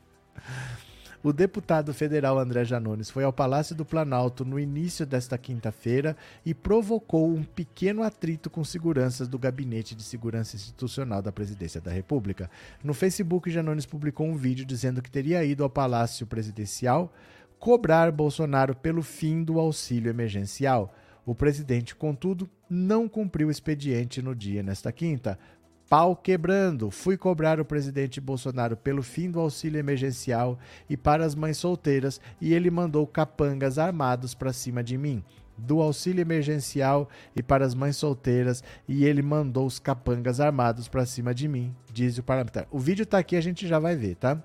O 1.22 1.34
deputado 1.34 1.94
federal 1.94 2.40
André 2.40 2.64
Janones 2.64 3.10
foi 3.10 3.26
ao 3.26 3.34
Palácio 3.34 3.76
do 3.76 3.84
Planalto 3.84 4.46
no 4.46 4.58
início 4.58 5.06
desta 5.06 5.38
quinta-feira 5.38 6.16
e 6.46 6.54
provocou 6.54 7.30
um 7.30 7.44
pequeno 7.44 8.04
atrito 8.04 8.50
com 8.50 8.64
seguranças 8.64 9.28
do 9.28 9.38
Gabinete 9.38 9.94
de 9.94 10.02
Segurança 10.02 10.56
Institucional 10.56 11.22
da 11.22 11.30
Presidência 11.30 11.82
da 11.82 11.92
República. 11.92 12.50
No 12.82 12.94
Facebook, 12.94 13.52
Janones 13.52 13.86
publicou 13.86 14.26
um 14.26 14.38
vídeo 14.38 14.66
dizendo 14.66 15.02
que 15.02 15.12
teria 15.12 15.44
ido 15.44 15.62
ao 15.62 15.70
Palácio 15.70 16.26
Presidencial 16.26 17.12
cobrar 17.60 18.14
Bolsonaro 18.14 18.74
pelo 18.74 19.04
fim 19.04 19.44
do 19.44 19.60
auxílio 19.60 20.10
emergencial. 20.10 20.96
O 21.26 21.36
presidente, 21.36 21.94
contudo, 21.94 22.50
não 22.70 23.10
cumpriu 23.10 23.50
o 23.50 23.52
expediente 23.52 24.22
no 24.22 24.34
dia 24.34 24.64
nesta 24.64 24.90
quinta 24.90 25.38
pau 25.90 26.16
quebrando. 26.16 26.92
Fui 26.92 27.18
cobrar 27.18 27.60
o 27.60 27.66
presidente 27.66 28.22
Bolsonaro 28.22 28.78
pelo 28.78 29.02
fim 29.02 29.32
do 29.32 29.40
auxílio 29.40 29.80
emergencial 29.80 30.58
e 30.88 30.96
para 30.96 31.26
as 31.26 31.34
mães 31.34 31.58
solteiras 31.58 32.22
e 32.40 32.54
ele 32.54 32.70
mandou 32.70 33.06
capangas 33.08 33.80
armados 33.80 34.36
para 34.36 34.54
cima 34.54 34.84
de 34.84 34.98
mim. 34.98 35.24
Do 35.58 35.82
auxílio 35.82 36.22
emergencial 36.22 37.10
e 37.36 37.44
para 37.44 37.66
as 37.66 37.74
mães 37.74 37.98
solteiras 37.98 38.64
e 38.88 39.04
ele 39.04 39.22
mandou 39.22 39.66
os 39.66 39.80
capangas 39.80 40.40
armados 40.40 40.88
para 40.88 41.06
cima 41.06 41.34
de 41.34 41.48
mim, 41.48 41.76
diz 41.92 42.18
o 42.18 42.24
parlamentar. 42.24 42.68
O 42.72 42.80
vídeo 42.80 43.04
está 43.04 43.18
aqui, 43.18 43.36
a 43.36 43.42
gente 43.42 43.68
já 43.68 43.80
vai 43.80 43.96
ver, 43.96 44.16
tá? 44.16 44.42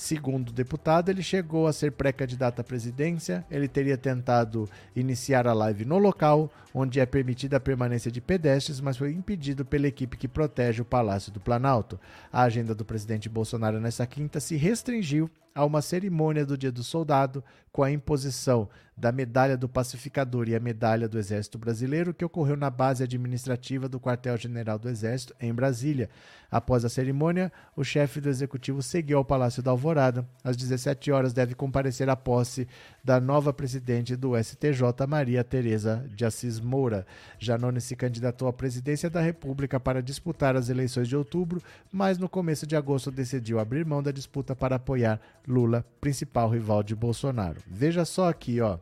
Segundo 0.00 0.50
o 0.50 0.52
deputado, 0.52 1.08
ele 1.08 1.24
chegou 1.24 1.66
a 1.66 1.72
ser 1.72 1.90
pré-candidato 1.90 2.60
à 2.60 2.64
presidência. 2.64 3.44
Ele 3.50 3.66
teria 3.66 3.98
tentado 3.98 4.70
iniciar 4.94 5.48
a 5.48 5.52
live 5.52 5.84
no 5.84 5.98
local, 5.98 6.52
onde 6.72 7.00
é 7.00 7.04
permitida 7.04 7.56
a 7.56 7.60
permanência 7.60 8.08
de 8.08 8.20
pedestres, 8.20 8.80
mas 8.80 8.96
foi 8.96 9.12
impedido 9.12 9.64
pela 9.64 9.88
equipe 9.88 10.16
que 10.16 10.28
protege 10.28 10.80
o 10.80 10.84
Palácio 10.84 11.32
do 11.32 11.40
Planalto. 11.40 11.98
A 12.32 12.42
agenda 12.42 12.76
do 12.76 12.84
presidente 12.84 13.28
Bolsonaro 13.28 13.80
nessa 13.80 14.06
quinta 14.06 14.38
se 14.38 14.54
restringiu 14.54 15.28
a 15.54 15.64
uma 15.64 15.82
cerimônia 15.82 16.44
do 16.44 16.56
Dia 16.56 16.72
do 16.72 16.82
Soldado 16.82 17.42
com 17.72 17.82
a 17.82 17.90
imposição 17.90 18.68
da 18.96 19.12
Medalha 19.12 19.56
do 19.56 19.68
Pacificador 19.68 20.48
e 20.48 20.56
a 20.56 20.60
Medalha 20.60 21.08
do 21.08 21.18
Exército 21.18 21.56
Brasileiro, 21.56 22.12
que 22.12 22.24
ocorreu 22.24 22.56
na 22.56 22.68
base 22.68 23.04
administrativa 23.04 23.88
do 23.88 24.00
Quartel-General 24.00 24.76
do 24.78 24.88
Exército, 24.88 25.34
em 25.40 25.54
Brasília. 25.54 26.10
Após 26.50 26.84
a 26.84 26.88
cerimônia, 26.88 27.52
o 27.76 27.84
chefe 27.84 28.20
do 28.20 28.28
executivo 28.28 28.82
seguiu 28.82 29.18
ao 29.18 29.24
Palácio 29.24 29.62
da 29.62 29.70
Alvorada. 29.70 30.28
Às 30.42 30.56
17 30.56 31.12
horas 31.12 31.32
deve 31.32 31.54
comparecer 31.54 32.10
à 32.10 32.16
posse 32.16 32.66
da 33.08 33.18
nova 33.18 33.54
presidente 33.54 34.14
do 34.14 34.36
STJ, 34.36 34.82
Maria 35.08 35.42
Tereza 35.42 36.06
de 36.14 36.26
Assis 36.26 36.60
Moura. 36.60 37.06
Janone 37.38 37.80
se 37.80 37.96
candidatou 37.96 38.46
à 38.46 38.52
presidência 38.52 39.08
da 39.08 39.18
República 39.18 39.80
para 39.80 40.02
disputar 40.02 40.54
as 40.54 40.68
eleições 40.68 41.08
de 41.08 41.16
outubro, 41.16 41.62
mas 41.90 42.18
no 42.18 42.28
começo 42.28 42.66
de 42.66 42.76
agosto 42.76 43.10
decidiu 43.10 43.58
abrir 43.58 43.86
mão 43.86 44.02
da 44.02 44.10
disputa 44.10 44.54
para 44.54 44.76
apoiar 44.76 45.18
Lula, 45.46 45.86
principal 46.02 46.50
rival 46.50 46.82
de 46.82 46.94
Bolsonaro. 46.94 47.62
Veja 47.66 48.04
só 48.04 48.28
aqui, 48.28 48.60
ó. 48.60 48.76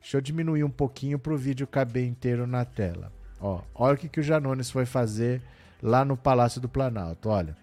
Deixa 0.00 0.16
eu 0.16 0.20
diminuir 0.20 0.64
um 0.64 0.70
pouquinho 0.70 1.16
para 1.16 1.32
o 1.32 1.38
vídeo 1.38 1.64
caber 1.64 2.08
inteiro 2.08 2.44
na 2.44 2.64
tela. 2.64 3.12
Ó, 3.40 3.60
olha 3.72 3.94
o 3.94 3.96
que, 3.96 4.08
que 4.08 4.18
o 4.18 4.24
Janones 4.24 4.68
foi 4.68 4.84
fazer 4.84 5.40
lá 5.80 6.04
no 6.04 6.16
Palácio 6.16 6.60
do 6.60 6.68
Planalto, 6.68 7.28
olha. 7.28 7.56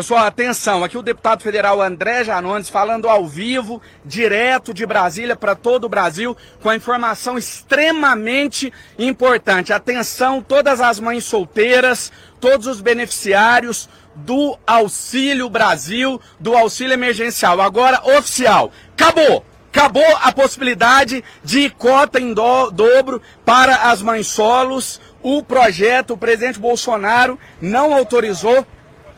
Sou, 0.00 0.16
atenção, 0.16 0.82
aqui 0.82 0.96
o 0.96 1.02
deputado 1.02 1.42
federal 1.42 1.82
André 1.82 2.24
Janones 2.24 2.70
falando 2.70 3.10
ao 3.10 3.26
vivo, 3.26 3.82
direto 4.02 4.72
de 4.72 4.86
Brasília 4.86 5.36
para 5.36 5.54
todo 5.54 5.84
o 5.84 5.88
Brasil, 5.88 6.34
com 6.62 6.70
a 6.70 6.76
informação 6.76 7.36
extremamente 7.36 8.72
importante. 8.98 9.70
Atenção, 9.70 10.40
todas 10.40 10.80
as 10.80 10.98
mães 10.98 11.24
solteiras, 11.24 12.10
todos 12.40 12.66
os 12.66 12.80
beneficiários 12.80 13.86
do 14.14 14.58
Auxílio 14.66 15.50
Brasil, 15.50 16.18
do 16.40 16.56
auxílio 16.56 16.94
emergencial. 16.94 17.60
Agora, 17.60 18.00
oficial, 18.16 18.72
acabou! 18.96 19.44
Acabou 19.74 20.04
a 20.20 20.30
possibilidade 20.30 21.24
de 21.42 21.70
cota 21.70 22.20
em 22.20 22.34
do, 22.34 22.70
dobro 22.70 23.22
para 23.42 23.90
as 23.90 24.02
mães 24.02 24.26
solos. 24.26 25.00
O 25.22 25.42
projeto, 25.42 26.12
o 26.12 26.18
presidente 26.18 26.58
Bolsonaro 26.58 27.38
não 27.58 27.94
autorizou. 27.94 28.66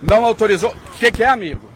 Não 0.07 0.25
autorizou. 0.25 0.71
O 0.71 0.99
que, 0.99 1.11
que 1.11 1.23
é, 1.23 1.29
amigo? 1.29 1.75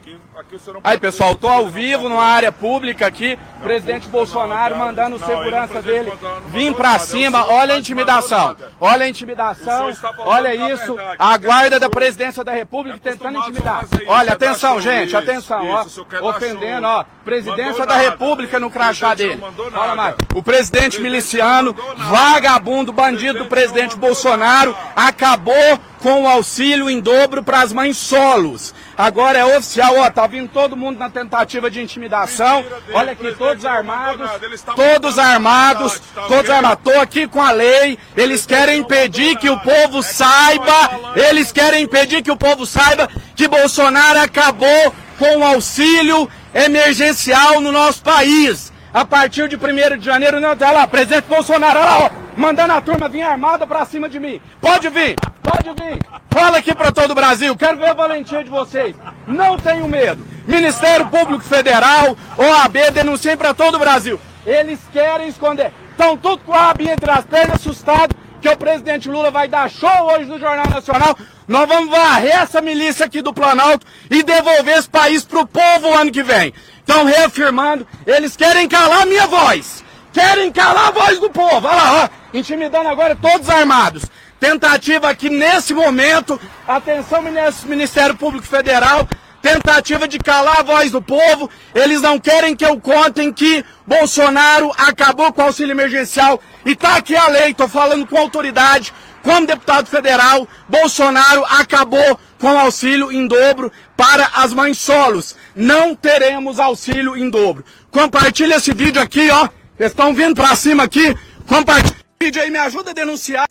Aí, 0.84 0.96
pessoal, 0.98 1.34
tô 1.34 1.48
ao 1.48 1.68
vivo 1.68 2.08
numa 2.08 2.24
área 2.24 2.52
pública 2.52 3.06
aqui, 3.06 3.36
presidente 3.60 4.08
Bolsonaro 4.08 4.76
mandando 4.76 5.16
o 5.16 5.18
segurança 5.18 5.82
dele 5.82 6.12
vir 6.48 6.72
para 6.74 6.96
cima. 7.00 7.44
Olha 7.48 7.74
a 7.74 7.78
intimidação. 7.78 8.56
Olha 8.80 9.04
a 9.04 9.08
intimidação. 9.08 9.90
Olha 10.18 10.72
isso. 10.72 10.96
A 11.18 11.36
guarda 11.38 11.80
da 11.80 11.90
presidência 11.90 12.44
da 12.44 12.52
República 12.52 12.98
tentando 13.02 13.38
intimidar. 13.38 13.84
Olha, 14.06 14.32
atenção, 14.32 14.80
gente, 14.80 15.16
atenção, 15.16 15.68
ó. 15.68 15.84
Ofendendo, 16.28 16.86
ó. 16.86 17.04
Presidência 17.24 17.84
da 17.84 17.96
República 17.96 18.60
no 18.60 18.70
crachá 18.70 19.14
dele. 19.14 19.42
Fala 19.72 19.96
mais. 19.96 20.14
O 20.34 20.42
presidente 20.42 21.00
miliciano, 21.00 21.74
vagabundo, 21.96 22.92
bandido 22.92 23.40
do 23.40 23.46
presidente 23.46 23.96
Bolsonaro, 23.96 24.74
acabou 24.94 25.80
com 25.98 26.22
o 26.22 26.28
auxílio 26.28 26.88
em 26.88 27.00
dobro 27.00 27.42
para 27.42 27.60
as 27.60 27.72
mães 27.72 27.96
solos. 27.96 28.74
Agora 28.96 29.38
é 29.38 29.44
oficial, 29.56 29.96
ó, 29.98 30.10
tá 30.10 30.26
vindo 30.26 30.48
todo 30.48 30.76
mundo 30.76 30.98
na 30.98 31.10
tentativa 31.10 31.70
de 31.70 31.80
intimidação. 31.80 32.64
Olha 32.92 33.12
aqui, 33.12 33.32
todos 33.32 33.64
armados, 33.64 34.30
todos 34.74 35.18
armados, 35.18 36.02
todos 36.28 36.50
armados. 36.50 36.82
Tô 36.82 37.00
aqui 37.00 37.26
com 37.28 37.42
a 37.42 37.50
lei. 37.50 37.98
Eles 38.16 38.46
querem 38.46 38.80
impedir 38.80 39.36
que 39.36 39.48
o 39.48 39.58
povo 39.60 40.02
saiba, 40.02 41.14
eles 41.14 41.52
querem 41.52 41.84
impedir 41.84 42.22
que 42.22 42.30
o 42.30 42.36
povo 42.36 42.66
saiba 42.66 43.08
que 43.36 43.46
Bolsonaro 43.46 44.20
acabou 44.20 44.94
com 45.18 45.38
o 45.38 45.44
auxílio 45.44 46.28
emergencial 46.54 47.60
no 47.60 47.70
nosso 47.70 48.02
país. 48.02 48.72
A 48.98 49.04
partir 49.04 49.46
de 49.46 49.54
1 49.54 49.96
de 49.96 50.04
janeiro, 50.04 50.40
não, 50.40 50.56
tá 50.56 50.72
lá, 50.72 50.84
presidente 50.84 51.26
Bolsonaro, 51.28 51.78
olha 51.78 51.88
lá, 51.88 51.98
ó, 52.06 52.10
mandando 52.36 52.72
a 52.72 52.80
turma 52.80 53.08
vir 53.08 53.22
armada 53.22 53.64
pra 53.64 53.86
cima 53.86 54.08
de 54.08 54.18
mim. 54.18 54.40
Pode 54.60 54.88
vir, 54.88 55.14
pode 55.40 55.68
vir. 55.80 56.00
Fala 56.28 56.58
aqui 56.58 56.74
para 56.74 56.90
todo 56.90 57.12
o 57.12 57.14
Brasil, 57.14 57.54
quero 57.54 57.78
ver 57.78 57.90
a 57.90 57.94
valentia 57.94 58.42
de 58.42 58.50
vocês. 58.50 58.96
Não 59.24 59.56
tenho 59.56 59.86
medo. 59.86 60.26
Ministério 60.48 61.06
Público 61.06 61.44
Federal, 61.44 62.16
OAB, 62.36 62.90
denunciem 62.92 63.36
para 63.36 63.54
todo 63.54 63.76
o 63.76 63.78
Brasil. 63.78 64.18
Eles 64.44 64.80
querem 64.92 65.28
esconder. 65.28 65.72
Estão 65.92 66.16
tudo 66.16 66.42
com 66.42 66.52
a 66.52 66.62
rabo 66.62 66.82
entre 66.82 67.08
as 67.08 67.24
pernas, 67.24 67.54
assustados, 67.54 68.16
que 68.40 68.48
o 68.48 68.56
presidente 68.56 69.08
Lula 69.08 69.30
vai 69.30 69.46
dar 69.46 69.70
show 69.70 70.12
hoje 70.12 70.24
no 70.24 70.40
Jornal 70.40 70.68
Nacional. 70.68 71.16
Nós 71.46 71.68
vamos 71.68 71.88
varrer 71.88 72.36
essa 72.36 72.60
milícia 72.60 73.06
aqui 73.06 73.22
do 73.22 73.32
Planalto 73.32 73.86
e 74.10 74.24
devolver 74.24 74.76
esse 74.76 74.88
país 74.90 75.24
pro 75.24 75.46
povo 75.46 75.94
ano 75.94 76.10
que 76.10 76.22
vem. 76.22 76.52
Estão 76.88 77.04
reafirmando, 77.04 77.86
eles 78.06 78.34
querem 78.34 78.66
calar 78.66 79.02
a 79.02 79.06
minha 79.06 79.26
voz. 79.26 79.84
Querem 80.10 80.50
calar 80.50 80.88
a 80.88 80.90
voz 80.90 81.18
do 81.18 81.28
povo. 81.28 81.66
Olha 81.66 81.76
lá, 81.76 82.04
ó, 82.04 82.08
intimidando 82.32 82.88
agora 82.88 83.14
todos 83.14 83.50
armados. 83.50 84.04
Tentativa 84.40 85.10
aqui 85.10 85.28
nesse 85.28 85.74
momento, 85.74 86.40
atenção 86.66 87.20
Ministério 87.66 88.16
Público 88.16 88.46
Federal, 88.46 89.06
tentativa 89.42 90.08
de 90.08 90.18
calar 90.18 90.60
a 90.60 90.62
voz 90.62 90.90
do 90.90 91.02
povo. 91.02 91.50
Eles 91.74 92.00
não 92.00 92.18
querem 92.18 92.56
que 92.56 92.64
eu 92.64 92.80
contem 92.80 93.30
que 93.34 93.62
Bolsonaro 93.86 94.72
acabou 94.78 95.30
com 95.30 95.42
o 95.42 95.44
auxílio 95.44 95.72
emergencial. 95.72 96.40
E 96.64 96.74
tá 96.74 96.96
aqui 96.96 97.14
a 97.14 97.28
lei, 97.28 97.52
tô 97.52 97.68
falando 97.68 98.06
com 98.06 98.16
autoridade, 98.16 98.94
como 99.28 99.46
deputado 99.46 99.86
federal, 99.88 100.48
Bolsonaro 100.66 101.44
acabou 101.44 102.18
com 102.38 102.58
auxílio 102.58 103.12
em 103.12 103.28
dobro 103.28 103.70
para 103.94 104.24
as 104.28 104.54
mães 104.54 104.78
solos. 104.78 105.36
Não 105.54 105.94
teremos 105.94 106.58
auxílio 106.58 107.14
em 107.14 107.28
dobro. 107.28 107.62
Compartilha 107.90 108.56
esse 108.56 108.72
vídeo 108.72 109.02
aqui, 109.02 109.28
ó. 109.28 109.50
Eles 109.78 109.92
estão 109.92 110.14
vindo 110.14 110.34
para 110.34 110.56
cima 110.56 110.84
aqui. 110.84 111.14
Compartilha 111.46 111.94
esse 111.94 112.24
vídeo 112.24 112.40
aí, 112.40 112.50
me 112.50 112.58
ajuda 112.58 112.92
a 112.92 112.94
denunciar. 112.94 113.46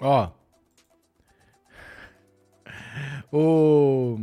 Ó. 0.00 0.30
O... 3.30 4.18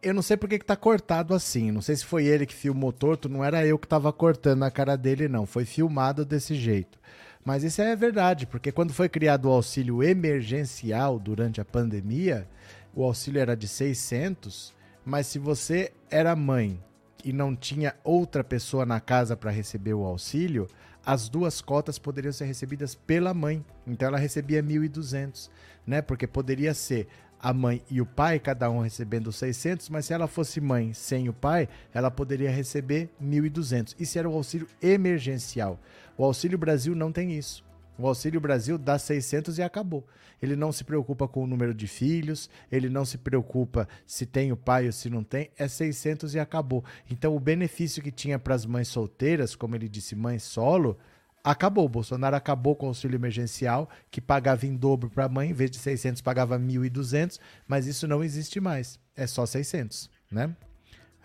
Eu 0.00 0.14
não 0.14 0.22
sei 0.22 0.38
por 0.38 0.48
que, 0.48 0.58
que 0.58 0.64
tá 0.64 0.74
cortado 0.74 1.34
assim. 1.34 1.70
Não 1.70 1.82
sei 1.82 1.96
se 1.96 2.06
foi 2.06 2.24
ele 2.24 2.46
que 2.46 2.54
filmou 2.54 2.94
torto. 2.94 3.28
Não 3.28 3.44
era 3.44 3.66
eu 3.66 3.78
que 3.78 3.86
tava 3.86 4.10
cortando 4.10 4.62
a 4.62 4.70
cara 4.70 4.96
dele, 4.96 5.28
não. 5.28 5.44
Foi 5.44 5.66
filmado 5.66 6.24
desse 6.24 6.54
jeito. 6.54 6.98
Mas 7.44 7.64
isso 7.64 7.80
é 7.80 7.94
verdade, 7.96 8.46
porque 8.46 8.70
quando 8.70 8.92
foi 8.92 9.08
criado 9.08 9.46
o 9.46 9.52
auxílio 9.52 10.02
emergencial 10.02 11.18
durante 11.18 11.60
a 11.60 11.64
pandemia, 11.64 12.48
o 12.94 13.04
auxílio 13.04 13.40
era 13.40 13.56
de 13.56 13.66
600, 13.66 14.74
mas 15.04 15.26
se 15.26 15.38
você 15.38 15.92
era 16.10 16.36
mãe 16.36 16.82
e 17.24 17.32
não 17.32 17.56
tinha 17.56 17.94
outra 18.04 18.44
pessoa 18.44 18.84
na 18.84 19.00
casa 19.00 19.36
para 19.36 19.50
receber 19.50 19.94
o 19.94 20.04
auxílio, 20.04 20.68
as 21.04 21.28
duas 21.28 21.60
cotas 21.60 21.98
poderiam 21.98 22.32
ser 22.32 22.44
recebidas 22.44 22.94
pela 22.94 23.32
mãe. 23.32 23.64
Então 23.86 24.08
ela 24.08 24.18
recebia 24.18 24.62
1.200, 24.62 25.48
né? 25.86 26.02
Porque 26.02 26.26
poderia 26.26 26.74
ser 26.74 27.08
a 27.40 27.52
mãe 27.52 27.82
e 27.88 28.00
o 28.00 28.06
pai, 28.06 28.38
cada 28.38 28.68
um 28.68 28.80
recebendo 28.80 29.32
600, 29.32 29.88
mas 29.88 30.06
se 30.06 30.12
ela 30.12 30.26
fosse 30.26 30.60
mãe 30.60 30.92
sem 30.92 31.28
o 31.28 31.32
pai, 31.32 31.68
ela 31.94 32.10
poderia 32.10 32.50
receber 32.50 33.08
1.200. 33.22 33.94
Isso 33.98 34.18
era 34.18 34.28
o 34.28 34.34
auxílio 34.34 34.66
emergencial. 34.82 35.80
O 36.18 36.24
Auxílio 36.24 36.58
Brasil 36.58 36.96
não 36.96 37.12
tem 37.12 37.38
isso. 37.38 37.64
O 37.96 38.06
Auxílio 38.06 38.40
Brasil 38.40 38.76
dá 38.76 38.98
600 38.98 39.58
e 39.58 39.62
acabou. 39.62 40.04
Ele 40.42 40.56
não 40.56 40.72
se 40.72 40.82
preocupa 40.82 41.28
com 41.28 41.44
o 41.44 41.46
número 41.46 41.72
de 41.72 41.86
filhos, 41.86 42.50
ele 42.70 42.88
não 42.88 43.04
se 43.04 43.18
preocupa 43.18 43.88
se 44.04 44.26
tem 44.26 44.50
o 44.50 44.56
pai 44.56 44.86
ou 44.86 44.92
se 44.92 45.08
não 45.08 45.22
tem, 45.22 45.50
é 45.56 45.66
600 45.68 46.34
e 46.34 46.40
acabou. 46.40 46.84
Então 47.08 47.34
o 47.34 47.40
benefício 47.40 48.02
que 48.02 48.10
tinha 48.10 48.38
para 48.38 48.54
as 48.54 48.66
mães 48.66 48.88
solteiras, 48.88 49.54
como 49.54 49.76
ele 49.76 49.88
disse, 49.88 50.16
mãe 50.16 50.40
solo, 50.40 50.98
acabou. 51.42 51.86
O 51.86 51.88
Bolsonaro 51.88 52.34
acabou 52.34 52.74
com 52.74 52.86
o 52.86 52.88
auxílio 52.88 53.16
emergencial, 53.16 53.88
que 54.10 54.20
pagava 54.20 54.66
em 54.66 54.76
dobro 54.76 55.08
para 55.08 55.24
a 55.26 55.28
mãe, 55.28 55.50
em 55.50 55.54
vez 55.54 55.70
de 55.70 55.78
600 55.78 56.20
pagava 56.20 56.58
1.200, 56.58 57.38
mas 57.66 57.86
isso 57.86 58.08
não 58.08 58.24
existe 58.24 58.60
mais. 58.60 58.98
É 59.16 59.26
só 59.26 59.46
600, 59.46 60.10
né? 60.30 60.54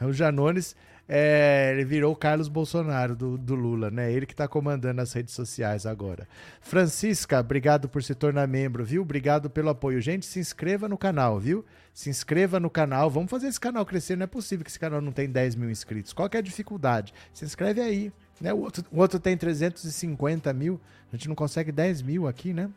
O 0.01 0.11
Janones 0.11 0.75
é, 1.07 1.71
ele 1.73 1.83
virou 1.83 2.13
o 2.13 2.15
Carlos 2.15 2.47
Bolsonaro 2.47 3.15
do, 3.15 3.37
do 3.37 3.55
Lula, 3.55 3.91
né? 3.91 4.11
Ele 4.11 4.25
que 4.25 4.33
está 4.33 4.47
comandando 4.47 5.01
as 5.01 5.11
redes 5.11 5.33
sociais 5.33 5.85
agora. 5.85 6.27
Francisca, 6.61 7.39
obrigado 7.39 7.89
por 7.89 8.01
se 8.01 8.15
tornar 8.15 8.47
membro, 8.47 8.85
viu? 8.85 9.01
Obrigado 9.01 9.49
pelo 9.49 9.69
apoio. 9.69 9.99
Gente, 9.99 10.25
se 10.25 10.39
inscreva 10.39 10.87
no 10.87 10.97
canal, 10.97 11.39
viu? 11.39 11.65
Se 11.93 12.09
inscreva 12.09 12.57
no 12.59 12.69
canal. 12.69 13.09
Vamos 13.09 13.29
fazer 13.29 13.47
esse 13.47 13.59
canal 13.59 13.85
crescer. 13.85 14.15
Não 14.15 14.23
é 14.23 14.27
possível 14.27 14.63
que 14.63 14.71
esse 14.71 14.79
canal 14.79 15.01
não 15.01 15.11
tenha 15.11 15.27
10 15.27 15.55
mil 15.55 15.69
inscritos. 15.69 16.13
Qual 16.13 16.29
é 16.31 16.37
a 16.37 16.41
dificuldade? 16.41 17.13
Se 17.33 17.43
inscreve 17.43 17.81
aí. 17.81 18.11
Né? 18.39 18.53
O, 18.53 18.59
outro, 18.59 18.85
o 18.89 18.99
outro 18.99 19.19
tem 19.19 19.35
350 19.35 20.53
mil. 20.53 20.79
A 21.11 21.17
gente 21.17 21.27
não 21.27 21.35
consegue 21.35 21.71
10 21.71 22.01
mil 22.01 22.27
aqui, 22.27 22.53
né? 22.53 22.69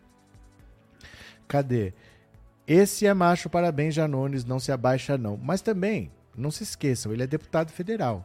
Cadê? 1.47 1.94
Esse 2.66 3.07
é 3.07 3.15
macho, 3.15 3.48
parabéns, 3.48 3.94
Janones, 3.94 4.44
não 4.44 4.59
se 4.59 4.73
abaixa 4.73 5.16
não. 5.16 5.36
Mas 5.36 5.62
também, 5.62 6.11
não 6.37 6.51
se 6.51 6.63
esqueçam, 6.63 7.13
ele 7.13 7.23
é 7.23 7.27
deputado 7.27 7.71
federal. 7.71 8.25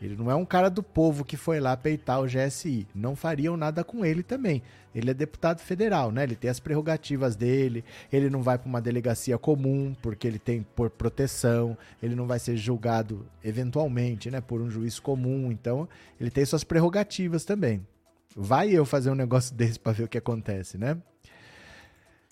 Ele 0.00 0.16
não 0.16 0.30
é 0.30 0.34
um 0.34 0.44
cara 0.44 0.68
do 0.68 0.82
povo 0.82 1.24
que 1.24 1.36
foi 1.36 1.58
lá 1.58 1.76
peitar 1.76 2.20
o 2.20 2.26
GSI. 2.26 2.86
Não 2.94 3.16
fariam 3.16 3.56
nada 3.56 3.82
com 3.82 4.04
ele 4.04 4.22
também. 4.22 4.62
Ele 4.94 5.10
é 5.10 5.14
deputado 5.14 5.60
federal, 5.60 6.12
né? 6.12 6.22
Ele 6.22 6.36
tem 6.36 6.48
as 6.48 6.60
prerrogativas 6.60 7.34
dele. 7.34 7.84
Ele 8.12 8.30
não 8.30 8.40
vai 8.40 8.56
para 8.56 8.68
uma 8.68 8.80
delegacia 8.80 9.36
comum, 9.36 9.94
porque 10.00 10.26
ele 10.26 10.38
tem 10.38 10.62
por 10.76 10.88
proteção. 10.88 11.76
Ele 12.00 12.14
não 12.14 12.26
vai 12.26 12.38
ser 12.38 12.56
julgado 12.56 13.26
eventualmente, 13.42 14.30
né, 14.30 14.40
por 14.40 14.60
um 14.60 14.70
juiz 14.70 15.00
comum. 15.00 15.50
Então, 15.50 15.88
ele 16.20 16.30
tem 16.30 16.44
suas 16.44 16.62
prerrogativas 16.62 17.44
também. 17.44 17.84
Vai 18.36 18.70
eu 18.70 18.84
fazer 18.84 19.10
um 19.10 19.16
negócio 19.16 19.54
desse 19.56 19.80
para 19.80 19.92
ver 19.92 20.04
o 20.04 20.08
que 20.08 20.18
acontece, 20.18 20.78
né? 20.78 20.96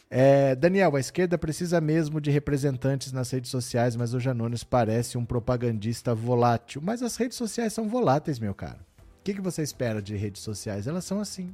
É, 0.08 0.54
Daniel, 0.54 0.94
a 0.94 1.00
esquerda 1.00 1.36
precisa 1.36 1.80
mesmo 1.80 2.20
de 2.20 2.30
representantes 2.30 3.12
nas 3.12 3.30
redes 3.30 3.50
sociais, 3.50 3.96
mas 3.96 4.14
o 4.14 4.20
Janones 4.20 4.62
parece 4.62 5.18
um 5.18 5.24
propagandista 5.24 6.14
volátil. 6.14 6.80
Mas 6.82 7.02
as 7.02 7.16
redes 7.16 7.36
sociais 7.36 7.72
são 7.72 7.88
voláteis, 7.88 8.38
meu 8.38 8.54
caro. 8.54 8.78
O 9.20 9.24
que, 9.24 9.34
que 9.34 9.40
você 9.40 9.62
espera 9.62 10.00
de 10.00 10.14
redes 10.16 10.42
sociais? 10.42 10.86
Elas 10.86 11.04
são 11.04 11.20
assim. 11.20 11.52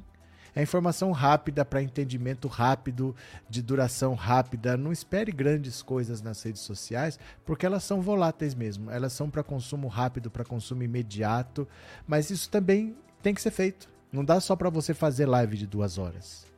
É 0.55 0.61
informação 0.61 1.11
rápida 1.11 1.65
para 1.65 1.81
entendimento 1.81 2.47
rápido, 2.47 3.15
de 3.49 3.59
duração 3.59 4.13
rápida. 4.13 4.77
Não 4.77 4.91
espere 4.91 5.31
grandes 5.31 5.81
coisas 5.81 6.21
nas 6.21 6.43
redes 6.43 6.61
sociais, 6.61 7.17
porque 7.43 7.65
elas 7.65 7.83
são 7.83 8.01
voláteis 8.01 8.53
mesmo. 8.53 8.91
Elas 8.91 9.13
são 9.13 9.31
para 9.31 9.41
consumo 9.41 9.87
rápido, 9.87 10.29
para 10.29 10.45
consumo 10.45 10.83
imediato. 10.83 11.67
Mas 12.05 12.29
isso 12.29 12.47
também 12.51 12.95
tem 13.23 13.33
que 13.33 13.41
ser 13.41 13.49
feito. 13.49 13.89
Não 14.11 14.23
dá 14.23 14.39
só 14.39 14.55
para 14.55 14.69
você 14.69 14.93
fazer 14.93 15.25
live 15.25 15.57
de 15.57 15.65
duas 15.65 15.97
horas. 15.97 16.52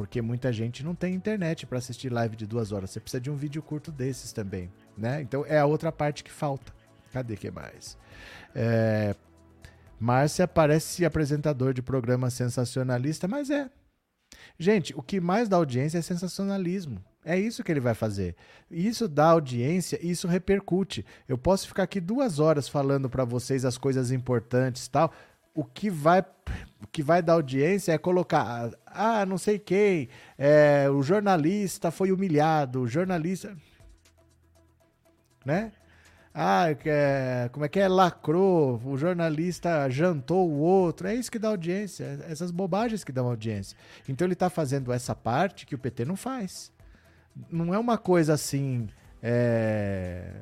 Porque 0.00 0.22
muita 0.22 0.50
gente 0.50 0.82
não 0.82 0.94
tem 0.94 1.14
internet 1.14 1.66
para 1.66 1.76
assistir 1.76 2.10
live 2.10 2.34
de 2.34 2.46
duas 2.46 2.72
horas. 2.72 2.88
Você 2.88 2.98
precisa 2.98 3.20
de 3.20 3.30
um 3.30 3.36
vídeo 3.36 3.60
curto 3.60 3.92
desses 3.92 4.32
também, 4.32 4.72
né? 4.96 5.20
Então 5.20 5.44
é 5.46 5.58
a 5.58 5.66
outra 5.66 5.92
parte 5.92 6.24
que 6.24 6.30
falta. 6.30 6.72
Cadê 7.12 7.36
que 7.36 7.50
mais? 7.50 7.98
É... 8.54 9.14
Márcia 9.98 10.48
parece 10.48 11.04
apresentador 11.04 11.74
de 11.74 11.82
programa 11.82 12.30
sensacionalista, 12.30 13.28
mas 13.28 13.50
é. 13.50 13.68
Gente, 14.58 14.94
o 14.96 15.02
que 15.02 15.20
mais 15.20 15.50
dá 15.50 15.58
audiência 15.58 15.98
é 15.98 16.02
sensacionalismo. 16.02 17.04
É 17.22 17.38
isso 17.38 17.62
que 17.62 17.70
ele 17.70 17.78
vai 17.78 17.94
fazer. 17.94 18.34
Isso 18.70 19.06
dá 19.06 19.26
audiência, 19.26 19.98
isso 20.02 20.26
repercute. 20.26 21.04
Eu 21.28 21.36
posso 21.36 21.68
ficar 21.68 21.82
aqui 21.82 22.00
duas 22.00 22.38
horas 22.38 22.70
falando 22.70 23.10
para 23.10 23.26
vocês 23.26 23.66
as 23.66 23.76
coisas 23.76 24.10
importantes 24.10 24.88
tal 24.88 25.12
o 25.54 25.64
que 25.64 25.90
vai 25.90 26.20
o 26.82 26.86
que 26.86 27.02
vai 27.02 27.22
dar 27.22 27.34
audiência 27.34 27.92
é 27.92 27.98
colocar 27.98 28.70
ah 28.86 29.26
não 29.26 29.36
sei 29.36 29.58
quem 29.58 30.08
é, 30.38 30.88
o 30.90 31.02
jornalista 31.02 31.90
foi 31.90 32.12
humilhado 32.12 32.82
o 32.82 32.88
jornalista 32.88 33.56
né? 35.44 35.72
Ah 36.32 36.66
é, 36.70 37.48
como 37.52 37.64
é 37.64 37.68
que 37.68 37.80
é? 37.80 37.88
Lacrou 37.88 38.80
o 38.84 38.96
jornalista 38.96 39.90
jantou 39.90 40.48
o 40.48 40.58
outro. 40.58 41.08
É 41.08 41.14
isso 41.14 41.30
que 41.30 41.38
dá 41.38 41.48
audiência 41.48 42.04
é 42.04 42.30
essas 42.30 42.50
bobagens 42.52 43.02
que 43.02 43.10
dão 43.10 43.26
audiência. 43.26 43.76
Então 44.08 44.26
ele 44.26 44.34
está 44.34 44.48
fazendo 44.48 44.92
essa 44.92 45.14
parte 45.14 45.66
que 45.66 45.74
o 45.74 45.78
PT 45.78 46.04
não 46.04 46.16
faz. 46.16 46.72
Não 47.50 47.74
é 47.74 47.78
uma 47.78 47.98
coisa 47.98 48.34
assim 48.34 48.88
é 49.22 50.32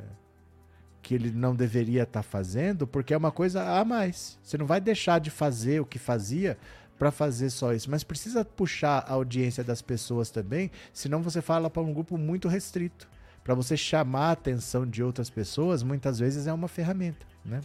que 1.09 1.15
ele 1.15 1.31
não 1.31 1.55
deveria 1.55 2.03
estar 2.03 2.19
tá 2.19 2.23
fazendo, 2.23 2.87
porque 2.87 3.15
é 3.15 3.17
uma 3.17 3.33
coisa 3.33 3.63
a 3.63 3.83
mais. 3.83 4.39
Você 4.43 4.59
não 4.59 4.67
vai 4.67 4.79
deixar 4.79 5.19
de 5.19 5.31
fazer 5.31 5.81
o 5.81 5.87
que 5.87 5.99
fazia 5.99 6.59
para 6.99 7.11
fazer 7.11 7.49
só 7.49 7.73
isso, 7.73 7.91
mas 7.91 8.05
precisa 8.05 8.45
puxar 8.45 9.07
a 9.09 9.15
audiência 9.15 9.65
das 9.65 9.81
pessoas 9.81 10.29
também, 10.29 10.71
senão 10.93 11.23
você 11.23 11.41
fala 11.41 11.71
para 11.71 11.81
um 11.81 11.95
grupo 11.95 12.19
muito 12.19 12.47
restrito. 12.47 13.09
Para 13.43 13.55
você 13.55 13.75
chamar 13.75 14.27
a 14.27 14.33
atenção 14.33 14.87
de 14.87 15.03
outras 15.03 15.31
pessoas, 15.31 15.83
muitas 15.83 16.19
vezes 16.19 16.47
é 16.47 16.53
uma 16.53 16.69
ferramenta, 16.69 17.25
né? 17.43 17.63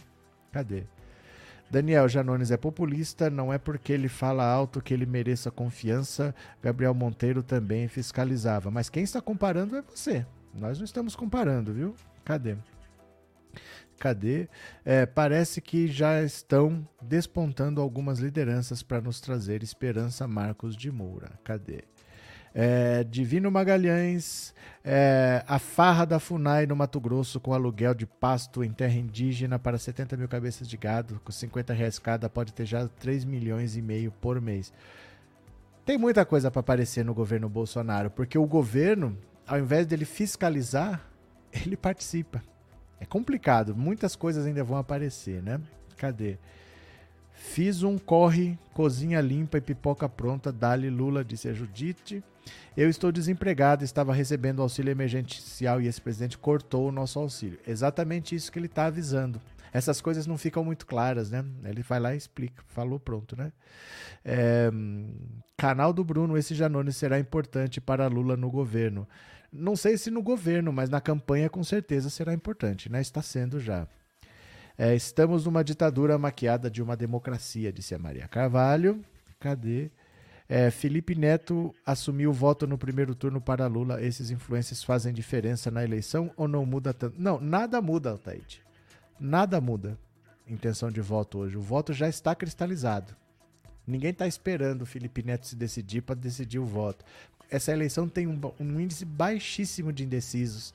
Cadê? 0.50 0.84
Daniel 1.70 2.08
Janones 2.08 2.50
é 2.50 2.56
populista, 2.56 3.28
não 3.28 3.52
é 3.52 3.58
porque 3.58 3.92
ele 3.92 4.08
fala 4.08 4.50
alto 4.50 4.80
que 4.80 4.94
ele 4.94 5.04
mereça 5.04 5.50
confiança. 5.50 6.34
Gabriel 6.62 6.94
Monteiro 6.94 7.42
também 7.42 7.88
fiscalizava. 7.88 8.70
Mas 8.70 8.88
quem 8.88 9.02
está 9.02 9.20
comparando 9.20 9.76
é 9.76 9.82
você. 9.82 10.24
Nós 10.54 10.78
não 10.78 10.86
estamos 10.86 11.14
comparando, 11.14 11.74
viu? 11.74 11.94
Cadê? 12.24 12.56
Cadê? 13.98 14.48
É, 14.84 15.06
parece 15.06 15.60
que 15.60 15.86
já 15.88 16.22
estão 16.22 16.86
despontando 17.00 17.80
algumas 17.80 18.18
lideranças 18.18 18.82
para 18.82 19.00
nos 19.00 19.20
trazer 19.20 19.62
esperança 19.62 20.26
Marcos 20.26 20.76
de 20.76 20.90
Moura. 20.90 21.32
Cadê? 21.42 21.84
É, 22.56 23.02
Divino 23.02 23.50
Magalhães, 23.50 24.54
é, 24.84 25.42
a 25.44 25.58
farra 25.58 26.04
da 26.04 26.20
FUNAI 26.20 26.66
no 26.66 26.76
Mato 26.76 27.00
Grosso 27.00 27.40
com 27.40 27.52
aluguel 27.52 27.94
de 27.94 28.06
pasto 28.06 28.62
em 28.62 28.70
terra 28.70 28.94
indígena 28.94 29.58
para 29.58 29.76
70 29.76 30.16
mil 30.16 30.28
cabeças 30.28 30.68
de 30.68 30.76
gado, 30.76 31.20
com 31.24 31.32
50 31.32 31.72
reais 31.72 31.98
cada, 31.98 32.30
pode 32.30 32.54
ter 32.54 32.64
já 32.64 32.86
3 32.86 33.24
milhões 33.24 33.76
e 33.76 33.82
meio 33.82 34.12
por 34.12 34.40
mês. 34.40 34.72
Tem 35.84 35.98
muita 35.98 36.24
coisa 36.24 36.48
para 36.48 36.60
aparecer 36.60 37.04
no 37.04 37.12
governo 37.12 37.48
Bolsonaro, 37.48 38.08
porque 38.08 38.38
o 38.38 38.46
governo, 38.46 39.18
ao 39.46 39.58
invés 39.58 39.84
dele 39.84 40.04
fiscalizar, 40.04 41.04
ele 41.52 41.76
participa. 41.76 42.40
É 43.00 43.04
complicado, 43.04 43.74
muitas 43.74 44.16
coisas 44.16 44.46
ainda 44.46 44.64
vão 44.64 44.76
aparecer, 44.76 45.42
né? 45.42 45.60
Cadê? 45.96 46.38
Fiz 47.34 47.82
um 47.82 47.98
corre, 47.98 48.58
cozinha 48.72 49.20
limpa 49.20 49.58
e 49.58 49.60
pipoca 49.60 50.08
pronta, 50.08 50.52
dali 50.52 50.88
Lula, 50.88 51.24
disse 51.24 51.48
a 51.48 51.52
Judite. 51.52 52.22
Eu 52.76 52.88
estou 52.88 53.10
desempregado, 53.12 53.84
estava 53.84 54.12
recebendo 54.12 54.62
auxílio 54.62 54.90
emergencial 54.90 55.80
e 55.80 55.86
esse 55.86 56.00
presidente 56.00 56.38
cortou 56.38 56.88
o 56.88 56.92
nosso 56.92 57.18
auxílio. 57.18 57.58
Exatamente 57.66 58.34
isso 58.34 58.50
que 58.50 58.58
ele 58.58 58.66
está 58.66 58.86
avisando. 58.86 59.40
Essas 59.72 60.00
coisas 60.00 60.26
não 60.26 60.38
ficam 60.38 60.64
muito 60.64 60.86
claras, 60.86 61.30
né? 61.30 61.44
Ele 61.64 61.82
vai 61.82 61.98
lá 61.98 62.14
e 62.14 62.16
explica. 62.16 62.62
Falou, 62.68 63.00
pronto, 63.00 63.36
né? 63.36 63.52
É, 64.24 64.70
canal 65.56 65.92
do 65.92 66.04
Bruno, 66.04 66.38
esse 66.38 66.54
Janone 66.54 66.92
será 66.92 67.18
importante 67.18 67.80
para 67.80 68.06
Lula 68.06 68.36
no 68.36 68.50
governo. 68.50 69.06
Não 69.56 69.76
sei 69.76 69.96
se 69.96 70.10
no 70.10 70.20
governo, 70.20 70.72
mas 70.72 70.90
na 70.90 71.00
campanha 71.00 71.48
com 71.48 71.62
certeza 71.62 72.10
será 72.10 72.34
importante, 72.34 72.90
né? 72.90 73.00
Está 73.00 73.22
sendo 73.22 73.60
já. 73.60 73.86
É, 74.76 74.96
estamos 74.96 75.46
numa 75.46 75.62
ditadura 75.62 76.18
maquiada 76.18 76.68
de 76.68 76.82
uma 76.82 76.96
democracia, 76.96 77.72
disse 77.72 77.94
a 77.94 77.98
Maria 77.98 78.26
Carvalho. 78.26 79.00
Cadê? 79.38 79.92
É, 80.48 80.72
Felipe 80.72 81.14
Neto 81.14 81.72
assumiu 81.86 82.30
o 82.30 82.32
voto 82.32 82.66
no 82.66 82.76
primeiro 82.76 83.14
turno 83.14 83.40
para 83.40 83.68
Lula. 83.68 84.02
Esses 84.02 84.32
influências 84.32 84.82
fazem 84.82 85.14
diferença 85.14 85.70
na 85.70 85.84
eleição 85.84 86.32
ou 86.36 86.48
não 86.48 86.66
muda 86.66 86.92
tanto? 86.92 87.14
Não, 87.16 87.40
nada 87.40 87.80
muda, 87.80 88.10
Altaide. 88.10 88.60
Nada 89.20 89.60
muda. 89.60 89.96
Intenção 90.48 90.90
de 90.90 91.00
voto 91.00 91.38
hoje. 91.38 91.56
O 91.56 91.62
voto 91.62 91.92
já 91.92 92.08
está 92.08 92.34
cristalizado. 92.34 93.14
Ninguém 93.86 94.10
está 94.10 94.26
esperando 94.26 94.82
o 94.82 94.86
Felipe 94.86 95.22
Neto 95.22 95.46
se 95.46 95.54
decidir 95.54 96.00
para 96.00 96.14
decidir 96.14 96.58
o 96.58 96.64
voto. 96.64 97.04
Essa 97.50 97.72
eleição 97.72 98.08
tem 98.08 98.26
um, 98.26 98.40
um 98.58 98.80
índice 98.80 99.04
baixíssimo 99.04 99.92
de 99.92 100.04
indecisos, 100.04 100.74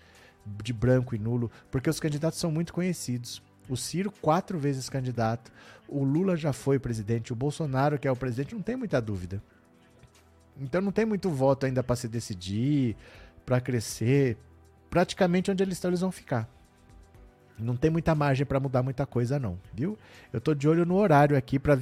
de 0.64 0.74
branco 0.74 1.16
e 1.16 1.20
nulo, 1.20 1.52
porque 1.70 1.90
os 1.90 2.00
candidatos 2.00 2.40
são 2.40 2.52
muito 2.52 2.74
conhecidos. 2.74 3.42
O 3.68 3.78
Ciro, 3.78 4.12
quatro 4.22 4.58
vezes 4.58 4.90
candidato. 4.90 5.52
O 5.88 6.04
Lula 6.04 6.36
já 6.36 6.52
foi 6.52 6.80
presidente. 6.80 7.32
O 7.32 7.36
Bolsonaro, 7.36 8.00
que 8.00 8.08
é 8.08 8.12
o 8.12 8.16
presidente, 8.16 8.56
não 8.56 8.62
tem 8.62 8.76
muita 8.76 9.00
dúvida. 9.00 9.42
Então 10.60 10.82
não 10.82 10.92
tem 10.92 11.06
muito 11.06 11.30
voto 11.30 11.66
ainda 11.66 11.84
para 11.84 11.96
se 11.96 12.08
decidir, 12.08 12.96
para 13.46 13.62
crescer. 13.62 14.38
Praticamente 14.90 15.52
onde 15.52 15.64
eles 15.64 15.78
estão, 15.78 15.90
eles 15.90 16.02
vão 16.02 16.12
ficar. 16.12 16.50
Não 17.58 17.76
tem 17.76 17.92
muita 17.92 18.16
margem 18.16 18.46
para 18.46 18.60
mudar 18.60 18.82
muita 18.82 19.06
coisa, 19.06 19.38
não, 19.38 19.60
viu? 19.74 19.98
Eu 20.32 20.40
tô 20.40 20.56
de 20.56 20.68
olho 20.68 20.86
no 20.86 20.96
horário 20.96 21.38
aqui 21.38 21.60
para 21.60 21.78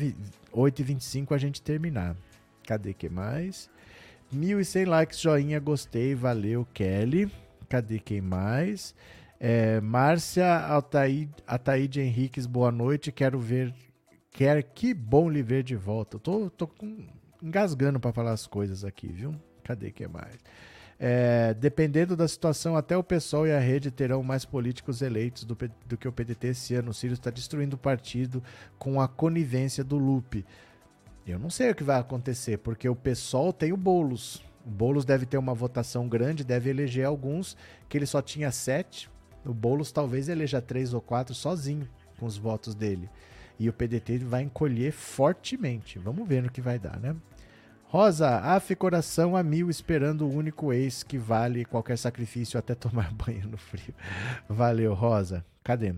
8h25 0.51 1.33
a 1.33 1.37
gente 1.37 1.61
terminar. 1.61 2.15
Cadê 2.65 2.93
que 2.93 3.07
mais? 3.07 3.69
1.100 4.33 4.85
likes, 4.85 5.19
joinha, 5.21 5.59
gostei, 5.59 6.13
valeu, 6.13 6.67
Kelly. 6.73 7.31
Cadê 7.69 7.97
quem 7.97 8.19
mais? 8.19 8.93
É, 9.39 9.79
Márcia 9.79 10.65
Altaíde, 10.65 11.31
Ataíde 11.45 12.01
Henriques, 12.01 12.45
boa 12.45 12.71
noite. 12.71 13.11
Quero 13.11 13.39
ver. 13.39 13.73
Quer 14.31 14.61
que 14.63 14.93
bom 14.93 15.29
lhe 15.29 15.41
ver 15.41 15.63
de 15.63 15.75
volta. 15.75 16.19
Tô, 16.19 16.49
tô 16.49 16.67
com, 16.67 17.07
engasgando 17.41 17.99
para 18.01 18.11
falar 18.11 18.31
as 18.31 18.45
coisas 18.45 18.83
aqui, 18.83 19.07
viu? 19.07 19.33
Cadê 19.63 19.91
que 19.91 20.07
mais? 20.07 20.37
É, 20.99 21.53
dependendo 21.53 22.15
da 22.15 22.27
situação, 22.27 22.75
até 22.75 22.97
o 22.97 23.03
PSOL 23.03 23.47
e 23.47 23.51
a 23.51 23.59
rede 23.59 23.91
terão 23.91 24.21
mais 24.23 24.43
políticos 24.43 25.01
eleitos 25.01 25.45
do, 25.45 25.55
do 25.85 25.97
que 25.97 26.07
o 26.07 26.11
PDT 26.11 26.47
esse 26.47 26.75
ano. 26.75 26.91
O 26.91 26.93
Ciro 26.93 27.13
está 27.13 27.29
destruindo 27.29 27.75
o 27.75 27.79
partido 27.79 28.43
com 28.77 28.99
a 28.99 29.07
conivência 29.07 29.83
do 29.83 29.97
Lupe. 29.97 30.45
Eu 31.27 31.39
não 31.39 31.49
sei 31.49 31.71
o 31.71 31.75
que 31.75 31.83
vai 31.83 31.99
acontecer, 31.99 32.57
porque 32.57 32.87
o 32.87 32.95
PSOL 32.95 33.51
tem 33.51 33.73
o 33.73 33.77
Boulos. 33.77 34.43
O 34.65 34.69
Boulos 34.69 35.03
deve 35.03 35.25
ter 35.25 35.37
uma 35.37 35.53
votação 35.53 36.07
grande, 36.07 36.43
deve 36.43 36.69
eleger 36.69 37.05
alguns, 37.05 37.57
que 37.89 37.97
ele 37.97 38.05
só 38.05 38.21
tinha 38.21 38.51
sete. 38.51 39.09
O 39.45 39.53
Boulos 39.53 39.91
talvez 39.91 40.29
eleja 40.29 40.61
três 40.61 40.93
ou 40.93 41.01
quatro 41.01 41.35
sozinho 41.35 41.87
com 42.17 42.25
os 42.25 42.37
votos 42.37 42.73
dele. 42.73 43.09
E 43.59 43.67
o 43.67 43.73
PDT 43.73 44.19
vai 44.19 44.43
encolher 44.43 44.91
fortemente. 44.91 45.99
Vamos 45.99 46.27
ver 46.27 46.43
no 46.43 46.49
que 46.49 46.61
vai 46.61 46.79
dar, 46.79 46.99
né? 46.99 47.15
Rosa, 47.89 48.39
af 48.39 48.75
coração 48.75 49.35
a 49.35 49.41
mil, 49.41 49.69
esperando 49.69 50.25
o 50.25 50.33
único 50.33 50.73
ex 50.73 51.03
que 51.03 51.17
vale 51.17 51.63
qualquer 51.63 51.97
sacrifício 51.97 52.59
até 52.59 52.75
tomar 52.75 53.13
banho 53.13 53.47
no 53.47 53.57
frio. 53.57 53.93
Valeu, 54.47 54.93
Rosa. 54.93 55.45
Cadê? 55.63 55.95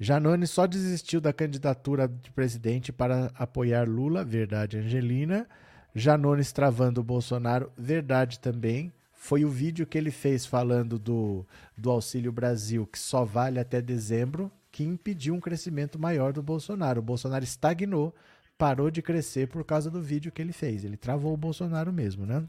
Janone 0.00 0.46
só 0.46 0.66
desistiu 0.66 1.20
da 1.20 1.32
candidatura 1.32 2.06
de 2.06 2.30
presidente 2.30 2.92
para 2.92 3.32
apoiar 3.34 3.88
Lula, 3.88 4.24
verdade, 4.24 4.78
Angelina. 4.78 5.48
Janones 5.94 6.52
travando 6.52 7.00
o 7.00 7.04
Bolsonaro, 7.04 7.72
verdade 7.76 8.38
também. 8.38 8.92
Foi 9.12 9.44
o 9.44 9.50
vídeo 9.50 9.84
que 9.84 9.98
ele 9.98 10.12
fez 10.12 10.46
falando 10.46 10.98
do, 10.98 11.44
do 11.76 11.90
Auxílio 11.90 12.30
Brasil, 12.30 12.86
que 12.86 12.98
só 12.98 13.24
vale 13.24 13.58
até 13.58 13.82
dezembro, 13.82 14.52
que 14.70 14.84
impediu 14.84 15.34
um 15.34 15.40
crescimento 15.40 15.98
maior 15.98 16.32
do 16.32 16.42
Bolsonaro. 16.42 17.00
O 17.00 17.04
Bolsonaro 17.04 17.42
estagnou 17.42 18.14
parou 18.56 18.90
de 18.90 19.02
crescer 19.02 19.48
por 19.48 19.64
causa 19.64 19.90
do 19.90 20.00
vídeo 20.00 20.30
que 20.30 20.40
ele 20.40 20.52
fez. 20.52 20.84
Ele 20.84 20.96
travou 20.96 21.34
o 21.34 21.36
Bolsonaro 21.36 21.92
mesmo, 21.92 22.24
né? 22.24 22.44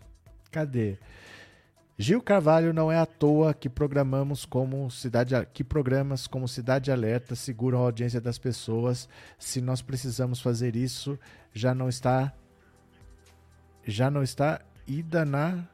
Cadê? 0.51 0.97
Gil 2.01 2.21
Carvalho 2.21 2.71
não 2.71 2.89
é 2.89 2.97
à 2.97 3.05
toa 3.05 3.53
que 3.53 3.67
programamos 3.67 4.45
como 4.45 4.89
cidade 4.89 5.35
que 5.53 5.65
programas 5.65 6.27
como 6.27 6.47
Cidade 6.47 6.93
Alerta 6.93 7.35
seguram 7.35 7.79
a 7.79 7.81
audiência 7.81 8.21
das 8.21 8.37
pessoas. 8.37 9.09
Se 9.37 9.59
nós 9.59 9.81
precisamos 9.81 10.39
fazer 10.39 10.77
isso, 10.77 11.19
já 11.53 11.75
não 11.75 11.89
está 11.89 12.33
já 13.85 14.09
não 14.09 14.23
está 14.23 14.61
ida 14.87 15.25
na 15.25 15.67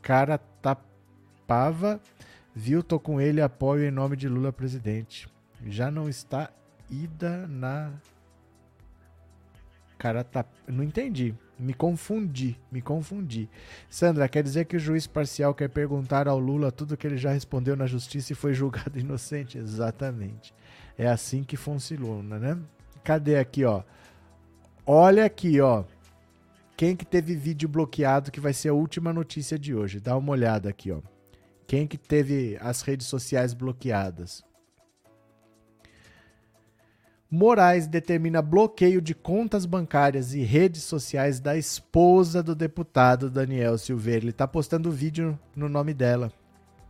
cara 0.00 0.38
tapava. 0.62 2.00
Viu, 2.54 2.80
tô 2.80 3.00
com 3.00 3.20
ele, 3.20 3.40
apoio 3.40 3.84
em 3.84 3.90
nome 3.90 4.16
de 4.16 4.28
Lula 4.28 4.52
presidente. 4.52 5.28
Já 5.66 5.90
não 5.90 6.08
está 6.08 6.52
ida 6.88 7.48
na 7.48 7.90
cara 9.98 10.22
tá. 10.22 10.44
Não 10.68 10.84
entendi. 10.84 11.34
Me 11.58 11.74
confundi, 11.74 12.56
me 12.70 12.80
confundi. 12.80 13.48
Sandra, 13.90 14.28
quer 14.28 14.44
dizer 14.44 14.66
que 14.66 14.76
o 14.76 14.80
juiz 14.80 15.06
parcial 15.08 15.52
quer 15.52 15.68
perguntar 15.68 16.28
ao 16.28 16.38
Lula 16.38 16.70
tudo 16.70 16.96
que 16.96 17.06
ele 17.06 17.16
já 17.16 17.32
respondeu 17.32 17.74
na 17.74 17.86
justiça 17.86 18.32
e 18.32 18.36
foi 18.36 18.54
julgado 18.54 18.96
inocente? 19.00 19.58
Exatamente. 19.58 20.54
É 20.96 21.08
assim 21.08 21.42
que 21.42 21.56
funciona, 21.56 22.38
né? 22.38 22.58
Cadê 23.02 23.38
aqui, 23.38 23.64
ó? 23.64 23.82
Olha 24.86 25.24
aqui, 25.24 25.60
ó. 25.60 25.84
Quem 26.76 26.94
que 26.94 27.04
teve 27.04 27.34
vídeo 27.34 27.68
bloqueado 27.68 28.30
que 28.30 28.38
vai 28.38 28.52
ser 28.52 28.68
a 28.68 28.74
última 28.74 29.12
notícia 29.12 29.58
de 29.58 29.74
hoje? 29.74 29.98
Dá 29.98 30.16
uma 30.16 30.30
olhada 30.30 30.68
aqui, 30.68 30.92
ó. 30.92 31.00
Quem 31.66 31.88
que 31.88 31.98
teve 31.98 32.56
as 32.60 32.82
redes 32.82 33.08
sociais 33.08 33.52
bloqueadas? 33.52 34.44
Moraes 37.30 37.86
determina 37.86 38.40
bloqueio 38.40 39.02
de 39.02 39.14
contas 39.14 39.66
bancárias 39.66 40.32
e 40.32 40.42
redes 40.42 40.82
sociais 40.82 41.38
da 41.38 41.58
esposa 41.58 42.42
do 42.42 42.54
deputado 42.54 43.28
Daniel 43.28 43.76
Silveira. 43.76 44.24
Ele 44.24 44.30
está 44.30 44.48
postando 44.48 44.90
vídeo 44.90 45.38
no 45.54 45.68
nome 45.68 45.92
dela. 45.92 46.32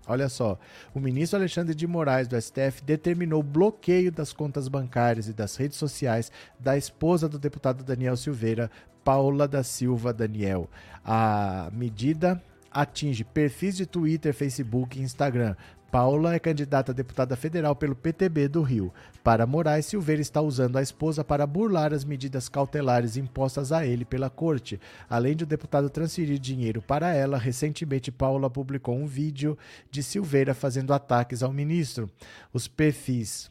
Olha 0.07 0.29
só, 0.29 0.57
o 0.95 1.01
ministro 1.01 1.41
Alexandre 1.41 1.75
de 1.75 1.89
Moraes 1.89 2.29
do 2.29 2.41
STF 2.41 2.85
determinou 2.85 3.43
bloqueio 3.43 4.13
das 4.13 4.33
contas 4.33 4.69
bancárias 4.69 5.27
e 5.27 5.33
das 5.33 5.57
redes 5.57 5.77
sociais 5.77 6.31
da 6.59 6.79
esposa 6.79 7.29
do 7.29 7.39
deputado 7.39 7.83
Daniel 7.83 8.17
Silveira, 8.17 8.71
Paula 9.03 9.49
da 9.49 9.65
Silva 9.65 10.13
Daniel. 10.13 10.71
A 11.05 11.69
medida 11.73 12.41
atinge 12.71 13.25
perfis 13.25 13.77
de 13.77 13.87
Twitter, 13.87 14.33
Facebook 14.33 14.99
e 14.99 15.03
Instagram, 15.03 15.57
Paula 15.91 16.35
é 16.35 16.39
candidata 16.39 16.93
a 16.93 16.95
deputada 16.95 17.35
federal 17.35 17.75
pelo 17.75 17.97
PTB 17.97 18.47
do 18.47 18.61
Rio. 18.61 18.93
Para 19.25 19.47
Moraes, 19.47 19.87
Silveira 19.87 20.21
está 20.21 20.39
usando 20.43 20.77
a 20.77 20.83
esposa 20.83 21.25
para 21.25 21.47
burlar 21.47 21.95
as 21.95 22.05
medidas 22.05 22.47
cautelares 22.47 23.17
impostas 23.17 23.73
a 23.73 23.87
ele 23.87 24.05
pela 24.05 24.29
corte. 24.29 24.79
Além 25.09 25.35
de 25.35 25.45
o 25.45 25.47
deputado 25.47 25.89
transferir 25.89 26.39
dinheiro 26.39 26.83
para 26.83 27.15
ela, 27.15 27.39
recentemente 27.39 28.13
Paula 28.13 28.51
publicou 28.51 28.95
um 28.95 29.07
vídeo 29.07 29.57
de 29.91 30.03
Silveira 30.03 30.53
fazendo 30.53 30.93
ataques 30.93 31.43
ao 31.43 31.55
ministro. 31.55 32.11
Os 32.53 32.69
perfis 32.69 33.51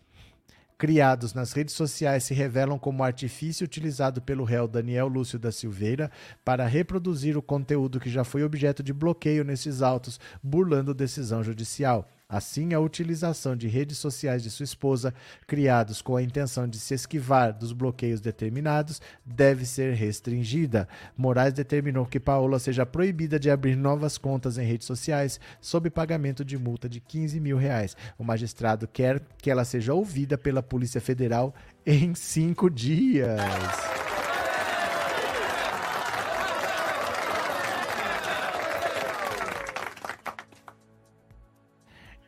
criados 0.78 1.34
nas 1.34 1.54
redes 1.54 1.74
sociais 1.74 2.24
se 2.24 2.36
revelam 2.36 2.78
como 2.78 3.04
artifício 3.04 3.66
utilizado 3.66 4.22
pelo 4.22 4.44
réu 4.44 4.68
Daniel 4.68 5.08
Lúcio 5.08 5.40
da 5.40 5.52
Silveira 5.52 6.12
para 6.46 6.68
reproduzir 6.68 7.36
o 7.36 7.42
conteúdo 7.42 8.00
que 8.00 8.12
já 8.12 8.24
foi 8.24 8.44
objeto 8.44 8.84
de 8.84 8.94
bloqueio 8.94 9.44
nesses 9.44 9.82
autos, 9.82 10.20
burlando 10.44 10.94
decisão 10.94 11.44
judicial. 11.44 12.08
Assim, 12.30 12.74
a 12.74 12.80
utilização 12.82 13.56
de 13.56 13.70
redes 13.70 13.98
sociais 14.00 14.44
de 14.44 14.50
sua 14.50 14.66
esposa, 14.66 15.14
criados 15.48 16.02
com 16.02 16.18
a 16.18 16.22
intenção 16.22 16.68
de 16.68 16.78
se 16.78 16.94
esquivar 16.94 17.58
dos 17.58 17.72
bloqueios 17.72 18.20
determinados, 18.20 19.02
deve 19.26 19.66
ser 19.66 19.94
restringida. 19.94 20.90
Moraes 21.16 21.54
determinou 21.54 22.06
que 22.06 22.20
Paola 22.20 22.60
seja 22.60 22.86
proibida 22.86 23.40
de 23.40 23.50
abrir 23.50 23.78
novas 23.78 24.18
contas 24.18 24.58
em 24.58 24.66
redes 24.66 24.86
sociais 24.86 25.40
sob 25.62 25.90
pagamento 25.90 26.44
de 26.44 26.58
multa 26.58 26.90
de 26.90 27.00
15 27.00 27.40
mil 27.40 27.56
reais. 27.56 27.96
O 28.18 28.26
magistrado 28.26 28.90
quer 28.90 29.22
que 29.38 29.50
ela 29.50 29.64
seja 29.64 29.94
ouvida 29.94 30.38
pela 30.38 30.62
Polícia 30.62 31.00
Federal 31.00 31.56
em 31.86 32.14
cinco 32.14 32.70
dias. 32.70 33.40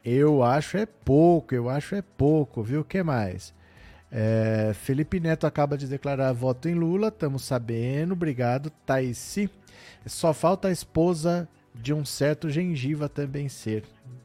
Eu 0.03 0.43
acho 0.43 0.77
é 0.77 0.85
pouco, 0.85 1.53
eu 1.53 1.69
acho 1.69 1.95
é 1.95 2.01
pouco, 2.01 2.63
viu? 2.63 2.81
O 2.81 2.85
que 2.85 3.03
mais? 3.03 3.53
É, 4.11 4.71
Felipe 4.73 5.19
Neto 5.19 5.45
acaba 5.45 5.77
de 5.77 5.87
declarar 5.87 6.33
voto 6.33 6.67
em 6.67 6.73
Lula, 6.73 7.09
estamos 7.09 7.43
sabendo, 7.43 8.13
obrigado, 8.13 8.71
Thaisi. 8.85 9.49
Só 10.05 10.33
falta 10.33 10.67
a 10.67 10.71
esposa 10.71 11.47
de 11.75 11.93
um 11.93 12.03
certo 12.03 12.49
gengiva 12.49 13.07
também 13.07 13.47
ser. 13.47 13.83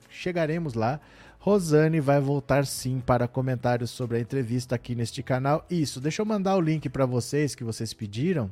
Chegaremos 0.08 0.74
lá. 0.74 1.00
Rosane 1.38 2.00
vai 2.00 2.20
voltar 2.20 2.64
sim 2.64 3.00
para 3.04 3.28
comentários 3.28 3.90
sobre 3.90 4.16
a 4.16 4.20
entrevista 4.20 4.74
aqui 4.74 4.94
neste 4.94 5.22
canal. 5.22 5.66
Isso, 5.68 6.00
deixa 6.00 6.22
eu 6.22 6.26
mandar 6.26 6.56
o 6.56 6.60
link 6.60 6.88
para 6.88 7.04
vocês 7.04 7.54
que 7.54 7.62
vocês 7.62 7.92
pediram. 7.92 8.50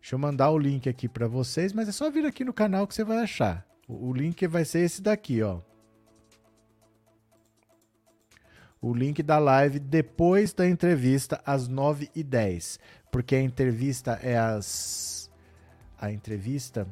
Deixa 0.00 0.14
eu 0.14 0.18
mandar 0.18 0.50
o 0.50 0.58
link 0.58 0.88
aqui 0.88 1.08
para 1.08 1.26
vocês, 1.26 1.72
mas 1.72 1.88
é 1.88 1.92
só 1.92 2.10
vir 2.10 2.26
aqui 2.26 2.44
no 2.44 2.52
canal 2.52 2.86
que 2.86 2.94
você 2.94 3.02
vai 3.02 3.18
achar. 3.18 3.66
O 3.88 4.12
link 4.12 4.46
vai 4.46 4.64
ser 4.64 4.80
esse 4.80 5.02
daqui, 5.02 5.42
ó. 5.42 5.60
O 8.84 8.92
link 8.92 9.22
da 9.22 9.38
live 9.38 9.78
depois 9.78 10.52
da 10.52 10.68
entrevista 10.68 11.40
às 11.46 11.70
9h10. 11.70 12.78
Porque 13.10 13.34
a 13.34 13.40
entrevista 13.40 14.20
é 14.22 14.36
às. 14.36 15.30
A 15.98 16.12
entrevista. 16.12 16.86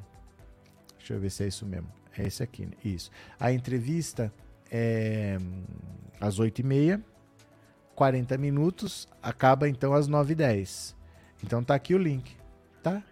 Deixa 0.97 1.12
eu 1.12 1.20
ver 1.20 1.31
se 1.31 1.44
é 1.44 1.48
isso 1.48 1.66
mesmo. 1.66 1.89
É 2.16 2.27
esse 2.27 2.43
aqui, 2.43 2.64
né? 2.64 2.73
isso. 2.82 3.10
A 3.39 3.52
entrevista 3.52 4.32
é 4.70 5.36
hum, 5.39 5.64
às 6.19 6.39
8h30, 6.39 7.02
40 7.94 8.39
minutos, 8.39 9.06
acaba 9.23 9.69
então 9.69 9.93
às 9.93 10.09
9h10. 10.09 10.94
Então 11.44 11.62
tá 11.62 11.74
aqui 11.74 11.94
o 11.94 11.98
link, 11.98 12.36
tá? 12.82 13.02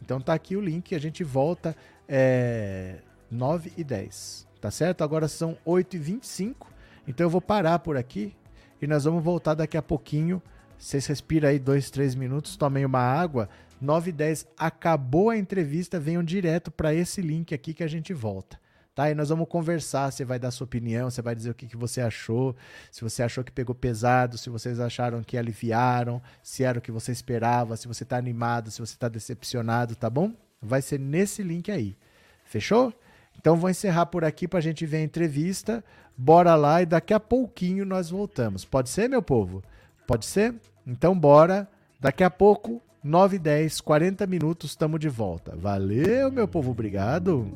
Então 0.00 0.18
tá 0.18 0.32
aqui 0.32 0.56
o 0.56 0.60
link, 0.60 0.94
a 0.94 0.98
gente 0.98 1.22
volta 1.22 1.76
é, 2.08 2.98
9 3.30 3.72
e 3.76 3.84
10, 3.84 4.46
tá 4.60 4.70
certo? 4.70 5.02
Agora 5.02 5.28
são 5.28 5.58
8 5.64 5.96
e 5.96 5.98
25, 5.98 6.73
então 7.06 7.26
eu 7.26 7.30
vou 7.30 7.40
parar 7.40 7.78
por 7.78 7.96
aqui 7.96 8.34
e 8.80 8.86
nós 8.86 9.04
vamos 9.04 9.22
voltar 9.22 9.54
daqui 9.54 9.76
a 9.76 9.82
pouquinho. 9.82 10.42
Vocês 10.78 11.06
respiram 11.06 11.48
aí 11.48 11.58
dois, 11.58 11.90
três 11.90 12.14
minutos, 12.14 12.56
tomem 12.56 12.84
uma 12.84 13.00
água. 13.00 13.48
9 13.80 14.10
e 14.10 14.12
10 14.12 14.46
acabou 14.56 15.30
a 15.30 15.36
entrevista, 15.36 16.00
venham 16.00 16.22
direto 16.22 16.70
para 16.70 16.94
esse 16.94 17.20
link 17.20 17.54
aqui 17.54 17.74
que 17.74 17.82
a 17.82 17.86
gente 17.86 18.14
volta. 18.14 18.58
Tá? 18.94 19.10
E 19.10 19.14
nós 19.14 19.28
vamos 19.28 19.48
conversar, 19.48 20.10
você 20.10 20.24
vai 20.24 20.38
dar 20.38 20.52
sua 20.52 20.64
opinião, 20.64 21.10
você 21.10 21.20
vai 21.20 21.34
dizer 21.34 21.50
o 21.50 21.54
que, 21.54 21.66
que 21.66 21.76
você 21.76 22.00
achou, 22.00 22.54
se 22.92 23.02
você 23.02 23.24
achou 23.24 23.42
que 23.42 23.50
pegou 23.50 23.74
pesado, 23.74 24.38
se 24.38 24.48
vocês 24.48 24.78
acharam 24.78 25.22
que 25.22 25.36
aliviaram, 25.36 26.22
se 26.42 26.62
era 26.62 26.78
o 26.78 26.82
que 26.82 26.92
você 26.92 27.10
esperava, 27.10 27.76
se 27.76 27.88
você 27.88 28.04
está 28.04 28.16
animado, 28.16 28.70
se 28.70 28.78
você 28.78 28.94
está 28.94 29.08
decepcionado, 29.08 29.96
tá 29.96 30.08
bom? 30.08 30.32
Vai 30.62 30.80
ser 30.80 31.00
nesse 31.00 31.42
link 31.42 31.72
aí. 31.72 31.96
Fechou? 32.44 32.94
Então 33.36 33.56
vou 33.56 33.68
encerrar 33.68 34.06
por 34.06 34.24
aqui 34.24 34.46
para 34.46 34.60
a 34.60 34.62
gente 34.62 34.86
ver 34.86 34.98
a 34.98 35.02
entrevista. 35.02 35.84
Bora 36.16 36.54
lá 36.54 36.82
e 36.82 36.86
daqui 36.86 37.12
a 37.12 37.20
pouquinho 37.20 37.84
nós 37.84 38.10
voltamos. 38.10 38.64
Pode 38.64 38.88
ser, 38.88 39.08
meu 39.08 39.22
povo? 39.22 39.62
Pode 40.06 40.26
ser? 40.26 40.54
Então 40.86 41.18
bora. 41.18 41.68
Daqui 42.00 42.22
a 42.22 42.30
pouco, 42.30 42.82
9 43.02 43.38
10, 43.38 43.80
40 43.80 44.26
minutos, 44.26 44.70
estamos 44.70 45.00
de 45.00 45.08
volta. 45.08 45.56
Valeu, 45.56 46.30
meu 46.30 46.46
povo. 46.46 46.70
Obrigado. 46.70 47.46